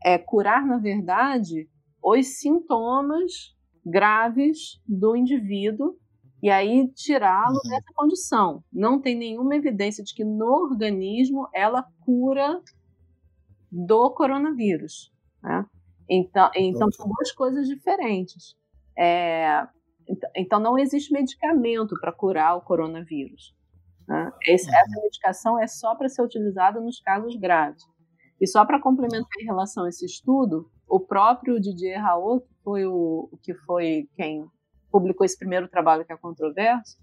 é, 0.04 0.18
curar, 0.18 0.66
na 0.66 0.78
verdade, 0.78 1.68
os 2.02 2.38
sintomas 2.38 3.54
graves 3.84 4.80
do 4.86 5.16
indivíduo 5.16 5.96
e 6.42 6.50
aí 6.50 6.88
tirá-lo 6.92 7.54
uhum. 7.54 7.70
dessa 7.70 7.92
condição. 7.94 8.62
Não 8.70 9.00
tem 9.00 9.16
nenhuma 9.16 9.56
evidência 9.56 10.04
de 10.04 10.14
que 10.14 10.24
no 10.24 10.44
organismo 10.44 11.48
ela 11.54 11.86
cura 12.00 12.60
do 13.72 14.10
coronavírus. 14.10 15.10
Né? 15.42 15.64
Então, 16.08 16.50
então 16.54 16.90
são 16.92 17.06
duas 17.06 17.32
coisas 17.32 17.66
diferentes. 17.66 18.56
É, 18.96 19.66
então, 20.36 20.60
não 20.60 20.78
existe 20.78 21.12
medicamento 21.12 21.94
para 22.00 22.12
curar 22.12 22.56
o 22.56 22.60
coronavírus. 22.60 23.54
Né? 24.06 24.30
Esse, 24.46 24.68
uhum. 24.68 24.76
essa 24.76 25.00
medicação 25.00 25.58
é 25.60 25.66
só 25.66 25.94
para 25.94 26.08
ser 26.08 26.22
utilizada 26.22 26.80
nos 26.80 27.00
casos 27.00 27.36
graves. 27.36 27.82
E 28.40 28.46
só 28.46 28.64
para 28.64 28.80
complementar 28.80 29.40
em 29.40 29.46
relação 29.46 29.84
a 29.84 29.88
esse 29.88 30.04
estudo, 30.04 30.70
o 30.86 31.00
próprio 31.00 31.60
Didier 31.60 32.02
Raoult, 32.02 32.46
que 32.46 32.54
foi, 32.62 32.84
o, 32.84 33.30
que 33.42 33.54
foi 33.54 34.08
quem 34.14 34.44
publicou 34.90 35.24
esse 35.24 35.38
primeiro 35.38 35.68
trabalho 35.68 36.04
que 36.04 36.12
é 36.12 36.16
controverso, 36.16 36.98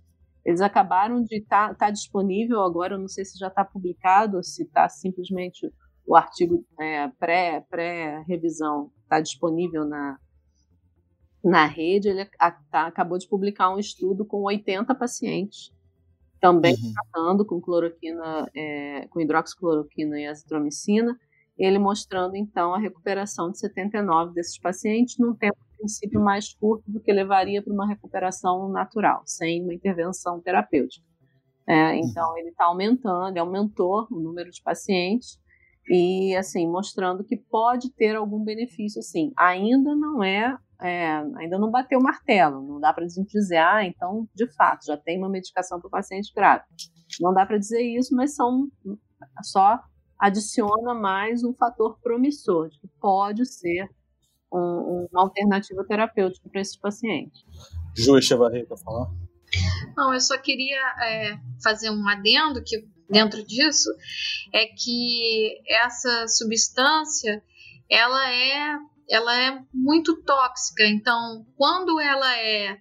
eles 0.46 0.62
acabaram 0.62 1.24
de 1.24 1.38
estar 1.38 1.70
tá, 1.70 1.76
tá 1.76 1.92
disponível 1.92 2.62
agora, 2.62 2.96
eu 2.96 3.00
não 3.00 3.08
sei 3.08 3.26
se 3.26 3.38
já 3.38 3.48
está 3.48 3.64
publicado, 3.64 4.38
ou 4.38 4.44
se 4.44 4.64
está 4.64 4.90
simplesmente 4.90 5.72
o 6.12 6.16
artigo 6.18 6.66
é, 6.78 7.08
pré, 7.08 7.66
pré-revisão 7.70 8.92
está 9.02 9.22
disponível 9.22 9.86
na, 9.86 10.20
na 11.42 11.66
rede, 11.66 12.10
ele 12.10 12.30
a, 12.38 12.52
tá, 12.52 12.86
acabou 12.88 13.18
de 13.18 13.30
publicar 13.30 13.74
um 13.74 13.80
estudo 13.80 14.26
com 14.26 14.42
80 14.42 14.94
pacientes, 14.94 15.72
também 16.42 16.74
uhum. 16.74 16.92
tratando 16.92 17.46
com 17.46 17.62
cloroquina, 17.62 18.46
é, 18.54 19.08
com 19.08 19.22
hidroxicloroquina 19.22 20.20
e 20.20 20.28
azitromicina, 20.28 21.18
ele 21.58 21.80
mostrando 21.80 22.36
então 22.36 22.74
a 22.74 22.78
recuperação 22.78 23.50
de 23.50 23.60
79 23.60 24.34
desses 24.34 24.60
pacientes 24.60 25.18
num 25.18 25.34
tempo 25.34 25.58
princípio 25.78 26.20
mais 26.20 26.54
curto 26.54 26.84
do 26.92 27.00
que 27.00 27.14
levaria 27.14 27.64
para 27.64 27.72
uma 27.72 27.88
recuperação 27.88 28.68
natural, 28.68 29.24
sem 29.26 29.64
uma 29.64 29.74
intervenção 29.74 30.42
terapêutica. 30.42 31.06
É, 31.66 31.96
então 31.96 32.38
ele 32.38 32.50
está 32.50 32.66
aumentando, 32.66 33.30
ele 33.30 33.40
aumentou 33.40 34.06
o 34.12 34.20
número 34.20 34.52
de 34.52 34.62
pacientes 34.62 35.40
e 35.92 36.36
assim 36.38 36.66
mostrando 36.68 37.24
que 37.24 37.36
pode 37.36 37.92
ter 37.92 38.16
algum 38.16 38.42
benefício 38.44 39.02
sim 39.02 39.34
ainda 39.38 39.94
não 39.94 40.24
é, 40.24 40.58
é 40.82 41.18
ainda 41.36 41.60
não 41.60 41.70
bateu 41.70 42.00
o 42.00 42.04
martelo. 42.04 42.62
Não 42.62 42.80
dá 42.80 42.94
para 42.94 43.06
dizer 43.06 43.58
ah 43.58 43.86
então 43.86 44.28
de 44.34 44.48
fato 44.54 44.86
já 44.86 44.96
tem 44.96 45.18
uma 45.18 45.30
medicação 45.30 45.80
para 45.80 45.88
o 45.88 45.92
paciente 45.92 46.32
grave. 46.34 46.64
Não 47.20 47.34
dá 47.34 47.46
para 47.46 47.58
dizer 47.58 47.82
isso 47.82 48.16
mas 48.16 48.34
são 48.34 48.70
só 49.42 49.80
adiciona 50.18 50.94
mais 50.94 51.44
um 51.44 51.54
fator 51.54 52.00
promissor 52.02 52.70
de 52.70 52.80
que 52.80 52.88
pode 53.00 53.46
ser 53.46 53.90
um, 54.54 55.08
uma 55.12 55.24
alternativa 55.24 55.84
terapêutica 55.86 56.48
para 56.50 56.62
esses 56.62 56.78
pacientes. 56.78 57.44
Ju 57.96 58.18
Echevarria 58.18 58.66
quer 58.66 58.78
falar? 58.78 59.10
Não, 59.98 60.14
eu 60.14 60.22
só 60.22 60.38
queria 60.38 60.80
é, 61.04 61.38
fazer 61.62 61.90
um 61.90 62.08
adendo 62.08 62.64
que 62.64 62.88
dentro 63.12 63.46
disso 63.46 63.90
é 64.54 64.66
que 64.66 65.62
essa 65.68 66.28
substância 66.28 67.44
ela 67.90 68.32
é 68.32 68.78
ela 69.10 69.38
é 69.38 69.62
muito 69.74 70.24
tóxica. 70.24 70.86
Então, 70.86 71.46
quando 71.58 72.00
ela 72.00 72.38
é 72.38 72.80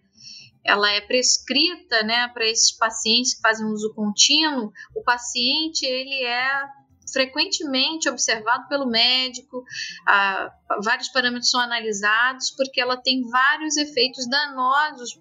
ela 0.62 0.90
é 0.93 1.01
prescrita, 1.01 2.02
né, 2.02 2.28
para 2.28 2.47
esses 2.47 2.70
pacientes 2.77 3.35
que 3.35 3.40
fazem 3.40 3.66
uso 3.66 3.94
contínuo, 3.94 4.70
o 4.94 5.02
paciente 5.02 5.85
ele 5.85 6.23
é 6.23 6.69
frequentemente 7.12 8.09
observado 8.09 8.69
pelo 8.69 8.86
médico, 8.86 9.65
ah, 10.07 10.52
vários 10.85 11.09
parâmetros 11.09 11.51
são 11.51 11.61
analisados 11.61 12.51
porque 12.51 12.81
ela 12.81 12.97
tem 12.97 13.23
vários 13.28 13.77
efeitos 13.77 14.28
danosos 14.28 15.19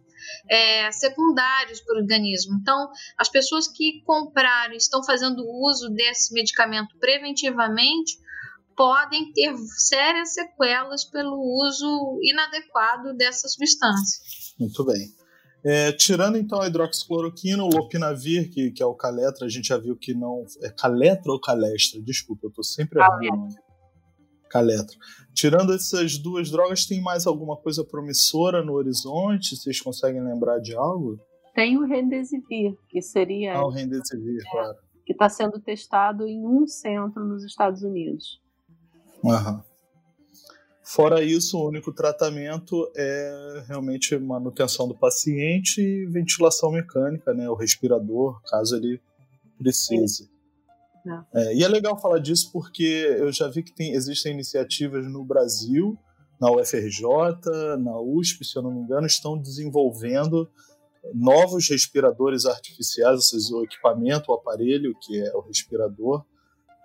é, 0.50 0.92
secundários 0.92 1.82
para 1.82 1.96
o 1.96 2.00
organismo. 2.00 2.58
Então, 2.62 2.90
as 3.18 3.30
pessoas 3.30 3.68
que 3.68 4.02
compraram 4.06 4.74
estão 4.74 5.04
fazendo 5.04 5.44
uso 5.46 5.90
desse 5.90 6.34
medicamento 6.34 6.98
preventivamente 7.00 8.18
podem 8.76 9.32
ter 9.34 9.54
sérias 9.78 10.34
sequelas 10.34 11.04
pelo 11.04 11.38
uso 11.38 12.20
inadequado 12.24 13.14
dessa 13.14 13.48
substância. 13.50 14.22
Muito 14.58 14.86
bem. 14.86 15.20
É, 15.64 15.92
tirando 15.92 16.38
então 16.38 16.62
a 16.62 16.68
hidroxicloroquina, 16.68 17.62
o 17.62 17.70
lopinavir, 17.70 18.50
que, 18.50 18.72
que 18.72 18.82
é 18.82 18.86
o 18.86 18.96
caletra, 18.96 19.46
a 19.46 19.50
gente 19.50 19.68
já 19.68 19.78
viu 19.78 19.98
que 19.98 20.14
não. 20.14 20.46
É 20.62 20.70
caletra 20.70 21.32
ou 21.32 21.42
calestra? 21.42 22.02
Desculpa, 22.02 22.46
eu 22.46 22.50
estou 22.50 22.64
sempre 22.64 23.00
errando. 23.00 23.54
Caletra. 24.50 24.98
Tirando 25.34 25.74
essas 25.74 26.18
duas 26.18 26.50
drogas, 26.50 26.86
tem 26.86 27.02
mais 27.02 27.26
alguma 27.26 27.56
coisa 27.56 27.84
promissora 27.84 28.64
no 28.64 28.74
horizonte? 28.74 29.56
Vocês 29.56 29.80
conseguem 29.80 30.24
lembrar 30.24 30.60
de 30.60 30.76
algo? 30.76 31.20
Tem 31.54 31.78
o 31.78 31.86
Remdesivir, 31.86 32.76
que 32.90 33.02
seria... 33.02 33.56
Ah, 33.56 33.66
o 33.66 33.70
Remdesivir, 33.70 34.42
é, 34.46 34.52
claro. 34.52 34.78
que 35.06 35.14
está 35.14 35.30
sendo 35.30 35.60
testado 35.60 36.28
em 36.28 36.46
um 36.46 36.68
centro 36.68 37.24
nos 37.26 37.44
Estados 37.44 37.84
Unidos. 37.84 38.42
Uhum. 39.24 39.62
Fora 40.84 41.24
isso, 41.24 41.58
o 41.58 41.68
único 41.68 41.94
tratamento 41.94 42.92
é 42.98 43.64
realmente 43.68 44.18
manutenção 44.18 44.88
do 44.88 44.96
paciente 44.98 45.80
e 45.80 46.06
ventilação 46.08 46.72
mecânica, 46.72 47.32
né? 47.32 47.48
O 47.48 47.54
respirador, 47.54 48.42
caso 48.44 48.76
ele 48.76 49.00
precise. 49.58 50.28
É. 51.34 51.42
É, 51.42 51.56
e 51.56 51.64
é 51.64 51.68
legal 51.68 52.00
falar 52.00 52.20
disso 52.20 52.52
porque 52.52 53.16
eu 53.18 53.32
já 53.32 53.48
vi 53.48 53.64
que 53.64 53.74
tem, 53.74 53.94
existem 53.94 54.34
iniciativas 54.34 55.06
no 55.06 55.24
Brasil, 55.24 55.98
na 56.40 56.52
UFRJ, 56.52 57.06
na 57.80 58.00
USP, 58.00 58.46
se 58.46 58.58
eu 58.58 58.62
não 58.62 58.72
me 58.72 58.82
engano, 58.82 59.06
estão 59.06 59.38
desenvolvendo 59.38 60.50
novos 61.14 61.70
respiradores 61.70 62.46
artificiais, 62.46 63.28
seja, 63.28 63.56
o 63.56 63.64
equipamento, 63.64 64.32
o 64.32 64.36
aparelho, 64.36 64.96
que 65.02 65.20
é 65.22 65.36
o 65.36 65.42
respirador, 65.42 66.24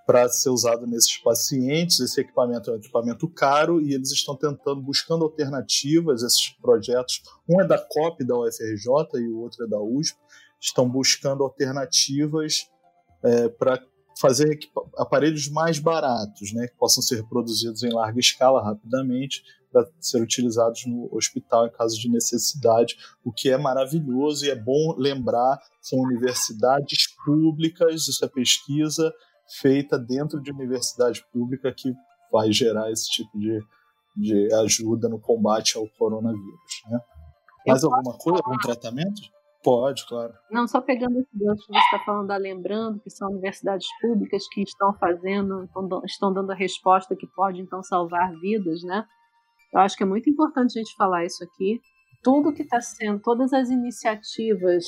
para 0.07 0.29
ser 0.29 0.51
usado 0.51 0.87
nesses 0.87 1.17
pacientes. 1.19 2.01
Esse 2.01 2.21
equipamento 2.21 2.71
é 2.71 2.75
um 2.75 2.77
equipamento 2.77 3.29
caro 3.29 3.81
e 3.81 3.95
eles 3.95 4.11
estão 4.11 4.37
tentando, 4.37 4.83
buscando 4.83 5.25
alternativas. 5.25 6.23
Esses 6.23 6.51
projetos, 6.61 7.23
um 7.49 7.61
é 7.61 7.67
da 7.67 7.79
COP 7.79 8.25
da 8.25 8.39
UFRJ 8.39 9.21
e 9.21 9.29
o 9.29 9.39
outro 9.39 9.65
é 9.65 9.69
da 9.69 9.81
USP, 9.81 10.19
estão 10.61 10.89
buscando 10.89 11.43
alternativas 11.43 12.69
é, 13.23 13.49
para 13.49 13.83
fazer 14.21 14.59
aparelhos 14.97 15.49
mais 15.49 15.79
baratos, 15.79 16.53
né, 16.53 16.69
que 16.69 16.77
possam 16.77 17.03
ser 17.03 17.25
produzidos 17.25 17.83
em 17.83 17.93
larga 17.93 18.21
escala 18.21 18.63
rapidamente 18.63 19.43
para 19.73 19.87
ser 20.01 20.23
utilizados 20.23 20.87
no 20.87 21.09
hospital 21.13 21.67
em 21.67 21.73
caso 21.73 21.99
de 21.99 22.09
necessidade, 22.09 22.97
o 23.25 23.33
que 23.33 23.51
é 23.51 23.59
maravilhoso 23.59 24.47
e 24.47 24.51
é 24.51 24.55
bom 24.55 24.95
lembrar 24.97 25.59
são 25.83 25.99
universidades 25.99 27.09
públicas, 27.25 28.07
isso 28.07 28.25
é 28.25 28.29
pesquisa 28.29 29.13
feita 29.61 29.99
dentro 29.99 30.41
de 30.41 30.53
universidade 30.53 31.25
pública 31.33 31.73
que 31.73 31.93
vai 32.31 32.53
gerar 32.53 32.91
esse 32.91 33.09
tipo 33.11 33.39
de, 33.39 33.61
de 34.17 34.55
ajuda 34.55 35.09
no 35.09 35.21
combate 35.21 35.77
ao 35.77 35.87
coronavírus. 35.99 36.83
Né? 36.89 36.99
Mais 37.67 37.85
alguma 37.85 38.17
coisa, 38.17 38.43
algum 38.45 38.59
tratamento? 38.59 39.34
Pode, 39.65 40.07
claro. 40.07 40.35
Não, 40.51 40.69
só 40.69 40.79
pegando 40.79 41.19
esse 41.19 41.31
gancho 41.35 41.67
que 41.67 41.73
você 41.73 41.79
está 41.79 41.99
falando, 42.05 42.31
lembrando 42.37 43.01
que 43.01 43.09
são 43.09 43.31
universidades 43.31 43.87
públicas 43.99 44.47
que 44.49 44.63
estão 44.63 44.93
fazendo, 44.93 45.67
estão 46.05 46.31
dando 46.35 46.53
a 46.53 46.55
resposta 46.55 47.17
que 47.17 47.27
pode 47.27 47.63
então 47.63 47.83
salvar 47.83 48.31
vidas, 48.41 48.83
né? 48.83 49.07
Eu 49.73 49.81
acho 49.81 49.97
que 49.97 50.03
é 50.03 50.07
muito 50.07 50.29
importante 50.29 50.79
a 50.79 50.83
gente 50.83 50.95
falar 50.95 51.25
isso 51.25 51.43
aqui. 51.43 51.81
Tudo 52.23 52.53
que 52.53 52.63
está 52.63 52.79
sendo, 52.81 53.21
todas 53.21 53.55
as 53.55 53.71
iniciativas 53.71 54.85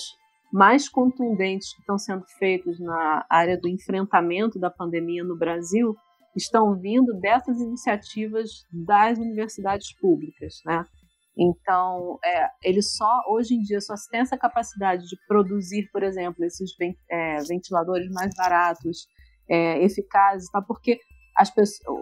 mais 0.53 0.91
contundentes 0.91 1.73
que 1.73 1.81
estão 1.81 1.97
sendo 1.97 2.25
feitos 2.39 2.79
na 2.79 3.25
área 3.31 3.59
do 3.59 3.69
enfrentamento 3.69 4.59
da 4.59 4.71
pandemia 4.71 5.25
no 5.25 5.37
Brasil 5.37 5.97
estão 6.37 6.77
vindo 6.77 7.15
dessas 7.15 7.59
iniciativas 7.61 8.67
das 8.71 9.19
universidades 9.19 9.95
públicas, 9.99 10.61
né? 10.67 10.85
Então, 11.39 12.19
é, 12.25 12.49
eles 12.65 12.97
só 12.97 13.23
hoje 13.29 13.55
em 13.55 13.61
dia 13.61 13.81
só 13.81 13.95
têm 14.11 14.21
essa 14.21 14.39
capacidade 14.39 15.07
de 15.07 15.17
produzir, 15.29 15.89
por 15.93 16.03
exemplo, 16.03 16.45
esses 16.45 16.71
é, 17.11 17.43
ventiladores 17.43 18.11
mais 18.11 18.35
baratos, 18.35 19.07
é, 19.49 19.85
eficazes, 19.85 20.51
tá? 20.51 20.63
Porque 20.63 20.99
as, 21.37 21.53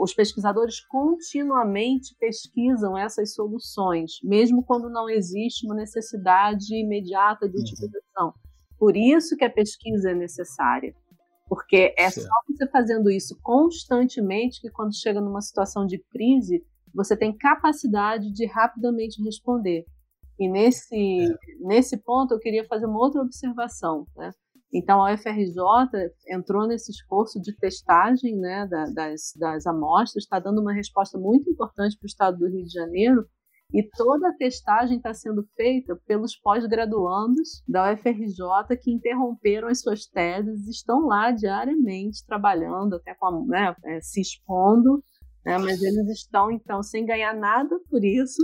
os 0.00 0.14
pesquisadores 0.14 0.80
continuamente 0.86 2.14
pesquisam 2.18 2.96
essas 2.96 3.34
soluções, 3.34 4.12
mesmo 4.22 4.64
quando 4.64 4.88
não 4.88 5.10
existe 5.10 5.66
uma 5.66 5.74
necessidade 5.74 6.72
imediata 6.72 7.48
de 7.48 7.56
uhum. 7.56 7.62
utilização. 7.62 8.34
Por 8.78 8.96
isso 8.96 9.36
que 9.36 9.44
a 9.44 9.50
pesquisa 9.50 10.12
é 10.12 10.14
necessária. 10.14 10.94
Porque 11.48 11.94
é 11.98 12.10
só 12.10 12.28
você 12.48 12.66
fazendo 12.68 13.10
isso 13.10 13.38
constantemente 13.42 14.60
que 14.60 14.70
quando 14.70 14.96
chega 14.96 15.20
numa 15.20 15.42
situação 15.42 15.86
de 15.86 15.98
crise, 15.98 16.64
você 16.94 17.16
tem 17.16 17.36
capacidade 17.36 18.32
de 18.32 18.46
rapidamente 18.46 19.22
responder. 19.22 19.84
E 20.38 20.48
nesse, 20.48 20.94
é. 20.94 21.36
nesse 21.60 21.96
ponto 21.96 22.34
eu 22.34 22.38
queria 22.38 22.64
fazer 22.66 22.86
uma 22.86 22.98
outra 22.98 23.22
observação. 23.22 24.06
Né? 24.16 24.30
Então, 24.72 25.04
a 25.04 25.14
UFRJ 25.14 26.10
entrou 26.28 26.66
nesse 26.66 26.90
esforço 26.90 27.40
de 27.40 27.56
testagem 27.56 28.36
né, 28.36 28.66
das, 28.92 29.32
das 29.38 29.66
amostras, 29.66 30.24
está 30.24 30.40
dando 30.40 30.60
uma 30.60 30.72
resposta 30.72 31.16
muito 31.16 31.48
importante 31.48 31.96
para 31.96 32.06
o 32.06 32.08
estado 32.08 32.38
do 32.38 32.48
Rio 32.48 32.64
de 32.64 32.72
Janeiro, 32.72 33.24
e 33.72 33.88
toda 33.96 34.28
a 34.28 34.34
testagem 34.34 34.96
está 34.96 35.14
sendo 35.14 35.44
feita 35.56 35.96
pelos 36.06 36.36
pós-graduandos 36.36 37.62
da 37.68 37.92
UFRJ 37.92 38.76
que 38.80 38.92
interromperam 38.92 39.68
as 39.68 39.80
suas 39.80 40.06
teses, 40.06 40.68
estão 40.68 41.06
lá 41.06 41.30
diariamente 41.30 42.24
trabalhando, 42.26 42.94
até 42.96 43.14
com, 43.14 43.46
né, 43.46 43.74
é, 43.84 44.00
se 44.00 44.20
expondo 44.20 45.02
né? 45.44 45.58
mas 45.58 45.82
eles 45.82 46.08
estão, 46.08 46.50
então, 46.50 46.82
sem 46.82 47.04
ganhar 47.04 47.34
nada 47.34 47.78
por 47.90 48.04
isso, 48.04 48.42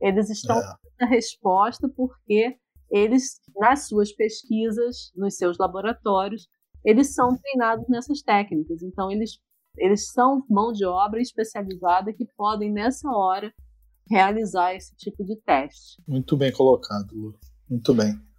eles 0.00 0.30
estão 0.30 0.58
é. 0.58 0.74
na 1.00 1.06
resposta 1.06 1.88
porque 1.88 2.56
eles, 2.90 3.40
nas 3.56 3.86
suas 3.86 4.12
pesquisas, 4.12 5.12
nos 5.14 5.36
seus 5.36 5.56
laboratórios, 5.58 6.48
eles 6.84 7.14
são 7.14 7.36
treinados 7.36 7.86
nessas 7.88 8.22
técnicas. 8.22 8.82
Então, 8.82 9.10
eles, 9.10 9.38
eles 9.76 10.10
são 10.10 10.44
mão 10.48 10.72
de 10.72 10.84
obra 10.84 11.20
especializada 11.20 12.12
que 12.12 12.26
podem, 12.36 12.72
nessa 12.72 13.08
hora, 13.10 13.52
realizar 14.08 14.74
esse 14.74 14.94
tipo 14.96 15.24
de 15.24 15.36
teste. 15.36 16.02
Muito 16.06 16.36
bem 16.36 16.50
colocado, 16.50 17.14
Lu. 17.14 17.38
Muito 17.68 17.94
bem. 17.94 18.29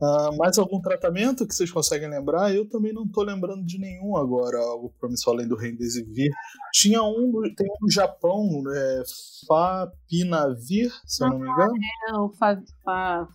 Uh, 0.00 0.36
mais 0.36 0.58
algum 0.58 0.80
tratamento 0.80 1.46
que 1.46 1.54
vocês 1.54 1.70
conseguem 1.70 2.08
lembrar? 2.08 2.54
Eu 2.54 2.68
também 2.68 2.92
não 2.92 3.04
estou 3.04 3.24
lembrando 3.24 3.64
de 3.64 3.78
nenhum 3.78 4.16
agora, 4.16 4.58
algo 4.58 4.92
promissor 5.00 5.34
além 5.34 5.48
do 5.48 5.56
Remdesivir. 5.56 6.30
Tinha 6.72 7.02
um, 7.02 7.32
tem 7.56 7.66
um 7.66 7.76
no 7.80 7.90
Japão, 7.90 8.62
é, 8.74 9.02
Fapinavir, 9.46 10.92
se 11.06 11.24
eu 11.24 11.30
não 11.30 11.38
me 11.38 11.48
engano. 11.48 11.72
É, 12.08 12.12
o 12.18 12.30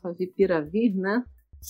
Favipiravir, 0.02 0.96
né? 0.96 1.24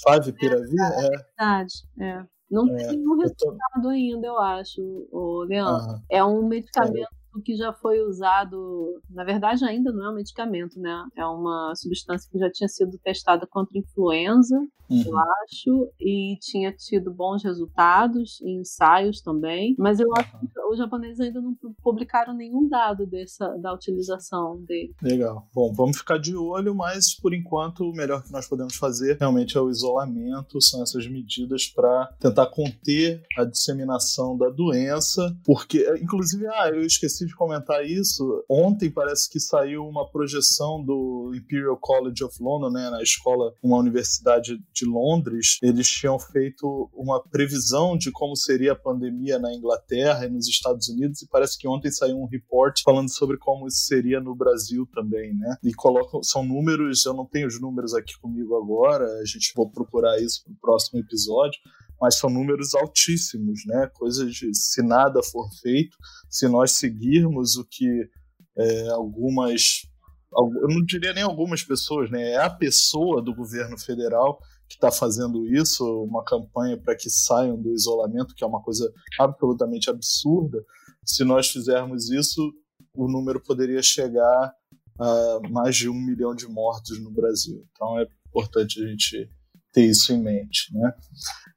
Favipiravir, 0.04 0.82
é. 0.82 1.06
É 1.06 1.10
verdade, 1.10 1.74
é. 2.00 2.26
Não 2.50 2.68
é, 2.76 2.88
tem 2.90 3.00
um 3.00 3.18
resultado 3.18 3.82
tô... 3.82 3.90
ainda, 3.90 4.28
eu 4.28 4.38
acho, 4.38 4.82
o 5.10 5.44
Leandro. 5.44 6.02
É 6.10 6.22
um 6.22 6.46
medicamento 6.46 7.08
que 7.40 7.56
já 7.56 7.72
foi 7.72 8.02
usado, 8.02 9.02
na 9.10 9.24
verdade 9.24 9.64
ainda 9.64 9.92
não 9.92 10.08
é 10.08 10.10
um 10.12 10.16
medicamento, 10.16 10.80
né? 10.80 11.06
É 11.16 11.26
uma 11.26 11.74
substância 11.76 12.30
que 12.32 12.38
já 12.38 12.52
tinha 12.52 12.68
sido 12.68 12.98
testada 13.04 13.48
contra 13.48 13.78
influenza, 13.78 14.58
uhum. 14.90 15.04
eu 15.06 15.18
acho, 15.18 15.92
e 16.00 16.38
tinha 16.42 16.74
tido 16.74 17.14
bons 17.14 17.44
resultados 17.44 18.42
em 18.42 18.62
ensaios 18.62 19.22
também, 19.22 19.76
mas 19.78 20.00
eu 20.00 20.08
acho 20.18 20.40
que 20.40 20.48
os 20.72 20.78
japoneses 20.78 21.20
ainda 21.20 21.42
não 21.42 21.56
publicaram 21.82 22.34
nenhum 22.34 22.68
dado 22.68 23.06
dessa 23.06 23.48
da 23.58 23.74
utilização 23.74 24.62
dele. 24.64 24.94
Legal. 25.02 25.48
Bom, 25.54 25.74
vamos 25.74 25.98
ficar 25.98 26.18
de 26.18 26.36
olho, 26.36 26.74
mas 26.76 27.16
por 27.16 27.34
enquanto 27.34 27.82
o 27.82 27.94
melhor 27.94 28.24
que 28.24 28.32
nós 28.32 28.48
podemos 28.48 28.76
fazer 28.76 29.18
realmente 29.20 29.58
é 29.58 29.62
o 29.62 29.70
isolamento, 29.70 30.62
são 30.62 30.82
essas 30.82 31.08
medidas 31.08 31.68
para 31.68 32.08
tentar 32.20 32.48
conter 32.48 33.24
a 33.38 33.44
disseminação 33.44 34.38
da 34.38 34.50
doença, 34.50 35.36
porque 35.44 35.86
inclusive, 36.02 36.48
ah, 36.48 36.70
eu 36.70 36.82
esqueci 36.82 37.21
esqueci 37.22 37.26
de 37.26 37.36
comentar 37.36 37.86
isso. 37.86 38.44
Ontem 38.50 38.90
parece 38.90 39.30
que 39.30 39.40
saiu 39.40 39.86
uma 39.86 40.10
projeção 40.10 40.84
do 40.84 41.32
Imperial 41.36 41.78
College 41.78 42.24
of 42.24 42.36
London, 42.42 42.72
né, 42.72 42.90
na 42.90 43.02
escola, 43.02 43.54
uma 43.62 43.78
universidade 43.78 44.60
de 44.74 44.86
Londres. 44.86 45.58
Eles 45.62 45.88
tinham 45.88 46.18
feito 46.20 46.90
uma 46.94 47.22
previsão 47.22 47.98
de 47.98 48.12
como 48.12 48.36
seria 48.36 48.74
a 48.74 48.76
pandemia 48.76 49.38
na 49.40 49.54
Inglaterra 49.54 50.26
e 50.26 50.30
nos 50.30 50.48
Estados 50.48 50.90
Unidos, 50.90 51.22
e 51.22 51.28
parece 51.28 51.58
que 51.58 51.68
ontem 51.68 51.92
saiu 51.92 52.18
um 52.18 52.26
report 52.26 52.82
falando 52.84 53.10
sobre 53.10 53.38
como 53.38 53.68
isso 53.68 53.86
seria 53.86 54.20
no 54.20 54.36
Brasil 54.36 54.88
também, 54.94 55.36
né? 55.36 55.56
E 55.64 55.74
colocam, 55.74 56.24
são 56.24 56.44
números, 56.44 57.06
eu 57.06 57.14
não 57.14 57.26
tenho 57.26 57.48
os 57.48 57.60
números 57.60 57.94
aqui 57.94 58.20
comigo 58.20 58.56
agora, 58.56 59.06
a 59.20 59.26
gente 59.26 59.52
vou 59.56 59.70
procurar 59.70 60.20
isso 60.22 60.44
para 60.44 60.54
o 60.54 60.58
próximo 60.62 61.00
episódio, 61.00 61.60
mas 62.02 62.18
são 62.18 62.32
números 62.32 62.74
altíssimos, 62.74 63.62
né? 63.68 63.88
Coisas 63.94 64.34
de 64.34 64.54
se 64.56 64.82
nada 64.82 65.22
for 65.22 65.48
feito, 65.62 65.96
se 66.28 66.48
nós 66.48 66.72
seguirmos 66.72 67.58
o 67.58 67.64
que 67.64 68.10
é, 68.58 68.90
algumas, 68.90 69.84
eu 70.36 70.68
não 70.68 70.84
diria 70.84 71.14
nem 71.14 71.24
algumas 71.24 71.64
pessoas, 71.64 72.10
né? 72.10 72.32
É 72.32 72.42
a 72.42 72.50
pessoa 72.50 73.22
do 73.22 73.36
governo 73.36 73.78
federal 73.78 74.40
que 74.68 74.76
está 74.76 74.92
fazendo 74.92 75.46
isso, 75.46 75.86
uma 76.04 76.24
campanha 76.24 76.78
para 76.78 76.96
que 76.96 77.10
saiam 77.10 77.62
do 77.62 77.72
isolamento, 77.74 78.34
que 78.34 78.44
é 78.44 78.48
uma 78.48 78.64
coisa 78.64 78.92
absolutamente 79.20 79.90
absurda. 79.90 80.64
Se 81.06 81.24
nós 81.24 81.50
fizermos 81.50 82.10
isso, 82.10 82.52
o 82.96 83.08
número 83.08 83.40
poderia 83.42 83.84
chegar 83.84 84.54
a 85.00 85.40
mais 85.50 85.76
de 85.76 85.90
um 85.90 85.94
milhão 85.94 86.34
de 86.34 86.48
mortos 86.48 87.00
no 87.00 87.12
Brasil. 87.12 87.64
Então 87.72 88.00
é 88.00 88.08
importante 88.30 88.82
a 88.82 88.88
gente 88.88 89.30
ter 89.72 89.86
isso 89.86 90.12
em 90.14 90.22
mente, 90.22 90.74
né? 90.74 90.94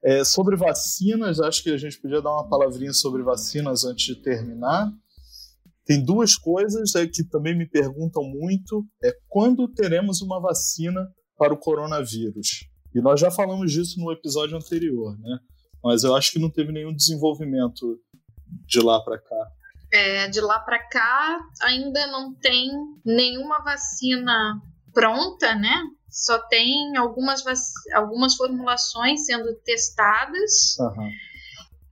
É, 0.02 0.24
sobre 0.24 0.56
vacinas, 0.56 1.40
acho 1.40 1.62
que 1.62 1.70
a 1.70 1.78
gente 1.78 2.00
podia 2.00 2.20
dar 2.20 2.30
uma 2.30 2.48
palavrinha 2.48 2.92
sobre 2.92 3.22
vacinas 3.22 3.84
antes 3.84 4.04
de 4.04 4.22
terminar. 4.22 4.92
Tem 5.86 6.02
duas 6.02 6.34
coisas 6.34 6.94
é, 6.94 7.06
que 7.06 7.24
também 7.24 7.56
me 7.56 7.66
perguntam 7.68 8.22
muito: 8.22 8.86
é 9.02 9.12
quando 9.28 9.68
teremos 9.68 10.20
uma 10.20 10.40
vacina 10.40 11.10
para 11.36 11.54
o 11.54 11.58
coronavírus? 11.58 12.68
E 12.94 13.00
nós 13.00 13.18
já 13.18 13.30
falamos 13.30 13.72
disso 13.72 13.98
no 13.98 14.12
episódio 14.12 14.56
anterior, 14.56 15.18
né? 15.18 15.38
mas 15.84 16.02
eu 16.02 16.16
acho 16.16 16.32
que 16.32 16.38
não 16.38 16.50
teve 16.50 16.72
nenhum 16.72 16.94
desenvolvimento 16.94 18.00
de 18.66 18.80
lá 18.80 18.98
para 19.04 19.18
cá. 19.18 19.48
É, 19.92 20.28
de 20.28 20.40
lá 20.40 20.58
para 20.58 20.78
cá 20.88 21.38
ainda 21.60 22.06
não 22.06 22.34
tem 22.34 22.70
nenhuma 23.04 23.62
vacina 23.62 24.60
pronta, 24.94 25.54
né? 25.54 25.82
Só 26.14 26.38
tem 26.38 26.96
algumas, 26.96 27.42
algumas 27.92 28.36
formulações 28.36 29.26
sendo 29.26 29.52
testadas. 29.64 30.78
Uhum. 30.78 31.10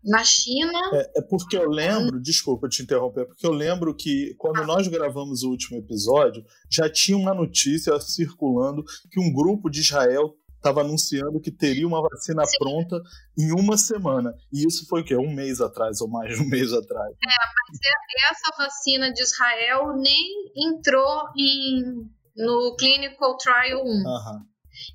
Na 0.05 0.25
China. 0.25 0.73
É, 0.95 1.19
é, 1.19 1.23
porque 1.23 1.57
eu 1.57 1.69
lembro, 1.69 2.21
desculpa 2.21 2.69
te 2.69 2.83
interromper, 2.83 3.25
porque 3.25 3.47
eu 3.47 3.53
lembro 3.53 3.95
que 3.95 4.35
quando 4.37 4.63
ah. 4.63 4.67
nós 4.67 4.89
gravamos 4.89 5.45
o 5.45 5.51
último 5.51 5.79
episódio, 5.79 6.45
já 6.69 6.91
tinha 6.91 7.17
uma 7.17 7.33
notícia 7.33 7.99
circulando 8.01 8.83
que 9.11 9.21
um 9.21 9.33
grupo 9.33 9.71
de 9.71 9.81
Israel 9.81 10.37
estava 10.57 10.81
anunciando 10.81 11.41
que 11.41 11.51
teria 11.51 11.87
uma 11.87 12.01
vacina 12.01 12.45
Sim. 12.45 12.59
pronta 12.59 13.03
em 13.37 13.53
uma 13.53 13.77
semana. 13.77 14.33
E 14.53 14.67
isso 14.67 14.87
foi 14.89 15.03
o 15.03 15.05
quê? 15.05 15.17
Um 15.17 15.33
mês 15.33 15.61
atrás, 15.61 16.01
ou 16.01 16.09
mais 16.09 16.35
de 16.35 16.43
um 16.43 16.47
mês 16.51 16.73
atrás. 16.73 17.11
É, 17.11 17.27
mas 17.27 17.79
é, 17.85 18.31
essa 18.31 18.57
vacina 18.57 19.13
de 19.13 19.23
Israel 19.23 19.97
nem 19.97 20.53
entrou 20.57 21.29
em, 21.37 22.09
no 22.37 22.77
Clinical 22.77 23.37
Trial 23.37 23.83
1. 23.83 23.87
Uhum. 23.87 24.47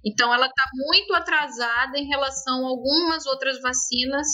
Então, 0.03 0.33
ela 0.33 0.47
está 0.47 0.63
muito 0.73 1.13
atrasada 1.13 1.97
em 1.97 2.07
relação 2.07 2.65
a 2.65 2.69
algumas 2.69 3.25
outras 3.25 3.61
vacinas 3.61 4.27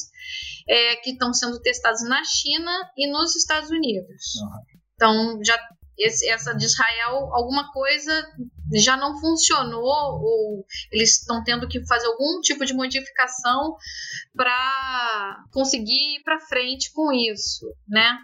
é, 0.67 0.95
que 0.97 1.11
estão 1.11 1.33
sendo 1.33 1.61
testadas 1.61 2.03
na 2.07 2.23
China 2.23 2.71
e 2.97 3.11
nos 3.11 3.35
Estados 3.35 3.69
Unidos. 3.69 4.35
Uhum. 4.41 4.79
Então, 4.95 5.39
já 5.43 5.57
esse, 5.97 6.27
essa 6.29 6.53
de 6.53 6.65
Israel, 6.65 7.29
alguma 7.33 7.71
coisa 7.71 8.25
já 8.73 8.97
não 8.97 9.19
funcionou 9.19 10.19
ou 10.21 10.65
eles 10.91 11.19
estão 11.19 11.43
tendo 11.43 11.67
que 11.67 11.85
fazer 11.85 12.07
algum 12.07 12.41
tipo 12.41 12.65
de 12.65 12.73
modificação 12.73 13.75
para 14.35 15.43
conseguir 15.51 16.17
ir 16.17 16.23
para 16.23 16.39
frente 16.39 16.91
com 16.93 17.11
isso, 17.11 17.65
né? 17.87 18.17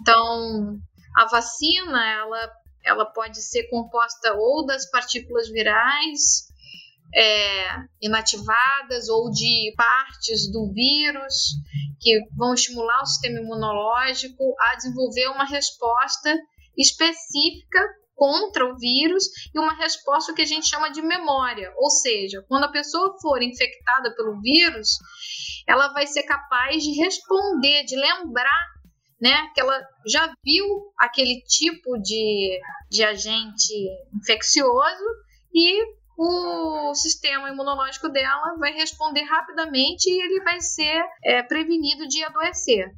Então, 0.00 0.78
a 1.16 1.26
vacina, 1.26 2.06
ela, 2.06 2.52
ela 2.88 3.06
pode 3.06 3.40
ser 3.42 3.68
composta 3.68 4.34
ou 4.34 4.66
das 4.66 4.90
partículas 4.90 5.48
virais 5.48 6.48
é, 7.14 7.66
inativadas 8.02 9.08
ou 9.08 9.30
de 9.30 9.72
partes 9.76 10.50
do 10.50 10.72
vírus 10.72 11.54
que 12.00 12.20
vão 12.36 12.54
estimular 12.54 13.02
o 13.02 13.06
sistema 13.06 13.40
imunológico 13.40 14.54
a 14.60 14.76
desenvolver 14.76 15.28
uma 15.28 15.44
resposta 15.44 16.34
específica 16.76 17.80
contra 18.14 18.66
o 18.66 18.76
vírus 18.76 19.24
e 19.54 19.58
uma 19.58 19.74
resposta 19.74 20.34
que 20.34 20.42
a 20.42 20.46
gente 20.46 20.68
chama 20.68 20.90
de 20.90 21.00
memória, 21.00 21.72
ou 21.76 21.88
seja, 21.88 22.44
quando 22.48 22.64
a 22.64 22.72
pessoa 22.72 23.16
for 23.22 23.40
infectada 23.40 24.12
pelo 24.16 24.40
vírus, 24.40 24.98
ela 25.66 25.92
vai 25.92 26.04
ser 26.06 26.24
capaz 26.24 26.82
de 26.82 27.00
responder, 27.00 27.84
de 27.84 27.96
lembrar, 27.96 28.66
né, 29.20 29.48
que 29.54 29.60
ela 29.60 29.80
já 30.06 30.32
viu 30.44 30.64
aquele 30.98 31.42
tipo 31.42 31.98
de, 31.98 32.60
de 32.90 33.02
agente 33.04 33.74
infeccioso 34.14 35.04
e 35.52 35.98
o 36.16 36.94
sistema 36.94 37.48
imunológico 37.48 38.08
dela 38.08 38.56
vai 38.58 38.72
responder 38.72 39.22
rapidamente 39.22 40.08
e 40.08 40.22
ele 40.22 40.42
vai 40.42 40.60
ser 40.60 41.02
é, 41.24 41.42
prevenido 41.42 42.06
de 42.08 42.24
adoecer. 42.24 42.92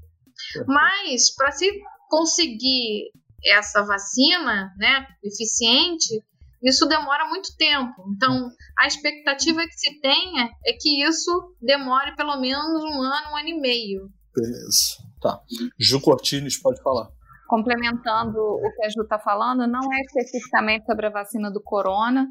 Mas 0.67 1.35
para 1.35 1.53
se 1.53 1.71
conseguir 2.09 3.11
essa 3.45 3.83
vacina, 3.83 4.75
né, 4.77 5.07
eficiente, 5.23 6.23
isso 6.63 6.87
demora 6.87 7.29
muito 7.29 7.57
tempo. 7.57 8.05
Então, 8.15 8.51
a 8.79 8.87
expectativa 8.87 9.67
que 9.67 9.79
se 9.79 10.01
tenha 10.01 10.51
é 10.65 10.73
que 10.73 11.03
isso 11.03 11.55
demore 11.61 12.15
pelo 12.17 12.39
menos 12.41 12.83
um 12.85 13.03
ano, 13.03 13.31
um 13.33 13.37
ano 13.37 13.49
e 13.49 13.61
meio. 13.61 14.11
Beleza. 14.35 15.10
Tá. 15.21 15.41
Ju 15.79 16.01
Cortines, 16.01 16.61
pode 16.61 16.83
falar. 16.83 17.09
Complementando 17.47 18.39
o 18.39 18.73
que 18.77 18.87
a 18.87 18.89
Ju 18.89 19.03
está 19.03 19.19
falando, 19.19 19.67
não 19.67 19.93
é 19.93 20.01
especificamente 20.01 20.87
sobre 20.87 21.07
a 21.07 21.11
vacina 21.11 21.51
do 21.51 21.61
corona, 21.61 22.29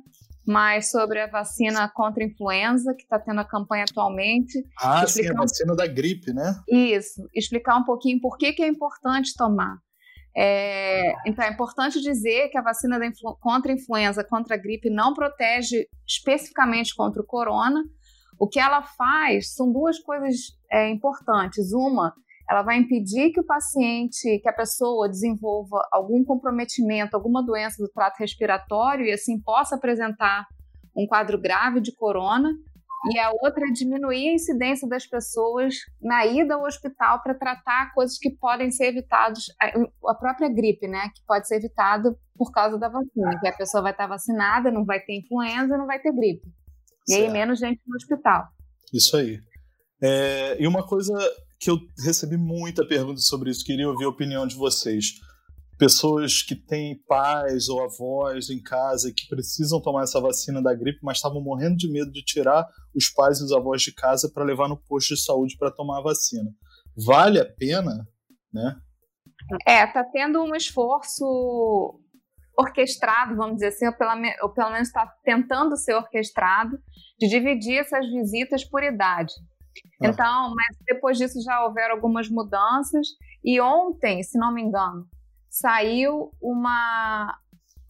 mas 0.47 0.89
sobre 0.89 1.21
a 1.21 1.27
vacina 1.27 1.87
contra 1.93 2.23
a 2.23 2.27
influenza, 2.27 2.95
que 2.95 3.03
está 3.03 3.19
tendo 3.19 3.39
a 3.39 3.45
campanha 3.45 3.83
atualmente. 3.83 4.63
Ah, 4.81 5.05
sim, 5.05 5.27
a 5.29 5.33
vacina 5.33 5.75
da 5.75 5.85
gripe, 5.85 6.33
né? 6.33 6.55
Isso. 6.67 7.21
Explicar 7.35 7.77
um 7.77 7.83
pouquinho 7.83 8.19
por 8.19 8.37
que, 8.37 8.53
que 8.53 8.63
é 8.63 8.67
importante 8.67 9.35
tomar. 9.37 9.77
É, 10.35 11.13
então, 11.27 11.43
é 11.43 11.49
importante 11.49 12.01
dizer 12.01 12.49
que 12.49 12.57
a 12.57 12.61
vacina 12.61 13.03
influ 13.05 13.35
contra 13.41 13.71
a 13.71 13.75
influenza, 13.75 14.23
contra 14.23 14.55
a 14.55 14.57
gripe, 14.57 14.89
não 14.89 15.13
protege 15.13 15.87
especificamente 16.07 16.95
contra 16.95 17.21
o 17.21 17.25
corona. 17.25 17.83
O 18.39 18.47
que 18.47 18.59
ela 18.59 18.81
faz 18.81 19.53
são 19.53 19.71
duas 19.71 19.99
coisas 19.99 20.57
é, 20.71 20.89
importantes. 20.89 21.73
Uma, 21.73 22.13
ela 22.49 22.63
vai 22.63 22.77
impedir 22.77 23.31
que 23.31 23.39
o 23.39 23.45
paciente, 23.45 24.39
que 24.39 24.49
a 24.49 24.53
pessoa 24.53 25.07
desenvolva 25.07 25.87
algum 25.91 26.23
comprometimento, 26.25 27.15
alguma 27.15 27.45
doença 27.45 27.83
do 27.83 27.87
trato 27.89 28.17
respiratório 28.17 29.05
e 29.05 29.11
assim 29.11 29.39
possa 29.39 29.75
apresentar 29.75 30.47
um 30.97 31.05
quadro 31.05 31.39
grave 31.39 31.79
de 31.79 31.93
corona. 31.93 32.49
E 33.13 33.19
a 33.19 33.31
outra 33.31 33.65
é 33.65 33.71
diminuir 33.71 34.29
a 34.29 34.33
incidência 34.33 34.89
das 34.89 35.05
pessoas 35.05 35.75
na 36.01 36.25
ida 36.25 36.55
ao 36.55 36.63
hospital 36.63 37.21
para 37.21 37.33
tratar 37.33 37.93
coisas 37.93 38.17
que 38.17 38.31
podem 38.31 38.71
ser 38.71 38.87
evitadas, 38.87 39.45
a 40.05 40.15
própria 40.15 40.49
gripe, 40.49 40.85
né, 40.85 41.03
que 41.15 41.23
pode 41.25 41.47
ser 41.47 41.57
evitada 41.57 42.13
por 42.35 42.51
causa 42.51 42.77
da 42.77 42.89
vacina, 42.89 43.39
que 43.39 43.47
a 43.47 43.55
pessoa 43.55 43.83
vai 43.83 43.93
estar 43.93 44.07
vacinada, 44.07 44.69
não 44.69 44.83
vai 44.83 44.99
ter 44.99 45.17
influenza, 45.17 45.77
não 45.77 45.85
vai 45.85 45.99
ter 45.99 46.11
gripe. 46.11 46.45
E 47.07 47.13
certo. 47.13 47.25
aí 47.25 47.31
menos 47.31 47.59
gente 47.59 47.79
no 47.87 47.95
hospital. 47.95 48.47
Isso 48.93 49.15
aí. 49.15 49.39
É, 50.01 50.61
e 50.61 50.67
uma 50.67 50.85
coisa 50.85 51.13
que 51.59 51.69
eu 51.69 51.77
recebi 52.03 52.37
muita 52.37 52.87
pergunta 52.87 53.19
sobre 53.19 53.51
isso, 53.51 53.65
queria 53.65 53.89
ouvir 53.89 54.05
a 54.05 54.09
opinião 54.09 54.47
de 54.47 54.55
vocês 54.55 55.19
pessoas 55.79 56.43
que 56.43 56.55
têm 56.55 57.01
pais 57.07 57.69
ou 57.69 57.81
avós 57.81 58.49
em 58.49 58.61
casa 58.61 59.13
que 59.15 59.27
precisam 59.29 59.81
tomar 59.81 60.03
essa 60.03 60.19
vacina 60.19 60.61
da 60.61 60.73
gripe, 60.73 60.99
mas 61.01 61.17
estavam 61.17 61.41
morrendo 61.41 61.77
de 61.77 61.89
medo 61.89 62.11
de 62.11 62.21
tirar 62.21 62.67
os 62.93 63.07
pais 63.09 63.39
e 63.39 63.45
os 63.45 63.53
avós 63.53 63.81
de 63.81 63.93
casa 63.93 64.29
para 64.33 64.43
levar 64.43 64.67
no 64.67 64.75
posto 64.75 65.15
de 65.15 65.21
saúde 65.21 65.55
para 65.57 65.71
tomar 65.71 65.99
a 65.99 66.03
vacina. 66.03 66.51
Vale 66.97 67.39
a 67.39 67.45
pena, 67.45 68.05
né? 68.53 68.75
É, 69.65 69.87
tá 69.87 70.03
tendo 70.03 70.43
um 70.43 70.53
esforço 70.53 71.97
orquestrado, 72.57 73.37
vamos 73.37 73.55
dizer 73.55 73.67
assim, 73.67 73.87
ou 73.87 73.93
pelo, 73.93 74.11
ou 74.41 74.49
pelo 74.49 74.71
menos 74.71 74.89
está 74.89 75.07
tentando 75.23 75.77
ser 75.77 75.93
orquestrado, 75.93 76.77
de 77.17 77.29
dividir 77.29 77.79
essas 77.79 78.05
visitas 78.11 78.65
por 78.65 78.83
idade. 78.83 79.33
Ah. 80.01 80.07
Então, 80.07 80.53
mas 80.55 80.77
depois 80.87 81.17
disso 81.17 81.41
já 81.41 81.63
houveram 81.63 81.95
algumas 81.95 82.29
mudanças. 82.29 83.07
E 83.43 83.59
ontem, 83.59 84.21
se 84.23 84.37
não 84.37 84.53
me 84.53 84.61
engano, 84.61 85.07
saiu 85.49 86.31
uma 86.41 87.37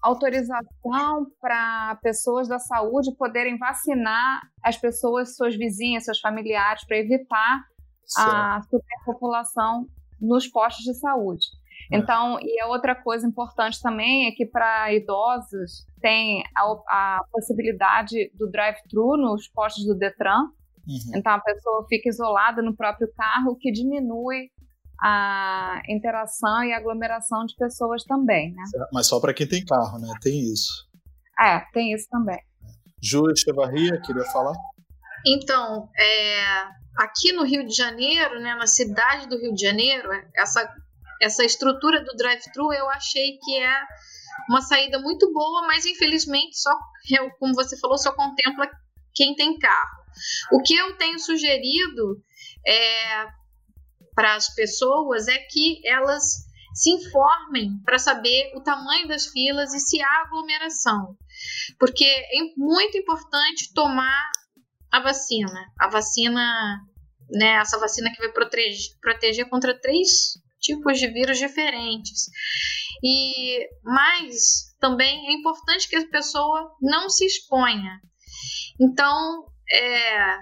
autorização 0.01 1.27
para 1.41 1.95
pessoas 2.01 2.47
da 2.47 2.57
saúde 2.59 3.13
poderem 3.17 3.57
vacinar 3.57 4.41
as 4.63 4.77
pessoas, 4.77 5.35
suas 5.35 5.55
vizinhas, 5.55 6.05
seus 6.05 6.19
familiares, 6.19 6.85
para 6.85 6.97
evitar 6.97 7.65
certo. 8.05 8.31
a 8.31 8.61
superpopulação 8.61 9.87
nos 10.19 10.47
postos 10.47 10.85
de 10.85 10.93
saúde. 10.93 11.45
É. 11.91 11.97
Então, 11.97 12.39
e 12.41 12.61
a 12.61 12.67
outra 12.67 12.95
coisa 12.95 13.27
importante 13.27 13.81
também 13.81 14.27
é 14.27 14.31
que 14.31 14.45
para 14.45 14.93
idosos 14.93 15.85
tem 16.01 16.43
a, 16.55 16.63
a 16.87 17.23
possibilidade 17.31 18.31
do 18.35 18.49
drive-thru 18.49 19.17
nos 19.17 19.47
postos 19.47 19.85
do 19.85 19.95
Detran. 19.95 20.49
Uhum. 20.87 21.17
Então 21.17 21.33
a 21.33 21.39
pessoa 21.39 21.85
fica 21.87 22.09
isolada 22.09 22.61
no 22.61 22.75
próprio 22.75 23.07
carro, 23.15 23.51
o 23.51 23.55
que 23.55 23.71
diminui 23.71 24.49
a 25.01 25.81
interação 25.87 26.63
e 26.63 26.73
aglomeração 26.73 27.45
de 27.45 27.55
pessoas 27.55 28.03
também, 28.03 28.53
né? 28.53 28.63
Mas 28.91 29.07
só 29.07 29.19
para 29.19 29.33
quem 29.33 29.47
tem 29.47 29.63
carro, 29.63 29.97
né? 29.97 30.07
Tem 30.21 30.39
isso. 30.39 30.87
É, 31.39 31.59
tem 31.73 31.93
isso 31.93 32.07
também. 32.09 32.39
Ju 33.01 33.29
Echevarria, 33.31 34.01
queria 34.01 34.25
falar? 34.25 34.53
Então, 35.25 35.89
é, 35.97 36.43
aqui 36.97 37.31
no 37.31 37.43
Rio 37.43 37.65
de 37.65 37.73
Janeiro, 37.73 38.41
né, 38.41 38.55
na 38.55 38.67
cidade 38.67 39.27
do 39.27 39.37
Rio 39.37 39.53
de 39.53 39.61
Janeiro, 39.61 40.09
essa, 40.35 40.69
essa 41.21 41.45
estrutura 41.45 42.03
do 42.03 42.15
drive-thru 42.15 42.73
eu 42.73 42.89
achei 42.89 43.37
que 43.41 43.57
é 43.57 43.81
uma 44.49 44.61
saída 44.61 44.99
muito 44.99 45.31
boa, 45.31 45.65
mas 45.67 45.85
infelizmente 45.85 46.57
só, 46.57 46.71
como 47.39 47.53
você 47.53 47.77
falou, 47.79 47.97
só 47.97 48.11
contempla 48.13 48.69
quem 49.13 49.35
tem 49.35 49.57
carro. 49.57 49.98
O 50.51 50.61
que 50.61 50.75
eu 50.75 50.97
tenho 50.97 51.19
sugerido 51.19 52.21
é 52.65 53.27
para 54.15 54.35
as 54.35 54.53
pessoas 54.53 55.27
é 55.27 55.37
que 55.37 55.81
elas 55.87 56.49
se 56.73 56.91
informem 56.91 57.79
para 57.83 57.97
saber 57.97 58.51
o 58.55 58.61
tamanho 58.61 59.07
das 59.07 59.27
filas 59.27 59.73
e 59.73 59.79
se 59.79 60.01
há 60.01 60.21
aglomeração. 60.21 61.17
Porque 61.79 62.05
é 62.05 62.39
muito 62.57 62.97
importante 62.97 63.73
tomar 63.73 64.31
a 64.91 64.99
vacina. 64.99 65.65
A 65.79 65.89
vacina, 65.89 66.79
né, 67.29 67.53
essa 67.55 67.79
vacina 67.79 68.11
que 68.11 68.19
vai 68.19 68.31
proteger, 68.31 68.97
proteger 69.01 69.49
contra 69.49 69.79
três 69.79 70.09
tipos 70.59 70.99
de 70.99 71.07
vírus 71.07 71.37
diferentes. 71.37 72.29
E 73.03 73.67
mas 73.83 74.75
também 74.79 75.27
é 75.27 75.33
importante 75.33 75.87
que 75.89 75.95
a 75.95 76.09
pessoa 76.09 76.75
não 76.81 77.09
se 77.09 77.25
exponha. 77.25 77.99
Então, 78.79 79.45
é, 79.71 80.37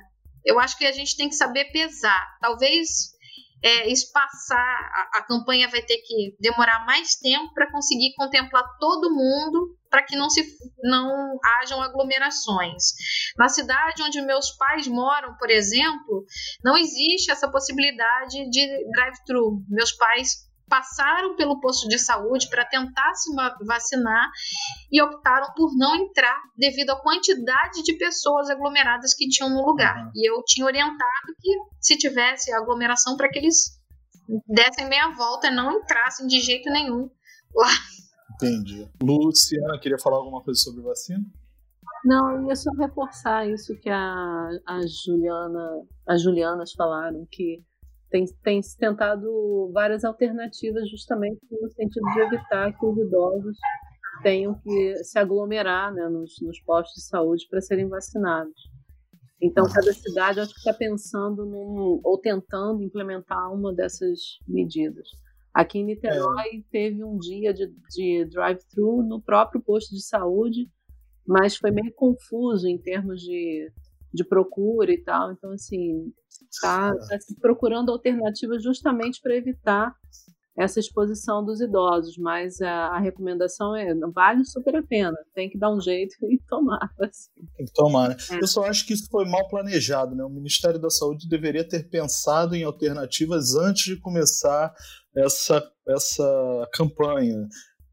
Eu 0.45 0.59
acho 0.59 0.77
que 0.77 0.85
a 0.85 0.91
gente 0.91 1.15
tem 1.17 1.29
que 1.29 1.35
saber 1.35 1.65
pesar. 1.71 2.37
Talvez 2.41 3.17
é, 3.63 3.91
espaçar, 3.91 4.57
a, 4.59 5.19
a, 5.19 5.23
campanha 5.23 5.67
vai 5.67 5.81
ter 5.81 5.97
que 5.97 6.35
demorar 6.39 6.85
mais 6.85 7.15
tempo 7.15 7.53
para 7.53 7.71
conseguir 7.71 8.13
contemplar 8.15 8.63
todo 8.79 9.13
mundo, 9.13 9.75
para 9.89 10.03
que 10.03 10.15
não, 10.15 10.29
se, 10.29 10.45
não 10.83 11.39
hajam 11.43 11.81
aglomerações. 11.81 12.93
Na 13.35 13.49
cidade 13.49 14.03
onde 14.03 14.21
meus 14.21 14.51
pais 14.51 14.87
moram, 14.87 15.35
por 15.37 15.49
exemplo, 15.49 16.25
não 16.63 16.77
existe 16.77 17.31
essa 17.31 17.49
possibilidade 17.49 18.49
de 18.49 18.91
drive-thru. 18.91 19.63
Meus 19.69 19.91
pais 19.93 20.46
passaram 20.69 21.35
pelo 21.35 21.59
posto 21.59 21.87
de 21.87 21.97
saúde 21.97 22.49
para 22.49 22.65
tentar 22.65 23.13
se 23.15 23.33
vacinar 23.65 24.29
e 24.91 25.01
optaram 25.01 25.53
por 25.55 25.75
não 25.75 25.95
entrar 25.95 26.37
devido 26.57 26.91
à 26.91 27.01
quantidade 27.01 27.83
de 27.83 27.93
pessoas 27.97 28.49
aglomeradas 28.49 29.13
que 29.13 29.27
tinham 29.27 29.49
no 29.49 29.65
lugar. 29.65 29.97
Uhum. 29.97 30.11
E 30.15 30.29
eu 30.29 30.43
tinha 30.45 30.65
orientado 30.65 31.33
que 31.39 31.51
se 31.79 31.97
tivesse 31.97 32.53
aglomeração 32.53 33.15
para 33.15 33.29
que 33.29 33.39
eles 33.39 33.77
dessem 34.47 34.87
meia 34.89 35.09
volta 35.11 35.47
e 35.47 35.55
não 35.55 35.71
entrassem 35.79 36.27
de 36.27 36.39
jeito 36.39 36.69
nenhum 36.69 37.09
lá. 37.55 37.69
Entendi. 38.35 38.87
Luciana, 39.01 39.79
queria 39.79 39.97
falar 39.97 40.17
alguma 40.17 40.43
coisa 40.43 40.59
sobre 40.59 40.81
vacina? 40.81 41.23
Não, 42.05 42.31
eu 42.31 42.47
ia 42.47 42.55
só 42.55 42.69
reforçar 42.77 43.47
isso 43.47 43.75
que 43.79 43.89
a, 43.89 44.49
a 44.65 44.79
Juliana, 44.85 45.81
as 46.07 46.21
Julianas 46.21 46.71
falaram, 46.73 47.25
que 47.31 47.63
tem, 48.09 48.25
tem 48.43 48.61
se 48.61 48.77
tentado 48.77 49.69
várias 49.73 50.03
alternativas 50.03 50.89
justamente 50.89 51.39
no 51.51 51.69
sentido 51.69 52.05
de 52.13 52.19
evitar 52.21 52.77
que 52.77 52.85
os 52.85 52.97
idosos 52.97 53.57
tenham 54.23 54.55
que 54.59 54.95
se 55.03 55.19
aglomerar 55.19 55.93
né, 55.93 56.07
nos, 56.09 56.35
nos 56.41 56.59
postos 56.61 56.95
de 56.95 57.07
saúde 57.07 57.45
para 57.49 57.61
serem 57.61 57.87
vacinados. 57.87 58.69
Então, 59.41 59.65
cada 59.71 59.93
cidade 59.93 60.39
acho 60.39 60.53
que 60.53 60.59
está 60.59 60.73
pensando 60.73 61.45
num, 61.45 62.01
ou 62.03 62.17
tentando 62.19 62.81
implementar 62.81 63.53
uma 63.53 63.73
dessas 63.73 64.19
medidas. 64.47 65.07
Aqui 65.53 65.79
em 65.79 65.85
Niterói 65.85 66.57
é. 66.59 66.63
teve 66.71 67.03
um 67.03 67.17
dia 67.17 67.53
de, 67.53 67.67
de 67.89 68.25
drive-thru 68.25 69.03
no 69.03 69.21
próprio 69.21 69.61
posto 69.61 69.93
de 69.93 70.03
saúde, 70.03 70.69
mas 71.25 71.55
foi 71.55 71.71
meio 71.71 71.93
confuso 71.93 72.67
em 72.67 72.77
termos 72.79 73.21
de, 73.21 73.71
de 74.11 74.23
procura 74.23 74.91
e 74.91 75.03
tal. 75.03 75.31
Então, 75.31 75.51
assim, 75.51 76.11
Está 76.51 76.93
tá 76.93 77.17
procurando 77.41 77.91
alternativas 77.91 78.63
justamente 78.63 79.21
para 79.21 79.35
evitar 79.35 79.93
essa 80.57 80.79
exposição 80.79 81.45
dos 81.45 81.61
idosos, 81.61 82.17
mas 82.17 82.59
a, 82.61 82.87
a, 82.87 82.99
recomendação 82.99 83.75
é 83.75 83.93
vale 84.11 84.43
super 84.43 84.75
a 84.75 84.81
pena, 84.81 85.15
tem 85.35 85.47
que 85.47 85.57
dar 85.57 85.71
um 85.71 85.79
jeito 85.79 86.15
e 86.25 86.39
tomar. 86.49 86.89
Assim. 86.99 87.29
Tem 87.55 87.65
que 87.67 87.73
tomar, 87.73 88.09
né? 88.09 88.17
É. 88.31 88.41
Eu 88.41 88.47
só 88.47 88.63
acho 88.63 88.85
que 88.87 88.93
isso 88.93 89.07
foi 89.11 89.25
mal 89.25 89.47
planejado, 89.47 90.15
né? 90.15 90.23
O 90.23 90.29
Ministério 90.29 90.79
da 90.79 90.89
Saúde 90.89 91.29
deveria 91.29 91.67
ter 91.67 91.87
pensado 91.87 92.55
em 92.55 92.63
alternativas 92.63 93.55
antes 93.55 93.83
de 93.83 94.01
começar 94.01 94.73
essa, 95.15 95.63
essa 95.87 96.67
campanha. 96.73 97.47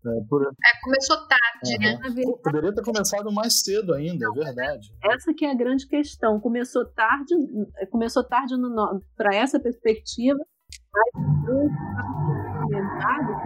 É, 0.06 0.20
por... 0.28 0.43
é, 0.43 0.81
começou 0.82 1.16
tarde, 1.26 1.74
uhum. 1.76 2.24
né? 2.24 2.36
Poderia 2.43 2.74
ter 2.74 2.82
começado 2.82 3.32
mais 3.32 3.60
cedo 3.62 3.94
ainda, 3.94 4.26
Não, 4.26 4.32
é 4.43 4.44
verdade. 4.44 4.93
Essa 5.02 5.32
que 5.32 5.44
é 5.44 5.51
a 5.51 5.55
grande 5.55 5.86
questão. 5.86 6.39
Começou 6.40 6.85
tarde, 6.85 7.35
começou 7.90 8.22
tarde 8.22 8.55
para 9.16 9.35
essa 9.35 9.59
perspectiva, 9.59 10.39
mas 10.93 11.10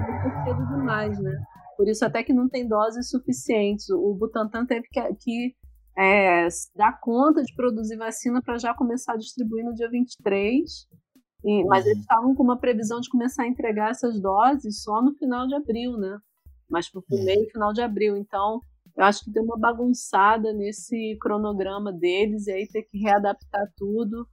começou 0.05 0.45
cedo 0.45 0.67
demais, 0.67 1.19
né? 1.21 1.33
Por 1.77 1.89
isso 1.89 2.05
até 2.05 2.25
que 2.25 2.33
não 2.33 2.49
tem 2.49 2.67
doses 2.67 3.09
suficientes. 3.09 3.89
O 3.91 4.15
Butantan 4.15 4.67
teve 4.67 4.89
que, 4.91 5.15
que 5.21 5.55
é, 5.97 6.49
dar 6.75 6.99
conta 7.01 7.43
de 7.43 7.55
produzir 7.55 7.97
vacina 7.97 8.43
para 8.43 8.59
já 8.59 8.75
começar 8.75 9.13
a 9.13 9.17
distribuir 9.17 9.65
no 9.65 9.75
dia 9.75 9.89
23. 9.89 10.89
E, 11.45 11.65
mas 11.67 11.85
uhum. 11.85 11.91
eles 11.91 12.01
estavam 12.01 12.35
com 12.35 12.43
uma 12.43 12.59
previsão 12.59 13.01
de 13.01 13.09
começar 13.09 13.45
a 13.45 13.49
entregar 13.49 13.91
essas 13.91 14.21
doses 14.21 14.83
só 14.83 15.01
no 15.01 15.15
final 15.15 15.47
de 15.47 15.55
abril, 15.55 15.97
né? 15.97 16.19
Mas 16.69 16.89
para 16.89 17.01
o 17.01 17.25
meio 17.25 17.49
final 17.51 17.73
de 17.73 17.81
abril. 17.81 18.17
Então, 18.17 18.61
eu 18.97 19.05
acho 19.05 19.25
que 19.25 19.31
deu 19.31 19.43
uma 19.43 19.59
bagunçada 19.59 20.53
nesse 20.53 21.17
cronograma 21.21 21.93
deles 21.93 22.47
e 22.47 22.53
aí 22.53 22.67
ter 22.67 22.83
que 22.83 22.99
readaptar 22.99 23.73
tudo. 23.77 24.27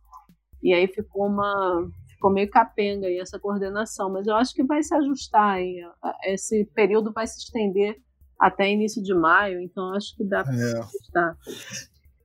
E 0.61 0.73
aí 0.73 0.87
ficou 0.87 1.27
uma 1.27 1.87
ficou 2.09 2.31
meio 2.31 2.49
capenga 2.49 3.07
aí 3.07 3.19
essa 3.19 3.37
coordenação, 3.37 4.09
mas 4.09 4.25
eu 4.25 4.35
acho 4.35 4.53
que 4.53 4.63
vai 4.63 4.81
se 4.81 4.95
ajustar 4.95 5.55
aí. 5.55 5.81
Esse 6.23 6.65
período 6.73 7.11
vai 7.13 7.27
se 7.27 7.37
estender 7.37 8.01
até 8.39 8.71
início 8.71 9.03
de 9.03 9.13
maio, 9.13 9.61
então 9.61 9.93
acho 9.93 10.15
que 10.15 10.23
dá 10.23 10.43
para 10.43 10.55
é. 10.55 10.79
ajustar. 10.79 11.37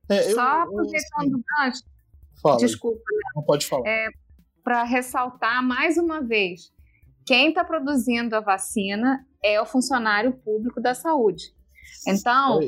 É, 0.08 0.30
eu, 0.30 0.34
Só 0.34 0.62
aproveitando 0.62 1.34
o 1.34 1.44
gancho, 1.58 2.58
desculpa, 2.58 3.00
não 3.34 3.42
pode 3.42 3.66
falar. 3.66 3.86
É, 3.86 4.08
para 4.64 4.82
ressaltar 4.84 5.62
mais 5.62 5.98
uma 5.98 6.22
vez, 6.22 6.72
quem 7.31 7.51
está 7.51 7.62
produzindo 7.62 8.35
a 8.35 8.40
vacina 8.40 9.24
é 9.40 9.62
o 9.62 9.65
funcionário 9.65 10.32
público 10.32 10.81
da 10.81 10.97
saúde. 10.97 11.55
Então, 12.05 12.59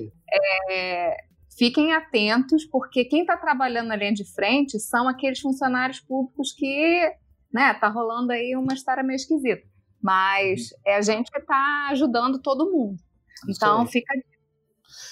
é, 0.71 1.17
fiquem 1.59 1.93
atentos, 1.93 2.65
porque 2.67 3.05
quem 3.05 3.23
está 3.23 3.37
trabalhando 3.37 3.89
na 3.89 3.97
linha 3.97 4.13
de 4.13 4.25
frente 4.25 4.79
são 4.79 5.09
aqueles 5.09 5.41
funcionários 5.41 5.99
públicos 5.99 6.53
que, 6.53 7.13
né, 7.53 7.75
tá 7.75 7.89
rolando 7.89 8.31
aí 8.31 8.55
uma 8.55 8.73
história 8.73 9.03
meio 9.03 9.17
esquisita. 9.17 9.67
Mas 10.01 10.71
uhum. 10.71 10.79
é 10.87 10.95
a 10.95 11.03
gente 11.03 11.29
que 11.29 11.41
está 11.41 11.89
ajudando 11.91 12.41
todo 12.41 12.71
mundo. 12.71 13.03
Então, 13.49 13.85
fica. 13.85 14.15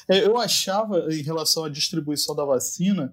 É, 0.09 0.29
eu 0.29 0.39
achava, 0.39 1.09
em 1.13 1.23
relação 1.23 1.65
à 1.65 1.69
distribuição 1.69 2.37
da 2.37 2.45
vacina, 2.45 3.13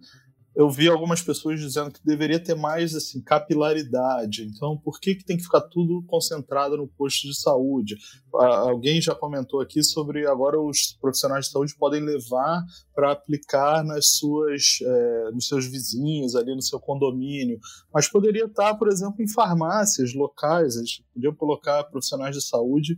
eu 0.58 0.72
vi 0.72 0.90
algumas 0.90 1.22
pessoas 1.22 1.60
dizendo 1.60 1.92
que 1.92 2.04
deveria 2.04 2.44
ter 2.44 2.56
mais 2.56 2.96
assim 2.96 3.22
capilaridade. 3.22 4.44
Então, 4.44 4.76
por 4.76 5.00
que, 5.00 5.14
que 5.14 5.24
tem 5.24 5.38
que 5.38 5.44
ficar 5.44 5.62
tudo 5.62 6.04
concentrado 6.08 6.76
no 6.76 6.88
posto 6.88 7.28
de 7.28 7.40
saúde? 7.40 7.96
Alguém 8.34 9.00
já 9.00 9.14
comentou 9.14 9.62
aqui 9.62 9.84
sobre 9.84 10.26
agora 10.26 10.60
os 10.60 10.98
profissionais 11.00 11.46
de 11.46 11.52
saúde 11.52 11.76
podem 11.78 12.04
levar 12.04 12.66
para 12.96 13.12
aplicar 13.12 13.84
nas 13.84 14.14
suas, 14.18 14.80
é, 14.82 15.32
nos 15.32 15.48
seus 15.48 15.68
vizinhos, 15.68 16.36
ali 16.36 16.56
no 16.56 16.62
seu 16.64 16.80
condomínio. 16.80 17.60
Mas 17.94 18.08
poderia 18.08 18.46
estar, 18.46 18.74
por 18.80 18.88
exemplo, 18.88 19.22
em 19.22 19.32
farmácias 19.32 20.16
locais. 20.16 20.76
Eles 20.76 21.04
podiam 21.14 21.36
colocar 21.36 21.84
profissionais 21.84 22.36
de 22.36 22.42
saúde 22.42 22.98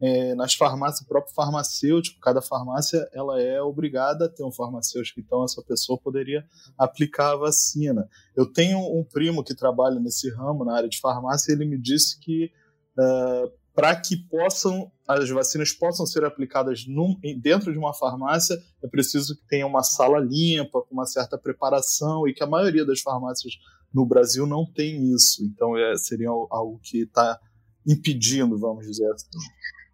é, 0.00 0.34
nas 0.34 0.54
farmácias, 0.54 1.02
o 1.02 1.08
próprio 1.08 1.34
farmacêutico, 1.34 2.18
cada 2.20 2.40
farmácia 2.40 3.06
ela 3.12 3.40
é 3.40 3.60
obrigada 3.60 4.24
a 4.24 4.28
ter 4.28 4.42
um 4.42 4.50
farmacêutico, 4.50 5.20
então 5.20 5.44
essa 5.44 5.62
pessoa 5.62 5.98
poderia 5.98 6.44
aplicar 6.78 7.32
a 7.32 7.36
vacina. 7.36 8.08
Eu 8.34 8.46
tenho 8.46 8.78
um 8.78 9.04
primo 9.04 9.44
que 9.44 9.54
trabalha 9.54 10.00
nesse 10.00 10.30
ramo, 10.30 10.64
na 10.64 10.74
área 10.74 10.88
de 10.88 10.98
farmácia, 10.98 11.52
e 11.52 11.54
ele 11.54 11.66
me 11.66 11.78
disse 11.78 12.18
que 12.18 12.50
uh, 12.98 13.52
para 13.74 13.94
que 13.96 14.16
possam 14.16 14.90
as 15.06 15.28
vacinas 15.28 15.72
possam 15.72 16.06
ser 16.06 16.24
aplicadas 16.24 16.86
num, 16.86 17.18
dentro 17.40 17.72
de 17.72 17.78
uma 17.78 17.92
farmácia, 17.92 18.56
é 18.82 18.86
preciso 18.86 19.36
que 19.36 19.46
tenha 19.48 19.66
uma 19.66 19.82
sala 19.82 20.20
limpa, 20.20 20.82
com 20.82 20.94
uma 20.94 21.06
certa 21.06 21.36
preparação, 21.36 22.28
e 22.28 22.32
que 22.32 22.44
a 22.44 22.46
maioria 22.46 22.84
das 22.84 23.00
farmácias 23.00 23.54
no 23.92 24.06
Brasil 24.06 24.46
não 24.46 24.64
tem 24.64 25.12
isso. 25.12 25.44
Então 25.44 25.76
é, 25.76 25.96
seria 25.96 26.28
algo 26.28 26.78
que 26.82 27.02
está 27.02 27.40
impedindo, 27.84 28.56
vamos 28.56 28.86
dizer 28.86 29.10
assim. 29.10 29.26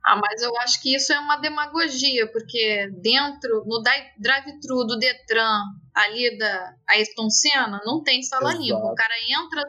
Ah, 0.06 0.14
mas 0.14 0.40
eu 0.40 0.56
acho 0.58 0.80
que 0.80 0.94
isso 0.94 1.12
é 1.12 1.18
uma 1.18 1.36
demagogia, 1.36 2.30
porque 2.30 2.88
dentro, 3.02 3.64
no 3.66 3.82
drive-thru 3.82 4.84
do 4.86 4.96
Detran, 4.98 5.62
ali 5.92 6.38
da 6.38 6.74
Ayrton 6.88 7.28
Senna, 7.28 7.80
não 7.84 8.04
tem 8.04 8.22
sala 8.22 8.50
Exato. 8.50 8.62
limpa. 8.62 8.92
O 8.92 8.94
cara 8.94 9.14
entra, 9.28 9.62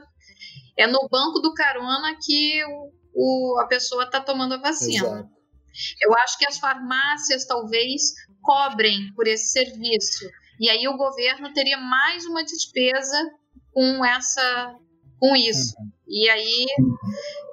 é 0.78 0.86
no 0.86 1.08
banco 1.10 1.40
do 1.40 1.56
carona 1.56 2.16
que 2.24 2.64
o, 2.66 2.92
o 3.16 3.60
a 3.60 3.66
pessoa 3.66 4.04
está 4.04 4.22
tomando 4.22 4.54
a 4.54 4.58
vacina. 4.58 5.08
Exato. 5.08 5.30
Eu 6.00 6.14
acho 6.18 6.38
que 6.38 6.46
as 6.46 6.60
farmácias 6.60 7.46
talvez 7.46 8.14
cobrem 8.42 9.12
por 9.16 9.26
esse 9.26 9.52
serviço. 9.52 10.30
E 10.60 10.70
aí 10.70 10.88
o 10.88 10.98
governo 10.98 11.52
teria 11.52 11.78
mais 11.80 12.26
uma 12.28 12.44
despesa 12.44 13.18
com 13.74 14.06
essa 14.06 14.76
com 15.20 15.36
isso. 15.36 15.76
Uhum. 15.80 15.92
E 16.08 16.30
aí 16.30 16.66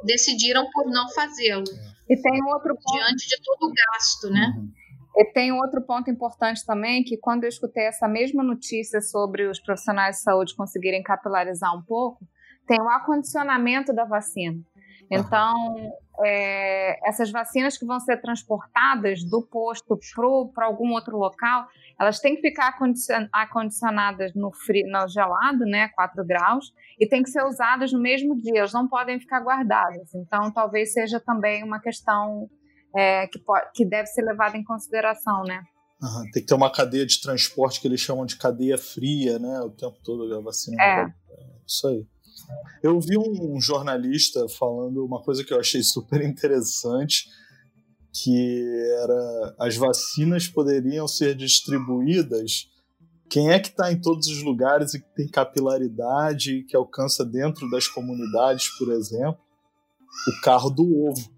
decidiram 0.05 0.69
por 0.71 0.91
não 0.91 1.09
fazê-lo. 1.13 1.65
E 2.09 2.21
tem 2.21 2.43
outro 2.45 2.75
ponto, 2.75 2.99
diante 2.99 3.29
de 3.29 3.37
todo 3.43 3.71
o 3.71 3.73
gasto, 3.73 4.31
né? 4.31 4.53
Uhum. 4.57 4.71
E 5.17 5.25
tem 5.33 5.53
outro 5.53 5.81
ponto 5.83 6.11
importante 6.11 6.65
também, 6.67 7.05
que 7.05 7.17
quando 7.17 7.45
eu 7.45 7.49
escutei 7.49 7.85
essa 7.87 8.09
mesma 8.09 8.43
notícia 8.43 9.01
sobre 9.01 9.47
os 9.47 9.61
profissionais 9.61 10.17
de 10.17 10.23
saúde 10.23 10.57
conseguirem 10.57 11.03
capilarizar 11.03 11.75
um 11.77 11.83
pouco, 11.83 12.27
tem 12.67 12.81
o 12.81 12.89
acondicionamento 12.89 13.93
da 13.93 14.05
vacina. 14.05 14.61
Então, 15.11 15.55
é, 16.23 17.09
essas 17.09 17.31
vacinas 17.31 17.77
que 17.77 17.85
vão 17.85 17.99
ser 17.99 18.21
transportadas 18.21 19.25
do 19.25 19.43
posto 19.43 19.99
para 20.55 20.67
algum 20.67 20.93
outro 20.93 21.17
local, 21.17 21.67
elas 21.99 22.21
têm 22.21 22.37
que 22.37 22.43
ficar 22.43 22.77
acondicionadas 23.33 24.33
no, 24.35 24.53
frio, 24.53 24.87
no 24.89 25.09
gelado, 25.09 25.65
né, 25.65 25.89
4 25.89 26.25
graus, 26.25 26.73
e 27.01 27.09
tem 27.09 27.23
que 27.23 27.31
ser 27.31 27.45
usadas 27.45 27.93
no 27.93 28.01
mesmo 28.01 28.41
dia, 28.41 28.59
elas 28.59 28.73
não 28.73 28.89
podem 28.89 29.19
ficar 29.19 29.41
guardadas. 29.41 30.15
Então, 30.15 30.53
talvez 30.53 30.93
seja 30.93 31.19
também 31.21 31.65
uma 31.65 31.81
questão 31.81 32.49
é, 32.95 33.27
que, 33.27 33.39
pode, 33.41 33.71
que 33.75 33.85
deve 33.85 34.07
ser 34.07 34.23
levada 34.23 34.57
em 34.57 34.65
consideração, 34.65 35.43
né? 35.43 35.63
Uhum, 36.01 36.23
tem 36.33 36.43
que 36.43 36.47
ter 36.47 36.55
uma 36.55 36.71
cadeia 36.71 37.07
de 37.07 37.21
transporte 37.21 37.81
que 37.81 37.89
eles 37.89 38.01
chamam 38.01 38.27
de 38.27 38.37
cadeia 38.37 38.77
fria, 38.77 39.39
né? 39.39 39.61
O 39.61 39.71
tempo 39.71 39.97
todo 40.05 40.33
a 40.35 40.41
vacina. 40.41 40.83
É. 40.83 41.07
Isso 41.67 41.89
aí. 41.89 42.07
Eu 42.83 43.01
vi 43.01 43.17
um 43.17 43.61
jornalista 43.61 44.47
falando 44.49 45.05
uma 45.05 45.23
coisa 45.23 45.45
que 45.45 45.53
eu 45.53 45.59
achei 45.59 45.83
super 45.83 46.23
interessante, 46.23 47.29
que 48.13 48.63
era 49.03 49.55
as 49.59 49.77
vacinas 49.77 50.47
poderiam 50.47 51.09
ser 51.09 51.35
distribuídas. 51.35 52.69
Quem 53.29 53.51
é 53.51 53.59
que 53.59 53.69
está 53.69 53.91
em 53.91 54.01
todos 54.01 54.29
os 54.29 54.43
lugares 54.43 54.95
e 54.95 55.01
que 55.01 55.15
tem 55.15 55.29
capilaridade, 55.29 56.65
que 56.69 56.77
alcança 56.77 57.25
dentro 57.25 57.69
das 57.71 57.89
comunidades, 57.89 58.69
por 58.79 58.93
exemplo? 58.93 59.39
O 60.29 60.41
carro 60.43 60.71
do 60.71 60.85
ovo. 60.85 61.35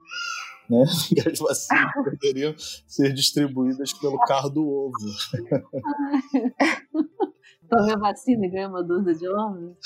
Né? 0.68 0.84
E 1.16 1.28
as 1.28 1.38
vacinas 1.38 1.92
poderiam 1.94 2.54
ser 2.58 3.14
distribuídas 3.14 3.92
pelo 3.92 4.18
carro 4.20 4.50
do 4.50 4.66
ovo. 4.66 4.92
Tome 7.68 7.92
a 7.92 7.98
vacina 7.98 8.46
e 8.46 8.50
ganha 8.50 8.68
uma 8.68 8.82
dúzia 8.82 9.14
de 9.14 9.26
assim. 9.26 9.76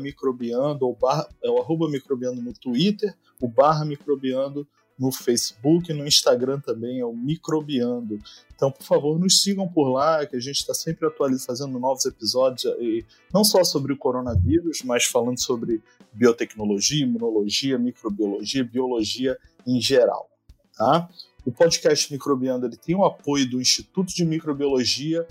microbiando, 0.00 0.84
ou 0.84 0.98
é 1.40 1.48
o 1.48 1.62
microbiando 1.88 2.42
no 2.42 2.52
Twitter, 2.52 3.16
o 3.40 3.46
barra 3.46 3.84
microbiando 3.84 4.66
no 4.98 5.12
Facebook 5.12 5.92
no 5.92 6.06
Instagram 6.06 6.60
também 6.60 7.00
é 7.00 7.04
o 7.04 7.12
Microbiando. 7.12 8.18
Então, 8.54 8.70
por 8.70 8.82
favor, 8.82 9.18
nos 9.18 9.42
sigam 9.42 9.68
por 9.68 9.90
lá, 9.90 10.24
que 10.24 10.36
a 10.36 10.40
gente 10.40 10.56
está 10.56 10.72
sempre 10.72 11.06
atualizando, 11.06 11.46
fazendo 11.46 11.78
novos 11.78 12.06
episódios, 12.06 12.64
e 12.80 13.04
não 13.32 13.44
só 13.44 13.62
sobre 13.62 13.92
o 13.92 13.96
coronavírus, 13.96 14.82
mas 14.82 15.04
falando 15.04 15.38
sobre 15.38 15.82
biotecnologia, 16.12 17.04
imunologia, 17.04 17.78
microbiologia, 17.78 18.64
biologia 18.64 19.38
em 19.66 19.80
geral. 19.80 20.30
Tá? 20.76 21.08
O 21.44 21.52
podcast 21.52 22.12
Microbiando 22.12 22.66
ele 22.66 22.76
tem 22.76 22.94
o 22.94 23.04
apoio 23.04 23.48
do 23.48 23.60
Instituto 23.60 24.14
de 24.14 24.24
Microbiologia 24.24 25.26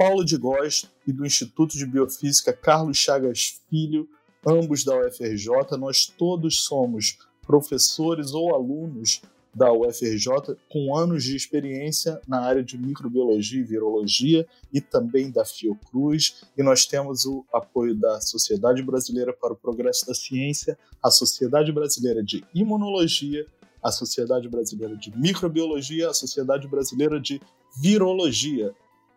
Paulo 0.00 0.24
de 0.24 0.38
Góes 0.38 0.86
e 1.06 1.12
do 1.12 1.26
Instituto 1.26 1.76
de 1.76 1.84
Biofísica 1.84 2.54
Carlos 2.54 2.96
Chagas 2.96 3.60
Filho, 3.68 4.08
ambos 4.46 4.82
da 4.82 4.98
UFRJ. 4.98 5.76
Nós 5.78 6.06
todos 6.06 6.64
somos 6.64 7.18
professores 7.50 8.32
ou 8.32 8.54
alunos 8.54 9.20
da 9.52 9.72
UFRJ 9.72 10.56
com 10.68 10.96
anos 10.96 11.24
de 11.24 11.34
experiência 11.34 12.20
na 12.28 12.42
área 12.42 12.62
de 12.62 12.78
microbiologia 12.78 13.58
e 13.58 13.64
virologia 13.64 14.46
e 14.72 14.80
também 14.80 15.32
da 15.32 15.44
Fiocruz. 15.44 16.44
E 16.56 16.62
nós 16.62 16.86
temos 16.86 17.26
o 17.26 17.44
apoio 17.52 17.92
da 17.96 18.20
Sociedade 18.20 18.84
Brasileira 18.84 19.32
para 19.32 19.52
o 19.52 19.56
Progresso 19.56 20.06
da 20.06 20.14
Ciência, 20.14 20.78
a 21.02 21.10
Sociedade 21.10 21.72
Brasileira 21.72 22.22
de 22.22 22.44
Imunologia, 22.54 23.44
a 23.82 23.90
Sociedade 23.90 24.48
Brasileira 24.48 24.96
de 24.96 25.10
Microbiologia, 25.18 26.08
a 26.08 26.14
Sociedade 26.14 26.68
Brasileira 26.68 27.18
de 27.18 27.42
Virologia, 27.82 28.72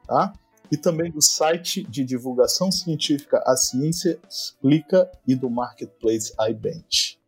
tá? 0.08 0.34
E 0.72 0.78
também 0.78 1.12
do 1.12 1.22
site 1.22 1.84
de 1.84 2.04
divulgação 2.04 2.72
científica 2.72 3.44
A 3.46 3.56
Ciência 3.56 4.20
Explica 4.28 5.08
e 5.28 5.36
do 5.36 5.52
Marketplace 5.52 6.34
iBench. 6.50 7.22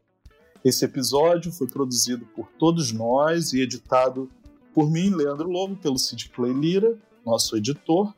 Esse 0.65 0.83
episódio 0.83 1.51
foi 1.51 1.67
produzido 1.67 2.25
por 2.35 2.47
todos 2.57 2.91
nós 2.91 3.53
e 3.53 3.61
editado 3.61 4.27
por 4.73 4.89
mim, 4.89 5.11
Leandro 5.11 5.47
Lobo, 5.47 5.75
pelo 5.75 5.99
Sid 5.99 6.29
Clay 6.29 6.51
Lira, 6.51 6.97
nosso 7.23 7.55
editor, 7.55 8.11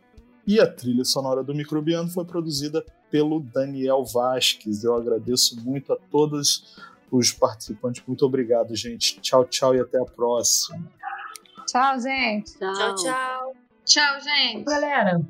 e 0.47 0.57
a 0.57 0.65
trilha 0.65 1.03
sonora 1.03 1.43
do 1.43 1.53
Microbiano 1.53 2.09
foi 2.09 2.23
produzida 2.23 2.85
pelo 3.11 3.41
Daniel 3.41 4.05
Vasques. 4.05 4.81
Eu 4.85 4.95
agradeço 4.95 5.59
muito 5.61 5.91
a 5.91 5.97
todos 6.09 6.77
os 7.11 7.33
participantes. 7.33 8.01
Muito 8.07 8.25
obrigado, 8.25 8.73
gente. 8.73 9.19
Tchau, 9.19 9.43
tchau 9.43 9.75
e 9.75 9.81
até 9.81 9.99
a 9.99 10.05
próxima. 10.05 10.89
Tchau, 11.67 11.99
gente. 11.99 12.57
Tchau, 12.57 12.95
tchau. 12.95 13.55
Tchau, 13.83 14.21
gente. 14.21 14.63
Galera, 14.63 15.21